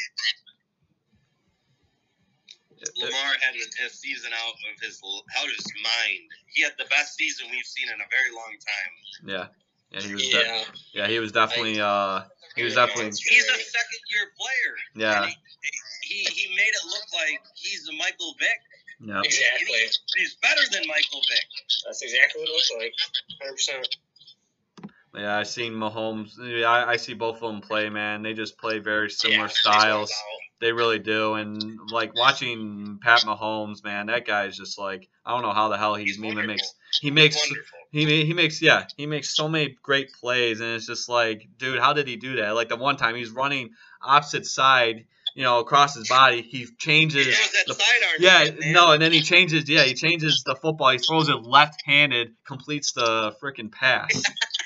Lamar 2.96 3.32
had 3.40 3.54
a, 3.54 3.86
a 3.86 3.90
season 3.90 4.30
out 4.32 4.54
of 4.54 4.80
his 4.82 5.00
out 5.04 5.44
of 5.44 5.54
his 5.54 5.66
mind. 5.82 6.24
He 6.54 6.62
had 6.62 6.72
the 6.78 6.86
best 6.86 7.16
season 7.16 7.46
we've 7.50 7.66
seen 7.66 7.88
in 7.88 8.00
a 8.00 8.08
very 8.10 8.32
long 8.34 8.54
time. 8.56 8.92
Yeah. 9.28 9.46
Yeah, 9.90 10.00
he 10.02 10.14
was. 10.14 10.22
de- 10.28 10.36
Yeah. 10.36 10.64
yeah, 10.92 11.06
he 11.08 11.18
was 11.18 11.32
definitely. 11.32 11.80
Uh, 11.80 12.22
he 12.56 12.62
was 12.64 12.74
definitely. 12.74 13.06
He's 13.06 13.48
a 13.48 13.56
second 13.56 14.00
year 14.12 14.26
player. 14.36 14.74
Yeah. 14.94 15.26
He, 15.26 15.34
he 16.02 16.18
he 16.24 16.56
made 16.56 16.68
it 16.68 16.84
look 16.86 17.04
like 17.14 17.40
he's 17.54 17.88
a 17.88 17.92
Michael 17.94 18.34
Vick. 18.38 18.60
Yeah. 19.00 19.22
Exactly. 19.24 19.78
He's 20.16 20.34
better 20.42 20.60
than 20.72 20.82
Michael 20.88 21.22
Vick. 21.30 21.44
That's 21.86 22.02
exactly 22.02 22.42
what 22.42 22.48
it 22.48 22.52
looks 22.52 22.72
like. 22.78 22.94
100%. 23.80 23.84
Yeah, 25.14 25.38
I 25.38 25.42
seen 25.44 25.72
Mahomes. 25.72 26.32
Yeah, 26.38 26.68
I, 26.68 26.90
I 26.92 26.96
see 26.96 27.14
both 27.14 27.36
of 27.36 27.50
them 27.52 27.60
play, 27.60 27.88
man. 27.88 28.22
They 28.22 28.34
just 28.34 28.58
play 28.58 28.78
very 28.78 29.08
similar 29.10 29.42
Yeah, 29.42 29.46
styles. 29.48 30.12
They 30.60 30.72
really 30.72 30.98
do. 30.98 31.34
And 31.34 31.78
like 31.90 32.14
watching 32.16 32.98
Pat 33.02 33.20
Mahomes, 33.20 33.84
man, 33.84 34.06
that 34.06 34.26
guy 34.26 34.46
is 34.46 34.56
just 34.56 34.78
like 34.78 35.08
I 35.24 35.32
don't 35.32 35.42
know 35.42 35.52
how 35.52 35.68
the 35.68 35.78
hell 35.78 35.94
he 35.94 36.04
He's 36.04 36.22
even 36.22 36.46
makes. 36.46 36.74
He 37.00 37.10
makes. 37.10 37.40
He 37.90 38.24
he 38.24 38.34
makes 38.34 38.60
yeah 38.60 38.84
he 38.96 39.06
makes 39.06 39.34
so 39.34 39.48
many 39.48 39.76
great 39.82 40.12
plays 40.12 40.60
and 40.60 40.74
it's 40.74 40.86
just 40.86 41.08
like 41.08 41.48
dude 41.56 41.78
how 41.78 41.94
did 41.94 42.06
he 42.06 42.16
do 42.16 42.36
that 42.36 42.54
like 42.54 42.68
the 42.68 42.76
one 42.76 42.98
time 42.98 43.14
he's 43.14 43.30
running 43.30 43.70
opposite 44.02 44.44
side 44.44 45.06
you 45.34 45.42
know 45.42 45.60
across 45.60 45.94
his 45.94 46.06
body 46.06 46.42
he 46.42 46.66
changes 46.78 47.26
the 47.66 47.74
yeah, 48.18 48.44
man. 48.44 48.72
no, 48.72 48.92
and 48.92 49.02
then 49.02 49.12
he 49.12 49.20
changes. 49.20 49.68
Yeah, 49.68 49.84
he 49.84 49.94
changes 49.94 50.42
the 50.44 50.56
football. 50.56 50.90
He 50.90 50.98
throws 50.98 51.28
it 51.28 51.42
left-handed, 51.42 52.32
completes 52.46 52.92
the 52.92 53.34
freaking 53.42 53.70
pass. 53.70 54.22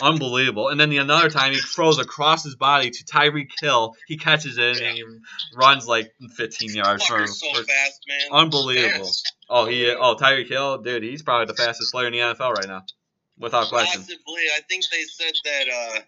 Unbelievable. 0.00 0.68
And 0.68 0.80
then 0.80 0.90
the 0.90 0.98
another 0.98 1.28
time 1.30 1.52
he 1.52 1.58
throws 1.60 1.98
across 1.98 2.42
his 2.44 2.56
body 2.56 2.90
to 2.90 3.04
Tyreek 3.04 3.50
Hill. 3.60 3.94
He 4.06 4.16
catches 4.16 4.58
it 4.58 4.80
and 4.80 4.96
he 4.96 5.04
runs 5.54 5.86
like 5.86 6.12
15 6.36 6.74
yards. 6.74 7.04
For, 7.06 7.18
Fucker's 7.18 7.38
so 7.40 7.48
for- 7.54 7.64
fast, 7.64 8.00
man. 8.08 8.40
unbelievable. 8.40 9.04
Fast. 9.04 9.32
Oh, 9.48 9.66
he. 9.66 9.88
Oh, 9.90 10.16
Tyreek 10.16 10.48
Hill, 10.48 10.78
dude, 10.78 11.02
he's 11.02 11.22
probably 11.22 11.46
the 11.46 11.54
fastest 11.62 11.92
player 11.92 12.06
in 12.06 12.12
the 12.14 12.20
NFL 12.20 12.54
right 12.54 12.66
now, 12.68 12.82
without 13.38 13.68
question. 13.68 14.00
Possibly, 14.00 14.42
I 14.56 14.60
think 14.68 14.84
they 14.90 15.02
said 15.02 15.32
that 15.44 15.68
uh, 15.68 15.98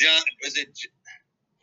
John 0.00 0.22
was 0.42 0.56
it 0.56 0.68
J- 0.74 0.88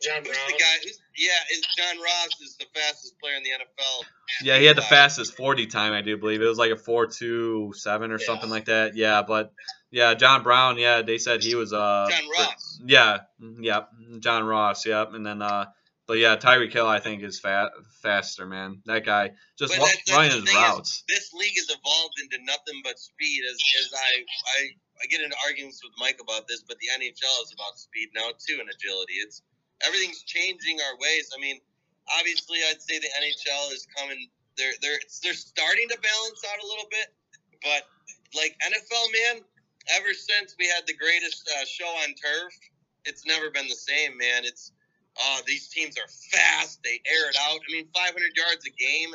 John 0.02 0.18
who's 0.24 0.28
Brown. 0.28 0.46
the 0.48 0.58
guy? 0.58 0.66
Who's, 0.84 0.98
yeah, 1.16 1.30
is 1.52 1.62
John 1.76 1.96
Ross 2.02 2.28
is 2.42 2.56
the 2.58 2.66
fastest 2.74 3.18
player 3.20 3.34
in 3.36 3.42
the 3.42 3.50
NFL. 3.50 4.04
Yeah, 4.42 4.58
he 4.58 4.66
had 4.66 4.76
the 4.76 4.82
Uh, 4.82 4.86
fastest 4.88 5.34
40 5.36 5.66
time, 5.66 5.92
I 5.92 6.02
do 6.02 6.16
believe. 6.16 6.40
It 6.40 6.46
was 6.46 6.58
like 6.58 6.70
a 6.70 6.76
4.27 6.76 8.10
or 8.10 8.18
Yeah. 8.20 8.26
something 8.26 8.48
like 8.50 8.66
that. 8.66 8.96
Yeah, 8.96 9.22
but 9.22 9.52
yeah, 9.90 10.14
John 10.14 10.42
Brown, 10.42 10.78
yeah, 10.78 11.02
they 11.02 11.18
said 11.18 11.42
he 11.42 11.54
was 11.54 11.72
uh 11.72 12.08
John 12.10 12.28
Ross. 12.38 12.80
Yeah, 12.84 13.18
yeah, 13.60 13.82
John 14.20 14.44
Ross, 14.44 14.86
yep. 14.86 15.12
And 15.14 15.24
then 15.24 15.42
uh 15.42 15.66
but 16.06 16.18
yeah, 16.18 16.36
Tyreek 16.36 16.72
Hill 16.72 16.86
I 16.86 16.98
think 16.98 17.22
is 17.22 17.38
fat 17.38 17.70
faster, 18.02 18.46
man. 18.46 18.82
That 18.86 19.04
guy 19.04 19.30
just 19.58 19.76
running 19.78 20.32
his 20.32 20.42
thing 20.42 20.42
is- 20.42 20.54
routes. 20.54 21.04
This 21.08 21.32
league 21.32 21.54
has 21.56 21.70
evolved 21.70 22.18
into 22.22 22.44
nothing 22.44 22.82
but 22.82 22.98
speed. 22.98 23.42
As, 23.48 23.58
as 23.80 23.92
I, 23.94 24.10
I 24.58 24.58
I 25.02 25.06
get 25.08 25.22
into 25.22 25.36
arguments 25.46 25.80
with 25.82 25.92
Mike 25.98 26.20
about 26.20 26.46
this, 26.46 26.62
but 26.66 26.76
the 26.78 26.88
NHL 26.92 27.36
is 27.46 27.54
about 27.54 27.78
speed 27.78 28.10
now 28.14 28.30
too 28.36 28.58
and 28.60 28.68
agility. 28.68 29.22
It's 29.22 29.42
everything's 29.86 30.22
changing 30.22 30.78
our 30.80 30.98
ways. 31.00 31.30
I 31.36 31.40
mean, 31.40 31.58
obviously, 32.18 32.58
I'd 32.68 32.82
say 32.82 32.98
the 32.98 33.08
NHL 33.08 33.72
is 33.72 33.86
coming. 33.96 34.28
They're 34.58 34.74
they're 34.82 35.00
they're 35.22 35.38
starting 35.38 35.88
to 35.88 35.98
balance 35.98 36.40
out 36.52 36.58
a 36.62 36.66
little 36.66 36.88
bit, 36.90 37.08
but 37.62 37.86
like 38.34 38.54
NFL, 38.66 39.06
man, 39.12 39.42
ever 39.96 40.12
since 40.14 40.54
we 40.58 40.66
had 40.66 40.86
the 40.86 40.94
greatest 40.94 41.48
uh, 41.60 41.64
show 41.64 41.86
on 42.04 42.14
turf, 42.14 42.52
it's 43.04 43.24
never 43.26 43.50
been 43.50 43.68
the 43.68 43.74
same, 43.74 44.16
man. 44.16 44.44
It's 44.44 44.72
uh, 45.18 45.40
these 45.46 45.68
teams 45.68 45.96
are 45.98 46.08
fast. 46.32 46.80
They 46.84 47.00
air 47.10 47.28
it 47.28 47.36
out. 47.48 47.58
I 47.60 47.72
mean, 47.72 47.86
500 47.94 48.14
yards 48.36 48.64
a 48.66 48.70
game 48.70 49.10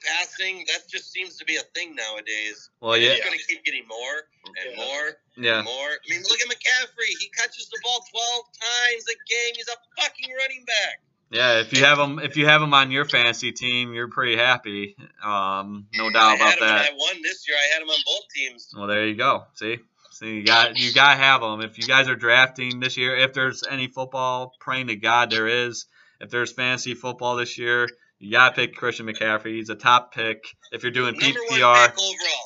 passing. 0.00 0.64
That 0.68 0.88
just 0.88 1.12
seems 1.12 1.36
to 1.36 1.44
be 1.44 1.56
a 1.56 1.66
thing 1.74 1.94
nowadays. 1.94 2.70
Well, 2.80 2.94
And 2.94 3.02
yeah, 3.02 3.10
It's 3.18 3.24
going 3.24 3.36
to 3.38 3.44
keep 3.44 3.64
getting 3.64 3.86
more 3.86 4.16
and 4.56 4.76
Yeah. 4.76 4.84
more 4.84 5.06
yeah. 5.36 5.56
and 5.60 5.64
more. 5.64 5.90
I 5.92 6.06
mean, 6.08 6.22
look 6.22 6.40
at 6.40 6.48
McCaffrey. 6.48 7.10
He 7.20 7.28
catches 7.36 7.68
the 7.68 7.78
ball 7.82 8.00
12 8.10 8.44
times 8.54 9.04
a 9.08 9.16
game. 9.28 9.52
He's 9.56 9.68
a 9.68 9.76
fucking 10.00 10.30
running 10.38 10.64
back. 10.64 11.02
Yeah, 11.30 11.60
if 11.60 11.72
you 11.72 11.84
have 11.84 11.98
him 11.98 12.18
if 12.18 12.36
you 12.36 12.46
have 12.46 12.60
him 12.60 12.74
on 12.74 12.90
your 12.90 13.04
fantasy 13.04 13.52
team, 13.52 13.94
you're 13.94 14.08
pretty 14.08 14.36
happy. 14.36 14.96
Um 15.22 15.86
no 15.94 16.10
doubt 16.10 16.32
I 16.32 16.34
about 16.36 16.58
that. 16.60 16.90
I 16.90 16.94
won 16.96 17.22
this 17.22 17.46
year. 17.48 17.56
I 17.56 17.72
had 17.74 17.82
him 17.82 17.88
on 17.88 18.00
both 18.04 18.24
teams. 18.34 18.68
Well, 18.76 18.86
there 18.88 19.06
you 19.06 19.14
go. 19.14 19.44
See, 19.54 19.78
see, 20.10 20.36
you 20.36 20.44
got 20.44 20.76
you 20.76 20.92
got 20.92 21.14
to 21.14 21.20
have 21.20 21.40
them. 21.40 21.60
If 21.60 21.78
you 21.78 21.84
guys 21.86 22.08
are 22.08 22.16
drafting 22.16 22.80
this 22.80 22.96
year, 22.96 23.16
if 23.16 23.32
there's 23.32 23.62
any 23.68 23.86
football, 23.86 24.52
praying 24.60 24.88
to 24.88 24.96
God 24.96 25.30
there 25.30 25.46
is. 25.46 25.86
If 26.20 26.30
there's 26.30 26.52
fantasy 26.52 26.94
football 26.94 27.36
this 27.36 27.56
year, 27.56 27.88
you 28.18 28.32
got 28.32 28.50
to 28.50 28.54
pick 28.60 28.76
Christian 28.76 29.06
McCaffrey. 29.06 29.54
He's 29.54 29.70
a 29.70 29.74
top 29.74 30.12
pick. 30.12 30.44
If 30.70 30.82
you're 30.82 30.92
doing 30.92 31.14
Number 31.18 31.40
PPR, 31.50 31.92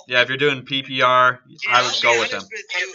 yeah, 0.06 0.22
if 0.22 0.28
you're 0.28 0.38
doing 0.38 0.62
PPR, 0.62 1.38
Yeah, 1.48 1.56
I 1.72 1.78
I'll 1.78 1.84
would 1.84 1.92
be 1.94 2.00
go 2.02 2.20
with 2.20 2.30
him. 2.32 2.42
with 2.42 2.50
you, 2.52 2.94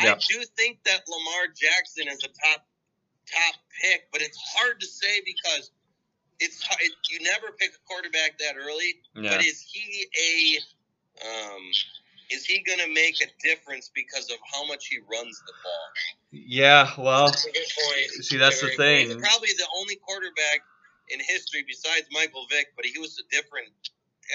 I 0.00 0.14
do 0.28 0.42
think 0.56 0.78
that 0.84 1.02
Lamar 1.06 1.46
Jackson 1.54 2.08
is 2.08 2.24
a 2.24 2.28
top 2.28 2.64
top 3.32 3.54
pick, 3.82 4.08
but 4.12 4.22
it's 4.22 4.38
hard 4.56 4.80
to 4.80 4.86
say 4.86 5.20
because 5.24 5.70
it's 6.40 6.60
it, 6.80 6.92
you 7.10 7.20
never 7.22 7.52
pick 7.58 7.70
a 7.70 7.80
quarterback 7.88 8.38
that 8.38 8.54
early. 8.58 8.96
Yeah, 9.14 9.36
But 9.36 9.46
is 9.46 9.60
he 9.60 10.06
a 10.16 10.58
um, 11.26 11.62
is 12.30 12.44
he 12.46 12.62
going 12.62 12.78
to 12.78 12.88
make 12.92 13.16
a 13.22 13.28
difference 13.42 13.90
because 13.94 14.30
of 14.30 14.36
how 14.52 14.66
much 14.66 14.86
he 14.86 14.98
runs 15.10 15.42
the 15.46 15.52
ball? 15.62 15.86
yeah. 16.32 16.90
Well, 16.96 17.26
That's 17.26 17.44
a 17.44 17.52
good 17.52 17.70
point. 17.84 18.24
see, 18.24 18.36
that's 18.38 18.60
the 18.60 18.72
Very 18.76 19.04
He's 19.04 19.12
thing. 19.12 19.20
probably 19.20 19.50
the 19.58 19.66
only 19.76 19.96
quarterback 19.96 20.62
in 21.10 21.18
history 21.20 21.64
besides 21.66 22.06
Michael 22.12 22.46
Vick, 22.50 22.68
but 22.76 22.86
he 22.86 22.98
was 22.98 23.18
a 23.18 23.26
different. 23.34 23.68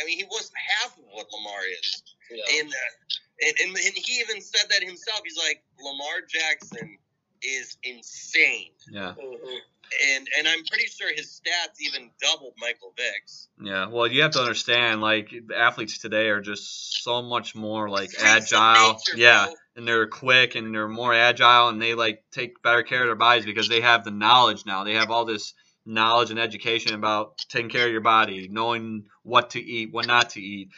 I 0.01 0.05
mean, 0.05 0.17
he 0.17 0.26
wasn't 0.30 0.59
half 0.59 0.97
of 0.97 1.05
what 1.09 1.26
Lamar 1.31 1.63
is, 1.72 2.03
Yeah. 2.30 2.43
and, 2.59 2.67
uh, 2.67 3.47
and 3.47 3.53
and 3.63 3.69
and 3.80 3.95
he 3.95 4.19
even 4.19 4.41
said 4.41 4.67
that 4.69 4.84
himself. 4.84 5.22
He's 5.23 5.38
like, 5.38 5.63
Lamar 5.80 6.19
Jackson 6.27 6.97
is 7.41 7.78
insane, 7.84 8.72
Yeah, 8.88 9.14
Mhm. 9.18 9.62
and 10.10 10.28
and 10.38 10.48
I'm 10.48 10.64
pretty 10.66 10.86
sure 10.88 11.14
his 11.14 11.40
stats 11.41 11.80
even 11.80 12.12
doubled 12.22 12.53
Michael 12.57 12.94
Vick's. 12.98 13.49
yeah. 13.62 13.88
Well, 13.88 14.07
you 14.07 14.22
have 14.24 14.32
to 14.32 14.40
understand, 14.40 15.02
like 15.02 15.34
athletes 15.56 15.99
today 15.99 16.30
are 16.30 16.41
just 16.41 17.03
so 17.03 17.22
much 17.22 17.56
more 17.56 17.90
like 17.90 18.12
Freaks 18.12 18.52
agile. 18.52 18.94
nature, 18.94 19.18
Yeah, 19.18 19.45
bro. 19.45 19.56
and 19.76 19.88
they're 19.88 20.07
quick 20.07 20.56
and 20.56 20.74
they're 20.74 20.88
more 20.88 21.14
agile 21.14 21.70
and 21.70 21.82
they 21.82 21.94
like 21.94 22.24
take 22.32 22.62
better 22.62 22.84
care 22.84 23.02
of 23.02 23.07
their 23.07 23.16
bodies 23.16 23.45
because 23.45 23.68
they 23.70 23.82
have 23.82 24.03
the 24.03 24.12
knowledge 24.12 24.66
now. 24.66 24.84
They 24.84 24.95
have 24.95 25.12
all 25.12 25.26
this 25.26 25.53
knowledge 25.86 26.32
and 26.32 26.40
education 26.40 26.95
about 26.95 27.38
taking 27.49 27.70
care 27.70 27.86
of 27.86 27.91
your 27.91 28.02
body, 28.02 28.48
knowing 28.49 29.06
what 29.22 29.52
to 29.52 29.62
eat, 29.62 29.91
what 29.94 30.07
not 30.07 30.32
to 30.32 30.41
eat, 30.41 30.70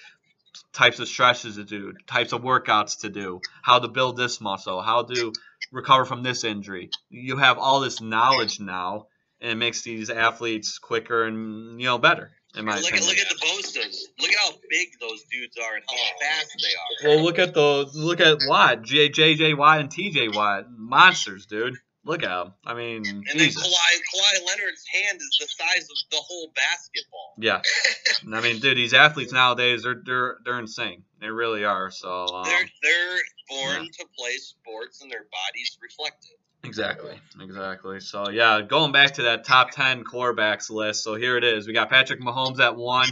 types 0.73 0.99
of 0.99 1.07
stretches 1.07 1.55
to 1.55 1.63
do, 1.63 1.93
types 2.07 2.33
of 2.33 2.41
workouts 2.41 3.01
to 3.01 3.09
do, 3.09 3.41
how 3.61 3.79
to 3.79 3.87
build 3.87 4.17
this 4.17 4.41
muscle, 4.41 4.81
how 4.81 5.03
to 5.03 5.31
recover 5.71 6.05
from 6.05 6.23
this 6.23 6.43
injury. 6.43 6.89
You 7.09 7.37
have 7.37 7.57
all 7.57 7.79
this 7.79 8.01
knowledge 8.01 8.59
now 8.59 9.07
and 9.41 9.51
it 9.51 9.55
makes 9.55 9.81
these 9.81 10.09
athletes 10.09 10.77
quicker 10.79 11.25
and 11.25 11.79
you 11.79 11.85
know 11.87 11.97
better 11.97 12.31
in 12.55 12.65
my 12.65 12.75
Look 12.77 12.85
at 12.85 12.89
opinion. 12.99 13.09
look 13.09 13.17
at 13.19 13.29
the 13.29 13.45
Bosa's. 13.45 14.07
Look 14.19 14.31
at 14.31 14.37
how 14.39 14.51
big 14.69 14.87
those 14.99 15.23
dudes 15.31 15.57
are 15.57 15.75
and 15.75 15.83
how 15.87 15.95
fast 16.19 16.55
they 16.61 17.09
are. 17.09 17.15
Well, 17.15 17.23
look 17.23 17.39
at 17.39 17.53
the 17.53 17.87
look 17.93 18.19
at 18.19 18.37
Watt, 18.47 18.81
J 18.81 19.09
J 19.09 19.35
J 19.35 19.53
Watt 19.53 19.79
and 19.79 19.91
T 19.91 20.09
J 20.09 20.29
Watt, 20.29 20.65
monsters, 20.71 21.45
dude. 21.45 21.75
Look 22.03 22.23
at 22.23 22.29
them. 22.29 22.53
I 22.65 22.73
mean, 22.73 23.05
And 23.05 23.25
then 23.39 23.49
Kawhi, 23.49 23.51
Kawhi 23.51 24.47
Leonard's 24.47 24.85
hand 24.93 25.17
is 25.17 25.37
the 25.41 25.47
size 25.47 25.83
of 25.83 25.97
the 26.09 26.17
whole 26.25 26.53
basketball. 26.55 27.33
Yeah. 27.37 27.61
I 28.33 28.41
mean, 28.41 28.61
dude, 28.61 28.77
these 28.77 28.93
athletes 28.93 29.33
nowadays, 29.33 29.83
they're 29.83 30.01
they're 30.05 30.37
they're 30.45 30.59
insane. 30.59 31.03
They 31.19 31.29
really 31.29 31.63
are. 31.65 31.89
So 31.89 32.27
um, 32.27 32.43
They're 32.45 32.69
they're 32.83 33.19
born 33.49 33.87
to 33.87 34.05
play 34.17 34.33
sports 34.37 35.01
and 35.01 35.11
their 35.11 35.21
bodies 35.23 35.77
reflect 35.81 36.25
it. 36.25 36.67
exactly, 36.67 37.19
exactly. 37.41 37.99
So 37.99 38.29
yeah, 38.29 38.61
going 38.61 38.91
back 38.91 39.15
to 39.15 39.23
that 39.23 39.43
top 39.45 39.71
ten 39.71 40.03
quarterbacks 40.03 40.69
list. 40.69 41.03
So 41.03 41.15
here 41.15 41.37
it 41.37 41.43
is. 41.43 41.65
We 41.67 41.73
got 41.73 41.89
Patrick 41.89 42.21
Mahomes 42.21 42.59
at 42.59 42.75
one, 42.75 43.09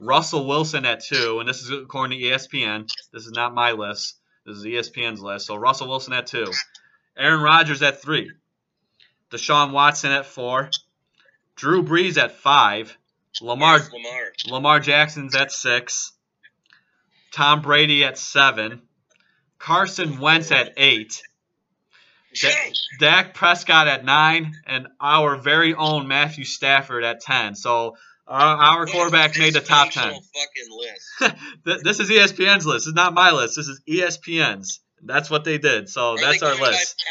Russell 0.00 0.46
Wilson 0.46 0.84
at 0.84 1.04
two, 1.04 1.38
and 1.38 1.48
this 1.48 1.62
is 1.62 1.70
according 1.70 2.18
to 2.18 2.26
ESPN. 2.26 2.88
This 3.12 3.26
is 3.26 3.32
not 3.32 3.54
my 3.54 3.72
list. 3.72 4.16
This 4.46 4.56
is 4.58 4.64
ESPN's 4.64 5.20
list. 5.20 5.46
So 5.46 5.54
Russell 5.56 5.88
Wilson 5.88 6.12
at 6.12 6.26
two, 6.26 6.46
Aaron 7.16 7.40
Rodgers 7.40 7.82
at 7.82 8.02
three, 8.02 8.32
Deshaun 9.30 9.72
Watson 9.72 10.10
at 10.10 10.26
four, 10.26 10.70
Drew 11.56 11.82
Brees 11.84 12.18
at 12.18 12.32
five, 12.32 12.96
Lamar 13.40 13.78
Where's 13.78 13.92
Lamar. 13.92 14.32
Lamar 14.48 14.80
Jackson's 14.80 15.34
at 15.36 15.52
six. 15.52 16.12
Tom 17.34 17.62
Brady 17.62 18.04
at 18.04 18.16
seven. 18.16 18.82
Carson 19.58 20.18
Wentz 20.20 20.52
at 20.52 20.74
eight. 20.76 21.20
Da- 22.40 22.72
Dak 23.00 23.34
Prescott 23.34 23.88
at 23.88 24.04
nine, 24.04 24.54
and 24.66 24.86
our 25.00 25.36
very 25.36 25.74
own 25.74 26.06
Matthew 26.06 26.44
Stafford 26.44 27.02
at 27.02 27.20
ten. 27.20 27.56
So 27.56 27.96
our, 28.28 28.56
our 28.56 28.86
quarterback 28.86 29.36
made 29.36 29.54
the 29.54 29.60
top 29.60 29.90
ten. 29.90 30.12
This 31.64 31.98
is 32.00 32.08
ESPN's 32.08 32.66
list. 32.66 32.84
This 32.84 32.86
is 32.86 32.94
not 32.94 33.14
my 33.14 33.32
list. 33.32 33.56
This 33.56 33.68
is 33.68 33.80
ESPN's. 33.88 34.80
That's 35.02 35.28
what 35.28 35.44
they 35.44 35.58
did. 35.58 35.88
So 35.88 36.12
Are 36.12 36.18
that's 36.18 36.42
our 36.42 36.54
list. 36.54 37.04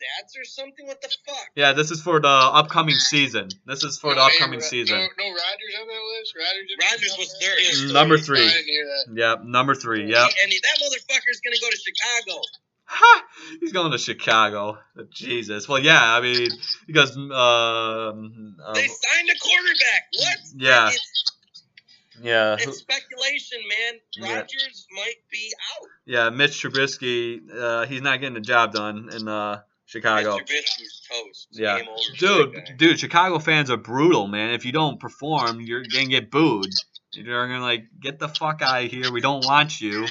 Pass, 0.00 0.32
stats 0.32 0.40
or 0.40 0.44
something? 0.44 0.86
What 0.86 1.00
the 1.02 1.08
fuck? 1.26 1.36
Yeah, 1.54 1.72
this 1.72 1.90
is 1.90 2.02
for 2.02 2.20
the 2.20 2.28
upcoming 2.28 2.96
season. 2.96 3.48
This 3.66 3.84
is 3.84 3.98
for 3.98 4.14
the 4.14 4.20
upcoming 4.22 4.60
hey, 4.60 4.66
season. 4.66 4.98
No, 4.98 5.02
no 5.02 5.24
Rodgers 5.24 5.74
on 5.80 5.86
that 5.86 6.18
list. 6.18 6.34
Rodgers, 6.36 6.70
Rodgers 6.90 7.16
was 7.18 7.36
third. 7.40 7.84
was 7.84 7.92
Number 7.92 8.14
I 8.16 8.20
three. 8.20 8.48
didn't 8.48 8.64
hear 8.66 8.84
that. 8.84 9.16
Yep, 9.16 9.44
number 9.44 9.74
three. 9.74 10.10
Yeah. 10.10 10.24
And 10.24 10.52
that 10.52 10.78
motherfucker's 10.82 11.40
gonna 11.40 11.56
go 11.60 11.70
to 11.70 11.76
Chicago. 11.76 12.40
Ha! 12.92 13.24
He's 13.60 13.72
going 13.72 13.92
to 13.92 13.98
Chicago. 13.98 14.78
Jesus. 15.12 15.68
Well, 15.68 15.78
yeah. 15.78 16.02
I 16.02 16.20
mean, 16.20 16.48
because 16.88 17.16
um, 17.16 17.30
uh, 17.30 18.74
They 18.74 18.88
signed 18.88 19.28
a 19.30 19.38
quarterback. 19.38 20.08
What? 20.18 20.38
Yeah. 20.56 20.88
It's, 20.88 21.24
yeah, 22.22 22.56
it's 22.58 22.78
speculation, 22.78 23.60
man. 23.60 24.00
Yeah. 24.16 24.34
Rodgers 24.34 24.86
might 24.94 25.14
be 25.30 25.52
out. 25.78 25.88
yeah. 26.04 26.30
Mitch 26.30 26.60
Trubisky. 26.62 27.40
Uh, 27.50 27.86
he's 27.86 28.02
not 28.02 28.20
getting 28.20 28.34
the 28.34 28.40
job 28.40 28.72
done 28.72 29.08
in 29.14 29.28
uh, 29.28 29.60
Chicago. 29.90 30.38
Trubisky's 30.38 31.02
toast. 31.10 31.48
Yeah. 31.50 31.78
Game 31.78 31.88
over 31.88 31.98
for 31.98 32.26
that 32.26 32.52
guy. 32.54 32.60
Dude, 32.68 32.78
dude, 32.78 33.00
Chicago 33.00 33.40
fans 33.40 33.72
are 33.72 33.76
brutal, 33.76 34.28
man. 34.28 34.54
If 34.54 34.64
you 34.64 34.70
don't 34.70 35.00
perform, 35.00 35.60
you're 35.60 35.82
gonna 35.82 36.06
get 36.06 36.30
booed. 36.30 36.70
You're 37.12 37.48
gonna 37.48 37.60
like 37.60 37.86
get 38.00 38.20
the 38.20 38.28
fuck 38.28 38.62
out 38.62 38.84
of 38.84 38.90
here. 38.90 39.10
We 39.10 39.20
don't 39.20 39.44
want 39.44 39.80
you. 39.80 40.06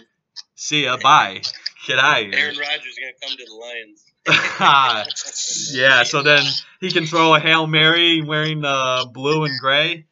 See 0.56 0.84
ya. 0.84 0.98
Bye. 0.98 1.44
Get 1.88 1.98
out 1.98 2.20
of 2.20 2.26
here. 2.26 2.34
Aaron 2.36 2.58
Rodgers 2.58 2.88
is 2.88 3.00
gonna 3.00 3.14
come 3.24 3.38
to 3.38 3.46
the 3.46 3.54
Lions. 3.56 4.04
yeah. 5.74 6.04
So 6.04 6.24
then 6.24 6.44
he 6.82 6.92
can 6.92 7.06
throw 7.06 7.34
a 7.34 7.40
hail 7.40 7.66
mary 7.66 8.22
wearing 8.22 8.66
uh, 8.66 9.06
blue 9.06 9.46
and 9.46 9.58
gray. 9.62 10.08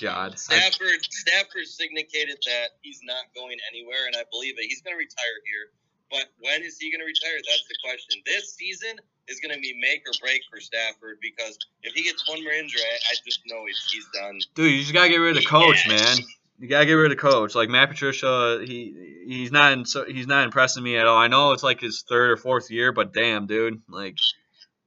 God. 0.00 0.32
I- 0.32 0.36
Stafford 0.36 1.04
Stafford 1.10 1.66
significated 1.66 2.38
that 2.46 2.68
he's 2.80 3.00
not 3.04 3.24
going 3.34 3.58
anywhere, 3.70 4.06
and 4.06 4.16
I 4.16 4.24
believe 4.30 4.54
it. 4.58 4.64
He's 4.66 4.80
going 4.82 4.94
to 4.94 4.98
retire 4.98 5.40
here, 5.44 5.68
but 6.14 6.30
when 6.38 6.62
is 6.62 6.78
he 6.78 6.92
going 6.92 7.00
to 7.00 7.06
retire? 7.06 7.42
That's 7.42 7.66
the 7.66 7.74
question. 7.82 8.22
This 8.24 8.54
season 8.54 9.02
is 9.26 9.40
going 9.40 9.52
to 9.52 9.60
be 9.60 9.74
make 9.74 10.06
or 10.06 10.14
break 10.22 10.42
for 10.48 10.60
Stafford 10.60 11.18
because 11.20 11.58
if 11.82 11.92
he 11.94 12.04
gets 12.04 12.28
one 12.30 12.42
more 12.44 12.52
injury, 12.52 12.80
I, 13.10 13.14
just 13.26 13.40
know 13.46 13.64
he's, 13.66 13.82
he's 13.90 14.06
done. 14.14 14.38
Dude, 14.54 14.70
you 14.70 14.80
just 14.80 14.92
gotta 14.92 15.08
get 15.08 15.16
rid 15.16 15.36
of 15.36 15.42
the 15.42 15.48
coach, 15.48 15.88
man. 15.88 16.18
You 16.58 16.68
gotta 16.68 16.86
get 16.86 16.92
rid 16.92 17.10
of 17.10 17.18
the 17.18 17.20
coach. 17.20 17.54
Like 17.54 17.68
Matt 17.68 17.88
Patricia, 17.88 18.62
he 18.64 19.24
he's 19.26 19.50
not 19.50 19.72
in, 19.72 19.84
so 19.84 20.04
he's 20.04 20.26
not 20.26 20.44
impressing 20.44 20.84
me 20.84 20.96
at 20.96 21.06
all. 21.06 21.16
I 21.16 21.26
know 21.26 21.52
it's 21.52 21.64
like 21.64 21.80
his 21.80 22.04
third 22.08 22.30
or 22.30 22.36
fourth 22.36 22.70
year, 22.70 22.92
but 22.92 23.12
damn, 23.12 23.46
dude, 23.46 23.82
like 23.88 24.16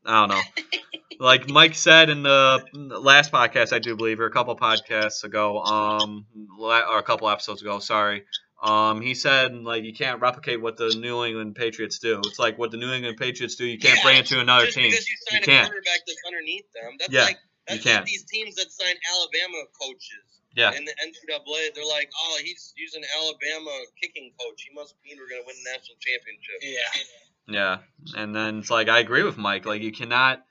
I 0.06 0.26
don't 0.26 0.30
know. 0.30 0.42
like 1.20 1.50
Mike 1.50 1.76
said 1.76 2.10
in 2.10 2.24
the 2.24 2.64
last 2.74 3.32
podcast, 3.32 3.74
I 3.74 3.80
do 3.80 3.96
believe, 3.96 4.20
or 4.20 4.28
a 4.28 4.32
couple 4.32 4.56
podcasts 4.56 5.24
ago, 5.24 5.62
um, 5.62 6.26
or 6.60 7.00
a 7.00 7.04
couple 7.04 7.30
episodes 7.30 7.62
ago, 7.62 7.80
sorry. 7.80 8.24
Um, 8.62 9.02
he 9.02 9.14
said 9.14 9.54
like 9.56 9.84
you 9.84 9.94
can't 9.94 10.20
replicate 10.20 10.62
what 10.62 10.78
the 10.78 10.90
New 10.98 11.24
England 11.24 11.56
Patriots 11.56 12.00
do. 12.00 12.20
It's 12.26 12.40
like 12.40 12.58
what 12.58 12.72
the 12.72 12.78
New 12.78 12.92
England 12.92 13.18
Patriots 13.18 13.56
do. 13.56 13.66
You 13.66 13.78
can't 13.78 13.98
Yeah, 13.98 14.04
bring 14.04 14.18
it 14.18 14.26
to 14.28 14.40
another 14.40 14.66
just 14.66 14.78
team. 14.78 14.90
because 14.90 15.08
you 15.08 15.16
sign 15.30 15.40
You 15.40 15.44
a 15.44 15.46
can't. 15.46 15.68
quarterback 15.68 16.00
that's 16.08 16.22
underneath 16.26 16.66
them. 16.74 16.96
That's 17.00 17.14
Yeah, 17.14 17.24
like 17.26 17.38
that's 17.68 17.84
can't. 17.84 17.98
like 18.02 18.06
these 18.06 18.24
teams 18.26 18.56
that 18.56 18.72
sign 18.72 18.96
Alabama 19.14 19.64
coaches. 19.80 20.26
Yeah. 20.56 20.72
In 20.74 20.86
the 20.86 20.92
NCAA, 21.06 21.76
they're 21.76 21.86
like, 21.86 22.10
oh, 22.24 22.40
he's 22.44 22.74
using 22.76 23.04
Alabama 23.20 23.70
kicking 24.02 24.32
coach. 24.40 24.66
He 24.68 24.74
must 24.74 24.96
mean 25.06 25.18
we're 25.20 25.30
gonna 25.30 25.46
win 25.46 25.56
the 25.64 25.70
national 25.70 25.98
championship. 26.00 26.56
Yeah. 26.64 27.04
Yeah, 27.50 27.78
and 28.20 28.36
then 28.36 28.60
it's 28.60 28.70
like 28.72 28.90
I 28.90 29.00
agree 29.00 29.24
with 29.24 29.38
Mike. 29.38 29.66
Like 29.66 29.82
you 29.84 29.92
cannot, 29.94 30.44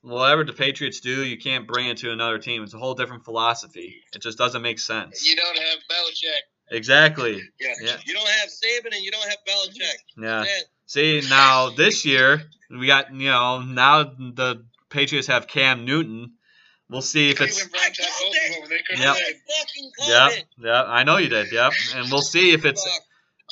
whatever 0.00 0.44
the 0.44 0.52
Patriots 0.54 1.00
do, 1.00 1.24
you 1.24 1.36
can't 1.38 1.66
bring 1.66 1.88
it 1.88 1.98
to 1.98 2.12
another 2.12 2.38
team. 2.38 2.62
It's 2.62 2.72
a 2.72 2.78
whole 2.78 2.94
different 2.94 3.24
philosophy. 3.24 3.96
It 4.14 4.22
just 4.22 4.38
doesn't 4.38 4.62
make 4.62 4.78
sense. 4.78 5.28
You 5.28 5.36
don't 5.36 5.58
have 5.58 5.78
Belichick. 5.90 6.40
Exactly. 6.70 7.42
Yeah. 7.60 7.74
Yeah. 7.82 7.96
You 8.04 8.14
don't 8.14 8.28
have 8.28 8.48
Saban 8.48 8.94
and 8.94 9.02
you 9.04 9.10
don't 9.10 9.28
have 9.28 9.38
Belichick. 9.46 9.98
Yeah. 10.22 10.40
That's. 10.44 10.64
See 10.86 11.20
now 11.28 11.70
this 11.70 12.04
year 12.06 12.42
we 12.70 12.86
got 12.86 13.12
you 13.12 13.28
know 13.30 13.60
now 13.60 14.04
the 14.04 14.64
Patriots 14.88 15.26
have 15.28 15.46
Cam 15.46 15.84
Newton. 15.84 16.32
We'll 16.88 17.02
see 17.02 17.30
if 17.30 17.40
it's 17.42 17.62
Cleveland 17.62 17.84
I 17.84 18.02
called 18.02 18.34
of 18.34 18.68
them. 18.70 18.78
and 18.90 18.98
They 18.98 19.04
Yep. 19.04 19.08
I 19.08 19.12
win. 19.12 19.34
fucking 19.48 19.90
called 19.98 20.32
yep 20.32 20.44
yep 20.58 20.84
I 20.88 21.02
know 21.04 21.16
you 21.18 21.28
did 21.28 21.52
yep 21.52 21.72
and 21.94 22.10
we'll 22.10 22.22
see 22.22 22.52
if 22.52 22.64
it's 22.64 22.88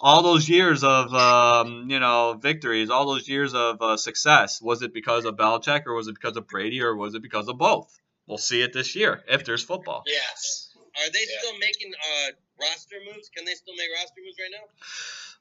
all 0.00 0.22
those 0.22 0.48
years 0.48 0.84
of 0.84 1.12
um, 1.14 1.90
you 1.90 1.98
know 2.00 2.34
victories, 2.40 2.88
all 2.90 3.06
those 3.06 3.28
years 3.28 3.54
of 3.54 3.80
uh, 3.82 3.96
success, 3.96 4.60
was 4.62 4.82
it 4.82 4.92
because 4.94 5.24
of 5.24 5.36
Belichick 5.36 5.86
or 5.86 5.94
was 5.94 6.06
it 6.08 6.14
because 6.14 6.36
of 6.36 6.46
Brady 6.48 6.80
or 6.82 6.94
was 6.96 7.14
it 7.14 7.22
because 7.22 7.48
of 7.48 7.56
both? 7.58 7.88
We'll 8.26 8.36
see 8.38 8.60
it 8.62 8.72
this 8.72 8.94
year 8.96 9.22
if 9.28 9.44
there's 9.44 9.62
football. 9.62 10.02
Yes. 10.06 10.68
Are 10.96 11.10
they 11.10 11.18
Yeah. 11.20 11.38
still 11.40 11.58
making 11.58 11.92
uh, 11.94 12.30
roster 12.60 12.96
moves? 13.06 13.28
Can 13.34 13.44
they 13.44 13.54
still 13.54 13.74
make 13.76 13.88
roster 13.94 14.20
moves 14.24 14.36
right 14.38 14.50
now? 14.52 14.66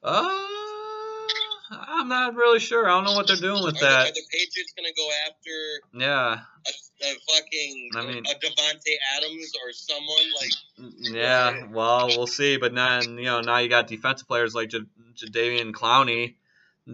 Uh, 0.03 1.71
I'm 1.71 2.07
not 2.09 2.35
really 2.35 2.59
sure. 2.59 2.85
I 2.87 2.91
don't 2.91 3.05
know 3.05 3.13
what 3.13 3.27
they're 3.27 3.35
doing 3.37 3.63
with 3.63 3.77
Are, 3.77 3.79
the, 3.79 3.85
are 3.87 4.03
that. 4.05 4.13
the 4.13 4.21
Patriots 4.31 4.73
gonna 4.77 4.89
go 4.95 5.09
after 5.27 5.99
Yeah, 5.99 6.39
a, 6.67 7.05
a 7.05 7.15
fucking 7.33 7.89
I 7.95 8.05
mean- 8.05 8.23
a 8.25 8.35
Davante 8.35 8.95
Adams 9.17 9.51
or 9.63 9.71
someone 9.71 10.25
like? 10.41 10.51
yeah. 11.11 11.67
Well, 11.71 12.07
we'll 12.09 12.27
see. 12.27 12.57
But 12.57 12.75
then 12.75 13.17
you 13.17 13.25
know 13.25 13.41
now 13.41 13.57
you 13.59 13.69
got 13.69 13.87
defensive 13.87 14.27
players 14.27 14.53
like 14.53 14.69
J- 14.69 14.79
Jadeveon 15.15 15.71
Clowney 15.71 16.35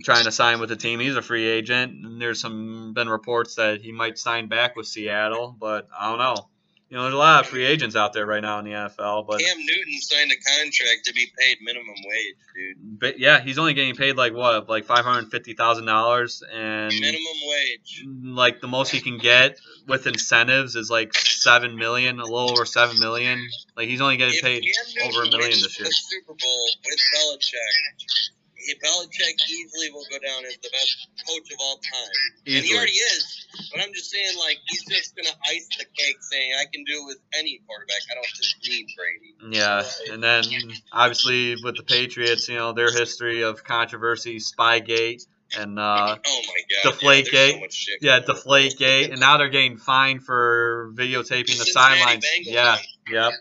trying 0.03 0.23
to 0.23 0.31
sign 0.31 0.61
with 0.61 0.69
the 0.69 0.77
team. 0.77 1.01
He's 1.01 1.17
a 1.17 1.21
free 1.21 1.45
agent, 1.47 2.05
and 2.05 2.21
there's 2.21 2.39
some 2.39 2.93
been 2.93 3.09
reports 3.09 3.55
that 3.55 3.81
he 3.81 3.91
might 3.91 4.17
sign 4.17 4.47
back 4.47 4.77
with 4.77 4.87
Seattle. 4.87 5.53
But 5.59 5.89
I 5.97 6.09
don't 6.09 6.19
know. 6.19 6.47
You 6.91 6.97
know, 6.97 7.03
there's 7.03 7.13
a 7.13 7.17
lot 7.17 7.45
of 7.45 7.49
free 7.49 7.63
agents 7.63 7.95
out 7.95 8.11
there 8.11 8.25
right 8.25 8.41
now 8.41 8.59
in 8.59 8.65
the 8.65 8.71
NFL. 8.71 9.25
But 9.25 9.39
Cam 9.39 9.57
Newton 9.57 10.01
signed 10.01 10.29
a 10.29 10.35
contract 10.35 11.05
to 11.05 11.13
be 11.13 11.25
paid 11.39 11.59
minimum 11.61 11.95
wage, 11.95 12.35
dude. 12.53 12.99
But 12.99 13.17
yeah, 13.17 13.39
he's 13.39 13.57
only 13.57 13.73
getting 13.73 13.95
paid 13.95 14.17
like 14.17 14.33
what, 14.33 14.67
like 14.67 14.83
five 14.83 15.05
hundred 15.05 15.31
fifty 15.31 15.53
thousand 15.53 15.85
dollars, 15.85 16.43
and 16.51 16.93
Minimum 16.93 17.37
wage. 17.47 18.05
like 18.35 18.59
the 18.59 18.67
most 18.67 18.91
he 18.91 18.99
can 18.99 19.19
get 19.19 19.57
with 19.87 20.05
incentives 20.05 20.75
is 20.75 20.91
like 20.91 21.13
seven 21.13 21.77
million, 21.77 22.19
a 22.19 22.23
little 22.23 22.51
over 22.51 22.65
seven 22.65 22.99
million. 22.99 23.41
Like 23.77 23.87
he's 23.87 24.01
only 24.01 24.17
getting 24.17 24.35
If 24.35 24.43
paid 24.43 24.65
over 25.05 25.23
a 25.23 25.29
million 25.29 25.51
this 25.51 25.79
year. 25.79 25.87
Super 25.89 26.33
Bowl 26.33 26.65
with 26.83 26.99
Belichick. 27.15 28.40
He- 28.65 28.75
Belichick 28.75 29.35
easily 29.49 29.91
will 29.91 30.05
go 30.09 30.17
down 30.19 30.45
as 30.45 30.57
the 30.61 30.69
best 30.71 31.07
coach 31.27 31.51
of 31.51 31.57
all 31.59 31.77
time. 31.77 32.09
And 32.47 32.65
he 32.65 32.75
already 32.75 32.91
is. 32.91 33.47
But 33.71 33.81
I'm 33.81 33.93
just 33.93 34.09
saying, 34.09 34.37
like, 34.39 34.57
he's 34.67 34.85
just 34.85 35.15
going 35.15 35.25
to 35.25 35.35
ice 35.49 35.67
the 35.77 35.85
cake 35.97 36.17
saying, 36.31 36.51
I 36.59 36.65
can 36.71 36.83
do 36.85 36.93
it 36.93 37.05
with 37.05 37.19
any 37.37 37.59
quarterback. 37.67 38.01
I 38.11 38.15
don't 38.15 38.25
just 38.25 38.55
need 38.67 38.87
Brady. 38.95 39.57
Yeah, 39.57 39.83
and 40.11 40.23
then 40.23 40.43
obviously 40.91 41.55
with 41.63 41.77
the 41.77 41.83
Patriots, 41.83 42.47
you 42.47 42.55
know 42.55 42.73
their 42.73 42.91
history 42.91 43.41
of 43.41 43.63
controversy, 43.63 44.37
Spygate, 44.37 45.25
and 45.57 45.79
uh, 45.79 46.17
oh, 46.25 46.41
my 46.47 46.61
God. 46.83 46.93
Deflategate. 46.93 47.61
Yeah, 47.61 47.67
so 47.69 47.91
yeah, 48.01 48.19
going 48.19 48.29
on. 48.29 48.35
Deflategate, 48.35 49.11
and 49.11 49.19
now 49.19 49.37
they're 49.37 49.49
getting 49.49 49.77
fined 49.77 50.23
for 50.23 50.91
videotaping 50.95 51.57
the 51.57 51.65
sidelines. 51.65 52.25
Yeah, 52.43 52.77
yep, 53.09 53.33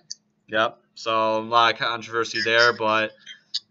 yep. 0.48 0.78
So 0.94 1.38
a 1.38 1.40
lot 1.40 1.74
of 1.74 1.78
controversy 1.78 2.40
there, 2.42 2.72
but 2.72 3.12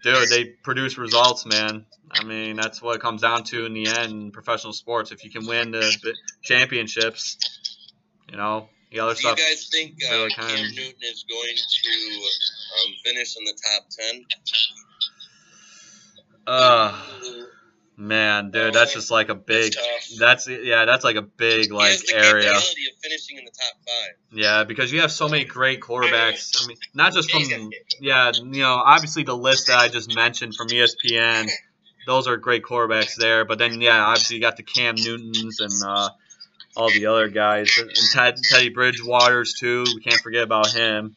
dude, 0.04 0.30
they 0.30 0.46
produce 0.46 0.98
results, 0.98 1.46
man. 1.46 1.86
I 2.12 2.24
mean, 2.24 2.56
that's 2.56 2.82
what 2.82 2.96
it 2.96 3.02
comes 3.02 3.22
down 3.22 3.44
to 3.46 3.66
in 3.66 3.74
the 3.74 3.88
end 3.88 4.12
in 4.12 4.32
professional 4.32 4.74
sports. 4.74 5.12
If 5.12 5.24
you 5.24 5.30
can 5.30 5.46
win 5.46 5.72
the 5.72 6.16
championships, 6.42 7.38
you 8.30 8.38
know, 8.38 8.70
the 8.92 9.02
other 9.02 9.14
Do 9.14 9.28
you 9.28 9.36
guys 9.36 9.70
think 9.72 9.94
uh, 10.10 10.16
really 10.16 10.30
Cam 10.32 10.46
of- 10.46 10.60
Newton 10.76 10.94
is 11.02 11.26
going 11.30 11.56
to 11.56 12.28
um, 12.88 12.94
finish 13.06 13.38
in 13.38 13.44
the 13.46 13.54
top 13.68 13.86
10? 14.14 14.26
Uh, 16.48 17.02
man, 18.00 18.52
dude, 18.52 18.74
that's 18.74 18.94
just 18.94 19.12
like 19.12 19.30
a 19.30 19.36
big. 19.36 19.76
That's 20.18 20.48
yeah, 20.48 20.86
that's 20.86 21.04
like 21.04 21.18
a 21.18 21.22
big 21.22 21.72
like 21.72 22.00
the 22.00 22.16
area. 22.16 22.52
of 22.52 22.64
finishing 23.04 23.38
in 23.38 23.46
the 23.46 23.52
top 23.52 23.74
five. 23.86 24.16
Yeah, 24.32 24.64
because 24.64 24.92
you 24.92 25.02
have 25.02 25.12
so 25.12 25.28
many 25.28 25.44
great 25.44 25.82
quarterbacks. 25.82 26.64
I 26.64 26.68
mean, 26.68 26.78
not 26.94 27.14
just 27.14 27.30
from 27.30 27.44
yeah, 28.00 28.32
you 28.36 28.62
know, 28.62 28.74
obviously 28.74 29.24
the 29.24 29.36
list 29.36 29.68
that 29.68 29.78
I 29.78 29.90
just 29.90 30.16
mentioned 30.16 30.56
from 30.56 30.70
ESPN, 30.70 31.50
those 32.08 32.28
are 32.28 32.38
great 32.38 32.64
quarterbacks 32.64 33.16
there. 33.16 33.46
But 33.46 33.60
then 33.60 33.82
yeah, 33.82 34.04
obviously 34.06 34.38
you 34.38 34.42
got 34.42 34.58
the 34.58 34.64
Cam 34.64 34.96
Newtons 34.96 35.60
and 35.60 35.74
uh, 35.86 36.10
all 36.76 36.90
the 36.90 37.08
other 37.08 37.28
guys, 37.28 37.78
and 37.78 37.92
Ted, 38.14 38.38
Teddy 38.50 38.70
Bridgewater's 38.70 39.54
too. 39.60 39.84
We 39.94 40.02
can't 40.02 40.22
forget 40.22 40.44
about 40.44 40.72
him. 40.72 41.16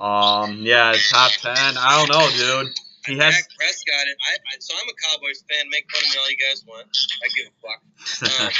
Um, 0.00 0.58
yeah, 0.62 0.94
top 1.10 1.30
ten. 1.32 1.54
I 1.78 2.04
don't 2.04 2.10
know, 2.10 2.64
dude. 2.64 2.74
He 3.06 3.18
has. 3.20 3.34
Dak 3.36 3.46
Prescott, 3.56 4.04
and 4.08 4.18
I, 4.28 4.32
I, 4.48 4.52
so 4.60 4.72
I'm 4.74 4.88
a 4.88 4.96
Cowboys 5.08 5.44
fan. 5.44 5.68
Make 5.68 5.84
fun 5.92 6.00
of 6.04 6.08
me 6.08 6.16
all 6.20 6.30
you 6.30 6.40
guys 6.40 6.64
want. 6.64 6.88
I 7.20 7.28
give 7.36 7.52
a 7.52 7.56
fuck. 7.60 7.80
Um, 8.24 8.50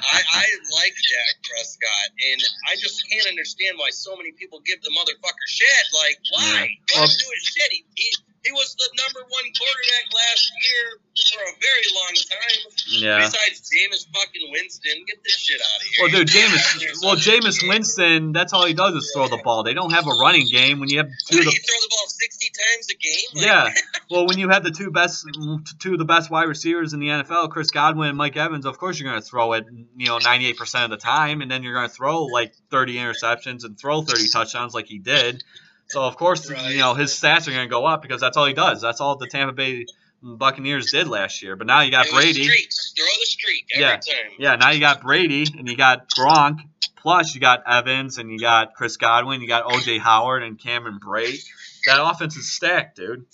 I, 0.00 0.20
I 0.32 0.44
like 0.72 0.94
Dak 0.96 1.34
Prescott, 1.44 2.08
and 2.32 2.40
I 2.72 2.76
just 2.80 3.04
can't 3.10 3.28
understand 3.28 3.76
why 3.76 3.90
so 3.92 4.16
many 4.16 4.32
people 4.32 4.60
give 4.64 4.80
the 4.80 4.90
motherfucker 4.96 5.46
shit. 5.48 5.84
Like, 5.92 6.16
why? 6.32 6.72
Yeah. 6.94 7.00
Let 7.00 7.08
Well- 7.08 7.18
do 7.20 7.26
his 7.36 7.44
shit. 7.44 7.70
He, 7.72 7.84
he, 7.96 8.08
he 8.44 8.50
was 8.52 8.74
the 8.74 8.88
number 8.98 9.20
one 9.22 9.46
quarterback 9.54 10.04
last 10.14 10.50
year 10.50 11.00
for 11.30 11.42
a 11.42 11.54
very 11.62 11.86
long 11.94 12.14
time. 12.26 12.60
yeah. 12.88 13.18
Besides 13.18 13.70
Jameis 13.70 14.06
fucking 14.12 14.50
Winston, 14.50 15.04
get 15.06 15.22
this 15.22 15.38
shit 15.38 15.60
out 15.60 15.78
of 15.78 15.86
here. 15.86 16.02
Well, 16.02 16.10
dude, 16.10 16.34
You 16.34 16.40
Jameis. 16.40 17.02
Well, 17.02 17.16
Jameis 17.16 17.68
Winston. 17.68 18.32
That's 18.32 18.52
all 18.52 18.66
he 18.66 18.74
does 18.74 18.94
is 18.94 19.12
throw 19.14 19.28
the 19.28 19.40
ball. 19.44 19.62
They 19.62 19.74
don't 19.74 19.92
have 19.92 20.06
a 20.06 20.14
running 20.20 20.48
game 20.48 20.80
when 20.80 20.88
you 20.88 20.98
have 20.98 21.08
two 21.30 21.38
of 21.38 21.44
he 21.44 21.50
the. 21.50 21.50
throw 21.50 21.80
the 21.80 21.88
ball 21.90 22.08
sixty 22.08 22.50
times 22.50 22.86
a 22.90 22.94
game? 22.94 23.28
Like, 23.34 23.46
Yeah. 23.46 23.74
Well, 24.10 24.26
when 24.26 24.38
you 24.38 24.50
have 24.50 24.62
the 24.62 24.70
two 24.70 24.90
best, 24.90 25.26
two 25.78 25.92
of 25.94 25.98
the 25.98 26.04
best 26.04 26.30
wide 26.30 26.46
receivers 26.46 26.92
in 26.92 27.00
the 27.00 27.06
NFL, 27.06 27.48
Chris 27.50 27.70
Godwin 27.70 28.08
and 28.10 28.18
Mike 28.18 28.36
Evans, 28.36 28.66
of 28.66 28.76
course 28.76 28.98
you're 29.00 29.08
going 29.10 29.22
to 29.22 29.26
throw 29.26 29.54
it, 29.54 29.64
you 29.96 30.06
know, 30.06 30.18
98% 30.18 30.84
of 30.84 30.90
the 30.90 30.98
time, 30.98 31.40
and 31.40 31.50
then 31.50 31.62
you're 31.62 31.72
going 31.72 31.88
to 31.88 31.94
throw 31.94 32.24
like 32.24 32.52
30 32.70 32.96
interceptions 32.96 33.64
and 33.64 33.78
throw 33.78 34.02
30 34.02 34.28
touchdowns 34.28 34.74
like 34.74 34.86
he 34.86 34.98
did. 34.98 35.42
So 35.92 36.02
of 36.02 36.16
course, 36.16 36.50
Right. 36.50 36.72
you 36.72 36.78
know, 36.78 36.94
his 36.94 37.12
stats 37.12 37.46
are 37.48 37.50
going 37.52 37.66
to 37.66 37.70
go 37.70 37.84
up 37.84 38.00
because 38.02 38.20
that's 38.20 38.36
all 38.36 38.46
he 38.46 38.54
does. 38.54 38.80
That's 38.80 39.00
all 39.00 39.16
the 39.16 39.26
Tampa 39.26 39.52
Bay 39.52 39.84
Buccaneers 40.22 40.90
did 40.90 41.06
last 41.06 41.42
year. 41.42 41.54
But 41.56 41.66
now 41.66 41.80
you 41.82 41.90
got 41.90 42.08
Brady. 42.08 42.44
Throw 42.46 42.52
the 42.54 43.26
streak 43.26 43.66
every 43.74 43.84
Yeah. 43.86 43.96
time. 43.96 44.32
Yeah, 44.38 44.56
now 44.56 44.70
you 44.70 44.80
got 44.80 45.02
Brady 45.02 45.44
and 45.58 45.68
you 45.68 45.76
got 45.76 46.08
Gronk. 46.10 46.60
Plus, 46.96 47.34
you 47.34 47.40
got 47.40 47.64
Evans 47.66 48.18
and 48.18 48.30
you 48.30 48.38
got 48.38 48.74
Chris 48.74 48.96
Godwin. 48.96 49.40
You 49.42 49.48
got 49.48 49.64
OJ 49.64 49.98
Howard 49.98 50.42
and 50.44 50.58
Cameron 50.58 50.98
Brate. 51.04 51.44
That 51.86 52.00
offense 52.02 52.36
is 52.36 52.50
stacked, 52.52 52.96
dude. 52.96 53.26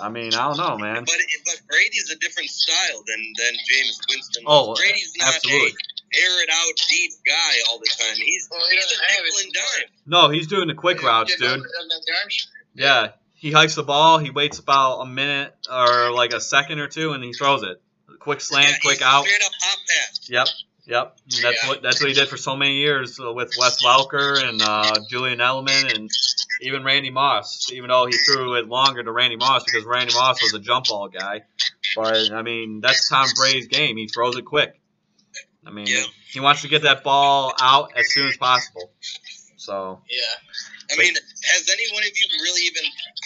I 0.00 0.08
mean, 0.08 0.34
I 0.34 0.48
don't 0.48 0.56
know, 0.58 0.76
man. 0.78 1.04
But 1.04 1.14
but 1.44 1.60
Brady's 1.68 2.10
a 2.10 2.16
different 2.16 2.48
style 2.50 3.02
than 3.06 3.32
than 3.36 3.52
Jameis 3.54 3.98
Winston. 4.10 4.44
Oh, 4.46 4.74
Brady's 4.74 5.12
not 5.18 5.34
absolutely. 5.34 5.68
a 5.70 5.72
air 6.14 6.42
it 6.42 6.48
out 6.52 6.72
deep 6.88 7.12
guy 7.26 7.32
all 7.70 7.78
the 7.78 7.86
time. 7.98 8.14
He's 8.16 8.48
Well, 8.50 8.60
he 8.70 8.76
he's 8.76 8.84
doesn't 8.84 8.98
a 9.00 9.12
have 9.12 9.24
nickel 9.24 9.38
and 9.44 9.52
dime. 9.52 9.90
No, 10.06 10.28
he's 10.30 10.46
doing 10.46 10.68
the 10.68 10.74
quick 10.74 11.02
routes, 11.02 11.32
dude. 11.36 11.40
doesn't 11.42 11.60
have 11.60 11.62
the 12.06 12.12
arm 12.20 12.30
strength. 12.30 12.52
Yeah, 12.74 13.08
he 13.34 13.52
hikes 13.52 13.74
the 13.74 13.82
ball. 13.82 14.18
He 14.18 14.30
waits 14.30 14.58
about 14.58 15.00
a 15.00 15.06
minute 15.06 15.54
or 15.70 16.12
like 16.12 16.32
a 16.32 16.40
second 16.40 16.78
or 16.80 16.88
two, 16.88 17.12
and 17.12 17.22
he 17.24 17.32
throws 17.32 17.62
it. 17.62 17.80
Quick 18.20 18.40
slant, 18.40 18.68
Yeah, 18.70 18.76
quick 18.82 19.02
out. 19.02 19.24
Straight 19.24 19.42
up 19.44 19.52
hop 19.60 19.78
pass. 19.88 20.28
Yep, 20.28 20.46
yep. 20.86 21.16
And 21.34 21.44
that's 21.44 21.62
Yeah. 21.62 21.68
what 21.68 21.82
that's 21.82 22.00
what 22.00 22.08
he 22.08 22.14
did 22.14 22.28
for 22.28 22.36
so 22.36 22.56
many 22.56 22.76
years 22.76 23.18
uh, 23.20 23.32
with 23.32 23.52
Wes 23.58 23.82
Welker 23.82 24.42
and 24.48 24.60
uh, 24.62 24.94
Julian 25.08 25.38
Edelman 25.38 25.94
and 25.96 26.10
even 26.60 26.82
Randy 26.84 27.10
Moss. 27.10 27.70
Even 27.72 27.88
though 27.90 28.06
he 28.06 28.12
threw 28.16 28.54
it 28.56 28.66
longer 28.68 29.02
to 29.02 29.12
Randy 29.12 29.36
Moss 29.36 29.64
because 29.64 29.84
Randy 29.84 30.14
Moss 30.14 30.42
was 30.42 30.54
a 30.54 30.58
jump 30.58 30.86
ball 30.86 31.08
guy. 31.08 31.42
But 31.94 32.32
I 32.32 32.42
mean, 32.42 32.80
that's 32.80 33.08
Tom 33.08 33.26
Brady's 33.36 33.68
game. 33.68 33.96
He 33.96 34.08
throws 34.08 34.36
it 34.36 34.44
quick. 34.44 34.80
I 35.66 35.70
mean, 35.70 35.86
Yeah. 35.88 36.04
he 36.30 36.40
wants 36.40 36.62
to 36.62 36.68
get 36.68 36.82
that 36.82 37.02
ball 37.02 37.52
out 37.60 37.92
as 37.96 38.12
soon 38.12 38.28
as 38.28 38.36
possible. 38.36 38.90
So 39.56 40.00
Yeah. 40.10 40.92
I 40.92 40.96
mean, 40.96 41.14
has 41.14 41.68
any 41.68 41.92
one 41.92 42.02
of 42.02 42.10
you 42.14 42.26
really 42.42 42.62
even 42.70 42.84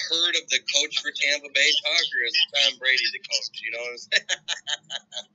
heard 0.09 0.35
of 0.37 0.49
the 0.49 0.59
coach 0.59 0.99
for 1.03 1.11
Tampa 1.11 1.49
Bay 1.55 1.71
talk, 1.85 2.01
or 2.01 2.21
is 2.25 2.35
Tom 2.55 2.79
Brady 2.79 3.05
the 3.13 3.19
coach? 3.19 3.61
You 3.63 3.71
know 3.73 3.79
what 3.79 3.91
I'm 3.91 3.99
saying? 3.99 4.25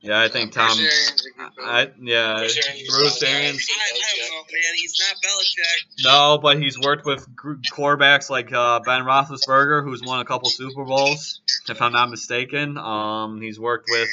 yeah, 0.00 0.20
I 0.20 0.28
think 0.28 0.52
Tom. 0.52 0.76
Bruce 0.76 0.80
Arians 0.80 1.20
is 1.20 1.26
a 1.26 1.38
good 1.38 1.56
coach. 1.56 1.64
I, 1.66 1.90
yeah, 2.00 2.34
Bruce 2.38 2.66
Arians. 2.66 2.88
Bruce 2.88 3.22
Arians. 3.22 3.68
I, 3.70 3.96
I 3.96 4.18
don't 4.18 4.30
know, 4.32 4.42
man. 4.52 4.74
He's 4.76 5.00
not 5.00 5.16
Belichick. 5.22 6.04
No, 6.04 6.38
but 6.42 6.58
he's 6.58 6.80
worked 6.80 7.06
with 7.06 7.28
quarterbacks 7.36 8.28
like 8.28 8.52
uh, 8.52 8.80
Ben 8.80 9.02
Roethlisberger, 9.02 9.84
who's 9.84 10.02
won 10.02 10.20
a 10.20 10.24
couple 10.24 10.50
Super 10.50 10.84
Bowls, 10.84 11.42
if 11.68 11.80
I'm 11.80 11.92
not 11.92 12.10
mistaken. 12.10 12.76
Um, 12.76 13.40
he's 13.40 13.60
worked 13.60 13.88
with 13.88 14.08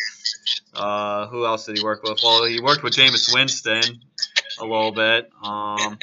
uh, 0.75 1.27
who 1.27 1.45
else 1.45 1.65
did 1.65 1.77
he 1.77 1.83
work 1.83 2.03
with? 2.03 2.19
Well, 2.23 2.45
he 2.45 2.59
worked 2.59 2.83
with 2.83 2.93
Jameis 2.93 3.33
Winston 3.33 4.01
a 4.59 4.63
little 4.65 4.91
bit, 4.91 5.29
um, 5.43 5.97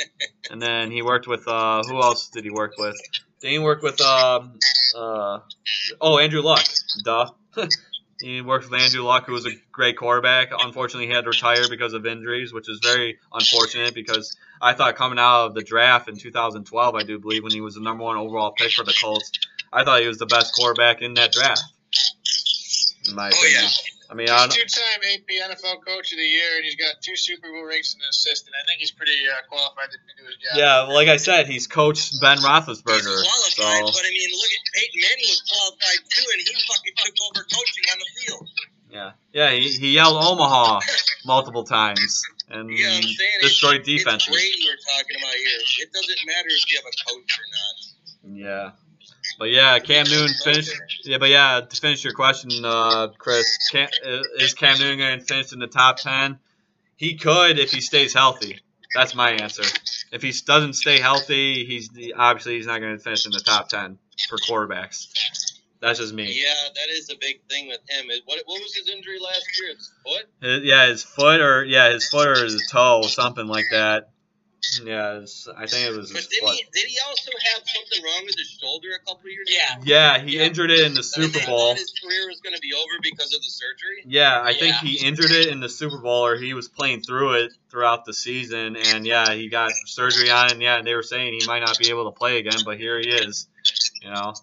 and 0.50 0.60
then 0.60 0.90
he 0.90 1.02
worked 1.02 1.26
with 1.26 1.46
uh, 1.48 1.82
who 1.84 2.00
else 2.02 2.28
did 2.28 2.44
he 2.44 2.50
work 2.50 2.74
with? 2.78 2.96
Then 3.42 3.52
he 3.52 3.58
worked 3.58 3.82
with 3.82 4.00
um, 4.00 4.58
uh, 4.96 5.40
oh 6.00 6.18
Andrew 6.18 6.42
Luck, 6.42 6.64
duh. 7.04 7.30
He 8.22 8.42
worked 8.42 8.68
with 8.70 8.78
Andrew 8.78 9.00
Luck, 9.02 9.24
who 9.24 9.32
was 9.32 9.46
a 9.46 9.50
great 9.72 9.96
quarterback. 9.96 10.50
Unfortunately, 10.52 11.06
he 11.06 11.12
had 11.14 11.24
to 11.24 11.30
retire 11.30 11.66
because 11.70 11.94
of 11.94 12.04
injuries, 12.04 12.52
which 12.52 12.68
is 12.68 12.78
very 12.82 13.18
unfortunate 13.32 13.94
because 13.94 14.36
I 14.60 14.74
thought 14.74 14.96
coming 14.96 15.18
out 15.18 15.46
of 15.46 15.54
the 15.54 15.62
draft 15.62 16.06
in 16.06 16.16
2012, 16.16 16.94
I 16.94 17.02
do 17.02 17.18
believe, 17.18 17.42
when 17.42 17.52
he 17.52 17.62
was 17.62 17.76
the 17.76 17.80
number 17.80 18.04
one 18.04 18.18
overall 18.18 18.52
pick 18.52 18.72
for 18.72 18.84
the 18.84 18.92
Colts, 19.02 19.32
I 19.72 19.84
thought 19.84 20.02
he 20.02 20.06
was 20.06 20.18
the 20.18 20.26
best 20.26 20.54
quarterback 20.54 21.00
in 21.00 21.14
that 21.14 21.32
draft. 21.32 21.62
In 23.08 23.14
my 23.14 23.28
Oh, 23.28 23.28
opinion. 23.30 23.62
yeah. 23.62 23.68
I 24.10 24.14
mean, 24.14 24.26
He's 24.26 24.50
two-time 24.50 25.00
AP 25.14 25.30
NFL 25.54 25.86
Coach 25.86 26.10
of 26.10 26.18
the 26.18 26.26
Year, 26.26 26.56
and 26.56 26.64
he's 26.64 26.74
got 26.74 26.98
two 27.00 27.14
Super 27.14 27.46
Bowl 27.46 27.62
rings 27.62 27.94
as 27.94 27.94
an 27.94 28.00
assistant. 28.10 28.56
I 28.60 28.66
think 28.66 28.80
he's 28.80 28.90
pretty 28.90 29.14
uh, 29.30 29.38
qualified 29.48 29.86
to 29.94 29.98
do 30.18 30.26
his 30.26 30.34
job. 30.42 30.58
yeah, 30.58 30.82
well, 30.90 30.94
like 30.94 31.06
I 31.06 31.16
said, 31.16 31.46
he's 31.46 31.68
coached 31.68 32.20
Ben 32.20 32.38
Roethlisberger. 32.38 33.06
He's 33.06 33.54
qualified, 33.54 33.86
So, 33.86 33.92
but 33.94 34.02
I 34.02 34.10
mean, 34.10 34.30
look 34.34 34.50
at 34.50 34.62
Peyton 34.74 35.00
Manning 35.00 35.30
was 35.30 35.42
qualified 35.46 36.00
too, 36.10 36.26
and 36.26 36.38
he 36.42 36.52
fucking 36.66 36.94
took 36.98 37.14
over 37.30 37.42
coaching 37.46 37.86
on 37.94 37.98
the 38.02 38.10
field. 38.18 38.48
yeah, 38.90 39.10
yeah, 39.32 39.50
he, 39.54 39.70
he 39.78 39.94
yelled 39.94 40.18
Omaha 40.18 40.80
multiple 41.24 41.62
times 41.62 42.22
and 42.50 42.66
know 42.66 42.74
I'm 42.74 43.02
saying? 43.02 43.38
destroyed 43.42 43.86
It's 43.86 44.02
defenses. 44.02 44.26
Brady 44.26 44.58
we're 44.66 44.82
talking 44.98 45.16
about 45.22 45.34
here. 45.38 45.86
It 45.86 45.92
doesn't 45.92 46.18
matter 46.26 46.48
if 46.50 46.66
you 46.66 46.82
have 46.82 46.90
a 46.90 46.96
coach 47.06 47.30
or 47.38 47.46
not. 47.54 47.76
Yeah. 48.34 48.70
But 49.38 49.50
yeah, 49.50 49.78
Cam 49.78 50.06
Newton 50.06 50.34
finished. 50.44 50.72
Yeah, 51.04 51.18
but 51.18 51.30
yeah, 51.30 51.60
to 51.68 51.76
finish 51.80 52.04
your 52.04 52.12
question, 52.12 52.50
uh, 52.64 53.08
Chris, 53.18 53.46
Cam, 53.70 53.88
is 54.38 54.54
Cam 54.54 54.78
Newton 54.78 54.98
going 54.98 55.18
to 55.18 55.24
finish 55.24 55.52
in 55.52 55.58
the 55.58 55.66
top 55.66 55.96
ten? 55.96 56.38
He 56.96 57.16
could 57.16 57.58
if 57.58 57.70
he 57.72 57.80
stays 57.80 58.12
healthy. 58.12 58.60
That's 58.94 59.14
my 59.14 59.30
answer. 59.30 59.62
If 60.12 60.22
he 60.22 60.32
doesn't 60.44 60.74
stay 60.74 60.98
healthy, 60.98 61.64
he's 61.64 61.88
obviously 62.16 62.56
he's 62.56 62.66
not 62.66 62.80
going 62.80 62.96
to 62.96 63.02
finish 63.02 63.24
in 63.24 63.32
the 63.32 63.40
top 63.40 63.68
ten 63.68 63.98
for 64.28 64.36
quarterbacks. 64.38 65.06
That's 65.80 65.98
just 65.98 66.12
me. 66.12 66.24
Yeah, 66.24 66.52
that 66.74 66.90
is 66.90 67.08
a 67.08 67.16
big 67.18 67.40
thing 67.48 67.68
with 67.68 67.80
him. 67.88 68.06
What, 68.26 68.40
what 68.44 68.60
was 68.60 68.74
his 68.74 68.88
injury 68.88 69.18
last 69.18 69.46
year? 69.58 69.74
His 69.74 69.90
foot? 70.04 70.26
His- 70.42 70.64
yeah, 70.64 70.86
his 70.88 71.02
foot 71.02 71.40
or 71.40 71.64
yeah, 71.64 71.90
his 71.92 72.06
foot 72.08 72.28
or 72.28 72.44
his 72.44 72.68
toe, 72.70 73.02
something 73.02 73.46
like 73.46 73.64
that. 73.70 74.10
Yeah, 74.84 75.20
I 75.56 75.66
think 75.66 75.88
it 75.88 75.96
was 75.96 76.12
But 76.12 76.28
did 76.30 76.40
foot. 76.40 76.54
he 76.54 76.64
did 76.72 76.86
he 76.86 76.96
also 77.08 77.30
have 77.52 77.62
something 77.66 78.04
wrong 78.04 78.22
with 78.24 78.36
his 78.36 78.48
shoulder 78.60 78.88
a 78.94 78.98
couple 79.00 79.26
of 79.26 79.32
years 79.32 79.48
Yeah. 79.50 79.74
ago? 79.74 79.82
Yeah, 79.84 80.22
he 80.22 80.36
Yeah. 80.36 80.44
injured 80.44 80.70
it 80.70 80.80
in 80.80 80.92
the 80.94 80.98
And 81.00 81.04
Super 81.04 81.38
they 81.40 81.46
Bowl. 81.46 81.68
thought 81.68 81.78
his 81.78 81.92
career 82.02 82.26
was 82.28 82.40
going 82.40 82.54
to 82.54 82.60
be 82.60 82.72
over 82.74 82.98
because 83.02 83.34
of 83.34 83.40
the 83.42 83.50
surgery. 83.50 84.02
Yeah, 84.06 84.40
I 84.42 84.52
think 84.54 84.74
Yeah. 84.82 84.88
he 84.88 84.98
injured 84.98 85.30
it 85.32 85.48
in 85.48 85.60
the 85.60 85.68
Super 85.68 85.98
Bowl, 85.98 86.24
or 86.26 86.36
he 86.36 86.54
was 86.54 86.68
playing 86.68 87.02
through 87.02 87.34
it 87.44 87.52
throughout 87.70 88.04
the 88.04 88.12
season, 88.14 88.76
and 88.76 89.06
yeah, 89.06 89.32
he 89.32 89.48
got 89.48 89.72
surgery 89.86 90.30
on, 90.30 90.46
it, 90.46 90.52
and 90.52 90.62
yeah, 90.62 90.82
they 90.82 90.94
were 90.94 91.02
saying 91.02 91.32
he 91.38 91.46
might 91.46 91.60
not 91.60 91.78
be 91.78 91.88
able 91.90 92.10
to 92.10 92.16
play 92.16 92.38
again, 92.38 92.58
but 92.64 92.78
here 92.78 92.98
he 92.98 93.08
is. 93.08 93.48
You 94.02 94.10
know, 94.10 94.34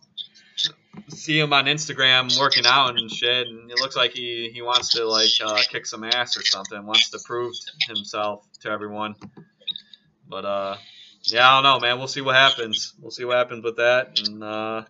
see 1.10 1.40
him 1.40 1.54
on 1.54 1.66
Instagram 1.66 2.38
working 2.40 2.66
out 2.66 2.98
and 2.98 3.10
shit, 3.12 3.48
and 3.48 3.72
it 3.72 3.80
looks 3.80 3.96
like 3.96 4.12
he 4.14 4.50
he 4.54 4.62
wants 4.62 4.90
to 4.94 5.06
like 5.06 5.32
uh, 5.44 5.62
kick 5.70 5.86
some 5.86 6.04
ass 6.04 6.38
or 6.38 6.44
something, 6.44 6.86
wants 6.86 7.10
to 7.12 7.20
prove 7.26 7.54
himself 7.88 8.46
to 8.62 8.70
everyone. 8.70 9.16
But 10.30 10.46
uh, 10.46 10.78
yeah, 11.24 11.50
I 11.50 11.62
don't 11.62 11.64
know, 11.64 11.80
man. 11.88 11.98
We'll 12.00 12.08
see 12.08 12.22
what 12.22 12.36
happens. 12.36 12.94
We'll 13.02 13.12
see 13.12 13.26
what 13.26 13.38
happens 13.38 13.64
with 13.64 13.78
that, 13.78 14.20
and 14.28 14.44
uh. 14.44 14.84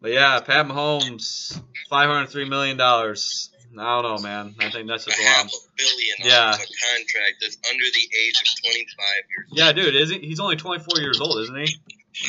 But 0.00 0.12
yeah, 0.12 0.38
Pat 0.40 0.66
Mahomes, 0.66 1.58
five 1.88 2.08
hundred 2.10 2.28
three 2.28 2.48
million 2.48 2.76
dollars. 2.76 3.50
I 3.78 4.00
don't 4.00 4.16
know, 4.16 4.22
man. 4.22 4.54
I 4.60 4.70
think 4.70 4.88
that's 4.88 5.06
A 5.06 5.10
just 5.10 5.20
a 5.20 5.24
lot. 5.24 5.46
a 5.46 5.50
billion 5.76 6.16
Yeah. 6.20 6.48
a 6.48 6.56
contract 6.56 7.34
that's 7.42 7.58
under 7.68 7.84
the 7.84 8.08
age 8.24 8.34
of 8.40 8.62
25 8.62 9.06
years. 9.28 9.46
Old. 9.50 9.58
Yeah, 9.58 9.72
dude, 9.72 9.94
is 9.96 10.10
he? 10.10 10.18
He's 10.20 10.40
only 10.40 10.56
twenty 10.56 10.82
four 10.84 11.00
years 11.00 11.20
old, 11.20 11.38
isn't 11.42 11.56
he? 11.56 11.76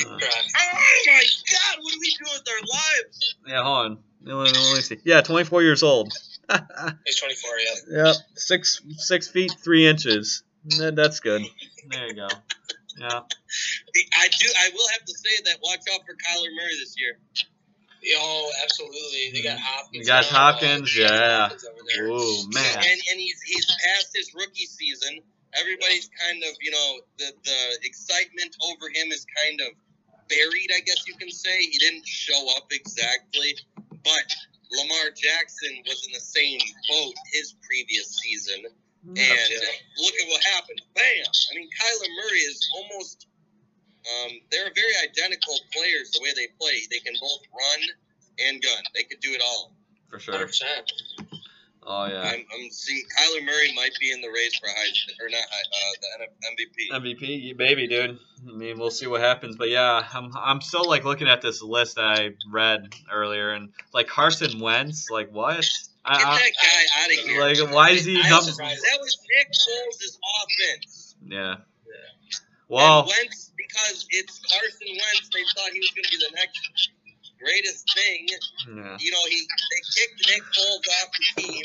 Uh, 0.06 0.10
Oh 0.10 0.18
my 0.18 0.19
God! 1.06 1.84
What 1.84 1.94
do 1.94 1.99
we 2.02 2.15
do 2.19 2.26
with 2.26 2.44
our 2.49 2.61
lives? 2.68 3.36
yeah, 3.48 3.64
hold 3.64 3.78
on. 3.86 3.98
Let 4.24 4.53
me, 4.53 4.82
see. 4.82 4.99
Yeah, 5.03 5.22
twenty 5.22 5.45
four 5.45 5.61
years 5.61 5.84
old. 5.84 6.11
He's 7.06 7.19
24, 7.19 7.49
yeah. 7.91 8.03
yep, 8.06 8.15
six 8.36 8.82
six 8.98 9.28
feet 9.28 9.53
three 9.64 9.86
inches. 9.88 10.44
That- 10.77 10.95
That's 10.95 11.19
good. 11.19 11.44
There 11.89 12.07
you 12.07 12.14
go. 12.14 12.27
Yeah. 12.98 13.22
I 14.18 14.27
do. 14.27 14.48
I 14.60 14.69
will 14.73 14.88
have 14.94 15.06
to 15.06 15.14
say 15.14 15.30
that. 15.45 15.57
Watch 15.64 15.81
out 15.94 16.02
for 16.06 16.14
Kyler 16.14 16.49
Murray 16.56 16.76
this 16.80 16.95
year. 16.98 17.19
Oh, 18.18 18.52
absolutely. 18.64 19.31
They 19.34 19.41
got 19.41 19.57
Hopkins. 19.60 20.06
You 20.06 20.06
got 20.06 20.26
now. 20.31 20.38
Hopkins, 20.38 20.95
Oh, 20.98 21.02
they 21.02 21.07
got 21.10 21.19
yeah. 21.19 21.39
Hopkins 21.41 21.65
over 21.65 21.81
there. 21.95 22.06
Ooh, 22.07 22.49
man. 22.53 22.77
And 22.77 22.99
and 23.11 23.19
he's 23.19 23.41
he's 23.41 23.65
past 23.65 24.10
his 24.15 24.34
rookie 24.34 24.65
season. 24.65 25.19
Everybody's 25.53 26.10
kind 26.22 26.44
of 26.44 26.52
you 26.61 26.72
know 26.72 26.99
the 27.18 27.31
the 27.44 27.60
excitement 27.84 28.56
over 28.69 28.89
him 28.94 29.11
is 29.11 29.26
kind 29.45 29.60
of 29.61 29.68
buried. 30.30 30.69
I 30.76 30.81
guess 30.81 31.07
you 31.07 31.15
can 31.15 31.31
say 31.31 31.57
he 31.60 31.77
didn't 31.80 32.06
show 32.07 32.48
up 32.57 32.68
exactly, 32.72 33.56
but 34.03 34.26
Lamar 34.72 35.10
Jackson 35.15 35.72
was 35.85 36.06
in 36.06 36.14
the 36.14 36.19
same 36.19 36.60
boat 36.89 37.14
his 37.34 37.56
previous 37.68 38.18
season. 38.18 38.65
And 39.08 39.18
Yeah. 39.18 39.58
look 39.98 40.14
at 40.22 40.28
what 40.28 40.44
happened. 40.44 40.82
Bam! 40.94 41.04
I 41.52 41.56
mean, 41.56 41.70
Kyler 41.70 42.10
Murray 42.24 42.40
is 42.40 42.70
almost. 42.76 43.28
Um, 44.08 44.32
they're 44.52 44.72
very 44.74 44.94
identical 45.04 45.60
players 45.74 46.12
the 46.12 46.22
way 46.22 46.30
they 46.36 46.48
play. 46.60 46.82
They 46.90 47.00
can 47.00 47.14
both 47.20 47.42
run 47.52 47.82
and 48.40 48.62
gun. 48.62 48.84
They 48.96 49.04
could 49.04 49.20
do 49.20 49.32
it 49.32 49.42
all. 49.44 49.74
For 50.10 50.20
sure. 50.20 50.36
100%. 50.48 50.52
Oh 51.90 52.06
yeah. 52.06 52.22
I'm, 52.22 52.46
I'm 52.54 52.70
seeing 52.70 53.04
Kyler 53.18 53.46
Murray 53.46 53.74
might 53.74 53.92
be 54.00 54.12
in 54.12 54.20
the 54.20 54.28
race 54.28 54.56
for 54.60 54.68
Heisman 54.68 55.26
or 55.26 55.30
not 55.30 55.40
uh, 55.40 56.28
the 56.92 57.02
MVP. 57.02 57.16
MVP, 57.16 57.58
baby, 57.58 57.88
dude. 57.88 58.20
I 58.48 58.52
mean, 58.52 58.78
we'll 58.78 58.92
see 58.92 59.08
what 59.08 59.22
happens, 59.22 59.56
but 59.56 59.70
yeah, 59.70 60.06
I'm 60.14 60.32
I'm 60.36 60.60
still 60.62 60.86
like 60.86 61.06
looking 61.06 61.30
at 61.30 61.42
this 61.42 61.62
list 61.62 61.96
that 61.96 62.04
I 62.06 62.32
read 62.52 62.94
earlier, 63.12 63.52
and 63.52 63.70
like 63.94 64.08
Carson 64.08 64.60
Wentz, 64.60 65.10
like 65.10 65.32
what? 65.32 65.66
Get 66.08 66.20
that 66.20 66.52
guy 66.56 67.04
out 67.04 67.10
of 67.12 67.18
here. 67.26 67.42
Like, 67.66 67.74
why 67.76 67.90
is 67.92 68.06
he? 68.06 68.16
I'm 68.22 68.30
Num- 68.30 68.42
surprised. 68.44 68.82
that 68.82 69.00
was 69.00 69.18
Nick 69.36 69.48
Foles' 69.52 70.18
offense. 70.42 71.16
yeah. 71.28 71.52
And 71.54 71.62
Well, 72.70 73.04
Wentz, 73.08 73.52
because 73.58 74.06
it's 74.10 74.40
Carson 74.52 74.88
Wentz, 74.88 75.30
they 75.34 75.44
thought 75.56 75.72
he 75.72 75.80
was 75.80 75.92
going 75.92 76.04
to 76.04 76.12
be 76.12 76.18
the 76.18 76.36
next 76.36 76.90
greatest 77.40 77.88
thing. 77.96 78.28
yeah. 78.30 78.98
You 79.00 79.12
know, 79.12 79.24
he 79.30 79.40
they 79.40 79.82
kicked 79.96 80.28
Nick 80.30 80.44
Foles 80.44 80.88
off 81.04 81.10
the 81.36 81.42
team 81.44 81.64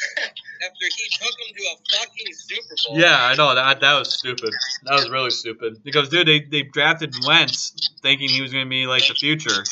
after 0.62 0.84
he 0.84 1.08
took 1.18 1.34
him 1.48 1.56
to 1.56 1.62
a 1.62 1.98
fucking 1.98 2.32
Super 2.34 2.74
Bowl. 2.88 2.98
Yeah, 2.98 3.24
I 3.24 3.34
know 3.34 3.54
that 3.54 3.80
that 3.80 3.98
was 3.98 4.12
stupid. 4.18 4.52
That 4.84 4.94
was 4.94 5.10
really 5.10 5.30
stupid 5.30 5.82
because 5.84 6.08
dude, 6.10 6.26
they 6.28 6.40
they 6.40 6.62
drafted 6.62 7.12
Wentz 7.26 7.72
thinking 8.02 8.28
he 8.28 8.40
was 8.42 8.52
gonna 8.52 8.66
be 8.66 8.86
like 8.86 9.06
the 9.08 9.14
future, 9.14 9.64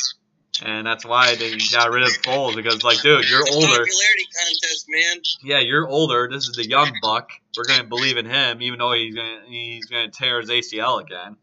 and 0.64 0.86
that's 0.86 1.05
why 1.05 1.35
they 1.36 1.56
got 1.72 1.90
rid 1.90 2.02
of 2.02 2.10
Foles 2.22 2.55
because 2.56 2.82
like, 2.82 3.01
dude, 3.01 3.28
you're 3.28 3.40
It's 3.43 3.55
older. 3.55 3.66
popularity 3.68 4.26
contest, 4.39 4.86
man. 4.89 5.16
Yeah, 5.43 5.60
you're 5.60 5.86
older. 5.89 6.28
This 6.30 6.48
is 6.48 6.56
the 6.56 6.66
young 6.68 6.90
buck. 7.02 7.30
We're 7.56 7.64
gonna 7.64 7.85
believe 7.85 8.16
in 8.16 8.26
him, 8.26 8.60
even 8.62 8.78
though 8.78 8.93
he's 8.93 9.14
gonna 9.14 9.40
he's 9.48 9.86
gonna 9.86 10.10
tear 10.10 10.40
his 10.40 10.51
ACL 10.51 11.01
again. 11.02 11.36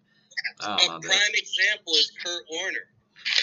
A 0.61 0.77
prime 0.77 1.01
example 1.01 1.93
is 1.93 2.11
Kurt 2.23 2.43
Warner. 2.51 2.77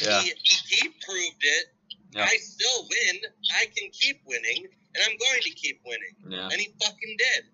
Yeah, 0.03 0.21
He, 0.21 0.33
he 0.69 0.89
proved 0.89 1.43
it. 1.43 1.67
Yeah. 2.13 2.25
I 2.25 2.37
still 2.37 2.83
win. 2.83 3.21
I 3.57 3.67
can 3.77 3.91
keep 3.91 4.21
winning, 4.27 4.67
and 4.95 5.05
I'm 5.05 5.17
going 5.19 5.41
to 5.43 5.51
keep 5.51 5.81
winning. 5.85 6.15
yeah. 6.29 6.45
And 6.51 6.61
he 6.61 6.73
fucking 6.83 7.17
did. 7.19 7.45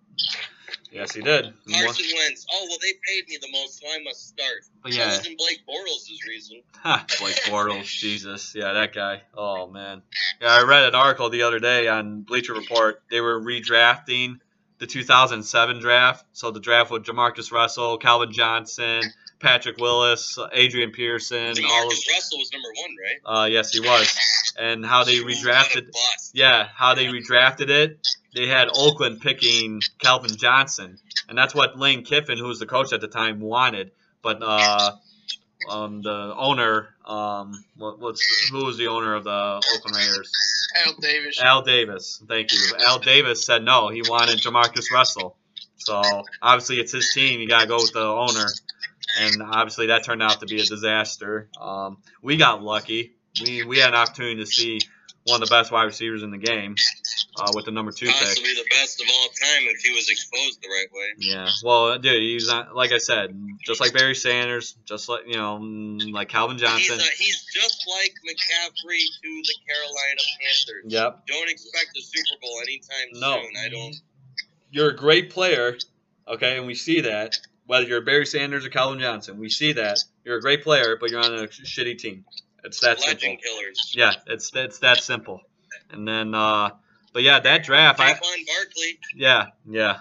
Yes, 0.90 1.14
he 1.14 1.22
did. 1.22 1.52
Carson 1.70 2.06
Wentz. 2.16 2.46
Oh 2.52 2.66
well, 2.68 2.78
they 2.80 2.92
paid 3.06 3.28
me 3.28 3.38
the 3.40 3.48
most, 3.52 3.80
so 3.80 3.88
I 3.88 4.02
must 4.02 4.28
start. 4.28 4.64
But 4.82 4.92
That 4.92 4.98
yeah, 4.98 5.06
wasn't 5.08 5.38
Blake 5.38 5.60
Bortles' 5.68 6.26
reason. 6.26 6.62
Blake 6.82 7.36
Bortles, 7.44 7.84
Jesus, 7.84 8.54
yeah, 8.54 8.72
that 8.72 8.94
guy. 8.94 9.22
Oh 9.36 9.68
man, 9.68 10.02
yeah, 10.40 10.48
I 10.48 10.62
read 10.62 10.84
an 10.84 10.94
article 10.94 11.30
the 11.30 11.42
other 11.42 11.58
day 11.58 11.88
on 11.88 12.22
Bleacher 12.22 12.54
Report. 12.54 13.02
They 13.10 13.20
were 13.20 13.40
redrafting 13.40 14.40
the 14.78 14.86
2007 14.86 15.80
draft, 15.80 16.24
so 16.32 16.50
the 16.50 16.60
draft 16.60 16.90
with 16.90 17.04
Jamarcus 17.04 17.52
Russell, 17.52 17.98
Calvin 17.98 18.32
Johnson, 18.32 19.02
Patrick 19.40 19.76
Willis, 19.78 20.38
Adrian 20.52 20.90
Peterson, 20.90 21.54
all 21.64 21.86
of. 21.86 21.92
Russell 22.12 22.38
was 22.38 22.50
number 22.52 22.68
one, 22.74 22.90
right? 23.02 23.42
Uh, 23.42 23.46
yes, 23.46 23.72
he 23.72 23.80
was, 23.80 24.16
and 24.58 24.84
how 24.84 25.04
they 25.04 25.16
Ooh, 25.18 25.24
what 25.24 25.32
a 25.32 25.36
redrafted. 25.36 25.90
Yeah, 26.32 26.68
how 26.74 26.94
they 26.94 27.06
redrafted 27.06 27.68
it. 27.68 27.98
They 28.34 28.46
had 28.46 28.68
Oakland 28.74 29.20
picking 29.20 29.80
Calvin 29.98 30.36
Johnson, 30.36 30.98
and 31.28 31.36
that's 31.36 31.54
what 31.54 31.78
Lane 31.78 32.04
Kiffin, 32.04 32.38
who 32.38 32.46
was 32.46 32.58
the 32.58 32.66
coach 32.66 32.92
at 32.92 33.00
the 33.00 33.08
time, 33.08 33.40
wanted. 33.40 33.92
But 34.22 34.42
uh, 34.42 34.96
um, 35.68 36.02
the 36.02 36.34
owner, 36.36 36.88
um, 37.06 37.52
what, 37.76 37.98
what's 37.98 38.48
who 38.50 38.66
was 38.66 38.76
the 38.76 38.88
owner 38.88 39.14
of 39.14 39.24
the 39.24 39.30
Oakland 39.30 39.96
Raiders? 39.96 40.30
Al 40.84 40.94
Davis. 41.00 41.40
Al 41.42 41.62
Davis. 41.62 42.22
Thank 42.28 42.52
you. 42.52 42.60
Al 42.86 42.98
Davis 42.98 43.44
said 43.44 43.64
no. 43.64 43.88
He 43.88 44.02
wanted 44.02 44.40
Jamarcus 44.40 44.90
Russell. 44.92 45.36
So 45.76 46.02
obviously 46.42 46.80
it's 46.80 46.92
his 46.92 47.12
team. 47.12 47.40
You 47.40 47.48
gotta 47.48 47.66
go 47.66 47.76
with 47.76 47.92
the 47.92 48.04
owner, 48.04 48.46
and 49.20 49.42
obviously 49.42 49.86
that 49.86 50.04
turned 50.04 50.22
out 50.22 50.40
to 50.40 50.46
be 50.46 50.60
a 50.60 50.64
disaster. 50.64 51.48
Um, 51.58 51.98
we 52.20 52.36
got 52.36 52.62
lucky. 52.62 53.14
We 53.42 53.64
we 53.64 53.78
had 53.78 53.90
an 53.90 53.94
opportunity 53.94 54.36
to 54.36 54.46
see 54.46 54.80
one 55.26 55.42
of 55.42 55.48
the 55.48 55.54
best 55.54 55.70
wide 55.70 55.84
receivers 55.84 56.22
in 56.22 56.30
the 56.30 56.38
game 56.38 56.74
uh, 57.38 57.50
with 57.54 57.66
the 57.66 57.70
number 57.70 57.92
two 57.92 58.06
pick. 58.06 58.14
Possibly 58.14 58.54
the 58.54 58.64
best 58.70 59.00
of 59.00 59.06
all 59.12 59.26
time 59.28 59.62
if 59.66 59.80
he 59.82 59.92
was 59.94 60.08
exposed 60.08 60.62
the 60.62 60.68
right 60.68 60.86
way. 60.92 61.06
Yeah, 61.18 61.48
well, 61.62 61.98
dude, 61.98 62.22
he's 62.22 62.48
not 62.48 62.74
like 62.74 62.92
I 62.92 62.98
said, 62.98 63.38
just 63.64 63.80
like 63.80 63.92
Barry 63.92 64.14
Sanders, 64.14 64.76
just 64.86 65.08
like 65.08 65.22
you 65.26 65.36
know, 65.36 65.58
mm, 65.60 66.12
like 66.12 66.28
Calvin 66.28 66.56
Johnson. 66.58 66.98
He's, 66.98 67.06
uh, 67.06 67.10
he's 67.18 67.44
just 67.44 67.84
like 67.88 68.14
McCaffrey 68.26 69.00
to 69.22 69.42
the 69.42 69.54
Carolina 69.66 70.20
Panthers. 70.40 70.92
Yep, 70.92 71.26
Don't 71.26 71.50
expect 71.50 71.96
a 71.96 72.00
Super 72.00 72.40
Bowl 72.40 72.60
anytime 72.62 73.08
No. 73.20 73.42
soon. 73.42 73.52
I 73.64 73.68
don't. 73.68 73.96
you're 74.70 74.90
a 74.90 74.96
great 74.96 75.30
player, 75.30 75.76
okay, 76.26 76.56
and 76.56 76.66
we 76.66 76.74
see 76.74 77.02
that. 77.02 77.34
Whether 77.66 77.84
you're 77.86 78.00
Barry 78.00 78.24
Sanders 78.24 78.64
or 78.64 78.70
Calvin 78.70 78.98
Johnson, 78.98 79.38
we 79.38 79.50
see 79.50 79.72
that 79.74 79.98
you're 80.24 80.38
a 80.38 80.40
great 80.40 80.62
player, 80.62 80.96
but 80.98 81.10
you're 81.10 81.20
on 81.20 81.34
a 81.34 81.48
shitty 81.48 81.98
team. 81.98 82.24
It's 82.64 82.80
that 82.80 83.00
simple. 83.00 83.36
Killers. 83.36 83.92
Yeah, 83.94 84.12
it's 84.26 84.50
it's 84.54 84.78
that 84.80 85.02
simple. 85.02 85.40
And 85.90 86.06
then, 86.06 86.34
uh, 86.34 86.70
but 87.12 87.22
yeah, 87.22 87.40
that 87.40 87.64
draft, 87.64 88.00
I 88.00 88.12
Barkley. 88.12 88.98
yeah 89.14 89.46
yeah. 89.66 90.00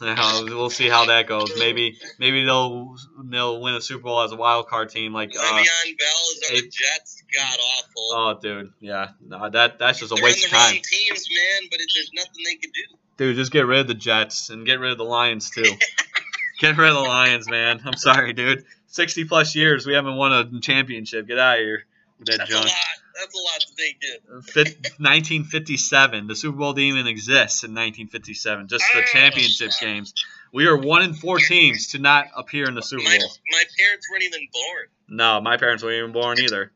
We'll 0.00 0.70
see 0.70 0.88
how 0.88 1.06
that 1.06 1.26
goes. 1.26 1.52
Maybe 1.58 1.98
maybe 2.18 2.44
they'll 2.44 2.96
they'll 3.24 3.60
win 3.60 3.74
a 3.74 3.80
Super 3.80 4.04
Bowl 4.04 4.20
as 4.22 4.32
a 4.32 4.36
wild 4.36 4.68
card 4.68 4.90
team. 4.90 5.12
Like, 5.12 5.30
uh, 5.36 5.40
Le'Veon 5.42 5.98
Bell 5.98 6.22
is 6.30 6.42
on 6.50 6.56
the 6.56 6.62
Jets. 6.62 7.22
God 7.34 7.58
awful. 7.58 8.08
oh, 8.12 8.38
dude, 8.40 8.72
yeah, 8.80 9.08
no, 9.26 9.50
that 9.50 9.78
that's 9.78 9.98
just 9.98 10.12
a 10.12 10.14
They're 10.14 10.24
waste 10.24 10.44
of 10.46 10.52
time. 10.52 10.74
teams, 10.74 11.28
man. 11.30 11.68
But 11.70 11.80
it, 11.80 11.90
there's 11.94 12.10
nothing 12.14 12.44
they 12.44 12.54
could 12.56 12.72
do. 12.72 12.96
Dude, 13.16 13.36
just 13.36 13.50
get 13.52 13.66
rid 13.66 13.80
of 13.80 13.88
the 13.88 13.94
Jets 13.94 14.50
and 14.50 14.64
get 14.64 14.78
rid 14.78 14.92
of 14.92 14.98
the 14.98 15.04
Lions 15.04 15.50
too. 15.50 15.64
get 16.60 16.76
rid 16.76 16.88
of 16.88 16.94
the 16.94 17.00
Lions, 17.00 17.48
man. 17.50 17.80
I'm 17.84 17.96
sorry, 17.96 18.32
dude. 18.32 18.64
Sixty 18.86 19.24
plus 19.24 19.54
years 19.56 19.86
we 19.86 19.94
haven't 19.94 20.16
won 20.16 20.32
a 20.32 20.60
championship. 20.60 21.26
Get 21.26 21.38
out 21.38 21.58
of 21.58 21.64
here 21.64 21.84
that 22.20 22.38
That's 22.38 22.50
junk. 22.50 22.64
a 22.64 22.68
lot. 22.68 22.76
That's 23.14 23.34
a 23.34 23.38
lot 23.42 23.66
that 23.66 23.76
they 23.76 23.96
did. 24.00 24.44
Fit- 24.44 24.90
1957. 25.00 26.26
The 26.26 26.36
Super 26.36 26.56
Bowl 26.58 26.72
didn't 26.72 26.96
even 26.96 27.06
exist 27.06 27.64
in 27.64 27.70
1957. 27.72 28.68
Just 28.68 28.84
the 28.92 29.00
Oh. 29.00 29.04
championship 29.12 29.70
games. 29.80 30.14
We 30.52 30.66
are 30.66 30.76
one 30.76 31.02
in 31.02 31.14
four 31.14 31.38
teams 31.38 31.88
to 31.88 31.98
not 31.98 32.26
appear 32.36 32.66
in 32.68 32.74
the 32.74 32.82
Super 32.82 33.02
My, 33.04 33.18
Bowl. 33.18 33.36
my 33.50 33.64
parents 33.78 34.06
weren't 34.10 34.22
even 34.24 34.48
born. 34.52 34.86
No, 35.08 35.40
my 35.40 35.56
parents 35.56 35.82
weren't 35.82 35.96
even 35.96 36.12
born 36.12 36.38
either. 36.40 36.72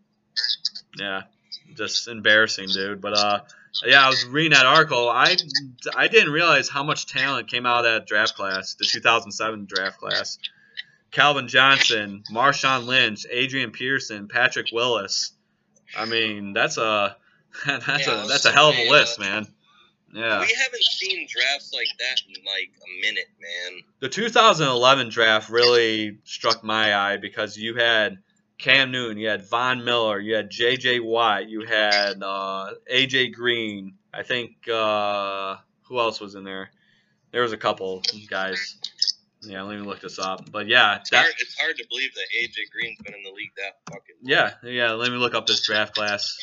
Yeah, 0.98 1.23
just 1.77 2.09
embarrassing, 2.09 2.69
dude. 2.69 3.01
But 3.01 3.16
uh, 3.16 3.40
yeah, 3.85 4.05
I 4.05 4.09
was 4.10 4.24
reading 4.27 4.52
that 4.52 4.66
article. 4.66 5.09
I 5.09 5.36
I 5.97 6.09
didn't 6.09 6.32
realize 6.32 6.69
how 6.69 6.82
much 6.82 7.06
talent 7.06 7.48
came 7.48 7.64
out 7.66 7.78
of 7.78 7.85
that 7.85 8.06
draft 8.06 8.35
class, 8.35 8.74
the 8.74 8.85
2007 8.85 9.66
draft 9.66 9.98
class. 9.98 10.39
Calvin 11.12 11.47
Johnson, 11.47 12.24
Marshawn 12.32 12.86
Lynch, 12.86 13.26
Adrian 13.30 13.70
Peterson, 13.70 14.28
Patrick 14.28 14.68
Willis. 14.72 15.32
I 15.97 16.06
mean, 16.06 16.52
that's 16.52 16.78
a 16.78 17.16
that's 17.66 18.06
Yeah, 18.06 18.24
a 18.24 18.26
that's 18.26 18.44
a 18.47 18.52
hell 18.52 18.70
of 18.70 18.76
a 18.76 18.90
list, 18.90 19.20
man. 19.20 19.47
Yeah. 20.12 20.40
We 20.40 20.55
haven't 20.62 20.82
seen 20.84 21.26
drafts 21.30 21.72
like 21.72 21.86
that 21.98 22.20
in 22.28 22.44
like 22.44 22.70
a 22.76 23.01
minute, 23.01 23.28
man. 23.40 23.82
The 24.01 24.09
2011 24.10 25.09
draft 25.09 25.48
really 25.48 26.18
struck 26.24 26.62
my 26.62 26.94
eye 26.94 27.16
because 27.16 27.56
you 27.56 27.76
had 27.76 28.18
Cam 28.59 28.90
Newton, 28.90 29.16
you 29.16 29.28
had 29.28 29.48
Von 29.48 29.84
Miller, 29.84 30.18
you 30.20 30.34
had 30.34 30.51
J.J. 30.51 31.01
Watt, 31.01 31.48
you 31.48 31.64
had 31.64 32.22
uh, 32.22 32.72
A.J. 32.89 33.30
Green. 33.30 33.94
I 34.12 34.22
think 34.22 34.68
uh, 34.68 35.56
who 35.84 35.98
else 35.98 36.20
was 36.20 36.34
in 36.34 36.44
there? 36.44 36.70
There 37.30 37.43
was 37.43 37.52
a 37.52 37.56
couple 37.56 38.02
guys. 38.28 38.76
Yeah, 39.44 39.62
let 39.62 39.78
me 39.78 39.85
look 39.85 40.01
this 40.01 40.19
up. 40.19 40.51
But 40.51 40.69
yeah, 40.69 40.98
It's 41.01 41.10
hard, 41.10 41.31
it's 41.39 41.59
hard 41.59 41.77
to 41.77 41.86
believe 41.89 42.14
that 42.14 42.27
AJ 42.40 42.70
Green's 42.73 42.98
been 43.02 43.14
in 43.14 43.23
the 43.23 43.32
league 43.32 43.51
that 43.56 43.78
fucking. 43.93 44.16
long. 44.23 44.31
yeah, 44.31 44.52
yeah. 44.62 44.93
Let 44.93 45.10
me 45.10 45.19
look 45.19 45.35
up 45.35 45.47
this 45.47 45.62
draft 45.66 45.94
class. 45.94 46.36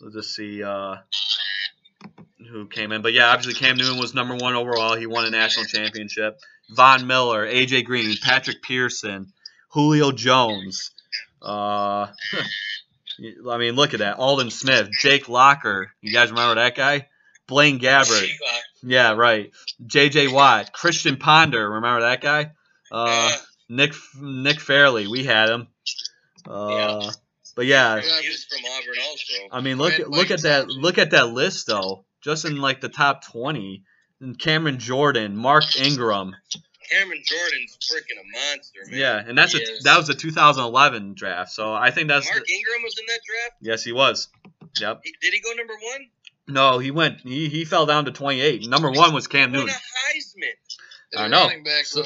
Let's 0.00 0.14
just 0.14 0.34
see 0.34 0.62
uh, 0.62 0.96
who 2.50 2.66
came 2.66 2.92
in. 2.92 3.02
But 3.02 3.12
yeah, 3.14 3.28
obviously 3.28 3.54
Cam 3.54 3.76
Newton 3.76 3.98
was 3.98 4.14
number 4.14 4.34
one 4.36 4.54
overall. 4.54 4.94
He 4.96 5.06
won 5.06 5.24
a 5.24 5.30
national 5.30 5.66
championship. 5.66 6.38
Von 6.70 7.06
Miller, 7.06 7.46
AJ 7.46 7.84
Green, 7.84 8.16
Patrick 8.22 8.62
Peterson, 8.62 9.32
Julio 9.68 10.12
Jones. 10.12 10.90
Uh, 11.42 12.06
I 13.48 13.58
mean, 13.58 13.74
look 13.74 13.94
at 13.94 14.00
that. 14.00 14.18
Aldon 14.18 14.50
Smith, 14.50 14.88
Jake 15.00 15.28
Locker. 15.28 15.92
You 16.00 16.12
guys 16.12 16.30
remember 16.30 16.56
that 16.56 16.74
guy? 16.74 17.08
Blaine 17.46 17.78
Gabbert. 17.78 18.28
Yeah, 18.86 19.12
right. 19.12 19.50
J.J. 19.86 20.28
Watt, 20.28 20.72
Christian 20.72 21.16
Ponder. 21.16 21.68
Remember 21.70 22.02
that 22.02 22.20
guy? 22.20 22.52
Uh, 22.92 23.30
Uh, 23.32 23.36
Nick 23.68 23.92
Nick 24.20 24.60
Fairley. 24.60 25.06
We 25.06 25.24
had 25.24 25.48
him. 25.48 25.68
Uh, 26.46 27.10
But 27.56 27.66
yeah, 27.66 27.94
Auburn 27.96 28.94
also. 29.08 29.34
I 29.52 29.60
mean, 29.60 29.78
look 29.78 29.96
Brad 29.96 30.08
look 30.08 30.30
at 30.30 30.42
that 30.42 30.68
look 30.68 30.98
at 30.98 31.10
that 31.12 31.28
list 31.30 31.66
though. 31.66 32.04
Just 32.22 32.44
in 32.44 32.56
like 32.60 32.80
the 32.80 32.88
top 32.88 33.24
twenty, 33.24 33.84
and 34.20 34.38
Cameron 34.38 34.78
Jordan, 34.78 35.36
Mark 35.36 35.64
Ingram. 35.80 36.34
Cameron 36.90 37.22
Jordan's 37.24 37.78
freaking 37.90 38.20
a 38.20 38.26
monster, 38.52 38.80
man. 38.90 39.00
Yeah, 39.00 39.22
and 39.26 39.38
that's 39.38 39.54
a 39.54 39.62
is. 39.62 39.84
that 39.84 39.96
was 39.96 40.10
a 40.10 40.14
2011 40.14 41.14
draft. 41.14 41.50
So 41.52 41.72
I 41.72 41.90
think 41.90 42.08
that's 42.08 42.28
Mark 42.28 42.44
Ingram 42.50 42.82
was 42.82 42.98
in 42.98 43.06
that 43.06 43.20
draft. 43.26 43.56
yes, 43.62 43.82
he 43.84 43.92
was. 43.92 44.28
Yep. 44.78 45.02
Did 45.02 45.32
he 45.32 45.40
go 45.40 45.52
number 45.52 45.72
one? 45.72 46.08
No, 46.46 46.78
he 46.78 46.90
went. 46.90 47.20
He, 47.20 47.48
he 47.48 47.64
fell 47.64 47.86
down 47.86 48.04
to 48.04 48.10
28. 48.10 48.68
Number 48.68 48.90
one 48.90 49.14
was 49.14 49.26
Cam 49.26 49.50
Newton. 49.52 49.70
a 49.70 49.72
Heisman. 49.72 50.50
I 51.16 51.28
know. 51.28 51.48
Back, 51.64 51.84
So- 51.86 52.02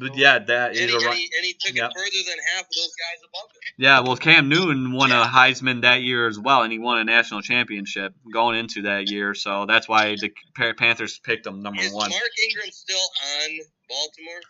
But 0.00 0.16
yeah, 0.16 0.38
that 0.38 0.70
And 0.72 0.76
is 0.78 0.90
he, 0.90 0.92
a 0.92 0.96
and, 0.96 1.04
run. 1.06 1.16
he, 1.16 1.30
and 1.36 1.44
he 1.46 1.54
took 1.54 1.74
it 1.74 1.80
further 1.80 2.22
than 2.28 2.38
half 2.54 2.62
of 2.64 2.68
those 2.76 2.94
guys 2.94 3.22
above 3.26 3.50
him. 3.50 3.60
Yeah, 3.78 4.00
well, 4.00 4.16
Cam 4.16 4.48
Newton 4.50 4.92
won 4.92 5.08
Yeah. 5.10 5.24
a 5.24 5.26
Heisman 5.26 5.80
that 5.82 6.02
year 6.02 6.28
as 6.28 6.38
well, 6.38 6.62
and 6.62 6.70
he 6.72 6.78
won 6.78 6.98
a 6.98 7.04
national 7.04 7.40
championship 7.40 8.14
going 8.32 8.58
into 8.58 8.82
that 8.82 9.10
year. 9.10 9.34
So 9.34 9.64
that's 9.66 9.88
why 9.88 10.14
the 10.16 10.30
Panthers 10.74 11.18
picked 11.18 11.46
him 11.46 11.62
number 11.62 11.78
one. 11.80 11.86
Is 11.86 11.92
one. 11.94 12.10
Mark 12.10 12.22
Ingram 12.48 12.70
still 12.70 12.98
on 13.42 13.58
Baltimore? 13.88 14.40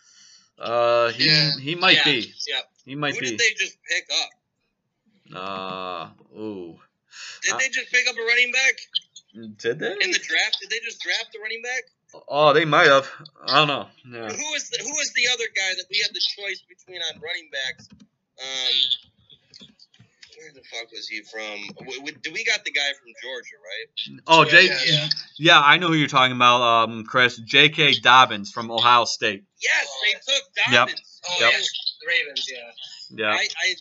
Uh, 0.59 1.11
he 1.13 1.25
Yeah. 1.27 1.51
he 1.59 1.75
might 1.75 2.03
be. 2.03 2.33
Yeah. 2.47 2.59
He 2.85 2.95
might 2.95 3.13
Who 3.15 3.21
be. 3.21 3.29
did 3.29 3.39
they 3.39 3.53
just 3.57 3.77
pick 3.89 4.07
up? 4.21 4.29
Uh, 5.33 6.09
ooh. 6.37 6.79
Did 7.43 7.53
Uh, 7.53 7.57
they 7.57 7.69
just 7.69 7.91
pick 7.91 8.07
up 8.09 8.15
a 8.15 8.21
running 8.25 8.51
back 8.51 8.73
Did 9.33 9.79
they? 9.79 9.91
in 9.91 10.11
the 10.11 10.19
draft? 10.19 10.57
Did 10.61 10.69
they 10.69 10.79
just 10.83 11.01
draft 11.01 11.29
the 11.33 11.39
running 11.39 11.61
back? 11.61 11.83
Oh, 12.27 12.51
they 12.53 12.65
might 12.65 12.87
have. 12.87 13.07
I 13.47 13.59
don't 13.59 13.67
know. 13.69 13.87
Yeah. 14.05 14.27
Who 14.35 14.53
is 14.55 14.69
the 14.69 14.79
Who 14.83 14.99
is 14.99 15.13
the 15.13 15.27
other 15.33 15.45
guy 15.55 15.73
that 15.77 15.85
we 15.89 15.99
had 16.03 16.13
the 16.13 16.19
choice 16.19 16.61
between 16.67 17.01
on 17.01 17.21
running 17.21 17.49
backs? 17.51 17.87
Um, 18.41 18.75
where 20.37 20.51
the 20.53 20.61
fuck 20.71 20.91
was 20.91 21.07
he 21.07 21.21
from? 21.21 21.67
W- 21.79 21.99
w- 21.99 22.17
we 22.33 22.43
got 22.43 22.65
the 22.65 22.71
guy 22.71 22.91
from 22.99 23.13
Georgia, 23.21 23.55
right? 23.63 24.21
Oh, 24.27 24.43
Yeah, 24.43 24.49
J. 24.51 24.65
yeah. 24.65 24.79
Yeah. 24.85 25.07
Yeah. 25.37 25.61
I 25.61 25.77
know 25.77 25.87
who 25.87 25.93
you're 25.93 26.07
talking 26.07 26.35
about, 26.35 26.61
um, 26.61 27.03
Chris. 27.05 27.37
J.K. 27.37 27.99
Dobbins 27.99 28.51
from 28.51 28.71
Ohio 28.71 29.05
State. 29.05 29.43
Yes, 29.61 29.87
they 30.03 30.13
took 30.13 30.43
Yep. 30.57 30.87
Dobbins. 30.87 31.21
Oh, 31.29 31.37
Yep. 31.39 31.51
yeah. 31.53 31.59
The 32.01 32.07
Ravens, 32.07 32.49
yeah. 32.51 32.71
Yeah, 33.13 33.31
I, 33.33 33.47
I, 33.63 33.75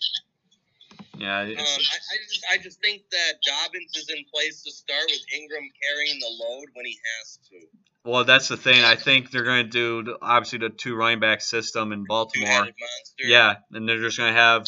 yeah. 1.20 1.40
um, 1.40 1.48
I, 1.48 1.52
I 1.52 2.16
just, 2.28 2.46
I 2.52 2.58
just 2.58 2.80
think 2.80 3.02
that 3.10 3.32
Dobbins 3.44 3.96
is 3.96 4.08
in 4.08 4.24
place 4.32 4.62
to 4.62 4.70
start 4.70 5.04
with 5.06 5.20
Ingram 5.34 5.68
carrying 5.82 6.18
the 6.18 6.44
load 6.44 6.66
when 6.74 6.86
he 6.86 6.96
has 7.18 7.38
to. 7.50 7.66
Well, 8.04 8.24
that's 8.24 8.48
the 8.48 8.56
thing. 8.56 8.82
I 8.82 8.96
think 8.96 9.30
they're 9.30 9.44
going 9.44 9.70
to 9.70 10.02
do 10.02 10.16
obviously 10.22 10.60
the 10.60 10.70
two 10.70 10.94
running 10.94 11.20
back 11.20 11.42
system 11.42 11.92
in 11.92 12.04
Baltimore. 12.04 12.68
Yeah, 13.18 13.56
and 13.72 13.86
they're 13.86 14.00
just 14.00 14.16
going 14.16 14.32
to 14.32 14.40
have 14.40 14.66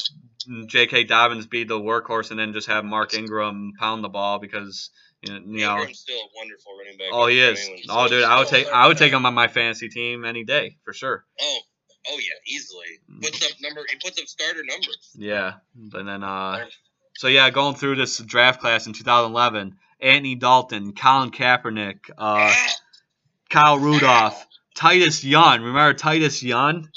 J.K. 0.67 1.05
Dobbins 1.05 1.47
be 1.47 1.65
the 1.65 1.81
workhorse, 1.81 2.31
and 2.31 2.39
then 2.39 2.53
just 2.53 2.69
have 2.69 2.85
Mark 2.85 3.15
Ingram 3.15 3.73
pound 3.79 4.05
the 4.05 4.11
ball 4.11 4.39
because 4.39 4.91
you 5.23 5.33
know. 5.33 5.77
Ingram's 5.79 6.01
still 6.01 6.19
a 6.19 6.29
wonderful 6.37 6.73
running 6.79 6.99
back. 6.99 7.09
oh, 7.13 7.27
he 7.27 7.41
is. 7.41 7.71
Oh, 7.89 8.09
dude, 8.09 8.25
I 8.25 8.39
would 8.39 8.49
take 8.49 8.69
I 8.69 8.87
would 8.87 8.99
take 8.99 9.13
him 9.13 9.25
on 9.25 9.33
my 9.33 9.49
fantasy 9.49 9.89
team 9.89 10.27
any 10.27 10.45
day 10.45 10.77
for 10.85 10.93
sure. 10.93 11.25
Oh, 11.41 11.59
oh 12.09 12.19
yeah, 12.19 12.55
easily 12.55 12.87
puts 13.21 13.45
up 13.45 13.53
number. 13.61 13.83
He 13.89 13.97
puts 13.97 14.21
up 14.21 14.27
starter 14.27 14.63
numbers. 14.65 15.11
Yeah, 15.15 15.55
and 15.95 16.07
then 16.09 16.23
uh, 16.23 16.67
so 17.15 17.29
yeah, 17.29 17.51
going 17.51 17.75
through 17.75 17.97
this 17.97 18.19
draft 18.19 18.61
class 18.61 18.87
in 18.87 18.93
2011, 18.93 19.77
Anthony 20.01 20.35
Dalton, 20.35 20.93
Colin 20.95 21.31
Kaepernick, 21.31 22.11
uh, 22.19 22.53
Kyle 23.51 23.79
Rudolph, 23.79 24.47
Titus 24.75 25.25
Young. 25.25 25.63
Remember 25.63 25.95
Titus 25.95 26.43
Young? 26.43 26.89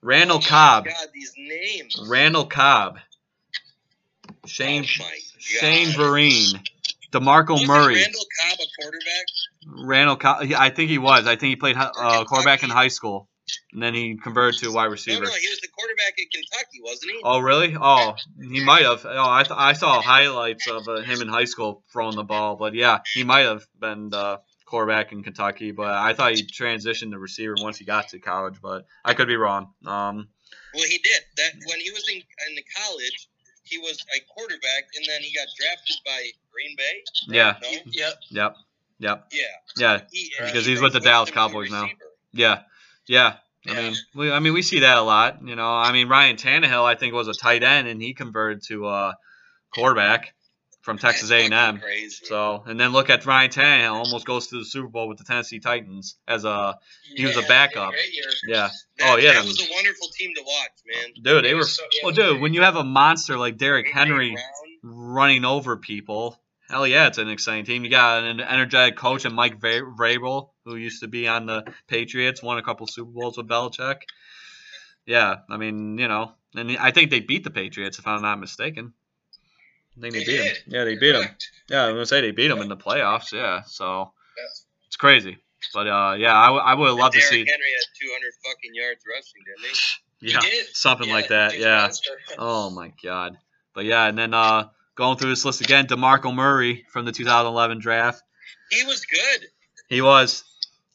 Randall 0.00 0.36
oh 0.36 0.40
my 0.40 0.46
Cobb. 0.46 0.84
God, 0.86 0.94
these 1.12 1.32
names. 1.36 2.00
Randall 2.08 2.46
Cobb. 2.46 2.98
Shane 4.46 4.84
Oh. 4.84 5.04
Shane 5.38 5.88
Vereen. 5.88 6.60
DeMarco 7.12 7.50
Wasn't 7.50 7.68
Murray. 7.68 7.94
Randall 7.96 8.26
Cobb 8.40 8.58
a 8.60 8.82
quarterback? 8.82 9.86
Randall 9.86 10.16
Cobb. 10.16 10.44
yeah, 10.44 10.60
I 10.60 10.70
think 10.70 10.90
he 10.90 10.98
was. 10.98 11.26
I 11.26 11.36
think 11.36 11.50
he 11.50 11.56
played 11.56 11.76
uh, 11.76 12.24
quarterback 12.24 12.62
in 12.62 12.70
high 12.70 12.88
school, 12.88 13.28
and 13.72 13.82
then 13.82 13.94
he 13.94 14.16
converted 14.16 14.60
to 14.60 14.68
a 14.68 14.72
wide 14.72 14.86
receiver. 14.86 15.24
no, 15.24 15.30
he 15.30 15.48
was 15.48 15.60
the 15.60 15.68
quarterback 15.68 16.14
at 16.18 16.30
Kentucky, 16.32 16.78
wasn't 16.82 17.12
he? 17.12 17.20
Oh 17.24 17.38
really? 17.40 17.76
Oh, 17.80 18.14
he 18.40 18.64
might 18.64 18.82
have. 18.82 19.04
Oh, 19.04 19.30
I, 19.30 19.42
th- 19.42 19.56
I 19.58 19.72
saw 19.74 20.00
highlights 20.00 20.66
of 20.68 20.88
uh, 20.88 21.00
him 21.02 21.20
in 21.22 21.28
high 21.28 21.44
school 21.44 21.84
throwing 21.92 22.16
the 22.16 22.24
ball, 22.24 22.56
but 22.56 22.74
yeah, 22.74 22.98
he 23.14 23.24
might 23.24 23.42
have 23.46 23.66
been 23.80 24.10
the 24.10 24.40
quarterback 24.66 25.12
in 25.12 25.22
Kentucky. 25.22 25.70
But 25.72 25.94
I 25.94 26.12
thought 26.14 26.32
he 26.34 26.42
transitioned 26.44 27.12
to 27.12 27.18
receiver 27.18 27.54
once 27.58 27.78
he 27.78 27.84
got 27.84 28.08
to 28.08 28.18
college, 28.18 28.56
but 28.62 28.84
I 29.04 29.14
could 29.14 29.28
be 29.28 29.36
wrong. 29.36 29.72
Um, 29.86 30.28
Well, 30.74 30.84
he 30.84 30.98
did. 30.98 31.20
That 31.36 31.52
when 31.66 31.80
he 31.80 31.90
was 31.90 32.04
in 32.10 32.16
in 32.16 32.54
the 32.54 32.64
college, 32.76 33.28
he 33.64 33.78
was 33.78 33.98
a 34.16 34.20
quarterback, 34.34 34.84
and 34.96 35.04
then 35.06 35.20
he 35.22 35.32
got 35.34 35.46
drafted 35.58 35.96
by 36.04 36.22
Green 36.52 36.74
Bay. 36.76 37.02
yeah, 37.28 37.54
No. 37.62 37.68
Yep. 37.70 38.14
yep, 38.30 38.54
yep, 38.98 39.24
Yeah. 39.32 39.46
yeah, 39.76 40.00
He, 40.10 40.32
Because 40.40 40.64
he's 40.66 40.80
with 40.80 40.92
the 40.94 41.00
Dallas 41.00 41.30
Cowboys 41.30 41.70
now. 41.70 41.88
yeah, 42.32 42.62
yeah. 43.08 43.36
I 43.66 43.72
Yeah. 43.72 43.80
mean, 43.82 43.94
we, 44.14 44.32
I 44.32 44.38
mean, 44.38 44.52
we 44.52 44.62
see 44.62 44.80
that 44.80 44.96
a 44.98 45.02
lot. 45.02 45.38
You 45.44 45.56
know, 45.56 45.68
I 45.68 45.92
mean, 45.92 46.08
Ryan 46.08 46.36
Tannehill, 46.36 46.84
I 46.84 46.94
think, 46.94 47.12
was 47.14 47.28
a 47.28 47.34
tight 47.34 47.62
end, 47.64 47.88
and 47.88 48.00
he 48.00 48.14
converted 48.14 48.62
to 48.68 48.86
uh, 48.86 49.12
quarterback 49.74 50.32
from 50.82 50.96
Texas 50.96 51.30
A&M. 51.30 51.80
Crazy. 51.80 52.24
So, 52.24 52.62
and 52.66 52.78
then 52.80 52.92
look 52.92 53.10
at 53.10 53.26
Ryan 53.26 53.50
Tannehill, 53.50 53.92
almost 53.92 54.24
goes 54.24 54.46
to 54.48 54.58
the 54.60 54.64
Super 54.64 54.88
Bowl 54.88 55.08
with 55.08 55.18
the 55.18 55.24
Tennessee 55.24 55.58
Titans 55.58 56.16
as 56.26 56.44
a 56.44 56.76
He 57.14 57.26
was 57.26 57.36
a 57.36 57.42
backup. 57.42 57.92
Yeah. 58.46 58.68
That, 58.98 59.10
oh, 59.10 59.16
yeah, 59.16 59.34
that 59.34 59.44
was 59.44 59.60
a 59.60 59.66
wonderful 59.72 60.08
team 60.16 60.30
to 60.36 60.42
watch, 60.42 60.70
man. 60.86 61.12
Dude, 61.22 61.44
they 61.44 61.50
It 61.50 61.54
were. 61.54 61.64
so- 61.64 61.82
yeah, 61.92 62.00
Well, 62.04 62.14
dude, 62.14 62.40
when 62.40 62.54
you 62.54 62.62
have 62.62 62.76
a 62.76 62.84
monster 62.84 63.36
like 63.36 63.58
Derrick 63.58 63.88
Henry 63.88 64.36
running 64.82 65.44
over 65.44 65.76
people, 65.76 66.40
hell 66.70 66.86
yeah, 66.86 67.08
it's 67.08 67.18
an 67.18 67.28
exciting 67.28 67.64
team. 67.66 67.84
You 67.84 67.90
got 67.90 68.22
an 68.24 68.40
energetic 68.40 68.96
coach 68.96 69.24
and 69.26 69.34
Mike 69.34 69.60
Vrabel, 69.60 70.50
who 70.68 70.76
used 70.76 71.00
to 71.02 71.08
be 71.08 71.26
on 71.28 71.46
the 71.46 71.64
Patriots, 71.86 72.42
won 72.42 72.58
a 72.58 72.62
couple 72.62 72.86
Super 72.86 73.10
Bowls 73.10 73.36
with 73.36 73.48
Belichick. 73.48 74.02
Yeah, 75.06 75.36
I 75.50 75.56
mean, 75.56 75.98
you 75.98 76.08
know, 76.08 76.32
and 76.54 76.76
I 76.78 76.90
think 76.90 77.10
they 77.10 77.20
beat 77.20 77.44
the 77.44 77.50
Patriots 77.50 77.98
if 77.98 78.06
I'm 78.06 78.22
not 78.22 78.38
mistaken. 78.38 78.92
I 79.96 80.00
think 80.00 80.14
they, 80.14 80.20
They 80.20 80.24
beat 80.26 80.36
them. 80.36 80.46
did. 80.46 80.58
Yeah, 80.66 80.84
they 80.84 80.96
beat 80.96 81.12
them. 81.12 81.28
Yeah, 81.70 81.84
I'm 81.86 81.94
gonna 81.94 82.06
say 82.06 82.20
they 82.20 82.30
beat 82.30 82.48
them 82.48 82.60
in 82.60 82.68
the 82.68 82.76
playoffs. 82.76 83.32
Yeah, 83.32 83.62
so 83.66 84.12
Yes. 84.36 84.64
it's 84.86 84.96
crazy. 84.96 85.38
But 85.74 85.88
uh, 85.88 86.14
yeah, 86.18 86.36
I, 86.36 86.46
w- 86.46 86.62
I 86.62 86.74
would 86.74 86.92
love 86.92 87.12
to 87.12 87.20
see. 87.20 87.38
Henry 87.38 87.44
had 87.46 87.84
200 88.00 88.32
fucking 88.44 88.74
yards 88.74 89.02
rushing, 89.08 89.42
didn't 89.44 89.74
he? 89.74 89.80
Yeah, 90.20 90.40
He 90.42 90.50
did. 90.50 90.66
something 90.74 91.06
Yeah, 91.08 91.14
like 91.14 91.28
that. 91.28 91.58
Yeah. 91.58 91.90
Oh 92.38 92.70
my 92.70 92.92
god. 93.02 93.36
But 93.74 93.84
yeah, 93.84 94.06
and 94.06 94.18
then 94.18 94.34
uh, 94.34 94.64
going 94.96 95.16
through 95.16 95.30
this 95.30 95.44
list 95.44 95.60
again, 95.60 95.86
DeMarco 95.86 96.34
Murray 96.34 96.84
from 96.92 97.04
the 97.04 97.12
2011 97.12 97.78
draft. 97.78 98.20
He 98.70 98.82
was 98.84 99.04
good, 99.06 99.46
He 99.88 100.00
was. 100.02 100.42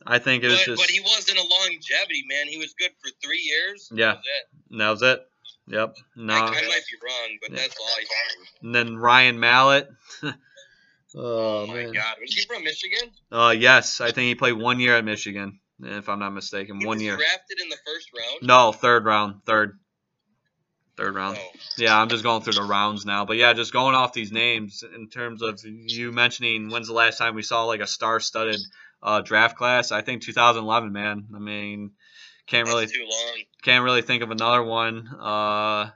I 0.06 0.20
think 0.20 0.44
it 0.44 0.48
was 0.48 0.58
but, 0.60 0.66
just. 0.66 0.82
but 0.82 0.90
he 0.90 1.02
wasn't 1.02 1.38
a 1.38 1.44
longevity 1.44 2.24
man. 2.28 2.48
He 2.48 2.58
was 2.58 2.74
good 2.74 2.92
for 3.02 3.10
three 3.24 3.42
years. 3.42 3.90
Yeah. 3.94 4.16
That 4.16 4.18
was 4.18 4.26
it. 4.26 4.78
that 4.78 4.90
was 4.90 5.02
it. 5.02 5.20
Yep. 5.68 5.96
No. 6.18 6.34
I, 6.34 6.38
I 6.38 6.50
might 6.50 6.52
be 6.52 6.98
wrong, 7.04 7.38
but 7.42 7.52
Yeah. 7.52 7.58
that's 7.58 7.78
all 7.80 7.86
I 7.88 8.02
heard. 8.02 8.48
And 8.64 8.76
then 8.76 8.98
Ryan 8.98 9.40
Mallett. 9.40 9.90
oh, 10.24 10.34
Oh 11.16 11.68
my 11.68 11.74
man. 11.76 11.92
God, 11.94 12.16
was 12.22 12.34
he 12.34 12.46
from 12.46 12.64
Michigan? 12.64 13.12
Uh, 13.32 13.54
yes, 13.58 14.02
I 14.02 14.08
think 14.12 14.28
he 14.28 14.36
played 14.36 14.54
one 14.54 14.80
year 14.80 14.98
at 14.98 15.06
Michigan, 15.06 15.60
if 15.82 16.10
I'm 16.10 16.20
not 16.20 16.32
mistaken. 16.32 16.80
He 16.80 16.86
one 16.86 16.98
was 16.98 17.04
year. 17.04 17.16
drafted 17.16 17.62
in 17.62 17.70
the 17.70 17.78
first 17.86 18.10
round. 18.18 18.40
No, 18.42 18.72
third 18.72 19.06
round. 19.06 19.44
Third. 19.46 19.80
Third 20.96 21.16
round. 21.16 21.38
Oh. 21.40 21.50
Yeah, 21.78 22.00
I'm 22.00 22.10
just 22.10 22.24
going 22.24 22.44
through 22.44 22.54
the 22.54 22.64
rounds 22.64 23.04
now. 23.06 23.26
But 23.26 23.38
yeah, 23.38 23.54
just 23.54 23.74
going 23.74 23.96
off 23.96 24.14
these 24.14 24.32
names 24.32 24.84
in 24.96 25.10
terms 25.10 25.42
of 25.42 25.60
you 25.64 26.12
mentioning 26.12 26.70
when's 26.70 26.88
the 26.88 26.94
last 26.94 27.18
time 27.18 27.34
we 27.34 27.42
saw 27.42 27.64
like 27.64 27.80
a 27.80 27.88
star-studded 27.88 28.60
uh, 29.04 29.22
draft 29.22 29.58
class. 29.58 29.92
I 29.92 30.02
think 30.02 30.24
2011, 30.24 30.92
man. 30.92 31.26
I 31.36 31.40
mean, 31.40 31.92
can't 32.48 32.66
That's 32.66 32.74
really 32.74 32.88
too 32.88 33.06
long. 33.08 33.38
can't 33.62 33.84
really 33.84 34.02
think 34.02 34.24
of 34.24 34.32
another 34.32 34.64
one 34.64 35.08
uh, 35.20 35.90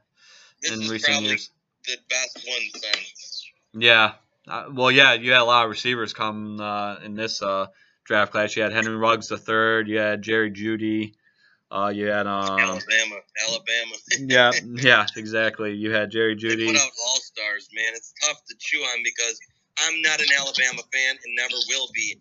in 0.63 0.79
recent 0.87 1.21
years. 1.23 1.49
the 1.85 1.97
best 2.09 2.45
one 2.47 2.81
since. 2.81 3.51
Yeah. 3.73 4.13
Uh, 4.47 4.65
well, 4.71 4.91
yeah, 4.91 5.13
you 5.13 5.31
had 5.31 5.41
a 5.41 5.45
lot 5.45 5.63
of 5.65 5.69
receivers 5.69 6.13
come 6.13 6.59
uh, 6.59 6.97
in 7.03 7.15
this 7.15 7.41
uh, 7.41 7.67
draft 8.05 8.31
class. 8.31 8.55
You 8.55 8.63
had 8.63 8.71
Henry 8.73 8.95
Ruggs 8.95 9.27
the 9.27 9.37
third. 9.37 9.87
You 9.87 9.97
had 9.99 10.21
Jerry 10.21 10.51
Jeudy. 10.51 11.15
Uh, 11.69 11.91
you 11.93 12.07
had 12.07 12.27
um, 12.27 12.57
Alabama, 12.57 13.15
Alabama. 13.45 13.95
yeah, 14.19 14.51
yeah, 14.63 15.05
exactly. 15.17 15.73
You 15.73 15.91
had 15.91 16.11
Jerry 16.11 16.35
They 16.35 16.47
Jeudy. 16.47 16.67
put 16.67 16.77
out 16.77 16.91
all 17.05 17.19
stars, 17.19 17.67
man. 17.75 17.91
It's 17.93 18.13
tough 18.25 18.37
to 18.47 18.55
chew 18.57 18.79
on 18.79 19.03
because 19.03 19.37
I'm 19.85 20.01
not 20.01 20.21
an 20.21 20.27
Alabama 20.39 20.81
fan 20.93 21.15
and 21.25 21.35
never 21.35 21.55
will 21.67 21.89
be. 21.93 22.17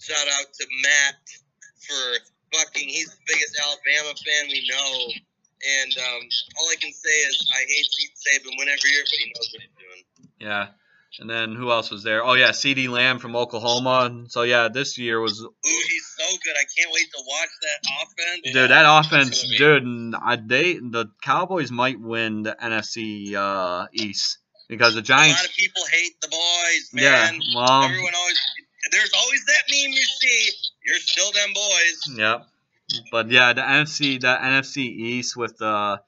Shout 0.00 0.26
out 0.40 0.52
to 0.52 0.66
Matt 0.82 1.14
for 1.86 2.58
fucking. 2.58 2.88
He's 2.88 3.08
the 3.08 3.20
biggest 3.28 3.58
Alabama 3.64 4.14
fan 4.16 4.48
we 4.50 4.66
know. 4.68 5.12
And 5.60 5.92
um, 5.98 6.22
all 6.58 6.68
I 6.70 6.76
can 6.80 6.92
say 6.92 7.10
is 7.28 7.50
I 7.54 7.58
hate 7.68 7.86
Pete 7.98 8.10
Saban 8.16 8.58
whenever 8.58 8.86
year, 8.88 9.02
but 9.04 9.18
he 9.18 9.26
knows 9.36 9.50
what 9.52 9.60
he's 9.62 9.70
doing. 9.76 10.04
Yeah. 10.38 10.66
And 11.18 11.28
then 11.28 11.54
who 11.54 11.70
else 11.70 11.90
was 11.90 12.02
there? 12.02 12.24
Oh 12.24 12.34
yeah, 12.34 12.50
CeeDee 12.50 12.88
Lamb 12.88 13.18
from 13.18 13.34
Oklahoma. 13.36 14.24
So 14.28 14.42
yeah, 14.42 14.68
this 14.68 14.96
year 14.96 15.20
was 15.20 15.42
Ooh, 15.42 15.52
he's 15.64 16.14
so 16.16 16.36
good. 16.44 16.54
I 16.56 16.64
can't 16.78 16.90
wait 16.94 17.08
to 17.14 17.22
watch 17.26 17.48
that 17.62 17.90
offense. 18.00 18.54
dude 18.54 18.70
that 18.70 18.86
offense, 19.00 19.42
it's 19.42 19.58
gonna 19.58 19.80
be- 19.80 19.86
dude. 19.86 20.14
I, 20.14 20.36
they 20.36 20.74
the 20.74 21.10
Cowboys 21.22 21.70
might 21.72 22.00
win 22.00 22.44
the 22.44 22.56
NFC 22.62 23.34
uh, 23.34 23.88
East 23.92 24.38
because 24.68 24.94
the 24.94 25.02
Giants. 25.02 25.40
A 25.40 25.42
lot 25.42 25.50
of 25.50 25.56
people 25.56 25.82
hate 25.90 26.18
the 26.22 26.28
boys, 26.28 26.90
Yeah. 27.02 27.10
man. 27.32 27.40
Well. 27.56 27.82
Everyone 27.82 28.14
always. 28.14 28.38
There's 28.92 29.12
always 29.16 29.44
that 29.46 29.62
meme 29.70 29.92
you 29.92 30.02
see. 30.02 30.50
You're 30.84 30.98
still 30.98 31.32
them 31.32 31.52
boys. 31.54 32.18
Yep. 32.18 32.46
But 33.12 33.30
yeah, 33.30 33.52
the 33.52 33.62
NFC 33.62 34.20
the 34.20 34.36
NFC 34.40 34.78
East 34.78 35.36
with 35.36 35.60
uh 35.62 35.98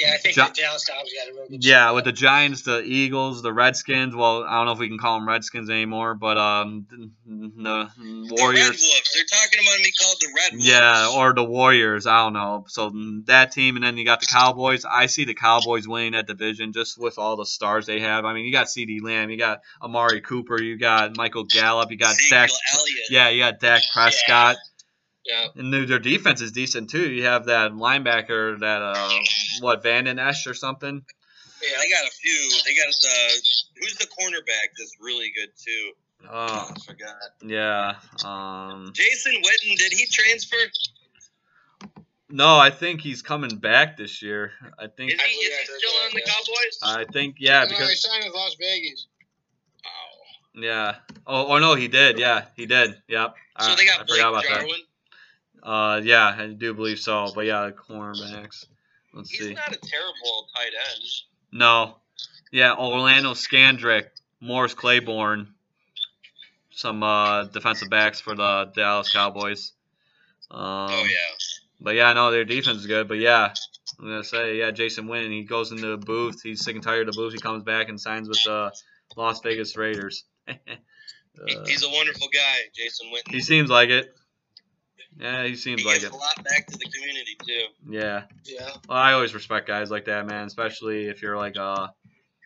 Yeah, 0.00 0.12
I 0.14 0.16
think 0.18 0.34
Jo- 0.34 0.46
the 0.48 0.52
Dallas 0.60 0.84
Cowboys 0.84 1.10
got 1.18 1.30
a 1.30 1.34
real 1.34 1.48
good 1.48 1.64
Yeah, 1.64 1.86
shot. 1.86 1.94
with 1.94 2.04
the 2.04 2.12
Giants, 2.12 2.62
the 2.62 2.82
Eagles, 2.82 3.42
the 3.42 3.52
Redskins. 3.52 4.14
Well, 4.14 4.44
I 4.44 4.56
don't 4.56 4.66
know 4.66 4.72
if 4.72 4.78
we 4.78 4.88
can 4.88 4.98
call 4.98 5.18
them 5.18 5.28
Redskins 5.28 5.68
anymore, 5.70 6.14
but 6.14 6.38
um, 6.38 6.86
the 6.90 7.10
The 7.26 7.90
Red 8.30 8.30
Warriors. 8.40 8.68
Wolves. 8.82 9.10
They're 9.14 9.24
talking 9.24 9.58
about 9.66 9.78
me 9.80 9.92
called 10.00 10.16
the 10.20 10.28
Red 10.34 10.52
Wolves. 10.52 10.66
Yeah, 10.66 11.12
or 11.16 11.34
the 11.34 11.44
Warriors. 11.44 12.06
I 12.06 12.18
don't 12.24 12.32
know. 12.32 12.64
So 12.68 12.90
mm, 12.90 13.26
that 13.26 13.52
team, 13.52 13.76
and 13.76 13.84
then 13.84 13.96
you 13.96 14.04
got 14.04 14.20
the 14.20 14.26
Cowboys. 14.26 14.84
I 14.84 15.06
see 15.06 15.24
the 15.24 15.34
Cowboys 15.34 15.86
winning 15.86 16.12
that 16.12 16.26
division 16.26 16.72
just 16.72 16.98
with 16.98 17.18
all 17.18 17.36
the 17.36 17.46
stars 17.46 17.86
they 17.86 18.00
have. 18.00 18.24
I 18.24 18.32
mean, 18.34 18.44
you 18.46 18.52
got 18.52 18.66
CeeDee 18.66 19.02
Lamb, 19.02 19.30
you 19.30 19.36
got 19.38 19.60
Amari 19.82 20.20
Cooper, 20.20 20.60
you 20.60 20.78
got 20.78 21.16
Michael 21.16 21.44
Gallup, 21.44 21.90
you 21.90 21.96
got. 21.98 22.16
Elliott. 22.32 22.50
Yeah, 23.10 23.28
you 23.28 23.42
got 23.42 23.60
Dak 23.60 23.82
Prescott. 23.92 24.56
Yeah. 24.56 24.71
And 25.56 25.72
their 25.72 25.86
their 25.86 25.98
defense 25.98 26.40
is 26.40 26.52
decent 26.52 26.90
too. 26.90 27.10
You 27.10 27.24
have 27.24 27.46
that 27.46 27.72
linebacker, 27.72 28.58
that 28.60 28.82
uh, 28.82 29.18
what 29.60 29.82
Van 29.82 30.04
Den 30.04 30.18
Esch 30.18 30.46
or 30.46 30.54
something. 30.54 31.02
Yeah, 31.62 31.76
they 31.78 31.88
got 31.90 32.04
a 32.04 32.10
few. 32.10 32.50
They 32.64 32.74
got 32.74 32.92
the 33.00 33.42
who's 33.80 33.94
the 33.96 34.06
cornerback 34.06 34.70
that's 34.76 34.96
really 35.00 35.32
good 35.34 35.50
too. 35.56 35.92
Oh, 36.28 36.70
I 36.70 36.74
forgot. 36.86 37.16
yeah. 37.44 37.94
Um, 38.24 38.92
Jason 38.94 39.34
Witten. 39.34 39.76
Did 39.76 39.92
he 39.92 40.06
transfer? 40.06 40.56
no, 42.30 42.58
I 42.58 42.70
think 42.70 43.00
he's 43.00 43.22
coming 43.22 43.56
back 43.56 43.96
this 43.96 44.22
year. 44.22 44.52
I 44.78 44.86
think. 44.86 45.12
Is 45.12 45.20
he, 45.20 45.30
is 45.30 45.68
he 45.68 45.78
still 45.78 46.04
on 46.04 46.10
the 46.14 46.22
Cowboys? 46.22 46.78
I 46.82 47.12
think 47.12 47.36
yeah 47.38 47.64
no, 47.64 47.68
he 47.68 47.74
because 47.74 48.02
signed 48.02 48.24
with 48.24 48.34
Las 48.34 48.56
Vegas. 48.58 49.06
yeah. 50.54 50.96
Oh, 51.26 51.54
oh 51.54 51.58
no, 51.58 51.74
he 51.74 51.88
did. 51.88 52.18
Yeah, 52.18 52.46
he 52.56 52.66
did. 52.66 53.00
Yep. 53.08 53.34
So 53.60 53.72
I, 53.72 53.74
they 53.76 53.86
got 53.86 54.00
I 54.00 54.04
Blake 54.04 54.20
forgot 54.20 54.28
about 54.30 54.44
that. 54.48 54.68
Uh, 55.62 56.00
yeah, 56.02 56.34
I 56.38 56.46
do 56.48 56.74
believe 56.74 56.98
so. 56.98 57.30
But 57.34 57.46
yeah, 57.46 57.66
the 57.66 57.72
cornerbacks. 57.72 58.66
Let's 59.14 59.30
He's 59.30 59.40
see. 59.40 59.54
not 59.54 59.72
a 59.72 59.78
terrible 59.78 60.48
tight 60.54 60.72
end. 60.90 61.04
No. 61.52 61.96
Yeah, 62.50 62.74
Orlando 62.74 63.32
Scandrick, 63.32 64.06
Morris 64.40 64.74
Claiborne, 64.74 65.54
some 66.70 67.02
uh, 67.02 67.44
defensive 67.44 67.88
backs 67.90 68.20
for 68.20 68.34
the 68.34 68.70
Dallas 68.74 69.12
Cowboys. 69.12 69.72
Um, 70.50 70.60
oh 70.90 71.04
yeah. 71.04 71.16
But 71.80 71.94
yeah, 71.94 72.12
no, 72.12 72.30
their 72.30 72.44
defense 72.44 72.78
is 72.78 72.86
good. 72.86 73.08
But 73.08 73.18
yeah, 73.18 73.54
I'm 73.98 74.06
gonna 74.06 74.24
say 74.24 74.58
yeah, 74.58 74.70
Jason 74.70 75.06
Witten. 75.06 75.30
He 75.30 75.44
goes 75.44 75.70
into 75.72 75.86
the 75.86 75.96
booth. 75.96 76.42
He's 76.42 76.62
sick 76.64 76.74
and 76.74 76.84
tired 76.84 77.08
of 77.08 77.14
the 77.14 77.18
booth. 77.18 77.32
He 77.32 77.38
comes 77.40 77.62
back 77.62 77.88
and 77.88 78.00
signs 78.00 78.28
with 78.28 78.42
the 78.44 78.72
Las 79.16 79.40
Vegas 79.40 79.76
Raiders. 79.76 80.24
Uh, 81.40 81.64
He's 81.64 81.82
a 81.82 81.88
wonderful 81.88 82.28
guy, 82.30 82.58
Jason 82.74 83.06
Witten. 83.06 83.32
he 83.32 83.40
seems 83.40 83.70
like 83.70 83.88
it. 83.88 84.14
Yeah, 85.18 85.44
he 85.44 85.54
seems 85.56 85.82
He 85.82 85.86
like 85.86 86.00
gives 86.00 86.06
it. 86.06 86.12
a 86.12 86.16
lot 86.16 86.36
back 86.44 86.66
to 86.66 86.78
the 86.78 86.86
community 86.90 87.36
too. 87.46 87.92
Yeah. 87.92 88.24
Yeah. 88.44 88.70
Well, 88.88 88.98
I 88.98 89.12
always 89.12 89.34
respect 89.34 89.66
guys 89.68 89.90
like 89.90 90.06
that, 90.06 90.26
man. 90.26 90.46
Especially 90.46 91.06
if 91.08 91.22
you're 91.22 91.36
like 91.36 91.56
a 91.56 91.92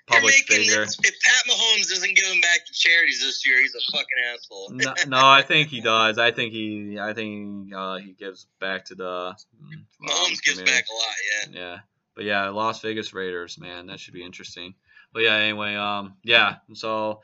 public 0.06 0.34
figure. 0.47 0.82
if 0.82 0.97
Pat 0.98 1.43
Mahomes 1.48 1.90
isn't 1.93 2.16
giving 2.16 2.40
back 2.40 2.66
to 2.66 2.72
charities 2.72 3.20
this 3.22 3.47
year, 3.47 3.60
he's 3.60 3.74
a 3.74 3.80
fucking 3.93 4.06
asshole. 4.34 4.70
no, 4.72 4.94
no, 5.18 5.26
I 5.26 5.43
think 5.43 5.68
he 5.68 5.80
does. 5.80 6.18
I 6.18 6.30
think 6.32 6.52
he, 6.52 6.98
I 7.01 7.12
think 7.14 7.72
uh, 7.74 7.97
he 7.98 8.12
gives 8.12 8.47
back 8.60 8.84
to 8.86 8.94
the. 8.94 9.34
mm, 9.62 10.09
Mahomes 10.09 10.24
um, 10.26 10.28
gives 10.44 10.59
community. 10.59 10.70
back 10.72 10.84
a 10.90 10.94
lot, 10.94 11.55
yeah. 11.55 11.60
Yeah, 11.60 11.78
but 12.14 12.24
yeah, 12.24 12.48
Las 12.51 12.80
Vegas 12.82 13.12
Raiders, 13.14 13.59
man, 13.59 13.86
that 13.86 14.01
should 14.01 14.14
be 14.14 14.22
interesting. 14.24 14.74
But 15.12 15.22
yeah, 15.22 15.34
anyway, 15.36 15.74
um, 15.76 16.14
yeah, 16.24 16.56
so, 16.74 17.22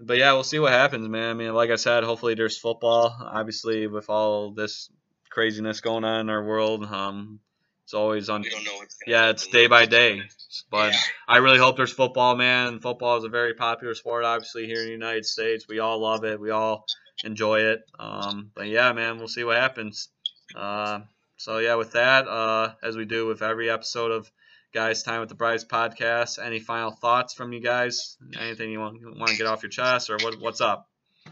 but 0.00 0.18
yeah, 0.18 0.32
we'll 0.32 0.44
see 0.44 0.58
what 0.58 0.72
happens, 0.72 1.08
man. 1.08 1.30
I 1.30 1.34
mean, 1.34 1.54
like 1.54 1.70
I 1.70 1.76
said, 1.76 2.04
hopefully 2.04 2.34
there's 2.34 2.58
football. 2.58 3.16
Obviously, 3.20 3.86
with 3.86 4.10
all 4.10 4.52
this 4.52 4.90
craziness 5.30 5.80
going 5.80 6.04
on 6.04 6.20
in 6.20 6.30
our 6.30 6.44
world, 6.44 6.84
um, 6.84 7.40
it's 7.84 7.94
always 7.94 8.28
on. 8.28 8.42
We 8.42 8.50
don't 8.50 8.64
know 8.64 8.76
what's 8.76 8.98
Yeah, 9.06 9.30
it's 9.30 9.46
day 9.46 9.68
by 9.68 9.86
day. 9.86 10.22
But 10.70 10.92
Yeah. 10.92 10.98
I 11.28 11.36
really 11.38 11.58
hope 11.58 11.76
there's 11.76 11.92
football, 11.92 12.34
man. 12.36 12.80
Football 12.80 13.18
is 13.18 13.24
a 13.24 13.28
very 13.28 13.54
popular 13.54 13.94
sport, 13.94 14.24
obviously 14.24 14.66
here 14.66 14.80
in 14.80 14.86
the 14.86 14.92
United 14.92 15.24
States. 15.24 15.66
We 15.68 15.78
all 15.78 16.00
love 16.00 16.24
it. 16.24 16.40
We 16.40 16.50
all 16.50 16.84
enjoy 17.24 17.60
it. 17.60 17.84
Um, 17.98 18.50
but 18.54 18.66
yeah, 18.66 18.92
man, 18.92 19.18
we'll 19.18 19.28
see 19.28 19.44
what 19.44 19.56
happens. 19.56 20.08
Uh, 20.54 21.00
so 21.36 21.58
yeah, 21.58 21.74
with 21.76 21.92
that, 21.92 22.26
uh, 22.26 22.74
as 22.82 22.96
we 22.96 23.04
do 23.04 23.26
with 23.26 23.42
every 23.42 23.70
episode 23.70 24.10
of 24.10 24.30
Guys 24.76 25.02
Time 25.02 25.20
with 25.20 25.30
the 25.30 25.34
Brides 25.34 25.64
podcast, 25.64 26.38
any 26.38 26.58
final 26.60 26.90
thoughts 26.90 27.32
from 27.32 27.50
you 27.54 27.60
guys? 27.60 28.18
Anything 28.38 28.70
you 28.70 28.78
want 28.78 29.00
want 29.18 29.30
to 29.30 29.36
get 29.38 29.46
off 29.46 29.62
your 29.62 29.70
chest, 29.70 30.10
or 30.10 30.18
what 30.20 30.38
what's 30.38 30.60
up? 30.60 30.86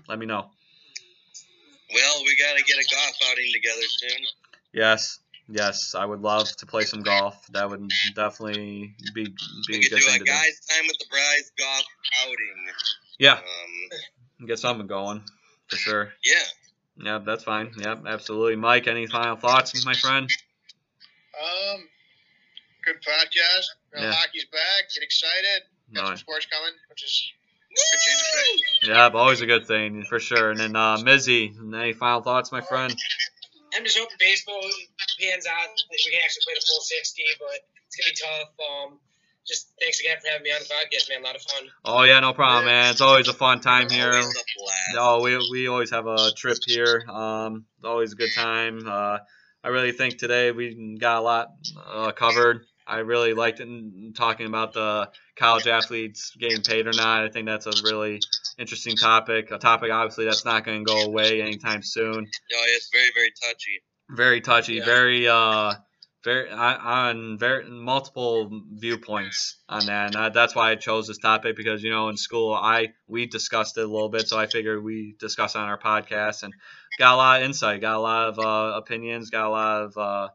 Let 0.08 0.18
me 0.18 0.24
know. 0.24 0.46
Well, 1.94 2.22
we 2.24 2.34
got 2.38 2.56
to 2.56 2.64
get 2.64 2.78
a 2.78 2.94
golf 2.94 3.14
outing 3.30 3.50
together 3.52 3.82
soon. 3.98 4.26
Yes, 4.72 5.18
yes, 5.46 5.94
I 5.94 6.06
would 6.06 6.22
love 6.22 6.48
to 6.56 6.64
play 6.64 6.84
some 6.84 7.02
golf. 7.02 7.46
That 7.52 7.68
would 7.68 7.86
definitely 8.14 8.94
be 9.14 9.24
be 9.26 9.34
We 9.68 9.76
a 9.76 9.80
could 9.82 9.90
good 9.90 9.96
do 9.98 10.02
thing 10.06 10.14
a 10.14 10.18
to 10.20 10.24
do. 10.24 10.30
guys' 10.32 10.60
time 10.66 10.86
with 10.86 10.98
the 10.98 11.06
brides 11.10 11.52
golf 11.58 11.84
outing. 12.22 12.72
Yeah, 13.18 13.34
Um, 13.34 14.46
get 14.46 14.58
something 14.58 14.86
going 14.86 15.22
for 15.68 15.76
sure. 15.76 16.12
yeah. 16.24 16.34
Yeah, 16.96 17.18
that's 17.18 17.44
fine. 17.44 17.72
Yep, 17.76 18.04
absolutely. 18.06 18.56
Mike, 18.56 18.86
any 18.86 19.06
final 19.06 19.36
thoughts, 19.36 19.84
my 19.84 19.92
friend? 19.94 20.30
Um, 21.38 21.80
good 22.86 23.00
podcast. 23.02 23.66
You 23.94 24.00
know, 24.02 24.08
Yeah. 24.08 24.12
Hockey's 24.12 24.44
back. 24.46 24.90
Get 24.94 25.02
excited. 25.02 25.62
Got 25.94 26.02
No. 26.02 26.06
some 26.08 26.16
sports 26.18 26.46
coming, 26.46 26.72
which 26.88 27.02
is 27.04 27.32
good 27.70 28.00
change 28.00 28.20
of 28.20 28.26
pace. 28.44 28.88
Yeah, 28.88 29.08
always 29.20 29.40
a 29.40 29.46
good 29.46 29.66
thing 29.66 30.04
for 30.04 30.18
sure. 30.20 30.50
And 30.50 30.58
then 30.60 30.76
uh, 30.76 30.96
Mizzi, 30.98 31.52
any 31.74 31.92
final 31.92 32.22
thoughts, 32.22 32.52
my 32.52 32.60
friend? 32.60 32.94
I'm 33.76 33.84
just 33.84 33.98
hoping 33.98 34.16
baseball 34.20 34.60
pans 35.20 35.46
out 35.46 35.66
that 35.74 35.98
we 36.04 36.10
can 36.12 36.20
actually 36.24 36.42
play 36.44 36.54
the 36.54 36.64
full 36.66 36.80
60, 36.80 37.22
but 37.40 37.60
it's 37.86 37.96
gonna 37.96 38.10
be 38.10 38.16
tough. 38.16 38.50
Um, 38.92 39.00
just 39.46 39.72
thanks 39.80 40.00
again 40.00 40.16
for 40.22 40.28
having 40.28 40.44
me 40.44 40.52
on 40.52 40.60
the 40.60 40.66
podcast, 40.66 41.08
man. 41.10 41.20
A 41.20 41.24
lot 41.24 41.34
of 41.36 41.42
fun. 41.42 41.68
Oh 41.84 42.02
yeah, 42.04 42.20
no 42.20 42.32
problem, 42.32 42.66
man. 42.66 42.90
It's 42.92 43.00
always 43.00 43.28
a 43.28 43.34
fun 43.34 43.60
time 43.60 43.90
here. 43.90 44.10
Always. 44.12 44.34
No, 44.94 45.20
we 45.20 45.36
we 45.50 45.68
always 45.68 45.90
have 45.90 46.06
a 46.06 46.30
trip 46.36 46.58
here. 46.66 47.04
Um, 47.10 47.66
it's 47.76 47.84
always 47.84 48.12
a 48.12 48.16
good 48.16 48.30
time. 48.34 48.86
Uh, 48.86 49.18
I 49.62 49.68
really 49.68 49.92
think 49.92 50.18
today 50.18 50.50
we 50.52 50.96
got 50.98 51.18
a 51.18 51.20
lot 51.22 51.48
uh, 51.86 52.12
covered. 52.12 52.64
I 52.86 52.98
really 52.98 53.32
liked 53.34 53.60
it 53.60 53.64
in- 53.64 54.12
talking 54.16 54.46
about 54.46 54.72
the 54.72 55.10
college 55.36 55.66
athletes 55.66 56.32
getting 56.38 56.62
paid 56.62 56.86
or 56.86 56.92
not. 56.92 57.24
I 57.24 57.28
think 57.30 57.46
that's 57.46 57.66
a 57.66 57.72
really 57.82 58.20
interesting 58.58 58.96
topic. 58.96 59.50
A 59.50 59.58
topic 59.58 59.90
obviously 59.90 60.24
that's 60.26 60.44
not 60.44 60.64
going 60.64 60.84
to 60.84 60.92
go 60.92 61.02
away 61.02 61.40
anytime 61.42 61.82
soon. 61.82 62.24
Yeah, 62.50 62.58
it's 62.76 62.90
very, 62.92 63.10
very 63.14 63.32
touchy. 63.42 63.82
Very 64.10 64.40
touchy. 64.40 64.74
Yeah. 64.74 64.84
Very 64.84 65.28
uh, 65.28 65.74
very 66.24 66.50
on- 66.50 67.38
very 67.38 67.68
multiple 67.68 68.62
viewpoints 68.72 69.56
on 69.68 69.86
that. 69.86 70.06
And 70.06 70.14
that- 70.14 70.34
that's 70.34 70.54
why 70.54 70.70
I 70.70 70.74
chose 70.76 71.06
this 71.06 71.18
topic 71.18 71.56
because 71.56 71.82
you 71.82 71.90
know 71.90 72.08
in 72.08 72.16
school 72.16 72.52
I 72.54 72.88
we 73.08 73.26
discussed 73.26 73.78
it 73.78 73.82
a 73.84 73.86
little 73.86 74.08
bit, 74.10 74.28
so 74.28 74.38
I 74.38 74.46
figured 74.46 74.82
we 74.84 75.16
discuss 75.18 75.54
it 75.54 75.58
on 75.58 75.68
our 75.68 75.78
podcast 75.78 76.42
and 76.42 76.52
got 76.98 77.14
a 77.14 77.16
lot 77.16 77.40
of 77.40 77.46
insight, 77.46 77.80
got 77.80 77.96
a 77.96 77.98
lot 77.98 78.28
of 78.28 78.38
uh, 78.38 78.76
opinions, 78.76 79.30
got 79.30 79.46
a 79.46 79.50
lot 79.50 79.82
of 79.82 79.96
uh, 79.98 80.28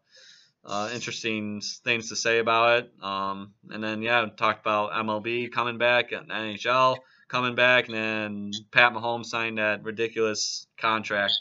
uh, 0.69 0.89
interesting 0.93 1.61
things 1.83 2.09
to 2.09 2.15
say 2.15 2.37
about 2.37 2.83
it. 2.83 3.03
Um, 3.03 3.53
and 3.71 3.83
then 3.83 4.03
yeah, 4.03 4.25
talked 4.37 4.61
about 4.61 4.91
MLB 4.91 5.51
coming 5.51 5.79
back 5.79 6.11
and 6.11 6.29
NHL 6.29 6.97
coming 7.27 7.55
back, 7.55 7.87
and 7.87 7.95
then 7.95 8.51
Pat 8.71 8.93
Mahomes 8.93 9.25
signed 9.25 9.57
that 9.57 9.83
ridiculous 9.83 10.67
contract 10.77 11.33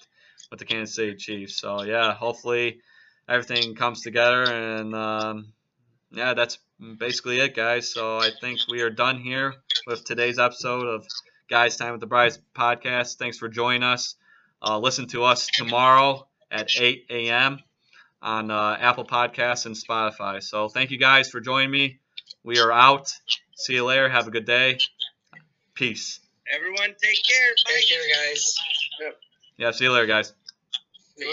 with 0.51 0.59
the 0.59 0.65
Kansas 0.65 0.97
City 0.97 1.15
Chiefs. 1.15 1.61
So 1.61 1.83
yeah, 1.83 2.15
hopefully 2.15 2.81
everything 3.29 3.75
comes 3.75 4.01
together, 4.01 4.45
and 4.45 4.95
um, 4.95 5.53
yeah, 6.11 6.33
that's 6.33 6.59
basically 6.99 7.39
it, 7.41 7.55
guys. 7.55 7.93
So 7.93 8.17
I 8.17 8.31
think 8.41 8.61
we 8.71 8.81
are 8.81 8.91
done 8.91 9.21
here 9.21 9.55
with 9.87 10.05
today's 10.05 10.39
episode 10.39 10.87
of 10.87 11.07
Guys 11.51 11.77
Time 11.77 11.93
with 11.93 12.01
the 12.01 12.07
Brides 12.07 12.39
podcast. 12.57 13.17
Thanks 13.17 13.37
for 13.37 13.49
joining 13.49 13.83
us. 13.83 14.15
Uh, 14.63 14.79
listen 14.79 15.07
to 15.09 15.25
us 15.25 15.49
tomorrow 15.53 16.27
at 16.51 16.69
8 16.81 17.07
a.m 17.11 17.59
on 18.21 18.51
uh, 18.51 18.77
Apple 18.81 19.05
Podcasts 19.05 19.67
and 19.67 19.75
Spotify. 19.75 20.43
So 20.43 20.69
thank 20.69 20.91
you 20.91 20.99
guys 20.99 21.29
for 21.31 21.41
joining 21.41 21.71
me. 21.71 22.01
We 22.45 22.59
are 22.59 22.73
out. 22.73 23.13
See 23.57 23.75
you 23.75 23.85
later. 23.85 24.09
Have 24.09 24.27
a 24.27 24.31
good 24.31 24.47
day. 24.47 24.79
Peace. 25.75 26.21
Everyone, 26.55 26.95
take 27.03 27.19
care. 27.29 27.53
Bye. 27.65 27.73
Take 27.75 27.89
care, 27.89 27.99
guys. 28.15 28.55
Yeah, 29.57 29.71
see 29.73 29.85
you 29.85 29.93
later, 29.93 30.07
guys. 30.07 30.33
You 31.17 31.27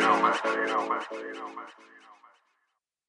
know, 0.00 0.22
man. 0.22 0.34
You 0.44 0.66
know, 0.66 0.88
man. 0.88 1.02
You 1.12 1.34
know, 1.34 1.48
man. 1.54 1.66